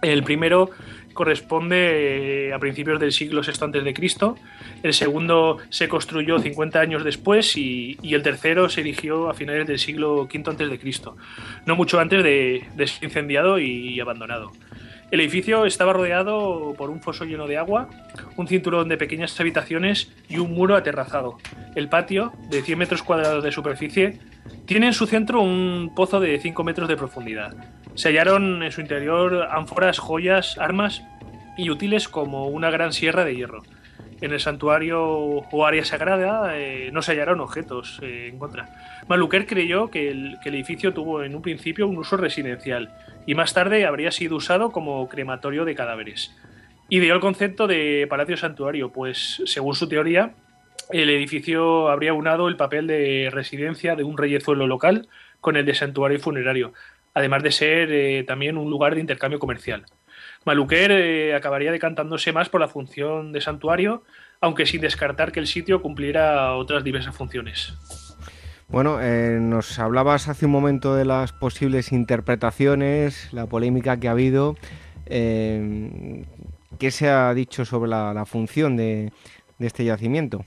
El 0.00 0.22
primero 0.22 0.70
corresponde 1.14 2.48
eh, 2.48 2.52
a 2.52 2.58
principios 2.58 3.00
del 3.00 3.12
siglo 3.12 3.40
VI 3.40 3.64
antes 3.64 3.84
de 3.84 3.94
Cristo, 3.94 4.36
el 4.82 4.92
segundo 4.92 5.58
se 5.70 5.88
construyó 5.88 6.38
50 6.38 6.78
años 6.78 7.04
después 7.04 7.56
y, 7.56 7.96
el 8.02 8.22
tercero 8.22 8.68
se 8.68 8.82
erigió 8.82 9.30
a 9.30 9.34
finales 9.34 9.66
del 9.66 9.78
siglo 9.78 10.22
V 10.22 10.42
antes 10.46 10.68
de 10.68 10.78
Cristo, 10.78 11.16
no 11.64 11.74
mucho 11.76 11.98
antes 11.98 12.22
de, 12.22 12.64
ser 12.86 13.04
incendiado 13.04 13.58
y, 13.58 13.98
abandonado. 14.00 14.52
El 15.10 15.20
edificio 15.20 15.64
estaba 15.64 15.92
rodeado 15.92 16.74
por 16.76 16.90
un 16.90 17.00
foso 17.00 17.24
lleno 17.24 17.46
de 17.46 17.56
agua, 17.56 17.88
un 18.36 18.48
cinturón 18.48 18.88
de 18.88 18.96
pequeñas 18.96 19.38
habitaciones 19.38 20.12
y 20.28 20.38
un 20.38 20.52
muro 20.52 20.76
aterrazado. 20.76 21.38
El 21.76 21.88
patio, 21.88 22.32
de 22.50 22.62
100 22.62 22.78
metros 22.78 23.02
cuadrados 23.02 23.44
de 23.44 23.52
superficie, 23.52 24.18
tiene 24.66 24.86
en 24.88 24.92
su 24.92 25.06
centro 25.06 25.40
un 25.40 25.92
pozo 25.94 26.18
de 26.20 26.38
5 26.40 26.64
metros 26.64 26.88
de 26.88 26.96
profundidad. 26.96 27.54
Se 27.94 28.08
hallaron 28.08 28.62
en 28.62 28.72
su 28.72 28.80
interior 28.80 29.48
ánforas, 29.50 29.98
joyas, 29.98 30.58
armas 30.58 31.02
y 31.56 31.70
útiles 31.70 32.08
como 32.08 32.48
una 32.48 32.70
gran 32.70 32.92
sierra 32.92 33.24
de 33.24 33.36
hierro. 33.36 33.62
En 34.20 34.32
el 34.32 34.40
santuario 34.40 35.02
o 35.04 35.66
área 35.66 35.84
sagrada 35.84 36.58
eh, 36.58 36.90
no 36.92 37.02
se 37.02 37.12
hallaron 37.12 37.40
objetos 37.40 38.00
eh, 38.02 38.28
en 38.32 38.38
contra. 38.38 38.68
Maluquer 39.06 39.46
creyó 39.46 39.90
que 39.90 40.10
el, 40.10 40.38
que 40.42 40.48
el, 40.48 40.56
edificio 40.56 40.92
tuvo 40.92 41.22
en 41.22 41.34
un 41.34 41.42
principio 41.42 41.86
un 41.86 41.98
uso 41.98 42.16
residencial 42.16 42.94
y 43.26 43.34
más 43.34 43.54
tarde 43.54 43.86
habría 43.86 44.10
sido 44.10 44.36
usado 44.36 44.72
como 44.72 45.08
crematorio 45.08 45.64
de 45.64 45.74
cadáveres. 45.74 46.34
Ideó 46.88 47.14
el 47.14 47.20
concepto 47.20 47.66
de 47.66 48.06
palacio 48.08 48.36
santuario, 48.36 48.92
pues 48.92 49.42
según 49.46 49.74
su 49.74 49.88
teoría, 49.88 50.34
el 50.90 51.10
edificio 51.10 51.88
habría 51.88 52.12
unado 52.12 52.48
el 52.48 52.56
papel 52.56 52.86
de 52.86 53.30
residencia 53.32 53.96
de 53.96 54.04
un 54.04 54.18
reyezuelo 54.18 54.66
local 54.66 55.08
con 55.40 55.56
el 55.56 55.66
de 55.66 55.74
santuario 55.74 56.20
funerario, 56.20 56.72
además 57.14 57.42
de 57.42 57.52
ser 57.52 57.90
eh, 57.92 58.24
también 58.24 58.58
un 58.58 58.68
lugar 58.68 58.94
de 58.94 59.00
intercambio 59.00 59.38
comercial. 59.38 59.86
Maluquer 60.44 60.90
eh, 60.92 61.34
acabaría 61.34 61.72
decantándose 61.72 62.32
más 62.32 62.48
por 62.48 62.60
la 62.60 62.68
función 62.68 63.32
de 63.32 63.40
santuario, 63.40 64.02
aunque 64.40 64.66
sin 64.66 64.82
descartar 64.82 65.32
que 65.32 65.40
el 65.40 65.46
sitio 65.46 65.80
cumpliera 65.80 66.54
otras 66.54 66.84
diversas 66.84 67.16
funciones. 67.16 67.74
Bueno, 68.68 69.00
eh, 69.00 69.38
nos 69.40 69.78
hablabas 69.78 70.28
hace 70.28 70.46
un 70.46 70.52
momento 70.52 70.94
de 70.94 71.04
las 71.04 71.32
posibles 71.32 71.92
interpretaciones, 71.92 73.32
la 73.32 73.46
polémica 73.46 73.98
que 73.98 74.08
ha 74.08 74.12
habido. 74.12 74.56
¿Qué 75.06 76.90
se 76.90 77.08
ha 77.08 77.32
dicho 77.34 77.64
sobre 77.64 77.88
la, 77.90 78.24
función 78.26 78.76
de 78.76 79.12
este 79.60 79.84
yacimiento? 79.84 80.44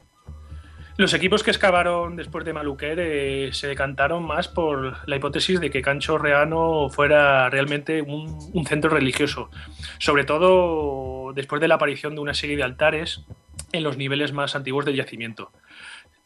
Los 0.98 1.14
equipos 1.14 1.44
que 1.44 1.52
excavaron 1.52 2.16
después 2.16 2.44
de 2.44 2.54
Maluquer 2.54 3.00
eh, 3.00 3.50
se 3.54 3.68
decantaron 3.68 4.26
más 4.26 4.48
por 4.48 5.08
la 5.08 5.16
hipótesis 5.16 5.60
de 5.60 5.70
que 5.70 5.84
Cancho 5.84 6.18
Reano 6.18 6.90
fuera 6.90 7.52
realmente 7.52 8.02
un, 8.02 8.66
centro 8.66 8.90
religioso, 8.90 9.52
sobre 10.00 10.24
todo 10.24 11.34
después 11.34 11.62
de 11.62 11.68
la 11.68 11.76
aparición 11.76 12.16
de 12.16 12.22
una 12.22 12.34
serie 12.34 12.58
de 12.58 12.64
altares 12.64 13.26
en 13.74 13.84
los 13.84 13.96
niveles 13.96 14.34
más 14.34 14.56
antiguos 14.56 14.86
del 14.86 14.96
yacimiento. 14.96 15.52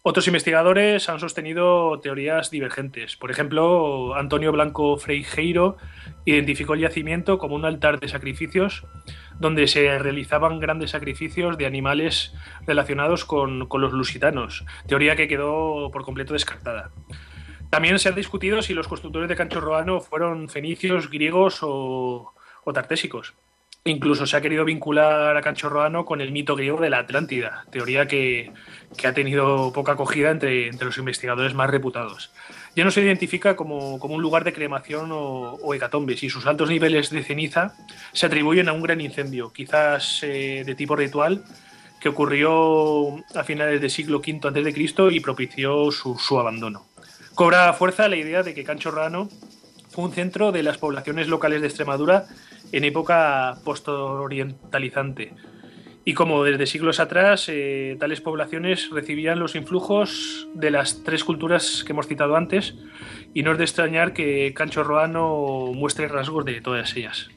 Otros 0.03 0.27
investigadores 0.27 1.10
han 1.10 1.19
sostenido 1.19 1.99
teorías 1.99 2.49
divergentes. 2.49 3.18
Por 3.18 3.30
ejemplo, 3.30 4.15
Antonio 4.15 4.53
Blanco 4.53 4.95
Freijeiro 4.95 5.76
identificó 6.23 6.76
el 6.76 6.80
yacimiento 6.80 7.39
como 7.39 7.56
un 7.56 7.65
altar 7.65 7.99
de 7.99 8.07
sacrificios 8.07 8.85
donde 9.41 9.68
se 9.68 9.97
realizaban 9.97 10.59
grandes 10.59 10.91
sacrificios 10.91 11.57
de 11.57 11.65
animales 11.65 12.34
relacionados 12.65 13.26
con, 13.26 13.68
los 13.69 13.91
lusitanos, 13.91 14.63
teoría 14.88 15.15
que 15.15 15.27
quedó 15.27 15.89
por 15.91 16.03
completo 16.03 16.34
descartada. 16.34 16.91
También 17.72 17.97
se 17.99 18.09
ha 18.09 18.11
discutido 18.11 18.61
si 18.61 18.73
los 18.73 18.88
constructores 18.88 19.27
de 19.27 19.35
Cancho 19.35 19.59
Roano 19.59 19.99
fueron 19.99 20.47
fenicios, 20.47 21.09
griegos 21.09 21.59
o, 21.61 22.34
tartésicos. 22.73 23.34
Incluso 23.83 24.27
se 24.27 24.37
ha 24.37 24.41
querido 24.41 24.63
vincular 24.63 25.35
a 25.35 25.41
Cancho 25.41 25.67
Roano 25.67 26.05
con 26.05 26.21
el 26.21 26.31
mito 26.31 26.55
griego 26.55 26.79
de 26.79 26.91
la 26.91 26.99
Atlántida, 26.99 27.65
teoría 27.71 28.07
que, 28.07 28.51
ha 29.03 29.13
tenido 29.13 29.73
poca 29.73 29.93
acogida 29.93 30.29
entre, 30.29 30.71
los 30.71 30.97
investigadores 30.99 31.55
más 31.55 31.69
reputados 31.69 32.31
ya 32.75 32.85
no 32.85 32.91
se 32.91 33.01
identifica 33.01 33.55
como, 33.55 33.95
un 33.95 34.21
lugar 34.21 34.43
de 34.43 34.53
cremación 34.53 35.09
o, 35.11 35.73
hecatombes 35.73 36.23
y 36.23 36.29
sus 36.29 36.45
altos 36.45 36.69
niveles 36.69 37.09
de 37.09 37.23
ceniza 37.23 37.75
se 38.13 38.27
atribuyen 38.27 38.69
a 38.69 38.73
un 38.73 38.81
gran 38.81 39.01
incendio, 39.01 39.51
quizás 39.51 40.21
eh, 40.23 40.63
de 40.65 40.75
tipo 40.75 40.95
ritual, 40.95 41.43
que 41.99 42.09
ocurrió 42.09 43.17
a 43.35 43.43
finales 43.43 43.81
del 43.81 43.89
siglo 43.89 44.19
V 44.19 44.39
a.C. 44.43 45.15
y 45.15 45.19
propició 45.19 45.91
su, 45.91 46.39
abandono. 46.39 46.87
Cobra 47.35 47.73
fuerza 47.73 48.07
la 48.07 48.15
idea 48.15 48.41
de 48.41 48.53
que 48.53 48.63
Cancho 48.63 48.91
Rano 48.91 49.29
fue 49.89 50.05
un 50.05 50.13
centro 50.13 50.51
de 50.51 50.63
las 50.63 50.77
poblaciones 50.77 51.27
locales 51.27 51.61
de 51.61 51.67
Extremadura 51.67 52.25
en 52.72 52.84
época 52.84 53.56
postorientalizante, 53.64 55.34
y 56.03 56.14
como 56.14 56.43
desde 56.43 56.65
siglos 56.65 56.99
atrás 56.99 57.48
eh, 57.48 57.95
tales 57.99 58.22
poblaciones 58.22 58.89
recibían 58.91 59.39
los 59.39 59.56
influjos 59.56 60.48
de 60.56 60.72
las 60.72 61.03
tres 61.03 61.23
culturas 61.23 61.84
que 61.85 61.93
hemos 61.93 62.07
citado 62.07 62.35
antes, 62.35 62.76
y 63.34 63.43
no 63.43 63.52
es 63.52 63.57
de 63.57 63.64
extrañar 63.64 64.14
que 64.14 64.53
Cancho 64.56 64.84
Roano 64.84 65.72
muestre 65.73 66.07
rasgos 66.07 66.45
de 66.45 66.60
todas 66.61 66.95
ellas. 66.95 67.30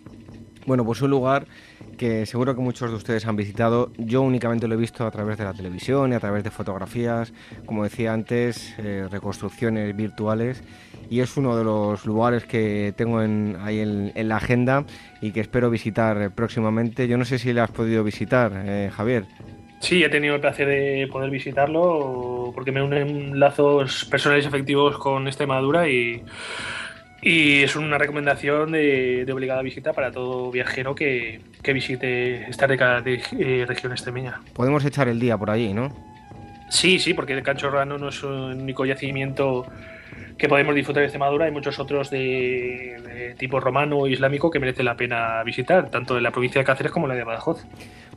Bueno, 0.66 0.85
pues 0.85 1.02
un 1.02 1.11
lugar 1.11 1.47
que 1.96 2.26
seguro 2.26 2.55
que 2.55 2.60
muchos 2.60 2.90
de 2.90 2.96
ustedes 2.96 3.26
han 3.26 3.36
visitado. 3.36 3.92
Yo 3.96 4.22
únicamente 4.22 4.68
lo 4.68 4.74
he 4.74 4.78
visto 4.78 5.06
a 5.06 5.10
través 5.10 5.38
de 5.38 5.44
la 5.44 5.52
televisión 5.52 6.12
y 6.12 6.14
a 6.14 6.20
través 6.20 6.44
de 6.44 6.51
fotografías, 6.51 7.32
como 7.66 7.84
decía 7.84 8.12
antes, 8.12 8.74
eh, 8.78 9.06
reconstrucciones 9.10 9.94
virtuales. 9.96 10.62
Y 11.10 11.20
es 11.20 11.36
uno 11.36 11.56
de 11.56 11.64
los 11.64 12.06
lugares 12.06 12.44
que 12.44 12.94
tengo 12.96 13.22
en, 13.22 13.56
ahí 13.60 13.80
en, 13.80 14.28
la 14.28 14.36
agenda 14.36 14.84
y 15.20 15.32
que 15.32 15.40
espero 15.40 15.70
visitar 15.70 16.30
próximamente. 16.34 17.06
Yo 17.09 17.18
no 17.18 17.24
sé 17.24 17.38
si 17.38 17.52
le 17.52 17.60
has 17.60 17.70
podido 17.70 18.02
visitar, 18.02 18.52
eh, 18.64 18.90
Javier. 18.92 19.24
Sí, 19.80 20.02
he 20.02 20.09
tenido 20.09 20.34
el 20.34 20.40
placer 20.40 20.66
de 20.66 21.06
poder 21.12 21.30
visitarlo 21.30 22.52
porque 22.55 22.72
me 22.72 22.82
unen 22.82 23.38
lazos 23.38 24.06
personales 24.06 24.46
efectivos 24.46 24.96
con 24.96 25.26
Extremadura 25.26 25.88
y, 25.88 26.22
y 27.24 27.62
es 27.62 27.74
una 27.74 27.96
recomendación 27.96 28.72
de, 28.72 29.26
obligada 29.32 29.62
visita 29.62 29.94
para 29.94 30.12
todo 30.12 30.51
viajero 30.51 30.94
que, 30.94 31.40
visite 31.72 32.48
esta 32.51 32.66
rica 32.66 33.01
de, 33.01 33.22
eh, 33.38 33.64
región 33.66 33.92
extremeña. 33.92 34.42
Podemos 34.52 34.84
echar 34.84 35.09
el 35.09 35.18
día 35.18 35.38
por 35.38 35.51
allí, 35.51 35.72
¿no? 35.72 35.88
Sí, 36.68 36.98
sí, 36.98 37.14
porque 37.14 37.32
el 37.32 37.42
Cancho 37.42 37.70
Rano 37.70 37.96
no 37.96 38.10
es 38.10 38.22
un 38.22 38.60
único 38.60 38.84
yacimiento 38.84 39.64
que 40.36 40.48
podemos 40.48 40.74
disfrutar 40.74 41.01
de 41.01 41.06
Extremadura, 41.06 41.46
hay 41.46 41.51
muchos 41.51 41.78
otros 41.78 42.10
de, 42.10 43.34
tipo 43.38 43.59
romano 43.59 44.01
o 44.01 44.06
islámico 44.06 44.51
que 44.51 44.59
merece 44.59 44.82
la 44.82 44.96
pena 44.96 45.42
visitar, 45.44 45.88
tanto 45.90 46.18
en 46.18 46.22
la 46.22 46.30
provincia 46.30 46.60
de 46.60 46.66
Cáceres 46.66 46.92
como 46.92 47.06
en 47.06 47.10
la 47.10 47.14
de 47.14 47.24
Badajoz. 47.24 47.64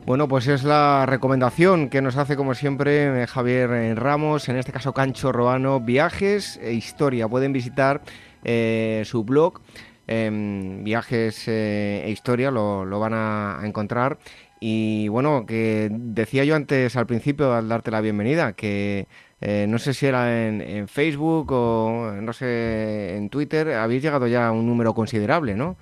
Bueno, 0.04 0.28
pues 0.28 0.48
es 0.48 0.64
la 0.64 1.06
recomendación 1.06 1.88
que 1.88 2.02
nos 2.02 2.16
hace, 2.16 2.36
como 2.36 2.54
siempre, 2.54 3.22
eh, 3.22 3.26
Javier 3.26 3.70
eh, 3.70 3.94
Ramos, 3.94 4.48
en 4.48 4.56
este 4.56 4.72
caso 4.72 4.92
Cancho 4.92 5.32
Roano, 5.32 5.80
viajes 5.80 6.58
e 6.62 6.72
historia. 6.72 7.28
Pueden 7.28 7.52
visitar 7.52 8.00
eh, 8.44 9.02
su 9.04 9.24
blog, 9.24 9.60
em, 10.06 10.84
viajes 10.84 11.48
e 11.48 12.08
historia, 12.10 12.50
lo, 12.50 12.98
van 13.00 13.14
a, 13.14 13.60
encontrar. 13.64 14.18
Y 14.60 15.08
bueno, 15.08 15.46
que 15.46 15.88
decía 15.90 16.44
yo 16.44 16.56
antes 16.56 16.96
al 16.96 17.06
principio, 17.06 17.54
al 17.54 17.68
darte 17.68 17.90
la 17.90 18.00
bienvenida, 18.00 18.54
que 18.54 19.06
no 19.40 19.78
sé 19.78 19.94
si 19.94 20.06
era 20.06 20.46
en, 20.48 20.88
Facebook 20.88 21.52
o 21.52 22.12
no 22.20 22.32
sé, 22.32 23.16
en 23.16 23.28
Twitter, 23.30 23.74
habéis 23.74 24.02
llegado 24.02 24.26
ya 24.26 24.48
a 24.48 24.52
un 24.52 24.66
número 24.66 24.94
considerable, 24.94 25.54
¿no? 25.54 25.76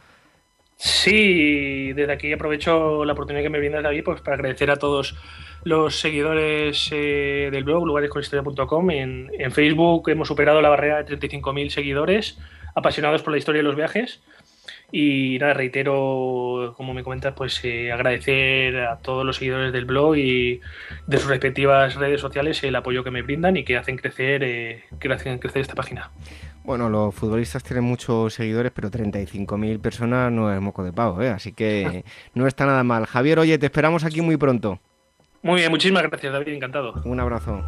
Sí, 0.76 1.92
desde 1.94 2.12
aquí 2.12 2.32
aprovecho 2.32 3.04
la 3.04 3.14
oportunidad 3.14 3.42
que 3.42 3.50
me 3.50 3.58
brinda 3.58 3.80
David 3.80 4.04
pues, 4.04 4.20
para 4.20 4.34
agradecer 4.36 4.70
a 4.70 4.76
todos 4.76 5.16
los 5.66 5.98
seguidores 5.98 6.90
eh, 6.92 7.48
del 7.50 7.64
blog 7.64 7.84
lugaresconhistoria.com. 7.84 8.90
En, 8.92 9.32
en 9.36 9.50
Facebook 9.50 10.08
hemos 10.10 10.28
superado 10.28 10.62
la 10.62 10.68
barrera 10.68 11.02
de 11.02 11.18
35.000 11.18 11.70
seguidores 11.70 12.38
apasionados 12.76 13.22
por 13.22 13.32
la 13.32 13.38
historia 13.38 13.58
de 13.58 13.64
los 13.64 13.74
viajes. 13.74 14.22
Y 14.92 15.38
nada, 15.40 15.54
reitero, 15.54 16.72
como 16.76 16.94
me 16.94 17.02
comentas, 17.02 17.34
pues 17.34 17.64
eh, 17.64 17.90
agradecer 17.90 18.78
a 18.78 18.98
todos 18.98 19.26
los 19.26 19.38
seguidores 19.38 19.72
del 19.72 19.86
blog 19.86 20.16
y 20.16 20.60
de 21.08 21.18
sus 21.18 21.28
respectivas 21.28 21.96
redes 21.96 22.20
sociales 22.20 22.62
el 22.62 22.76
apoyo 22.76 23.02
que 23.02 23.10
me 23.10 23.22
brindan 23.22 23.56
y 23.56 23.64
que 23.64 23.76
hacen 23.76 23.96
crecer, 23.96 24.44
eh, 24.44 24.84
que 25.00 25.12
hacen 25.12 25.40
crecer 25.40 25.62
esta 25.62 25.74
página. 25.74 26.12
Bueno, 26.62 26.88
los 26.88 27.12
futbolistas 27.12 27.64
tienen 27.64 27.82
muchos 27.82 28.34
seguidores, 28.34 28.70
pero 28.70 28.88
35.000 28.88 29.80
personas 29.80 30.30
no 30.30 30.54
es 30.54 30.60
moco 30.60 30.84
de 30.84 30.92
pavo, 30.92 31.20
¿eh? 31.22 31.30
así 31.30 31.52
que 31.52 32.04
no 32.34 32.46
está 32.46 32.66
nada 32.66 32.84
mal. 32.84 33.06
Javier, 33.06 33.40
oye, 33.40 33.58
te 33.58 33.66
esperamos 33.66 34.04
aquí 34.04 34.20
muy 34.20 34.36
pronto. 34.36 34.78
Muy 35.46 35.60
bien, 35.60 35.70
muchísimas 35.70 36.02
gracias, 36.02 36.32
David, 36.32 36.54
encantado. 36.54 36.92
Un 37.04 37.20
abrazo. 37.20 37.62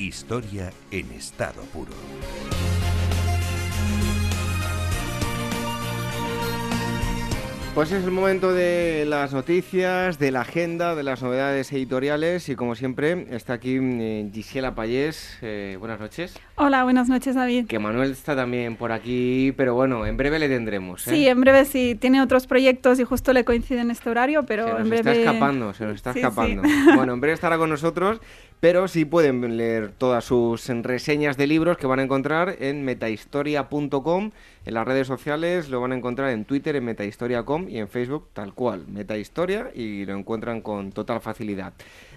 Historia 0.00 0.72
en 0.90 1.10
estado 1.12 1.62
puro. 1.72 1.92
Pues 7.74 7.92
es 7.92 8.04
el 8.04 8.10
momento 8.10 8.52
de 8.52 9.04
las 9.06 9.32
noticias, 9.32 10.18
de 10.18 10.32
la 10.32 10.40
agenda, 10.40 10.96
de 10.96 11.04
las 11.04 11.22
novedades 11.22 11.72
editoriales 11.72 12.48
y 12.48 12.56
como 12.56 12.74
siempre 12.74 13.28
está 13.30 13.52
aquí 13.52 13.78
eh, 13.80 14.28
Gisela 14.34 14.74
Payés. 14.74 15.38
Eh, 15.40 15.76
buenas 15.78 16.00
noches. 16.00 16.36
Hola, 16.56 16.82
buenas 16.82 17.08
noches 17.08 17.36
David. 17.36 17.68
Que 17.68 17.78
Manuel 17.78 18.10
está 18.10 18.34
también 18.34 18.74
por 18.74 18.90
aquí, 18.90 19.54
pero 19.56 19.74
bueno, 19.74 20.04
en 20.04 20.16
breve 20.16 20.40
le 20.40 20.48
tendremos. 20.48 21.06
¿eh? 21.06 21.10
Sí, 21.10 21.28
en 21.28 21.40
breve 21.40 21.64
sí. 21.64 21.94
Tiene 21.94 22.20
otros 22.20 22.48
proyectos 22.48 22.98
y 22.98 23.04
justo 23.04 23.32
le 23.32 23.44
coincide 23.44 23.80
en 23.80 23.92
este 23.92 24.10
horario, 24.10 24.44
pero 24.44 24.64
se 24.64 24.72
nos 24.72 24.80
en 24.80 24.90
breve... 24.90 25.10
está 25.10 25.30
escapando, 25.30 25.72
se 25.72 25.84
nos 25.84 25.94
está 25.94 26.10
escapando. 26.10 26.62
Bueno, 26.96 27.14
en 27.14 27.20
breve 27.20 27.34
estará 27.34 27.56
con 27.56 27.70
nosotros, 27.70 28.20
pero 28.60 28.86
sí 28.88 29.04
pueden 29.04 29.56
leer 29.56 29.92
todas 29.96 30.24
sus 30.24 30.68
reseñas 30.68 31.36
de 31.36 31.46
libros 31.46 31.78
que 31.78 31.86
van 31.86 31.98
a 31.98 32.02
encontrar 32.02 32.56
en 32.60 32.84
metahistoria.com 32.84 34.30
en 34.66 34.74
las 34.74 34.86
redes 34.86 35.06
sociales 35.06 35.70
lo 35.70 35.80
van 35.80 35.92
a 35.92 35.96
encontrar 35.96 36.30
en 36.30 36.44
Twitter, 36.44 36.76
en 36.76 36.84
metahistoria.com 36.84 37.68
y 37.68 37.78
en 37.78 37.88
Facebook 37.88 38.28
tal 38.32 38.52
cual, 38.52 38.84
metahistoria, 38.88 39.70
y 39.74 40.04
lo 40.04 40.14
encuentran 40.16 40.60
con 40.60 40.92
total 40.92 41.20
facilidad. 41.20 41.72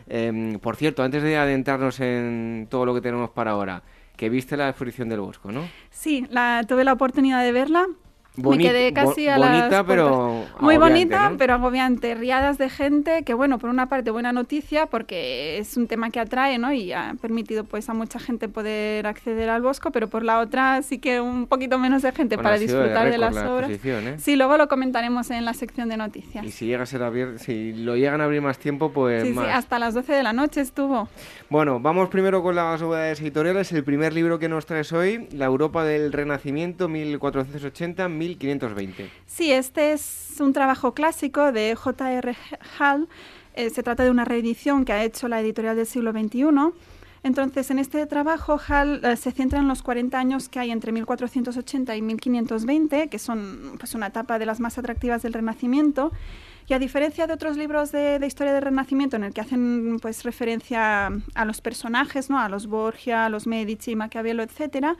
Em, 0.09 0.59
por 0.59 0.75
cierto, 0.75 1.03
antes 1.03 1.23
de 1.23 1.37
adentrarnos 1.37 1.99
en 2.01 2.67
todo 2.69 2.85
lo 2.85 2.93
que 2.93 3.01
tenemos 3.01 3.29
para 3.29 3.51
ahora, 3.51 3.81
que 4.17 4.29
viste 4.29 4.57
la 4.57 4.69
exposición 4.69 5.07
del 5.09 5.21
Bosco, 5.21 5.51
¿no? 5.51 5.67
Sí, 5.89 6.27
la, 6.29 6.63
tuve 6.67 6.83
la 6.83 6.93
oportunidad 6.93 7.43
de 7.43 7.51
verla 7.53 7.87
me 8.35 8.57
quedé 8.57 8.93
casi 8.93 9.27
a 9.27 9.37
bonita, 9.37 9.85
pero 9.85 10.45
Muy 10.59 10.77
bonita, 10.77 11.33
pero 11.37 11.53
agobiante. 11.53 12.15
Riadas 12.15 12.57
de 12.57 12.69
gente, 12.69 13.23
que 13.23 13.33
bueno, 13.33 13.59
por 13.59 13.69
una 13.69 13.87
parte 13.89 14.11
buena 14.11 14.31
noticia, 14.31 14.87
porque 14.87 15.57
es 15.57 15.77
un 15.77 15.87
tema 15.87 16.09
que 16.09 16.19
atrae, 16.19 16.57
¿no? 16.57 16.73
Y 16.73 16.93
ha 16.93 17.15
permitido 17.21 17.63
pues 17.63 17.89
a 17.89 17.93
mucha 17.93 18.19
gente 18.19 18.47
poder 18.47 19.05
acceder 19.07 19.49
al 19.49 19.61
Bosco, 19.61 19.91
pero 19.91 20.07
por 20.07 20.23
la 20.23 20.39
otra 20.39 20.81
sí 20.81 20.97
que 20.97 21.21
un 21.21 21.47
poquito 21.47 21.77
menos 21.77 22.01
de 22.01 22.11
gente 22.11 22.37
para 22.37 22.57
disfrutar 22.57 23.09
de, 23.11 23.17
las 23.17 23.35
obras. 23.37 23.69
¿eh? 23.71 24.15
Sí, 24.17 24.35
luego 24.35 24.57
lo 24.57 24.67
comentaremos 24.67 25.29
en 25.31 25.45
la 25.45 25.53
sección 25.53 25.89
de 25.89 25.97
noticias. 25.97 26.43
Y 26.45 26.51
si 26.51 26.65
llega 26.65 26.83
a 26.83 26.85
ser 26.85 27.03
abierto, 27.03 27.39
si 27.39 27.73
lo 27.73 27.95
llegan 27.95 28.21
a 28.21 28.25
abrir 28.25 28.41
más 28.41 28.57
tiempo, 28.57 28.91
pues 28.91 29.23
sí, 29.23 29.33
Sí, 29.33 29.39
hasta 29.39 29.79
las 29.79 29.93
12 29.93 30.13
de 30.13 30.23
la 30.23 30.33
noche 30.33 30.61
estuvo. 30.61 31.07
Bueno, 31.49 31.79
vamos 31.79 32.09
primero 32.09 32.41
con 32.41 32.55
las 32.55 32.81
novedades 32.81 33.21
editoriales. 33.21 33.71
El 33.71 33.83
primer 33.83 34.13
libro 34.13 34.39
que 34.39 34.49
nos 34.49 34.65
traes 34.65 34.91
hoy, 34.93 35.27
La 35.31 35.45
Europa 35.45 35.83
del 35.83 36.11
Renacimiento, 36.11 36.87
1480 36.87 38.09
1520. 38.29 39.09
Sí, 39.25 39.51
este 39.51 39.93
es 39.93 40.35
un 40.39 40.53
trabajo 40.53 40.93
clásico 40.93 41.51
de 41.51 41.75
J.R. 41.75 42.35
Hall. 42.79 43.07
Eh, 43.55 43.69
se 43.69 43.83
trata 43.83 44.03
de 44.03 44.09
una 44.09 44.25
reedición 44.25 44.85
que 44.85 44.93
ha 44.93 45.03
hecho 45.03 45.27
la 45.27 45.41
editorial 45.41 45.75
del 45.75 45.85
siglo 45.85 46.11
XXI. 46.11 46.73
Entonces, 47.23 47.71
en 47.71 47.79
este 47.79 48.05
trabajo, 48.05 48.59
Hall 48.67 48.99
eh, 49.03 49.15
se 49.15 49.31
centra 49.31 49.59
en 49.59 49.67
los 49.69 49.81
40 49.81 50.19
años 50.19 50.49
que 50.49 50.59
hay 50.59 50.71
entre 50.71 50.91
1480 50.91 51.95
y 51.95 52.01
1520, 52.01 53.07
que 53.07 53.17
son 53.17 53.75
pues, 53.79 53.95
una 53.95 54.07
etapa 54.07 54.37
de 54.39 54.45
las 54.45 54.59
más 54.59 54.77
atractivas 54.77 55.21
del 55.21 55.31
Renacimiento. 55.31 56.11
Y 56.67 56.73
a 56.73 56.79
diferencia 56.79 57.27
de 57.27 57.33
otros 57.33 57.57
libros 57.57 57.91
de, 57.91 58.19
historia 58.25 58.53
del 58.53 58.61
Renacimiento 58.61 59.15
en 59.15 59.25
el 59.25 59.33
que 59.33 59.41
hacen 59.41 59.99
pues 60.01 60.23
referencia 60.23 61.07
a 61.07 61.45
los 61.45 61.59
personajes, 61.59 62.29
¿no? 62.29 62.39
a 62.39 62.47
los 62.47 62.67
Borgia, 62.67 63.25
a 63.25 63.29
los 63.29 63.47
Medici, 63.47 63.95
Maquiavelo, 63.95 64.43
etcétera, 64.43 64.95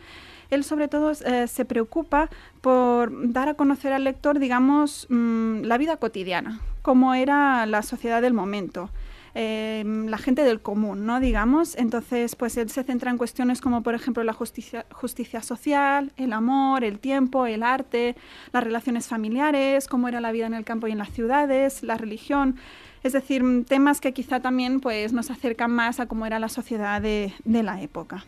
él 0.54 0.64
sobre 0.64 0.88
todo 0.88 1.12
eh, 1.12 1.48
se 1.48 1.66
preocupa 1.66 2.30
por 2.62 3.32
dar 3.32 3.50
a 3.50 3.54
conocer 3.56 3.94
al 3.94 4.04
lector, 4.04 4.40
digamos, 4.40 5.08
mm, 5.10 5.62
la 5.64 5.78
vida 5.78 5.98
cotidiana, 5.98 6.60
cómo 6.82 7.14
era 7.14 7.66
la 7.66 7.82
sociedad 7.82 8.22
del 8.22 8.34
momento. 8.34 8.90
Em, 9.36 10.06
la 10.10 10.20
gente 10.20 10.44
del 10.44 10.62
común, 10.62 11.08
¿no? 11.08 11.20
Digamos. 11.20 11.76
Entonces, 11.76 12.36
pues 12.36 12.56
él 12.58 12.70
se 12.70 12.84
centra 12.84 13.10
en 13.10 13.18
cuestiones 13.18 13.62
como, 13.62 13.82
por 13.82 13.96
ejemplo, 13.96 14.24
la 14.24 14.34
justicia, 14.34 15.42
social, 15.42 16.12
el 16.18 16.34
amor, 16.34 16.84
el 16.84 17.00
tiempo, 17.00 17.48
el 17.48 17.64
arte, 17.64 18.16
las 18.52 18.64
relaciones 18.64 19.08
familiares, 19.08 19.88
cómo 19.88 20.08
era 20.08 20.22
la 20.22 20.32
vida 20.32 20.46
en 20.46 20.54
el 20.54 20.66
campo 20.66 20.88
y 20.88 20.92
en 20.92 21.00
las 21.00 21.10
ciudades, 21.10 21.82
la 21.82 21.98
religión. 21.98 22.58
Es 23.02 23.14
decir, 23.14 23.44
temas 23.68 24.02
que 24.02 24.14
quizá 24.14 24.40
también 24.40 24.80
pues, 24.80 25.14
nos 25.14 25.32
acercan 25.32 25.72
más 25.72 26.00
a 26.00 26.06
cómo 26.06 26.28
era 26.28 26.38
la 26.38 26.50
sociedad 26.50 27.02
de 27.02 27.34
la 27.44 27.82
época. 27.82 28.24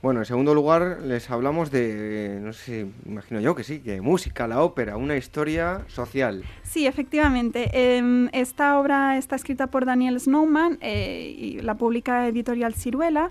Bueno, 0.00 0.20
en 0.20 0.26
segundo 0.26 0.54
lugar 0.54 1.00
les 1.02 1.28
hablamos 1.28 1.72
de, 1.72 2.38
no 2.40 2.52
sé, 2.52 2.86
imagino 3.04 3.40
yo 3.40 3.56
que 3.56 3.64
sí, 3.64 3.80
que 3.80 4.00
música, 4.00 4.46
la 4.46 4.62
ópera, 4.62 4.96
una 4.96 5.16
historia 5.16 5.82
social. 5.88 6.44
Sí, 6.62 6.86
efectivamente. 6.86 7.68
Em, 7.72 8.28
esta 8.32 8.78
obra 8.78 9.18
está 9.18 9.34
escrita 9.34 9.66
por 9.66 9.86
Daniel 9.86 10.20
Snowman 10.20 10.78
eh, 10.82 11.34
y 11.36 11.60
la 11.62 11.74
publica 11.74 12.28
Editorial 12.28 12.74
Ciruela. 12.74 13.30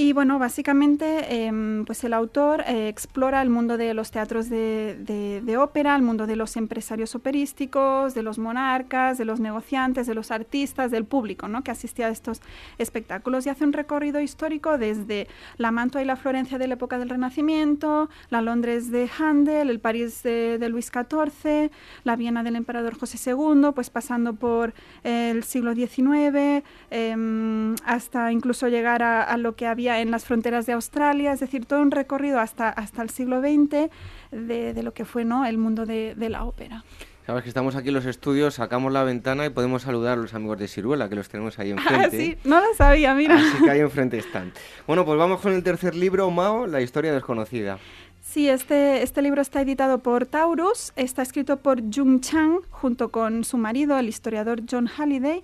Y 0.00 0.12
bueno, 0.12 0.38
básicamente, 0.38 1.46
em, 1.46 1.84
pues 1.84 2.04
el 2.04 2.12
autor 2.12 2.62
eh, 2.68 2.86
explora 2.86 3.42
el 3.42 3.50
mundo 3.50 3.76
de 3.76 3.94
los 3.94 4.12
teatros 4.12 4.48
de, 4.48 5.56
ópera, 5.58 5.96
el 5.96 6.02
mundo 6.02 6.28
de 6.28 6.36
los 6.36 6.56
empresarios 6.56 7.16
operísticos, 7.16 8.14
de 8.14 8.22
los 8.22 8.38
monarcas, 8.38 9.18
de 9.18 9.24
los 9.24 9.40
negociantes, 9.40 10.06
de 10.06 10.14
los 10.14 10.30
artistas, 10.30 10.92
del 10.92 11.04
público, 11.04 11.48
¿no? 11.48 11.64
Que 11.64 11.72
asistía 11.72 12.06
a 12.06 12.10
estos 12.10 12.42
espectáculos 12.78 13.44
y 13.46 13.48
hace 13.48 13.64
un 13.64 13.72
recorrido 13.72 14.20
histórico 14.20 14.78
desde 14.78 15.26
la 15.56 15.72
Mantua 15.72 16.00
y 16.00 16.04
la 16.04 16.14
Florencia 16.14 16.58
de 16.58 16.68
la 16.68 16.74
época 16.74 16.96
del 17.00 17.08
Renacimiento, 17.08 18.08
la 18.30 18.40
Londres 18.40 18.92
de 18.92 19.10
Handel, 19.18 19.68
el 19.68 19.80
París 19.80 20.22
de, 20.22 20.64
Luis 20.68 20.92
XIV, 20.92 21.72
la 22.04 22.14
Viena 22.14 22.44
del 22.44 22.54
emperador 22.54 22.96
José 22.96 23.18
II, 23.32 23.72
pues 23.74 23.90
pasando 23.90 24.34
por 24.34 24.74
el 25.02 25.42
siglo 25.42 25.74
XIX, 25.74 26.62
em, 26.90 27.74
hasta 27.84 28.30
incluso 28.30 28.68
llegar 28.68 29.02
a 29.02 29.36
lo 29.38 29.56
que 29.56 29.66
había 29.66 29.87
en 29.96 30.10
las 30.10 30.24
fronteras 30.24 30.66
de 30.66 30.72
Australia, 30.72 31.32
es 31.32 31.40
decir, 31.40 31.64
todo 31.64 31.80
un 31.80 31.90
recorrido 31.90 32.38
hasta, 32.40 32.68
hasta 32.68 33.02
el 33.02 33.10
siglo 33.10 33.40
XX 33.40 33.90
de, 34.30 34.82
lo 34.82 34.92
que 34.92 35.04
fue 35.04 35.24
¿no? 35.24 35.46
el 35.46 35.58
mundo 35.58 35.86
de, 35.86 36.14
la 36.28 36.44
ópera. 36.44 36.84
Sabes 37.26 37.42
que 37.42 37.50
estamos 37.50 37.76
aquí 37.76 37.88
en 37.88 37.94
los 37.94 38.06
estudios, 38.06 38.54
sacamos 38.54 38.92
la 38.92 39.04
ventana 39.04 39.44
y 39.44 39.50
podemos 39.50 39.82
saludar 39.82 40.18
a 40.18 40.20
los 40.20 40.32
amigos 40.32 40.58
de 40.58 40.66
Ciruela, 40.66 41.08
que 41.08 41.14
los 41.14 41.28
tenemos 41.28 41.58
ahí 41.58 41.70
enfrente. 41.70 42.06
Ah, 42.06 42.10
sí, 42.10 42.38
no 42.44 42.60
lo 42.60 42.74
sabía, 42.74 43.14
mira. 43.14 43.36
Así 43.36 43.64
que 43.64 43.70
ahí 43.70 43.80
enfrente 43.80 44.16
están. 44.16 44.52
Bueno, 44.86 45.04
pues 45.04 45.18
vamos 45.18 45.40
con 45.40 45.52
el 45.52 45.62
tercer 45.62 45.94
libro, 45.94 46.30
Mao, 46.30 46.66
La 46.66 46.80
historia 46.80 47.12
desconocida. 47.12 47.78
Sí, 48.22 48.48
este, 48.48 49.02
este 49.02 49.22
libro 49.22 49.42
está 49.42 49.60
editado 49.60 49.98
por 49.98 50.26
Taurus, 50.26 50.92
está 50.96 51.22
escrito 51.22 51.58
por 51.58 51.80
Jung 51.94 52.20
Chang 52.20 52.60
junto 52.70 53.10
con 53.10 53.44
su 53.44 53.56
marido, 53.58 53.98
el 53.98 54.08
historiador 54.08 54.60
John 54.70 54.86
Halliday. 54.86 55.42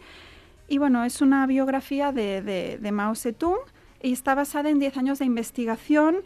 Y 0.68 0.78
bueno, 0.78 1.04
es 1.04 1.20
una 1.20 1.46
biografía 1.46 2.12
de, 2.12 2.40
de, 2.40 2.78
de 2.78 2.92
Mao 2.92 3.14
Zedong 3.14 3.58
y 4.04 4.12
está 4.12 4.34
basada 4.34 4.68
en 4.68 4.78
10 4.78 4.98
años 4.98 5.18
de 5.18 5.24
investigación 5.24 6.16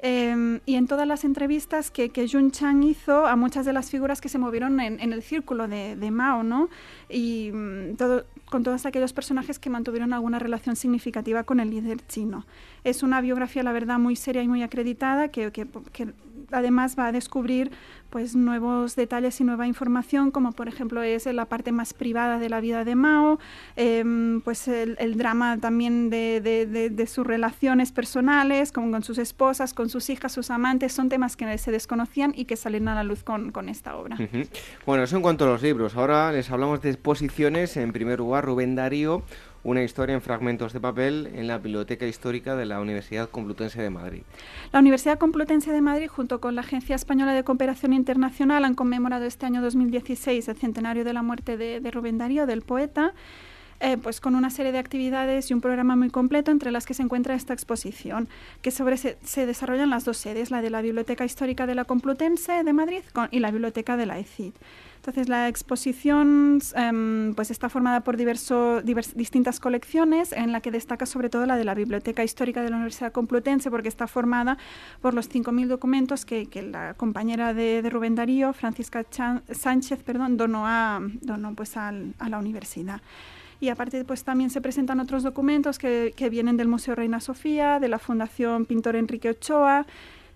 em, 0.00 0.58
y 0.66 0.74
en 0.74 0.88
todas 0.88 1.06
las 1.06 1.24
entrevistas 1.24 1.92
que, 1.92 2.08
que 2.08 2.28
Jun 2.28 2.50
Chang 2.50 2.82
hizo 2.82 3.26
a 3.26 3.36
muchas 3.36 3.64
de 3.64 3.72
las 3.72 3.90
figuras 3.90 4.20
que 4.20 4.28
se 4.28 4.38
movieron 4.38 4.80
en, 4.80 5.12
el 5.12 5.22
círculo 5.22 5.68
de, 5.68 6.10
Mao, 6.10 6.42
¿no? 6.42 6.68
Y 7.08 7.50
mm, 7.52 7.96
todo, 7.96 8.24
con 8.50 8.64
todos 8.64 8.86
aquellos 8.86 9.12
personajes 9.12 9.60
que 9.60 9.70
mantuvieron 9.70 10.12
alguna 10.12 10.40
relación 10.40 10.74
significativa 10.74 11.44
con 11.44 11.60
el 11.60 11.70
líder 11.70 12.04
chino. 12.08 12.44
Es 12.82 13.04
una 13.04 13.20
biografía, 13.20 13.62
la 13.62 13.72
verdad, 13.72 14.00
muy 14.00 14.16
seria 14.16 14.42
y 14.42 14.48
muy 14.48 14.64
acreditada 14.64 15.28
que, 15.28 15.52
que, 15.52 15.66
que 15.92 16.08
además 16.50 16.96
va 16.98 17.08
a 17.08 17.12
descubrir 17.12 17.70
pues 18.10 18.34
nuevos 18.34 18.96
detalles 18.96 19.40
y 19.40 19.44
nueva 19.44 19.66
información, 19.66 20.30
como 20.30 20.52
por 20.52 20.68
ejemplo 20.68 21.02
es 21.02 21.26
la 21.26 21.44
parte 21.44 21.72
más 21.72 21.92
privada 21.92 22.38
de 22.38 22.48
la 22.48 22.60
vida 22.60 22.84
de 22.84 22.94
Mao, 22.94 23.38
em, 23.76 24.40
pues 24.40 24.66
el, 24.68 24.96
drama 25.18 25.58
también 25.58 26.08
de, 26.10 27.04
sus 27.06 27.26
relaciones 27.26 27.92
personales, 27.92 28.72
como 28.72 28.90
con 28.90 29.02
sus 29.02 29.18
esposas, 29.18 29.74
con 29.74 29.88
sus 29.88 30.08
hijas, 30.10 30.32
sus 30.32 30.50
amantes, 30.50 30.92
son 30.92 31.08
temas 31.08 31.36
que 31.36 31.58
se 31.58 31.70
desconocían 31.70 32.32
y 32.34 32.46
que 32.46 32.56
salen 32.56 32.88
a 32.88 32.94
la 32.94 33.04
luz 33.04 33.22
con, 33.22 33.68
esta 33.68 33.96
obra. 33.96 34.16
Bueno, 34.86 35.02
eso 35.02 35.16
en 35.16 35.22
cuanto 35.22 35.44
a 35.44 35.48
los 35.48 35.62
libros. 35.62 35.96
Ahora 35.96 36.32
les 36.32 36.50
hablamos 36.50 36.80
de 36.80 36.90
exposiciones. 36.90 37.76
En 37.76 37.92
primer 37.92 38.20
lugar, 38.20 38.44
Rubén 38.44 38.74
Darío 38.74 39.24
una 39.68 39.82
historia 39.82 40.14
en 40.14 40.22
fragmentos 40.22 40.72
de 40.72 40.80
papel 40.80 41.30
en 41.34 41.46
la 41.46 41.58
Biblioteca 41.58 42.06
Histórica 42.06 42.56
de 42.56 42.64
la 42.64 42.80
Universidad 42.80 43.28
Complutense 43.28 43.82
de 43.82 43.90
Madrid. 43.90 44.22
La 44.72 44.78
Universidad 44.78 45.18
Complutense 45.18 45.72
de 45.72 45.82
Madrid, 45.82 46.08
junto 46.08 46.40
con 46.40 46.54
la 46.54 46.62
Agencia 46.62 46.96
Española 46.96 47.34
de 47.34 47.44
Cooperación 47.44 47.92
Internacional, 47.92 48.64
han 48.64 48.74
conmemorado 48.74 49.26
este 49.26 49.44
año 49.44 49.60
2016 49.60 50.48
el 50.48 50.56
centenario 50.56 51.04
de 51.04 51.12
la 51.12 51.22
muerte 51.22 51.58
de, 51.58 51.90
Rubén 51.90 52.16
Darío, 52.16 52.46
del 52.46 52.62
poeta. 52.62 53.12
Eh, 53.80 53.96
pues 53.96 54.20
con 54.20 54.34
una 54.34 54.50
serie 54.50 54.72
de 54.72 54.78
actividades 54.78 55.50
y 55.50 55.54
un 55.54 55.60
programa 55.60 55.94
muy 55.94 56.10
completo 56.10 56.50
entre 56.50 56.72
las 56.72 56.84
que 56.84 56.94
se 56.94 57.02
encuentra 57.04 57.36
esta 57.36 57.52
exposición, 57.52 58.28
que 58.60 58.72
sobre 58.72 58.96
se, 58.96 59.18
se 59.22 59.46
desarrollan 59.46 59.88
las 59.88 60.04
dos 60.04 60.16
sedes, 60.16 60.50
la 60.50 60.62
de 60.62 60.70
la 60.70 60.82
Biblioteca 60.82 61.24
Histórica 61.24 61.64
de 61.64 61.76
la 61.76 61.84
Complutense 61.84 62.64
de 62.64 62.72
Madrid 62.72 63.02
y 63.30 63.38
la 63.38 63.52
Biblioteca 63.52 63.96
de 63.96 64.06
la 64.06 64.18
ECID. 64.18 64.52
Entonces, 65.08 65.30
la 65.30 65.48
exposición 65.48 66.58
em, 66.74 67.32
pues 67.34 67.50
está 67.50 67.70
formada 67.70 68.02
por 68.02 68.18
diverso, 68.18 68.82
distintas 68.82 69.58
colecciones, 69.58 70.32
en 70.32 70.52
la 70.52 70.60
que 70.60 70.70
destaca 70.70 71.06
sobre 71.06 71.30
todo 71.30 71.46
la 71.46 71.56
de 71.56 71.64
la 71.64 71.72
Biblioteca 71.72 72.22
Histórica 72.22 72.60
de 72.60 72.68
la 72.68 72.76
Universidad 72.76 73.10
Complutense, 73.10 73.70
porque 73.70 73.88
está 73.88 74.06
formada 74.06 74.58
por 75.00 75.14
los 75.14 75.30
5.000 75.30 75.66
documentos 75.66 76.26
que, 76.26 76.46
la 76.60 76.92
compañera 76.92 77.54
de, 77.54 77.88
Rubén 77.88 78.16
Darío, 78.16 78.52
Francisca 78.52 79.02
Sánchez, 79.50 80.02
perdón, 80.02 80.36
donó, 80.36 80.66
a, 80.66 81.00
donó 81.22 81.54
pues 81.54 81.78
a 81.78 81.90
la 81.90 82.38
universidad. 82.38 83.00
Y 83.60 83.70
aparte 83.70 84.04
pues 84.04 84.24
también 84.24 84.50
se 84.50 84.60
presentan 84.60 85.00
otros 85.00 85.22
documentos 85.22 85.78
que, 85.78 86.12
que, 86.14 86.28
vienen 86.28 86.58
del 86.58 86.68
Museo 86.68 86.94
Reina 86.94 87.20
Sofía, 87.20 87.80
de 87.80 87.88
la 87.88 87.98
Fundación 87.98 88.66
Pintor 88.66 88.94
Enrique 88.94 89.30
Ochoa 89.30 89.86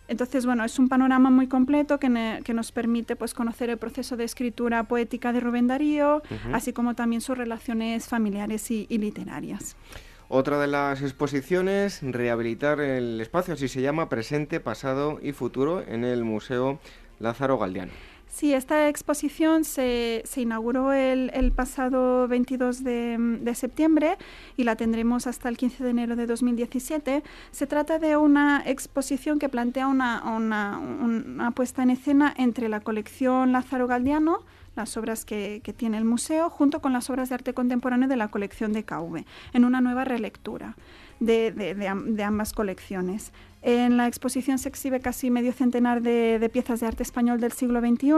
entonces, 0.08 0.46
bueno, 0.46 0.64
es 0.64 0.78
un 0.78 0.88
panorama 0.88 1.30
muy 1.30 1.46
completo 1.46 1.98
que, 1.98 2.08
nos 2.08 2.72
permite 2.72 3.16
pues, 3.16 3.34
conocer 3.34 3.70
el 3.70 3.78
proceso 3.78 4.16
de 4.16 4.24
escritura 4.24 4.84
poética 4.84 5.32
de 5.32 5.40
Rubén 5.40 5.66
Darío, 5.66 6.22
así 6.52 6.72
como 6.72 6.94
también 6.94 7.20
sus 7.20 7.36
relaciones 7.36 8.08
familiares 8.08 8.70
y, 8.70 8.86
y 8.88 8.98
literarias. 8.98 9.76
Otra 10.28 10.58
de 10.58 10.66
las 10.66 11.02
exposiciones, 11.02 12.00
rehabilitar 12.02 12.80
el 12.80 13.20
espacio, 13.20 13.54
así 13.54 13.68
se 13.68 13.82
llama, 13.82 14.08
presente, 14.08 14.60
pasado 14.60 15.18
y 15.22 15.32
futuro, 15.32 15.82
en 15.86 16.04
el 16.04 16.24
Museo 16.24 16.78
Lázaro 17.18 17.58
Galdiano. 17.58 17.92
Sí, 18.32 18.54
esta 18.54 18.88
exposición 18.88 19.62
se, 19.62 20.22
se 20.24 20.40
inauguró 20.40 20.94
el, 20.94 21.30
el, 21.34 21.52
pasado 21.52 22.26
22 22.28 22.82
de, 22.82 23.18
de, 23.42 23.54
septiembre 23.54 24.16
y 24.56 24.64
la 24.64 24.74
tendremos 24.74 25.26
hasta 25.26 25.50
el 25.50 25.58
15 25.58 25.84
de 25.84 25.90
enero 25.90 26.16
de 26.16 26.26
2017. 26.26 27.22
Se 27.50 27.66
trata 27.66 27.98
de 27.98 28.16
una 28.16 28.62
exposición 28.64 29.38
que 29.38 29.50
plantea 29.50 29.86
una, 29.86 30.22
una, 30.34 30.78
una 30.78 31.50
puesta 31.50 31.82
en 31.82 31.90
escena 31.90 32.32
entre 32.38 32.70
la 32.70 32.80
colección 32.80 33.52
Lázaro 33.52 33.86
Galdiano, 33.86 34.38
las 34.76 34.96
obras 34.96 35.26
que, 35.26 35.60
que, 35.62 35.74
tiene 35.74 35.98
el 35.98 36.06
museo, 36.06 36.48
junto 36.48 36.80
con 36.80 36.94
las 36.94 37.10
obras 37.10 37.28
de 37.28 37.34
arte 37.34 37.52
contemporáneo 37.52 38.08
de 38.08 38.16
la 38.16 38.28
colección 38.28 38.72
de 38.72 38.82
KV, 38.82 39.26
en 39.52 39.64
una 39.66 39.82
nueva 39.82 40.04
relectura 40.04 40.74
de, 41.24 41.52
de, 41.52 41.74
de 41.74 42.22
ambas 42.24 42.52
colecciones. 42.52 43.32
En 43.62 43.96
la 43.96 44.08
exposición 44.08 44.58
se 44.58 44.68
exhibe 44.68 45.00
casi 45.00 45.30
medio 45.30 45.52
centenar 45.52 46.02
de, 46.02 46.50
piezas 46.52 46.80
de 46.80 46.86
arte 46.86 47.04
español 47.04 47.40
del 47.40 47.52
siglo 47.52 47.80
XXI 47.80 48.12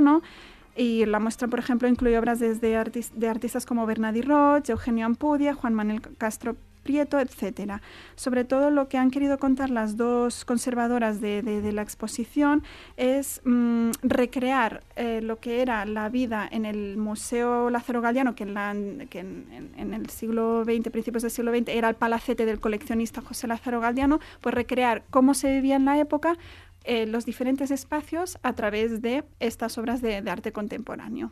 y 0.74 1.04
la 1.04 1.20
muestra, 1.20 1.48
por 1.48 1.58
ejemplo, 1.58 1.86
incluye 1.86 2.18
obras 2.18 2.40
desde 2.40 2.82
de 3.14 3.28
artistas 3.28 3.66
como 3.66 3.86
Bernardi 3.86 4.22
Roch, 4.22 4.68
Eugenio 4.68 5.06
Ampudia, 5.06 5.54
Juan 5.54 5.74
Manuel 5.74 6.00
Castro 6.16 6.56
Prieto, 6.84 7.18
etcétera. 7.18 7.82
Sobre 8.14 8.44
todo 8.44 8.70
lo 8.70 8.88
que 8.88 8.98
han 8.98 9.10
querido 9.10 9.38
contar 9.38 9.70
las 9.70 9.96
dos 9.96 10.44
conservadoras 10.44 11.20
de, 11.20 11.42
la 11.72 11.82
exposición 11.82 12.62
es 12.96 13.40
mm, 13.44 13.90
recrear 14.02 14.84
eh, 14.96 15.20
lo 15.22 15.40
que 15.40 15.62
era 15.62 15.84
la 15.86 16.08
vida 16.08 16.46
en 16.50 16.66
el 16.66 16.96
Museo 16.98 17.70
Lázaro 17.70 18.00
Galdiano, 18.00 18.34
que, 18.36 18.44
en, 18.44 19.08
en, 19.12 19.94
el 19.94 20.10
siglo 20.10 20.64
XX, 20.64 20.90
principios 20.90 21.22
del 21.22 21.32
siglo 21.32 21.52
XX, 21.52 21.68
era 21.68 21.88
el 21.88 21.94
palacete 21.96 22.44
del 22.44 22.60
coleccionista 22.60 23.22
José 23.22 23.48
Lázaro 23.48 23.80
Galdiano, 23.80 24.20
pues 24.40 24.54
recrear 24.54 25.02
cómo 25.10 25.34
se 25.34 25.50
vivía 25.50 25.76
en 25.76 25.86
la 25.86 25.98
época 25.98 26.36
eh, 26.84 27.06
los 27.06 27.24
diferentes 27.24 27.70
espacios 27.70 28.38
a 28.42 28.52
través 28.52 29.00
de 29.00 29.24
estas 29.40 29.78
obras 29.78 30.02
de, 30.02 30.16
arte 30.16 30.52
contemporáneo. 30.52 31.30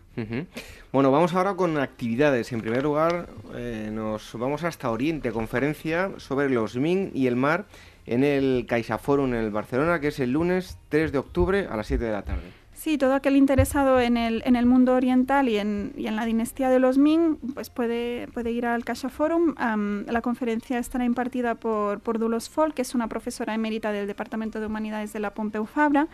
Bueno, 0.93 1.11
vamos 1.11 1.35
ahora 1.35 1.55
con 1.55 1.77
actividades. 1.79 2.53
En 2.53 2.61
primer 2.61 2.83
lugar, 2.83 3.29
eh, 3.55 3.91
nos 3.93 4.33
vamos 4.35 4.65
hasta 4.65 4.91
Oriente, 4.91 5.31
conferencia 5.31 6.13
sobre 6.17 6.49
los 6.49 6.77
Ming 6.77 7.11
y 7.15 7.27
el 7.27 7.37
mar 7.37 7.67
en 8.07 8.25
el 8.25 8.65
CaixaForum 8.67 9.35
en 9.35 9.41
el 9.41 9.51
Barcelona, 9.51 10.01
que 10.01 10.09
es 10.09 10.21
el 10.21 10.33
lunes 10.33 10.79
3 10.89 11.13
de 11.13 11.19
octubre 11.19 11.67
a 11.71 11.77
las 11.77 11.87
7 11.87 12.03
de 12.05 12.13
la 12.13 12.23
tarde. 12.23 12.62
Sí, 12.83 12.99
todo 12.99 13.15
aquel 13.15 13.37
interesado 13.37 14.01
en 14.01 14.17
el, 14.17 14.43
en 14.45 14.57
el 14.57 14.67
mundo 14.67 14.95
oriental 14.95 15.49
y 15.49 15.57
en, 15.57 15.93
y 15.97 16.09
en, 16.09 16.17
la 16.17 16.25
dinastía 16.25 16.69
de 16.69 16.81
los 16.81 16.99
Ming 16.99 17.37
pues 17.55 17.71
puede, 17.71 18.27
puede 18.35 18.51
ir 18.51 18.67
al 18.67 18.85
Kasha 18.85 19.09
Forum. 19.09 19.55
la 19.57 20.21
conferencia 20.21 20.81
estará 20.81 21.05
impartida 21.05 21.55
por, 21.55 22.01
por 22.01 22.19
Dulos 22.19 22.49
Folk, 22.49 22.75
que 22.75 22.83
es 22.83 22.97
una 22.97 23.07
profesora 23.07 23.55
emérita 23.55 23.93
del 23.93 24.09
Departamento 24.09 24.59
de 24.59 24.67
Humanidades 24.67 25.13
de 25.13 25.21
la 25.21 25.33
Pompeu 25.33 25.65
Fabra. 25.65 26.09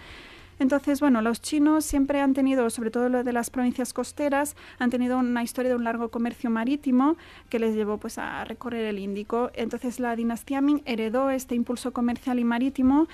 Entonces, 0.58 1.00
bueno, 1.00 1.22
los 1.22 1.40
chinos 1.40 1.86
siempre 1.86 2.20
han 2.20 2.34
tenido, 2.34 2.68
sobre 2.68 2.90
todo 2.90 3.08
lo 3.08 3.24
de 3.24 3.32
las 3.32 3.48
provincias 3.48 3.94
costeras, 3.94 4.56
han 4.78 4.90
tenido 4.90 5.18
una 5.18 5.42
historia 5.42 5.70
de 5.70 5.76
un 5.76 5.84
largo 5.84 6.10
comercio 6.10 6.50
marítimo 6.50 7.16
que 7.48 7.60
les 7.60 7.74
llevó 7.76 7.98
pues 7.98 8.18
a 8.18 8.44
recorrer 8.44 8.84
el 8.84 8.98
Índico. 8.98 9.50
Entonces, 9.54 10.00
la 10.00 10.16
dinastía 10.16 10.60
Ming 10.60 10.82
heredó 10.84 11.30
este 11.30 11.54
impulso 11.54 11.92
comercial 11.92 12.38
y 12.40 12.44
marítimo 12.44 13.08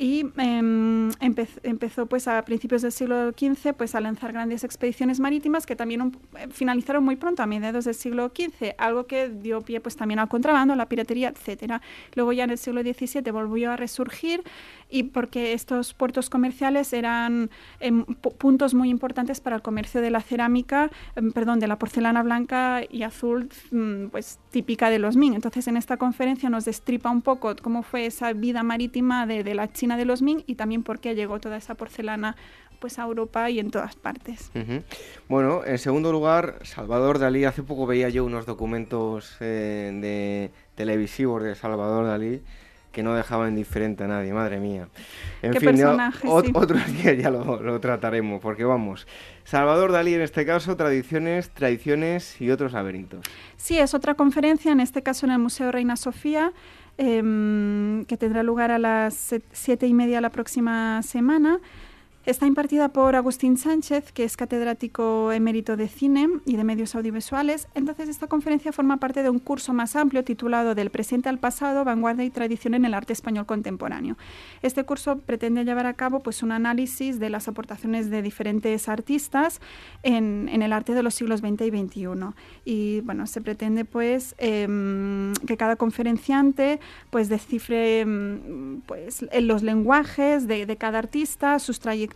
y 0.00 0.24
em, 0.38 1.10
empezó 1.20 2.06
pues 2.06 2.26
a 2.26 2.42
principios 2.46 2.80
del 2.80 2.90
siglo 2.90 3.32
XV 3.32 3.74
pues 3.74 3.94
a 3.94 4.00
lanzar 4.00 4.32
grandes 4.32 4.64
expediciones 4.64 5.20
marítimas 5.20 5.66
que 5.66 5.76
también 5.76 6.16
eh, 6.38 6.48
finalizaron 6.50 7.04
muy 7.04 7.16
pronto 7.16 7.42
a 7.42 7.46
mediados 7.46 7.84
del 7.84 7.94
siglo 7.94 8.32
XV, 8.34 8.76
algo 8.78 9.06
que 9.06 9.28
dio 9.28 9.60
pie 9.60 9.78
pues 9.82 9.96
también 9.96 10.18
al 10.18 10.28
contrabando, 10.30 10.74
la 10.74 10.86
piratería, 10.86 11.28
etcétera. 11.28 11.82
Luego 12.14 12.32
ya 12.32 12.44
en 12.44 12.50
el 12.50 12.56
siglo 12.56 12.80
XVII 12.80 13.30
volvió 13.30 13.72
a 13.72 13.76
resurgir 13.76 14.42
y 14.90 15.04
porque 15.04 15.52
estos 15.52 15.94
puertos 15.94 16.28
comerciales 16.28 16.92
eran 16.92 17.50
em, 17.78 18.04
puntos 18.04 18.74
muy 18.74 18.90
importantes 18.90 19.40
para 19.40 19.56
el 19.56 19.62
comercio 19.62 20.00
de 20.00 20.10
la 20.10 20.20
cerámica, 20.20 20.90
em, 21.16 21.32
perdón, 21.32 21.60
de 21.60 21.68
la 21.68 21.78
porcelana 21.78 22.22
blanca 22.22 22.82
y 22.88 23.02
azul, 23.04 23.48
mm, 23.70 24.06
pues 24.08 24.40
típica 24.50 24.90
de 24.90 24.98
los 24.98 25.16
Ming. 25.16 25.34
Entonces 25.34 25.68
en 25.68 25.76
esta 25.76 25.96
conferencia 25.96 26.50
nos 26.50 26.64
destripa 26.64 27.10
un 27.10 27.22
poco 27.22 27.54
cómo 27.62 27.82
fue 27.82 28.06
esa 28.06 28.32
vida 28.32 28.62
marítima 28.62 29.26
de, 29.26 29.50
la 29.54 29.72
China 29.72 29.96
de 29.96 30.04
los 30.04 30.22
Ming 30.22 30.42
y 30.46 30.56
también 30.56 30.82
por 30.82 31.00
qué 31.00 31.14
llegó 31.14 31.40
toda 31.40 31.56
esa 31.56 31.74
porcelana 31.74 32.36
pues 32.78 32.98
a 32.98 33.02
Europa 33.02 33.50
y 33.50 33.58
en 33.58 33.70
todas 33.70 33.94
partes. 33.94 34.50
Bueno, 35.28 35.62
en 35.66 35.76
segundo 35.76 36.12
lugar, 36.12 36.60
Salvador 36.62 37.18
Dalí. 37.18 37.44
Hace 37.44 37.62
poco 37.62 37.86
veía 37.86 38.08
yo 38.08 38.24
unos 38.24 38.46
documentos 38.46 39.36
eh, 39.40 40.50
televisivos 40.76 41.42
de 41.42 41.54
Salvador 41.54 42.06
Dalí 42.06 42.40
que 43.00 43.04
no 43.04 43.14
dejaban 43.14 43.48
indiferente 43.48 44.04
a 44.04 44.08
nadie, 44.08 44.34
madre 44.34 44.60
mía. 44.60 44.88
En 45.40 45.54
fin, 45.54 45.82
otro 46.26 46.78
día 47.02 47.14
ya 47.14 47.30
lo, 47.30 47.62
lo, 47.62 47.80
trataremos, 47.80 48.42
porque 48.42 48.64
vamos, 48.64 49.06
Salvador 49.44 49.90
Dalí 49.90 50.12
en 50.12 50.20
este 50.20 50.44
caso, 50.44 50.76
tradiciones, 50.76 51.48
tradiciones 51.48 52.38
y 52.42 52.50
otros 52.50 52.72
laberintos. 52.72 53.24
Sí, 53.56 53.78
es 53.78 53.94
otra 53.94 54.14
conferencia, 54.14 54.70
en 54.70 54.80
este 54.80 55.02
caso 55.02 55.24
en 55.24 55.32
el 55.32 55.38
Museo 55.38 55.72
Reina 55.72 55.96
Sofía, 55.96 56.52
Em, 57.02 58.04
que 58.04 58.18
tendrá 58.18 58.42
lugar 58.42 58.70
a 58.70 58.78
las 58.78 59.34
siete 59.52 59.86
y 59.86 59.94
media 59.94 60.20
la 60.20 60.28
próxima 60.28 61.02
semana. 61.02 61.58
Está 62.26 62.46
impartida 62.46 62.90
por 62.90 63.16
Agustín 63.16 63.56
Sánchez, 63.56 64.12
que 64.12 64.24
es 64.24 64.36
catedrático 64.36 65.32
emérito 65.32 65.78
de 65.78 65.88
cine 65.88 66.28
y 66.44 66.56
de 66.56 66.64
medios 66.64 66.94
audiovisuales. 66.94 67.66
Entonces, 67.74 68.10
esta 68.10 68.26
conferencia 68.26 68.72
forma 68.72 68.98
parte 68.98 69.22
de 69.22 69.30
un 69.30 69.38
curso 69.38 69.72
más 69.72 69.96
amplio 69.96 70.22
titulado 70.22 70.74
Del 70.74 70.90
presente 70.90 71.30
al 71.30 71.38
pasado, 71.38 71.82
vanguardia 71.82 72.26
y 72.26 72.30
tradición 72.30 72.74
en 72.74 72.84
el 72.84 72.92
arte 72.92 73.14
español 73.14 73.46
contemporáneo. 73.46 74.18
Este 74.60 74.84
curso 74.84 75.16
pretende 75.20 75.64
llevar 75.64 75.86
a 75.86 75.94
cabo 75.94 76.20
pues, 76.20 76.42
un 76.42 76.52
análisis 76.52 77.18
de 77.18 77.30
las 77.30 77.48
aportaciones 77.48 78.10
de 78.10 78.20
diferentes 78.20 78.90
artistas 78.90 79.62
en, 80.02 80.50
el 80.50 80.74
arte 80.74 80.92
de 80.92 81.02
los 81.02 81.14
siglos 81.14 81.40
XX 81.40 81.62
y 81.62 81.70
XXI. 81.70 82.06
Y 82.66 83.00
bueno, 83.00 83.26
se 83.26 83.40
pretende 83.40 83.86
pues, 83.86 84.34
em, 84.36 85.32
que 85.46 85.56
cada 85.56 85.76
conferenciante 85.76 86.80
pues, 87.08 87.30
descifre 87.30 88.00
em, 88.00 88.82
pues, 88.82 89.24
los 89.40 89.62
lenguajes 89.62 90.46
de, 90.46 90.66
de 90.66 90.76
cada 90.76 90.98
artista, 90.98 91.58
sus 91.58 91.80
trayectorias 91.80 92.09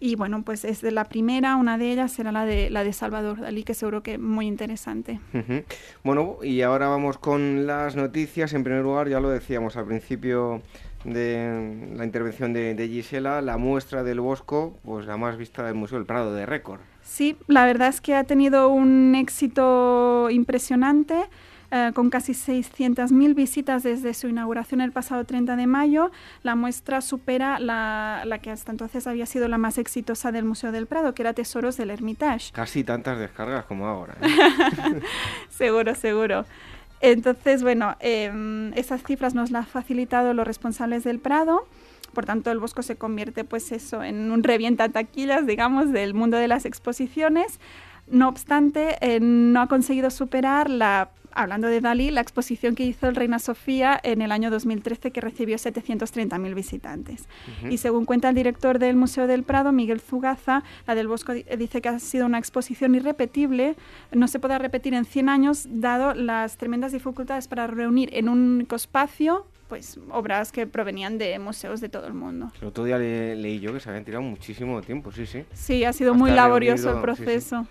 y 0.00 0.16
bueno, 0.16 0.42
pues 0.42 0.64
es 0.64 0.80
de 0.82 0.90
la 0.90 1.04
primera, 1.04 1.56
una 1.56 1.78
de 1.78 1.92
ellas 1.92 2.12
será 2.12 2.32
la 2.32 2.44
de, 2.44 2.68
la 2.68 2.84
de 2.84 2.92
Salvador 2.92 3.40
Dalí, 3.40 3.62
que 3.62 3.74
seguro 3.74 4.02
que 4.02 4.18
muy 4.18 4.46
interesante. 4.46 5.20
Bueno, 6.02 6.38
y 6.42 6.60
ahora 6.62 6.88
vamos 6.88 7.16
con 7.18 7.66
las 7.66 7.96
noticias. 7.96 8.52
En 8.52 8.64
primer 8.64 8.82
lugar, 8.82 9.08
ya 9.08 9.20
lo 9.20 9.30
decíamos 9.30 9.76
al 9.76 9.86
principio 9.86 10.60
de 11.04 11.88
la 11.94 12.04
intervención 12.04 12.52
de, 12.52 12.74
de 12.74 12.88
Gisela, 12.88 13.40
la 13.40 13.56
muestra 13.56 14.02
del 14.02 14.20
Bosco, 14.20 14.76
pues 14.84 15.06
la 15.06 15.16
más 15.16 15.36
vista 15.36 15.64
del 15.64 15.74
Museo 15.74 15.98
del 15.98 16.06
Prado 16.06 16.34
de 16.34 16.44
récord. 16.44 16.80
Sí, 17.02 17.36
la 17.46 17.64
verdad 17.66 17.88
es 17.88 18.00
que 18.00 18.14
ha 18.14 18.24
tenido 18.24 18.68
un 18.68 19.14
éxito 19.14 20.28
impresionante. 20.30 21.24
Eh, 21.76 21.90
con 21.92 22.08
casi 22.08 22.34
600.000 22.34 23.34
visitas 23.34 23.82
desde 23.82 24.14
su 24.14 24.28
inauguración 24.28 24.80
el 24.80 24.92
pasado 24.92 25.24
30 25.24 25.56
de 25.56 25.66
mayo. 25.66 26.12
La 26.44 26.54
muestra 26.54 27.00
supera 27.00 27.58
la, 27.58 28.22
la, 28.26 28.38
que 28.38 28.52
hasta 28.52 28.70
entonces 28.70 29.08
había 29.08 29.26
sido 29.26 29.48
la 29.48 29.58
más 29.58 29.76
exitosa 29.78 30.30
del 30.30 30.44
Museo 30.44 30.70
del 30.70 30.86
Prado, 30.86 31.16
que 31.16 31.22
era 31.22 31.32
Tesoros 31.32 31.76
del 31.76 31.90
Hermitage. 31.90 32.52
Casi 32.52 32.84
tantas 32.84 33.18
descargas 33.18 33.64
como 33.64 33.88
ahora. 33.88 34.14
¿eh? 34.22 35.00
seguro, 35.48 35.96
seguro. 35.96 36.44
Entonces, 37.00 37.64
bueno, 37.64 37.96
em, 37.98 38.72
esas 38.74 39.02
cifras 39.02 39.34
nos 39.34 39.50
las 39.50 39.64
han 39.64 39.70
facilitado 39.72 40.32
los 40.32 40.46
responsables 40.46 41.02
del 41.02 41.18
Prado. 41.18 41.66
Por 42.12 42.24
tanto, 42.24 42.52
el 42.52 42.60
Bosco 42.60 42.82
se 42.82 42.94
convierte, 42.94 43.42
pues 43.42 43.72
eso, 43.72 44.04
en 44.04 44.30
un 44.30 44.44
revienta 44.44 44.88
taquillas, 44.90 45.44
digamos, 45.44 45.90
del 45.90 46.14
mundo 46.14 46.36
de 46.36 46.46
las 46.46 46.66
exposiciones. 46.66 47.58
No 48.06 48.28
obstante, 48.28 48.96
eh, 49.00 49.20
no 49.20 49.60
ha 49.60 49.68
conseguido 49.68 50.10
superar 50.10 50.68
la 50.70 51.10
hablando 51.34 51.68
de 51.68 51.80
Dalí, 51.80 52.10
la 52.10 52.20
exposición 52.20 52.74
que 52.74 52.84
hizo 52.84 53.08
el 53.08 53.16
Reina 53.16 53.38
Sofía 53.38 53.98
en 54.02 54.22
el 54.22 54.32
año 54.32 54.50
2013 54.50 55.10
que 55.10 55.20
recibió 55.20 55.56
730.000 55.56 56.54
visitantes. 56.54 57.28
Y 57.68 57.78
según 57.78 58.04
cuenta 58.04 58.28
el 58.28 58.34
director 58.34 58.78
del 58.78 58.96
Museo 58.96 59.26
del 59.26 59.42
Prado, 59.42 59.72
Miguel 59.72 60.00
Zugaza, 60.00 60.62
la 60.86 60.94
del 60.94 61.08
Bosco 61.08 61.32
dice 61.32 61.82
que 61.82 61.88
ha 61.88 61.98
sido 61.98 62.26
una 62.26 62.38
exposición 62.38 62.94
irrepetible, 62.94 63.76
no 64.12 64.28
se 64.28 64.38
puede 64.38 64.58
repetir 64.58 64.94
en 64.94 65.04
100 65.04 65.28
años 65.28 65.66
dado 65.68 66.14
las 66.14 66.56
tremendas 66.56 66.92
dificultades 66.92 67.48
para 67.48 67.66
reunir 67.66 68.10
en 68.12 68.28
un 68.28 68.38
único 68.54 68.76
espacio 68.76 69.46
pues 69.74 69.98
obras 70.12 70.52
que 70.52 70.68
provenían 70.68 71.18
de 71.18 71.36
museos 71.40 71.80
de 71.80 71.88
todo 71.88 72.06
el 72.06 72.14
mundo. 72.14 72.52
El 72.60 72.68
otro 72.68 72.84
día 72.84 72.96
leí 72.96 73.58
yo 73.58 73.72
que 73.72 73.80
se 73.80 73.88
habían 73.88 74.04
tirado 74.04 74.22
muchísimo 74.22 74.80
tiempo, 74.82 75.10
sí, 75.10 75.26
sí. 75.26 75.44
Sí, 75.52 75.82
ha 75.82 75.92
sido 75.92 76.14
muy 76.14 76.30
laborioso 76.30 76.94
el 76.94 77.00
proceso. 77.00 77.66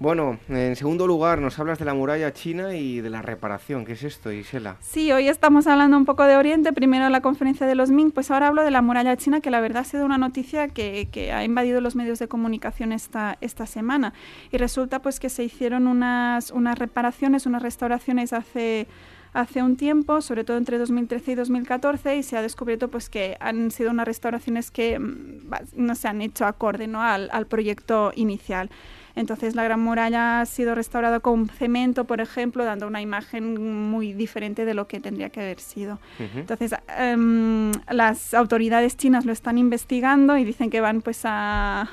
Bueno, 0.00 0.40
en 0.48 0.74
segundo 0.74 1.06
lugar, 1.06 1.40
nos 1.40 1.56
hablas 1.60 1.78
de 1.78 1.84
la 1.84 1.94
muralla 1.94 2.32
china 2.32 2.74
y 2.74 3.00
de 3.00 3.10
la 3.10 3.22
reparación. 3.22 3.84
¿Qué 3.84 3.92
es 3.92 4.02
esto, 4.02 4.32
Isela? 4.32 4.76
Sí, 4.80 5.12
hoy 5.12 5.28
estamos 5.28 5.68
hablando 5.68 5.96
un 5.96 6.04
poco 6.04 6.24
de 6.24 6.34
Oriente, 6.36 6.72
primero 6.72 7.08
la 7.10 7.20
conferencia 7.20 7.64
de 7.64 7.76
los 7.76 7.92
Ming, 7.92 8.10
pues 8.10 8.32
ahora 8.32 8.48
hablo 8.48 8.64
de 8.64 8.72
la 8.72 8.82
muralla 8.82 9.16
china, 9.16 9.40
que 9.40 9.50
la 9.50 9.60
verdad 9.60 9.82
ha 9.82 9.84
sido 9.84 10.04
una 10.04 10.18
noticia 10.18 10.66
que, 10.66 11.30
ha 11.32 11.44
invadido 11.44 11.80
los 11.80 11.94
medios 11.94 12.18
de 12.18 12.26
comunicación 12.26 12.90
esta, 12.90 13.38
esta 13.40 13.66
semana. 13.66 14.14
Y 14.50 14.56
resulta 14.56 15.00
pues 15.00 15.20
que 15.20 15.28
se 15.28 15.44
hicieron 15.44 15.86
unas, 15.86 16.50
unas 16.50 16.76
reparaciones, 16.76 17.46
unas 17.46 17.62
restauraciones 17.62 18.32
hace 18.32 18.88
hace 19.32 19.62
un 19.62 19.76
tiempo, 19.76 20.20
sobre 20.20 20.44
todo 20.44 20.56
entre 20.56 20.78
2013 20.78 21.32
y 21.32 21.34
2014, 21.34 22.16
y 22.16 22.22
se 22.22 22.36
ha 22.36 22.42
descubierto 22.42 22.88
pues 22.88 23.08
que 23.08 23.36
han 23.40 23.70
sido 23.70 23.90
unas 23.90 24.06
restauraciones 24.06 24.70
que 24.70 24.98
mm, 24.98 25.50
no 25.74 25.94
se 25.94 26.08
han 26.08 26.20
hecho 26.22 26.46
acorde 26.46 26.86
¿no? 26.86 27.02
al, 27.02 27.28
al 27.32 27.46
proyecto 27.46 28.12
inicial. 28.14 28.70
Entonces 29.16 29.54
la 29.54 29.64
Gran 29.64 29.80
Muralla 29.80 30.40
ha 30.40 30.46
sido 30.46 30.74
restaurada 30.74 31.20
con 31.20 31.48
cemento, 31.48 32.04
por 32.04 32.20
ejemplo, 32.20 32.64
dando 32.64 32.86
una 32.86 33.02
imagen 33.02 33.90
muy 33.90 34.12
diferente 34.12 34.64
de 34.64 34.74
lo 34.74 34.86
que 34.86 35.00
tendría 35.00 35.30
que 35.30 35.40
haber 35.40 35.60
sido. 35.60 35.98
Entonces 36.18 36.74
em, 36.96 37.72
las 37.90 38.34
autoridades 38.34 38.96
chinas 38.96 39.24
lo 39.24 39.32
están 39.32 39.58
investigando 39.58 40.36
y 40.36 40.44
dicen 40.44 40.70
que 40.70 40.80
van 40.80 41.02
pues 41.02 41.22
a, 41.24 41.90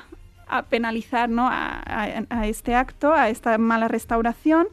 penalizar 0.70 1.28
¿no? 1.28 1.48
a, 1.50 2.46
este 2.46 2.74
acto, 2.74 3.12
a 3.12 3.28
esta 3.28 3.58
mala 3.58 3.88
restauración. 3.88 4.68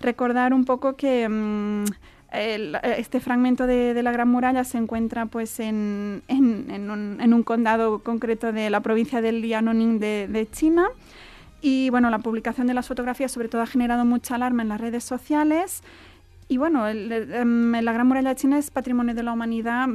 Recordar 0.00 0.54
un 0.54 0.64
poco 0.64 0.96
que... 0.96 1.24
Em, 1.24 1.84
este 2.32 3.20
fragmento 3.20 3.66
de, 3.66 4.02
la 4.02 4.12
Gran 4.12 4.28
Muralla 4.28 4.64
se 4.64 4.78
encuentra 4.78 5.26
pues 5.26 5.60
en, 5.60 6.22
en, 6.28 6.90
un, 6.90 7.42
condado 7.44 8.00
concreto 8.00 8.52
de 8.52 8.68
la 8.70 8.80
provincia 8.80 9.20
del 9.20 9.40
Liaoning 9.40 9.98
de, 9.98 10.48
China 10.52 10.88
y 11.62 11.90
bueno, 11.90 12.10
la 12.10 12.18
publicación 12.18 12.66
de 12.66 12.74
las 12.74 12.88
fotografías 12.88 13.32
sobre 13.32 13.48
todo 13.48 13.62
ha 13.62 13.66
generado 13.66 14.04
mucha 14.04 14.34
alarma 14.34 14.62
en 14.62 14.68
las 14.68 14.80
redes 14.80 15.04
sociales. 15.04 15.82
Y 16.48 16.58
bueno, 16.58 16.86
em, 16.88 17.72
la 17.72 17.92
Gran 17.92 18.06
Muralla 18.06 18.36
China 18.36 18.58
es 18.58 18.70
Patrimonio 18.70 19.14
de 19.14 19.22
la 19.24 19.32
Humanidad 19.32 19.88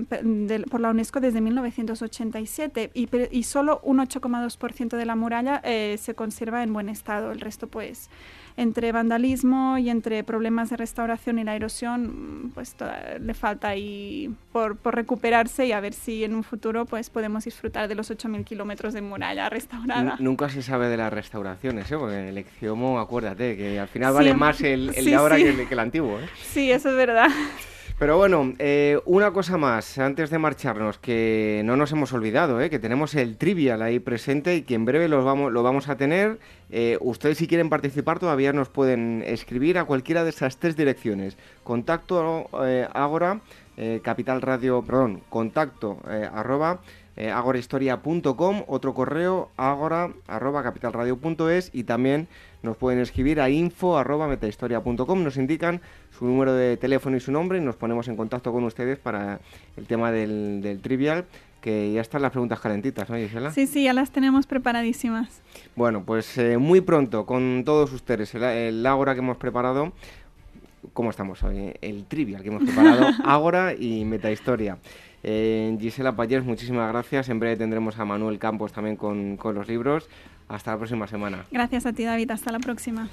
por 0.70 0.82
la 0.82 0.90
UNESCO 0.90 1.22
desde 1.22 1.40
1987 1.40 2.92
y, 2.94 3.08
y 3.32 3.44
solo 3.44 3.80
un 3.84 4.00
8,2% 4.00 4.98
de 4.98 5.06
la 5.06 5.16
muralla 5.16 5.62
eh, 5.64 5.98
se 5.98 6.14
conserva 6.14 6.64
en 6.64 6.74
buen 6.74 6.90
estado. 6.90 7.32
El 7.32 7.40
resto 7.40 7.68
pues 7.68 8.10
entre 8.58 8.92
vandalismo 8.92 9.78
y 9.78 9.90
entre 9.90 10.24
problemas 10.24 10.70
de 10.70 10.78
restauración 10.78 11.40
y 11.40 11.44
la 11.44 11.56
erosión, 11.56 12.52
pues 12.54 12.76
le 13.20 13.34
falta 13.34 13.70
ahí 13.70 14.34
por, 14.52 14.78
por, 14.78 14.96
recuperarse 14.96 15.66
y 15.66 15.72
a 15.72 15.80
ver 15.80 15.94
si 15.94 16.24
en 16.24 16.36
un 16.36 16.44
futuro 16.44 16.86
pues 16.86 17.10
podemos 17.10 17.46
disfrutar 17.46 17.88
de 17.88 17.96
los 17.96 18.12
8.000 18.12 18.44
kilómetros 18.44 18.94
de 18.94 19.02
muralla 19.02 19.50
restaurada. 19.50 20.18
nunca 20.20 20.50
se 20.50 20.62
sabe 20.62 20.88
de 20.88 20.98
las 20.98 21.12
restauraciones, 21.12 21.92
¿eh? 21.92 21.98
porque 21.98 22.30
el 22.30 22.38
Exciomo, 22.38 23.00
acuérdate, 23.00 23.56
que 23.56 23.80
al 23.80 23.88
final 23.88 24.14
vale 24.14 24.34
más 24.34 24.62
el, 24.62 24.92
el 24.96 25.06
de 25.06 25.16
ahora 25.16 25.38
que, 25.38 25.50
el, 25.50 25.68
que, 25.68 25.74
el, 25.74 25.80
antiguo. 25.80 26.20
¿eh? 26.20 26.30
Sí, 26.42 26.72
eso 26.72 26.90
es 26.90 26.96
verdad. 26.96 27.28
Pero 28.02 28.18
bueno, 28.18 28.54
eh, 28.58 29.00
una 29.06 29.32
cosa 29.32 29.60
más, 29.60 30.00
antes 30.00 30.32
de 30.32 30.40
marcharnos, 30.40 30.98
que 30.98 31.62
no 31.66 31.78
nos 31.78 31.92
hemos 31.92 32.12
olvidado, 32.14 32.60
eh, 32.60 32.72
que 32.72 32.80
tenemos 32.80 33.14
el 33.14 33.38
trivial 33.38 33.84
ahí 33.84 34.00
presente 34.00 34.56
y 34.56 34.64
que 34.64 34.74
en 34.74 34.86
breve 34.86 35.08
lo 35.08 35.24
vamos, 35.24 35.52
lo 35.52 35.62
vamos 35.62 35.88
a 35.88 35.98
tener. 35.98 36.40
Eh, 36.72 36.98
ustedes 37.00 37.38
si 37.38 37.46
quieren 37.46 37.70
participar 37.70 38.18
todavía 38.18 38.54
nos 38.54 38.70
pueden 38.70 39.24
escribir 39.28 39.78
a 39.78 39.86
cualquiera 39.86 40.24
de 40.24 40.32
esas 40.32 40.58
tres 40.58 40.76
direcciones. 40.76 41.38
Contacto 41.64 42.50
agora, 42.92 43.40
capital 44.02 44.42
radio, 44.42 44.82
perdón, 44.82 45.22
contacto 45.30 46.00
arroba 46.34 46.80
agorahistoria.com, 47.18 48.64
otro 48.66 48.96
correo 48.96 49.52
agora 49.58 50.10
arroba 50.26 50.64
capitalradio.es 50.64 51.70
y 51.72 51.84
también 51.84 52.28
nos 52.64 52.78
pueden 52.78 53.00
escribir 53.00 53.42
a 53.42 53.50
info 53.50 53.98
arroba 53.98 54.28
metahistoria.com, 54.28 55.24
nos 55.24 55.38
indican 55.38 55.82
su 56.18 56.26
número 56.26 56.54
de 56.54 56.78
teléfono 56.78 57.18
y 57.18 57.20
su 57.20 57.32
nombre 57.32 57.58
y 57.58 57.62
nos 57.62 57.76
ponemos 57.76 58.08
en 58.08 58.16
contacto 58.16 58.52
con 58.52 58.64
ustedes 58.64 59.00
para 59.00 59.40
el 59.78 59.86
tema 59.86 60.12
del, 60.12 60.62
del 60.62 60.82
trivial 60.82 61.26
que 61.62 61.92
ya 61.94 62.02
están 62.02 62.24
las 62.24 62.32
preguntas 62.32 62.60
calentitas, 62.60 63.10
¿no, 63.10 63.18
Gisela? 63.18 63.52
Sí, 63.52 63.68
sí, 63.68 63.84
ya 63.84 63.94
las 63.94 64.12
tenemos 64.12 64.48
preparadísimas. 64.48 65.42
Bueno, 65.76 66.04
pues 66.04 66.38
eh, 66.38 66.58
muy 66.58 66.82
pronto 66.82 67.26
con 67.26 67.62
todos 67.64 67.94
ustedes, 67.94 68.34
el, 68.34 68.44
el 68.44 68.86
Ágora 68.86 69.14
que 69.14 69.20
hemos 69.20 69.38
preparado, 69.38 69.94
¿cómo 70.94 71.12
estamos 71.12 71.44
hoy? 71.44 71.74
El 71.82 72.06
trivial 72.06 72.42
que 72.42 72.50
hemos 72.50 72.64
preparado, 72.64 73.08
Ágora 73.24 73.74
y 73.74 74.06
Metahistoria. 74.06 74.78
Eh, 75.24 75.78
Gisela 75.80 76.16
Payers, 76.16 76.46
muchísimas 76.46 76.92
gracias. 76.92 77.30
En 77.30 77.40
breve 77.40 77.58
tendremos 77.58 78.00
a 78.00 78.06
Manuel 78.06 78.40
Campos 78.40 78.74
también 78.74 78.96
con, 78.96 79.38
con 79.38 79.56
los 79.56 79.68
libros. 79.68 80.10
Hasta 80.52 80.72
la 80.72 80.78
próxima 80.78 81.08
semana. 81.08 81.46
Gracias 81.50 81.86
a 81.86 81.94
ti, 81.94 82.04
David. 82.04 82.32
Hasta 82.32 82.52
la 82.52 82.60
próxima. 82.60 83.08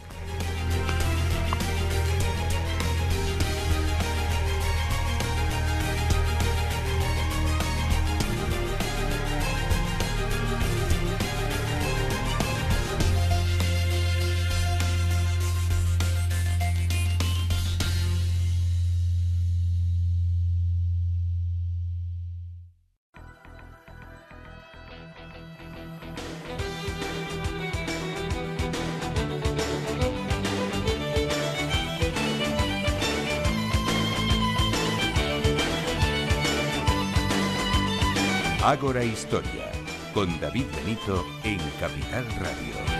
Ágora 38.69 39.03
Historia, 39.03 39.73
con 40.13 40.29
David 40.41 40.67
Benito 40.77 41.25
en 41.43 41.57
Capital 41.81 42.27
Radio. 42.39 42.99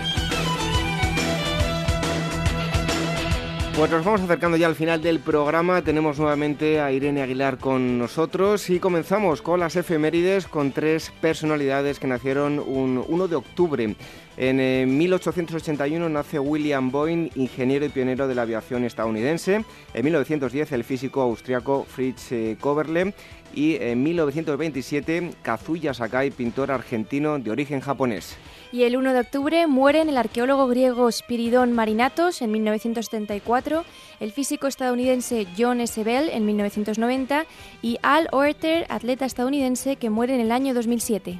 Pues 3.79 3.91
nos 3.91 4.03
vamos 4.03 4.21
acercando 4.21 4.57
ya 4.57 4.65
al 4.67 4.75
final 4.75 5.01
del 5.01 5.19
programa. 5.19 5.81
Tenemos 5.81 6.19
nuevamente 6.19 6.81
a 6.81 6.91
Irene 6.91 7.21
Aguilar 7.21 7.59
con 7.59 7.97
nosotros 7.99 8.69
y 8.71 8.79
comenzamos 8.79 9.41
con 9.41 9.59
las 9.59 9.75
efemérides 9.75 10.47
con 10.47 10.71
tres 10.73 11.13
personalidades 11.21 11.99
que 11.99 12.07
nacieron 12.07 12.59
un 12.59 13.05
1 13.07 13.27
de 13.27 13.35
octubre. 13.37 13.95
En 14.35 14.59
eh, 14.59 14.85
1881 14.85 16.09
nace 16.09 16.39
William 16.39 16.91
Boyne, 16.91 17.29
ingeniero 17.35 17.85
y 17.85 17.89
pionero 17.89 18.27
de 18.27 18.35
la 18.35 18.41
aviación 18.41 18.83
estadounidense. 18.83 19.63
En 19.93 20.03
1910 20.03 20.73
el 20.73 20.83
físico 20.83 21.21
austriaco 21.21 21.85
Fritz 21.85 22.33
eh, 22.33 22.57
Koberle 22.59 23.13
y 23.53 23.75
en 23.75 24.03
1927 24.03 25.31
Kazuya 25.41 25.93
Sakai, 25.93 26.31
pintor 26.31 26.71
argentino 26.71 27.39
de 27.39 27.51
origen 27.51 27.79
japonés. 27.79 28.37
Y 28.71 28.83
el 28.83 28.95
1 28.95 29.13
de 29.13 29.19
octubre 29.19 29.67
mueren 29.67 30.09
el 30.09 30.17
arqueólogo 30.17 30.67
griego 30.67 31.11
Spiridon 31.11 31.73
Marinatos 31.73 32.41
en 32.41 32.51
1974, 32.51 33.83
el 34.19 34.31
físico 34.31 34.67
estadounidense 34.67 35.47
John 35.57 35.81
S. 35.81 36.03
Bell 36.03 36.29
en 36.29 36.45
1990 36.45 37.45
y 37.81 37.97
Al 38.03 38.27
Oerter, 38.31 38.85
atleta 38.89 39.25
estadounidense 39.25 39.95
que 39.95 40.09
muere 40.09 40.35
en 40.35 40.41
el 40.41 40.51
año 40.51 40.73
2007. 40.73 41.39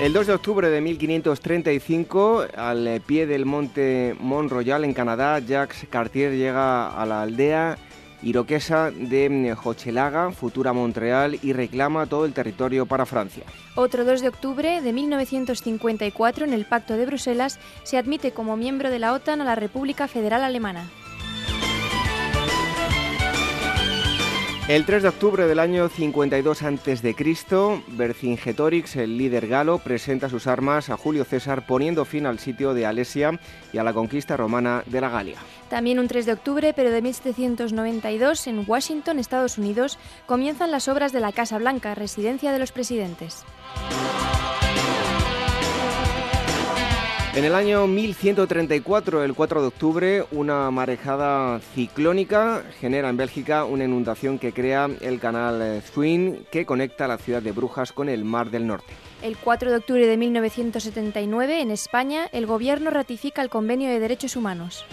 El 0.00 0.12
2 0.12 0.26
de 0.26 0.32
octubre 0.34 0.68
de 0.70 0.80
1535, 0.80 2.46
al 2.56 3.00
pie 3.06 3.26
del 3.28 3.46
monte 3.46 4.16
Mont 4.18 4.50
Royal 4.50 4.84
en 4.84 4.92
Canadá, 4.92 5.38
Jacques 5.38 5.86
Cartier 5.88 6.32
llega 6.32 6.88
a 6.88 7.06
la 7.06 7.22
aldea 7.22 7.78
iroquesa 8.24 8.90
de 8.90 9.28
mm, 9.30 9.66
Hochelaga, 9.66 10.32
futura 10.32 10.72
Montreal, 10.72 11.38
y 11.42 11.52
reclama 11.52 12.06
todo 12.06 12.24
el 12.24 12.32
territorio 12.32 12.86
para 12.86 13.06
Francia. 13.06 13.44
Otro 13.74 14.04
2 14.04 14.22
de 14.22 14.28
octubre 14.28 14.82
de 14.82 14.92
1954, 14.92 16.44
en 16.44 16.52
el 16.52 16.64
Pacto 16.64 16.96
de 16.96 17.06
Bruselas, 17.06 17.60
se 17.82 17.98
admite 17.98 18.32
como 18.32 18.56
miembro 18.56 18.90
de 18.90 18.98
la 18.98 19.12
OTAN 19.12 19.40
a 19.40 19.44
la 19.44 19.54
República 19.54 20.08
Federal 20.08 20.42
Alemana. 20.42 20.88
El 24.66 24.86
3 24.86 25.02
de 25.02 25.08
octubre 25.10 25.46
del 25.46 25.58
año 25.58 25.90
52 25.90 26.62
a.C., 26.62 27.82
Vercingetorix, 27.88 28.96
el 28.96 29.18
líder 29.18 29.46
galo, 29.46 29.78
presenta 29.78 30.30
sus 30.30 30.46
armas 30.46 30.88
a 30.88 30.96
Julio 30.96 31.26
César 31.26 31.66
poniendo 31.66 32.06
fin 32.06 32.24
al 32.24 32.38
sitio 32.38 32.72
de 32.72 32.86
Alesia 32.86 33.38
y 33.74 33.78
a 33.78 33.84
la 33.84 33.92
conquista 33.92 34.38
romana 34.38 34.82
de 34.86 35.02
la 35.02 35.10
Galia. 35.10 35.36
También 35.68 35.98
un 35.98 36.08
3 36.08 36.24
de 36.24 36.32
octubre, 36.32 36.72
pero 36.72 36.90
de 36.90 37.02
1792, 37.02 38.46
en 38.46 38.64
Washington, 38.66 39.18
Estados 39.18 39.58
Unidos, 39.58 39.98
comienzan 40.24 40.70
las 40.70 40.88
obras 40.88 41.12
de 41.12 41.20
la 41.20 41.32
Casa 41.32 41.58
Blanca, 41.58 41.94
residencia 41.94 42.50
de 42.50 42.58
los 42.58 42.72
presidentes. 42.72 43.44
En 47.36 47.44
el 47.44 47.56
año 47.56 47.88
1134, 47.88 49.24
el 49.24 49.34
4 49.34 49.60
de 49.60 49.66
octubre, 49.66 50.24
una 50.30 50.70
marejada 50.70 51.58
ciclónica 51.74 52.62
genera 52.78 53.08
en 53.08 53.16
Bélgica 53.16 53.64
una 53.64 53.82
inundación 53.82 54.38
que 54.38 54.52
crea 54.52 54.88
el 55.00 55.18
canal 55.18 55.82
Zwin 55.82 56.46
que 56.52 56.64
conecta 56.64 57.08
la 57.08 57.18
ciudad 57.18 57.42
de 57.42 57.50
Brujas 57.50 57.90
con 57.90 58.08
el 58.08 58.24
Mar 58.24 58.52
del 58.52 58.68
Norte. 58.68 58.92
El 59.20 59.36
4 59.36 59.72
de 59.72 59.76
octubre 59.78 60.06
de 60.06 60.16
1979, 60.16 61.60
en 61.60 61.72
España, 61.72 62.28
el 62.30 62.46
Gobierno 62.46 62.90
ratifica 62.90 63.42
el 63.42 63.50
Convenio 63.50 63.90
de 63.90 63.98
Derechos 63.98 64.36
Humanos. 64.36 64.84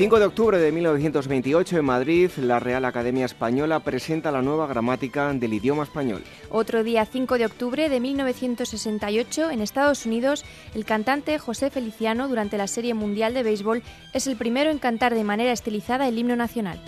5 0.00 0.18
de 0.18 0.24
octubre 0.24 0.56
de 0.56 0.72
1928 0.72 1.76
en 1.76 1.84
Madrid, 1.84 2.30
la 2.38 2.58
Real 2.58 2.86
Academia 2.86 3.26
Española 3.26 3.80
presenta 3.80 4.32
la 4.32 4.40
nueva 4.40 4.66
gramática 4.66 5.30
del 5.34 5.52
idioma 5.52 5.82
español. 5.82 6.22
Otro 6.48 6.82
día 6.82 7.04
5 7.04 7.36
de 7.36 7.44
octubre 7.44 7.90
de 7.90 8.00
1968 8.00 9.50
en 9.50 9.60
Estados 9.60 10.06
Unidos, 10.06 10.46
el 10.74 10.86
cantante 10.86 11.38
José 11.38 11.68
Feliciano 11.68 12.28
durante 12.28 12.56
la 12.56 12.66
Serie 12.66 12.94
Mundial 12.94 13.34
de 13.34 13.42
Béisbol 13.42 13.82
es 14.14 14.26
el 14.26 14.36
primero 14.36 14.70
en 14.70 14.78
cantar 14.78 15.14
de 15.14 15.22
manera 15.22 15.52
estilizada 15.52 16.08
el 16.08 16.16
himno 16.16 16.34
nacional. 16.34 16.80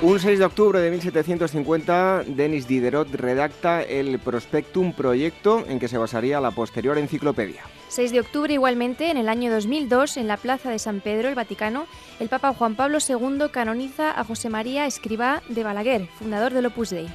Un 0.00 0.20
6 0.20 0.38
de 0.38 0.44
octubre 0.44 0.78
de 0.78 0.92
1750, 0.92 2.22
Denis 2.28 2.68
Diderot 2.68 3.12
redacta 3.12 3.82
el 3.82 4.20
Prospectum 4.20 4.92
Proyecto 4.92 5.64
en 5.66 5.80
que 5.80 5.88
se 5.88 5.98
basaría 5.98 6.40
la 6.40 6.52
posterior 6.52 6.98
enciclopedia. 6.98 7.62
6 7.88 8.12
de 8.12 8.20
octubre 8.20 8.54
igualmente, 8.54 9.10
en 9.10 9.16
el 9.16 9.28
año 9.28 9.50
2002, 9.50 10.18
en 10.18 10.28
la 10.28 10.36
Plaza 10.36 10.70
de 10.70 10.78
San 10.78 11.00
Pedro, 11.00 11.28
el 11.28 11.34
Vaticano, 11.34 11.86
el 12.20 12.28
Papa 12.28 12.54
Juan 12.54 12.76
Pablo 12.76 12.98
II 13.06 13.46
canoniza 13.50 14.12
a 14.12 14.22
José 14.22 14.50
María 14.50 14.86
Escribá 14.86 15.42
de 15.48 15.64
Balaguer, 15.64 16.06
fundador 16.16 16.54
del 16.54 16.66
Opus 16.66 16.90
Dei. 16.90 17.08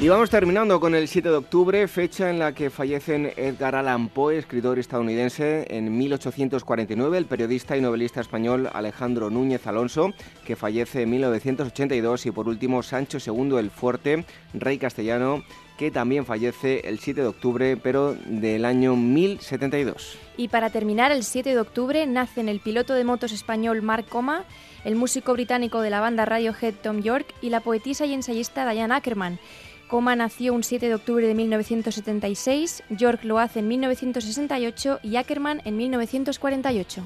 Y 0.00 0.08
vamos 0.08 0.30
terminando 0.30 0.78
con 0.78 0.94
el 0.94 1.08
7 1.08 1.28
de 1.28 1.34
octubre, 1.34 1.88
fecha 1.88 2.30
en 2.30 2.38
la 2.38 2.52
que 2.52 2.70
fallecen 2.70 3.32
Edgar 3.36 3.74
Allan 3.74 4.08
Poe, 4.08 4.38
escritor 4.38 4.78
estadounidense, 4.78 5.66
en 5.70 5.98
1849, 5.98 7.18
el 7.18 7.26
periodista 7.26 7.76
y 7.76 7.80
novelista 7.80 8.20
español 8.20 8.70
Alejandro 8.72 9.28
Núñez 9.28 9.66
Alonso, 9.66 10.12
que 10.46 10.54
fallece 10.54 11.02
en 11.02 11.10
1982, 11.10 12.26
y 12.26 12.30
por 12.30 12.46
último 12.46 12.84
Sancho 12.84 13.18
II 13.18 13.56
el 13.58 13.72
Fuerte, 13.72 14.24
rey 14.54 14.78
castellano, 14.78 15.42
que 15.76 15.90
también 15.90 16.24
fallece 16.24 16.82
el 16.84 17.00
7 17.00 17.22
de 17.22 17.26
octubre, 17.26 17.76
pero 17.76 18.14
del 18.14 18.66
año 18.66 18.94
1072. 18.94 20.16
Y 20.36 20.46
para 20.46 20.70
terminar, 20.70 21.10
el 21.10 21.24
7 21.24 21.50
de 21.50 21.58
octubre 21.58 22.06
nacen 22.06 22.48
el 22.48 22.60
piloto 22.60 22.94
de 22.94 23.02
motos 23.02 23.32
español 23.32 23.82
Mark 23.82 24.06
Coma, 24.08 24.44
el 24.84 24.94
músico 24.94 25.32
británico 25.32 25.80
de 25.80 25.90
la 25.90 26.00
banda 26.00 26.24
Radiohead 26.24 26.74
Tom 26.82 27.02
York 27.02 27.26
y 27.42 27.50
la 27.50 27.60
poetisa 27.60 28.06
y 28.06 28.14
ensayista 28.14 28.70
Diane 28.70 28.94
Ackerman. 28.94 29.40
Coma 29.88 30.14
nació 30.14 30.52
un 30.52 30.62
7 30.62 30.86
de 30.86 30.94
octubre 30.94 31.26
de 31.26 31.34
1976, 31.34 32.82
York 32.90 33.20
lo 33.24 33.38
hace 33.38 33.60
en 33.60 33.68
1968 33.68 35.00
y 35.02 35.16
Ackerman 35.16 35.62
en 35.64 35.76
1948. 35.76 37.02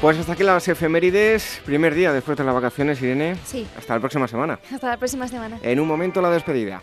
Pues 0.00 0.18
hasta 0.18 0.32
aquí 0.32 0.42
las 0.42 0.66
efemérides. 0.66 1.60
Primer 1.64 1.94
día 1.94 2.12
después 2.12 2.36
de 2.36 2.42
las 2.42 2.54
vacaciones, 2.54 3.00
Irene. 3.02 3.36
Sí. 3.44 3.66
Hasta 3.78 3.94
la 3.94 4.00
próxima 4.00 4.26
semana. 4.26 4.58
Hasta 4.72 4.88
la 4.88 4.96
próxima 4.96 5.28
semana. 5.28 5.58
En 5.62 5.78
un 5.78 5.86
momento 5.86 6.20
la 6.20 6.30
despedida. 6.30 6.82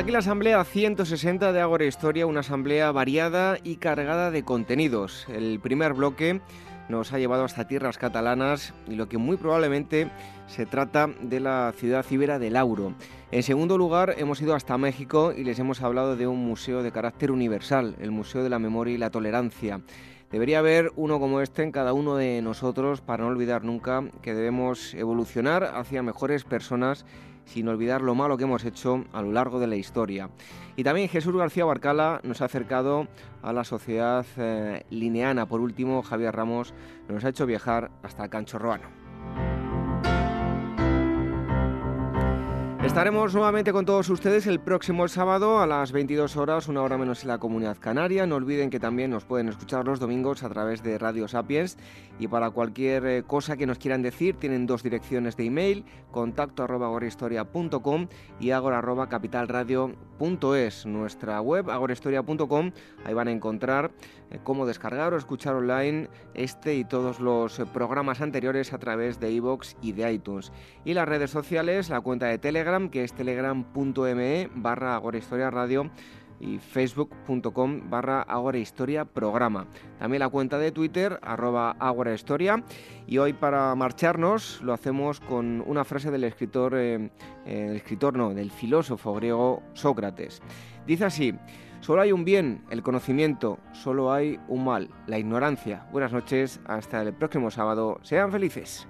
Aquí 0.00 0.12
la 0.12 0.20
asamblea 0.20 0.64
160 0.64 1.52
de 1.52 1.60
Agora 1.60 1.84
Historia, 1.84 2.24
una 2.24 2.40
asamblea 2.40 2.90
variada 2.90 3.58
y 3.62 3.76
cargada 3.76 4.30
de 4.30 4.44
contenidos. 4.44 5.26
El 5.28 5.60
primer 5.60 5.92
bloque 5.92 6.40
nos 6.88 7.12
ha 7.12 7.18
llevado 7.18 7.44
hasta 7.44 7.68
tierras 7.68 7.98
catalanas 7.98 8.72
y 8.88 8.94
lo 8.94 9.10
que 9.10 9.18
muy 9.18 9.36
probablemente 9.36 10.10
se 10.46 10.64
trata 10.64 11.10
de 11.20 11.40
la 11.40 11.74
ciudad 11.76 12.06
ibera 12.08 12.38
de 12.38 12.48
Lauro. 12.48 12.94
En 13.30 13.42
segundo 13.42 13.76
lugar, 13.76 14.14
hemos 14.16 14.40
ido 14.40 14.54
hasta 14.54 14.78
México 14.78 15.34
y 15.36 15.44
les 15.44 15.58
hemos 15.58 15.82
hablado 15.82 16.16
de 16.16 16.26
un 16.26 16.46
museo 16.46 16.82
de 16.82 16.92
carácter 16.92 17.30
universal, 17.30 17.94
el 18.00 18.10
Museo 18.10 18.42
de 18.42 18.48
la 18.48 18.58
Memoria 18.58 18.94
y 18.94 18.98
la 18.98 19.10
Tolerancia. 19.10 19.82
Debería 20.30 20.60
haber 20.60 20.92
uno 20.96 21.20
como 21.20 21.42
este 21.42 21.62
en 21.62 21.72
cada 21.72 21.92
uno 21.92 22.16
de 22.16 22.40
nosotros 22.40 23.02
para 23.02 23.24
no 23.24 23.28
olvidar 23.28 23.64
nunca 23.64 24.04
que 24.22 24.32
debemos 24.32 24.94
evolucionar 24.94 25.64
hacia 25.74 26.02
mejores 26.02 26.44
personas 26.44 27.04
sin 27.44 27.68
olvidar 27.68 28.02
lo 28.02 28.14
malo 28.14 28.36
que 28.36 28.44
hemos 28.44 28.64
hecho 28.64 29.04
a 29.12 29.22
lo 29.22 29.32
largo 29.32 29.58
de 29.58 29.66
la 29.66 29.76
historia. 29.76 30.30
Y 30.76 30.84
también 30.84 31.08
Jesús 31.08 31.34
García 31.34 31.64
Barcala 31.64 32.20
nos 32.22 32.40
ha 32.40 32.46
acercado 32.46 33.08
a 33.42 33.52
la 33.52 33.64
sociedad 33.64 34.24
eh, 34.36 34.84
lineana. 34.90 35.46
Por 35.46 35.60
último, 35.60 36.02
Javier 36.02 36.34
Ramos 36.34 36.74
nos 37.08 37.24
ha 37.24 37.30
hecho 37.30 37.46
viajar 37.46 37.90
hasta 38.02 38.28
Canchorroano. 38.28 38.99
Estaremos 42.84 43.34
nuevamente 43.34 43.74
con 43.74 43.84
todos 43.84 44.08
ustedes 44.08 44.46
el 44.46 44.58
próximo 44.58 45.06
sábado 45.06 45.60
a 45.60 45.66
las 45.66 45.92
22 45.92 46.38
horas, 46.38 46.66
una 46.66 46.80
hora 46.82 46.96
menos 46.96 47.22
en 47.22 47.28
la 47.28 47.36
comunidad 47.36 47.76
canaria. 47.78 48.26
No 48.26 48.36
olviden 48.36 48.70
que 48.70 48.80
también 48.80 49.10
nos 49.10 49.26
pueden 49.26 49.50
escuchar 49.50 49.84
los 49.84 50.00
domingos 50.00 50.42
a 50.42 50.48
través 50.48 50.82
de 50.82 50.96
Radio 50.96 51.28
Sapiens 51.28 51.76
y 52.18 52.26
para 52.26 52.50
cualquier 52.50 53.04
eh, 53.04 53.22
cosa 53.22 53.58
que 53.58 53.66
nos 53.66 53.76
quieran 53.76 54.00
decir 54.00 54.36
tienen 54.36 54.66
dos 54.66 54.82
direcciones 54.82 55.36
de 55.36 55.44
email, 55.44 55.84
contacto 56.10 56.62
agorahistoria.com 56.62 58.08
y 58.40 58.52
agora 58.52 58.78
arroba 58.78 59.10
capitalradio.es. 59.10 60.86
Nuestra 60.86 61.42
web 61.42 61.70
agorahistoria.com, 61.70 62.72
ahí 63.04 63.12
van 63.12 63.28
a 63.28 63.32
encontrar 63.32 63.90
cómo 64.44 64.66
descargar 64.66 65.12
o 65.12 65.16
escuchar 65.16 65.54
online 65.54 66.08
este 66.34 66.76
y 66.76 66.84
todos 66.84 67.20
los 67.20 67.58
eh, 67.58 67.66
programas 67.66 68.20
anteriores 68.20 68.72
a 68.72 68.78
través 68.78 69.20
de 69.20 69.32
iVoox 69.32 69.74
y 69.82 69.92
de 69.92 70.12
iTunes. 70.12 70.52
Y 70.84 70.94
las 70.94 71.08
redes 71.08 71.30
sociales, 71.30 71.90
la 71.90 72.00
cuenta 72.00 72.26
de 72.26 72.38
Telegram, 72.38 72.88
que 72.88 73.04
es 73.04 73.12
telegram.me 73.12 74.50
barra 74.54 74.94
Agorahistoria 74.94 75.50
Radio 75.50 75.90
y 76.40 76.58
facebook.com 76.58 77.90
barra 77.90 78.26
Historia 78.54 79.04
Programa. 79.04 79.66
También 79.98 80.20
la 80.20 80.28
cuenta 80.28 80.58
de 80.58 80.72
Twitter, 80.72 81.20
arroba 81.22 81.76
Historia. 82.14 82.64
Y 83.06 83.18
hoy 83.18 83.34
para 83.34 83.74
marcharnos 83.74 84.60
lo 84.62 84.72
hacemos 84.72 85.20
con 85.20 85.62
una 85.66 85.84
frase 85.84 86.10
del 86.10 86.24
escritor, 86.24 86.74
eh, 86.76 87.10
eh, 87.44 87.66
el 87.70 87.76
escritor 87.76 88.16
no, 88.16 88.34
del 88.34 88.50
filósofo 88.50 89.14
griego 89.14 89.62
Sócrates. 89.74 90.40
Dice 90.86 91.04
así, 91.04 91.34
solo 91.80 92.02
hay 92.02 92.12
un 92.12 92.24
bien, 92.24 92.62
el 92.70 92.82
conocimiento, 92.82 93.58
solo 93.72 94.12
hay 94.12 94.38
un 94.48 94.64
mal, 94.64 94.88
la 95.06 95.18
ignorancia. 95.18 95.86
Buenas 95.92 96.12
noches, 96.12 96.60
hasta 96.66 97.02
el 97.02 97.12
próximo 97.12 97.50
sábado, 97.50 97.98
sean 98.02 98.30
felices. 98.32 98.86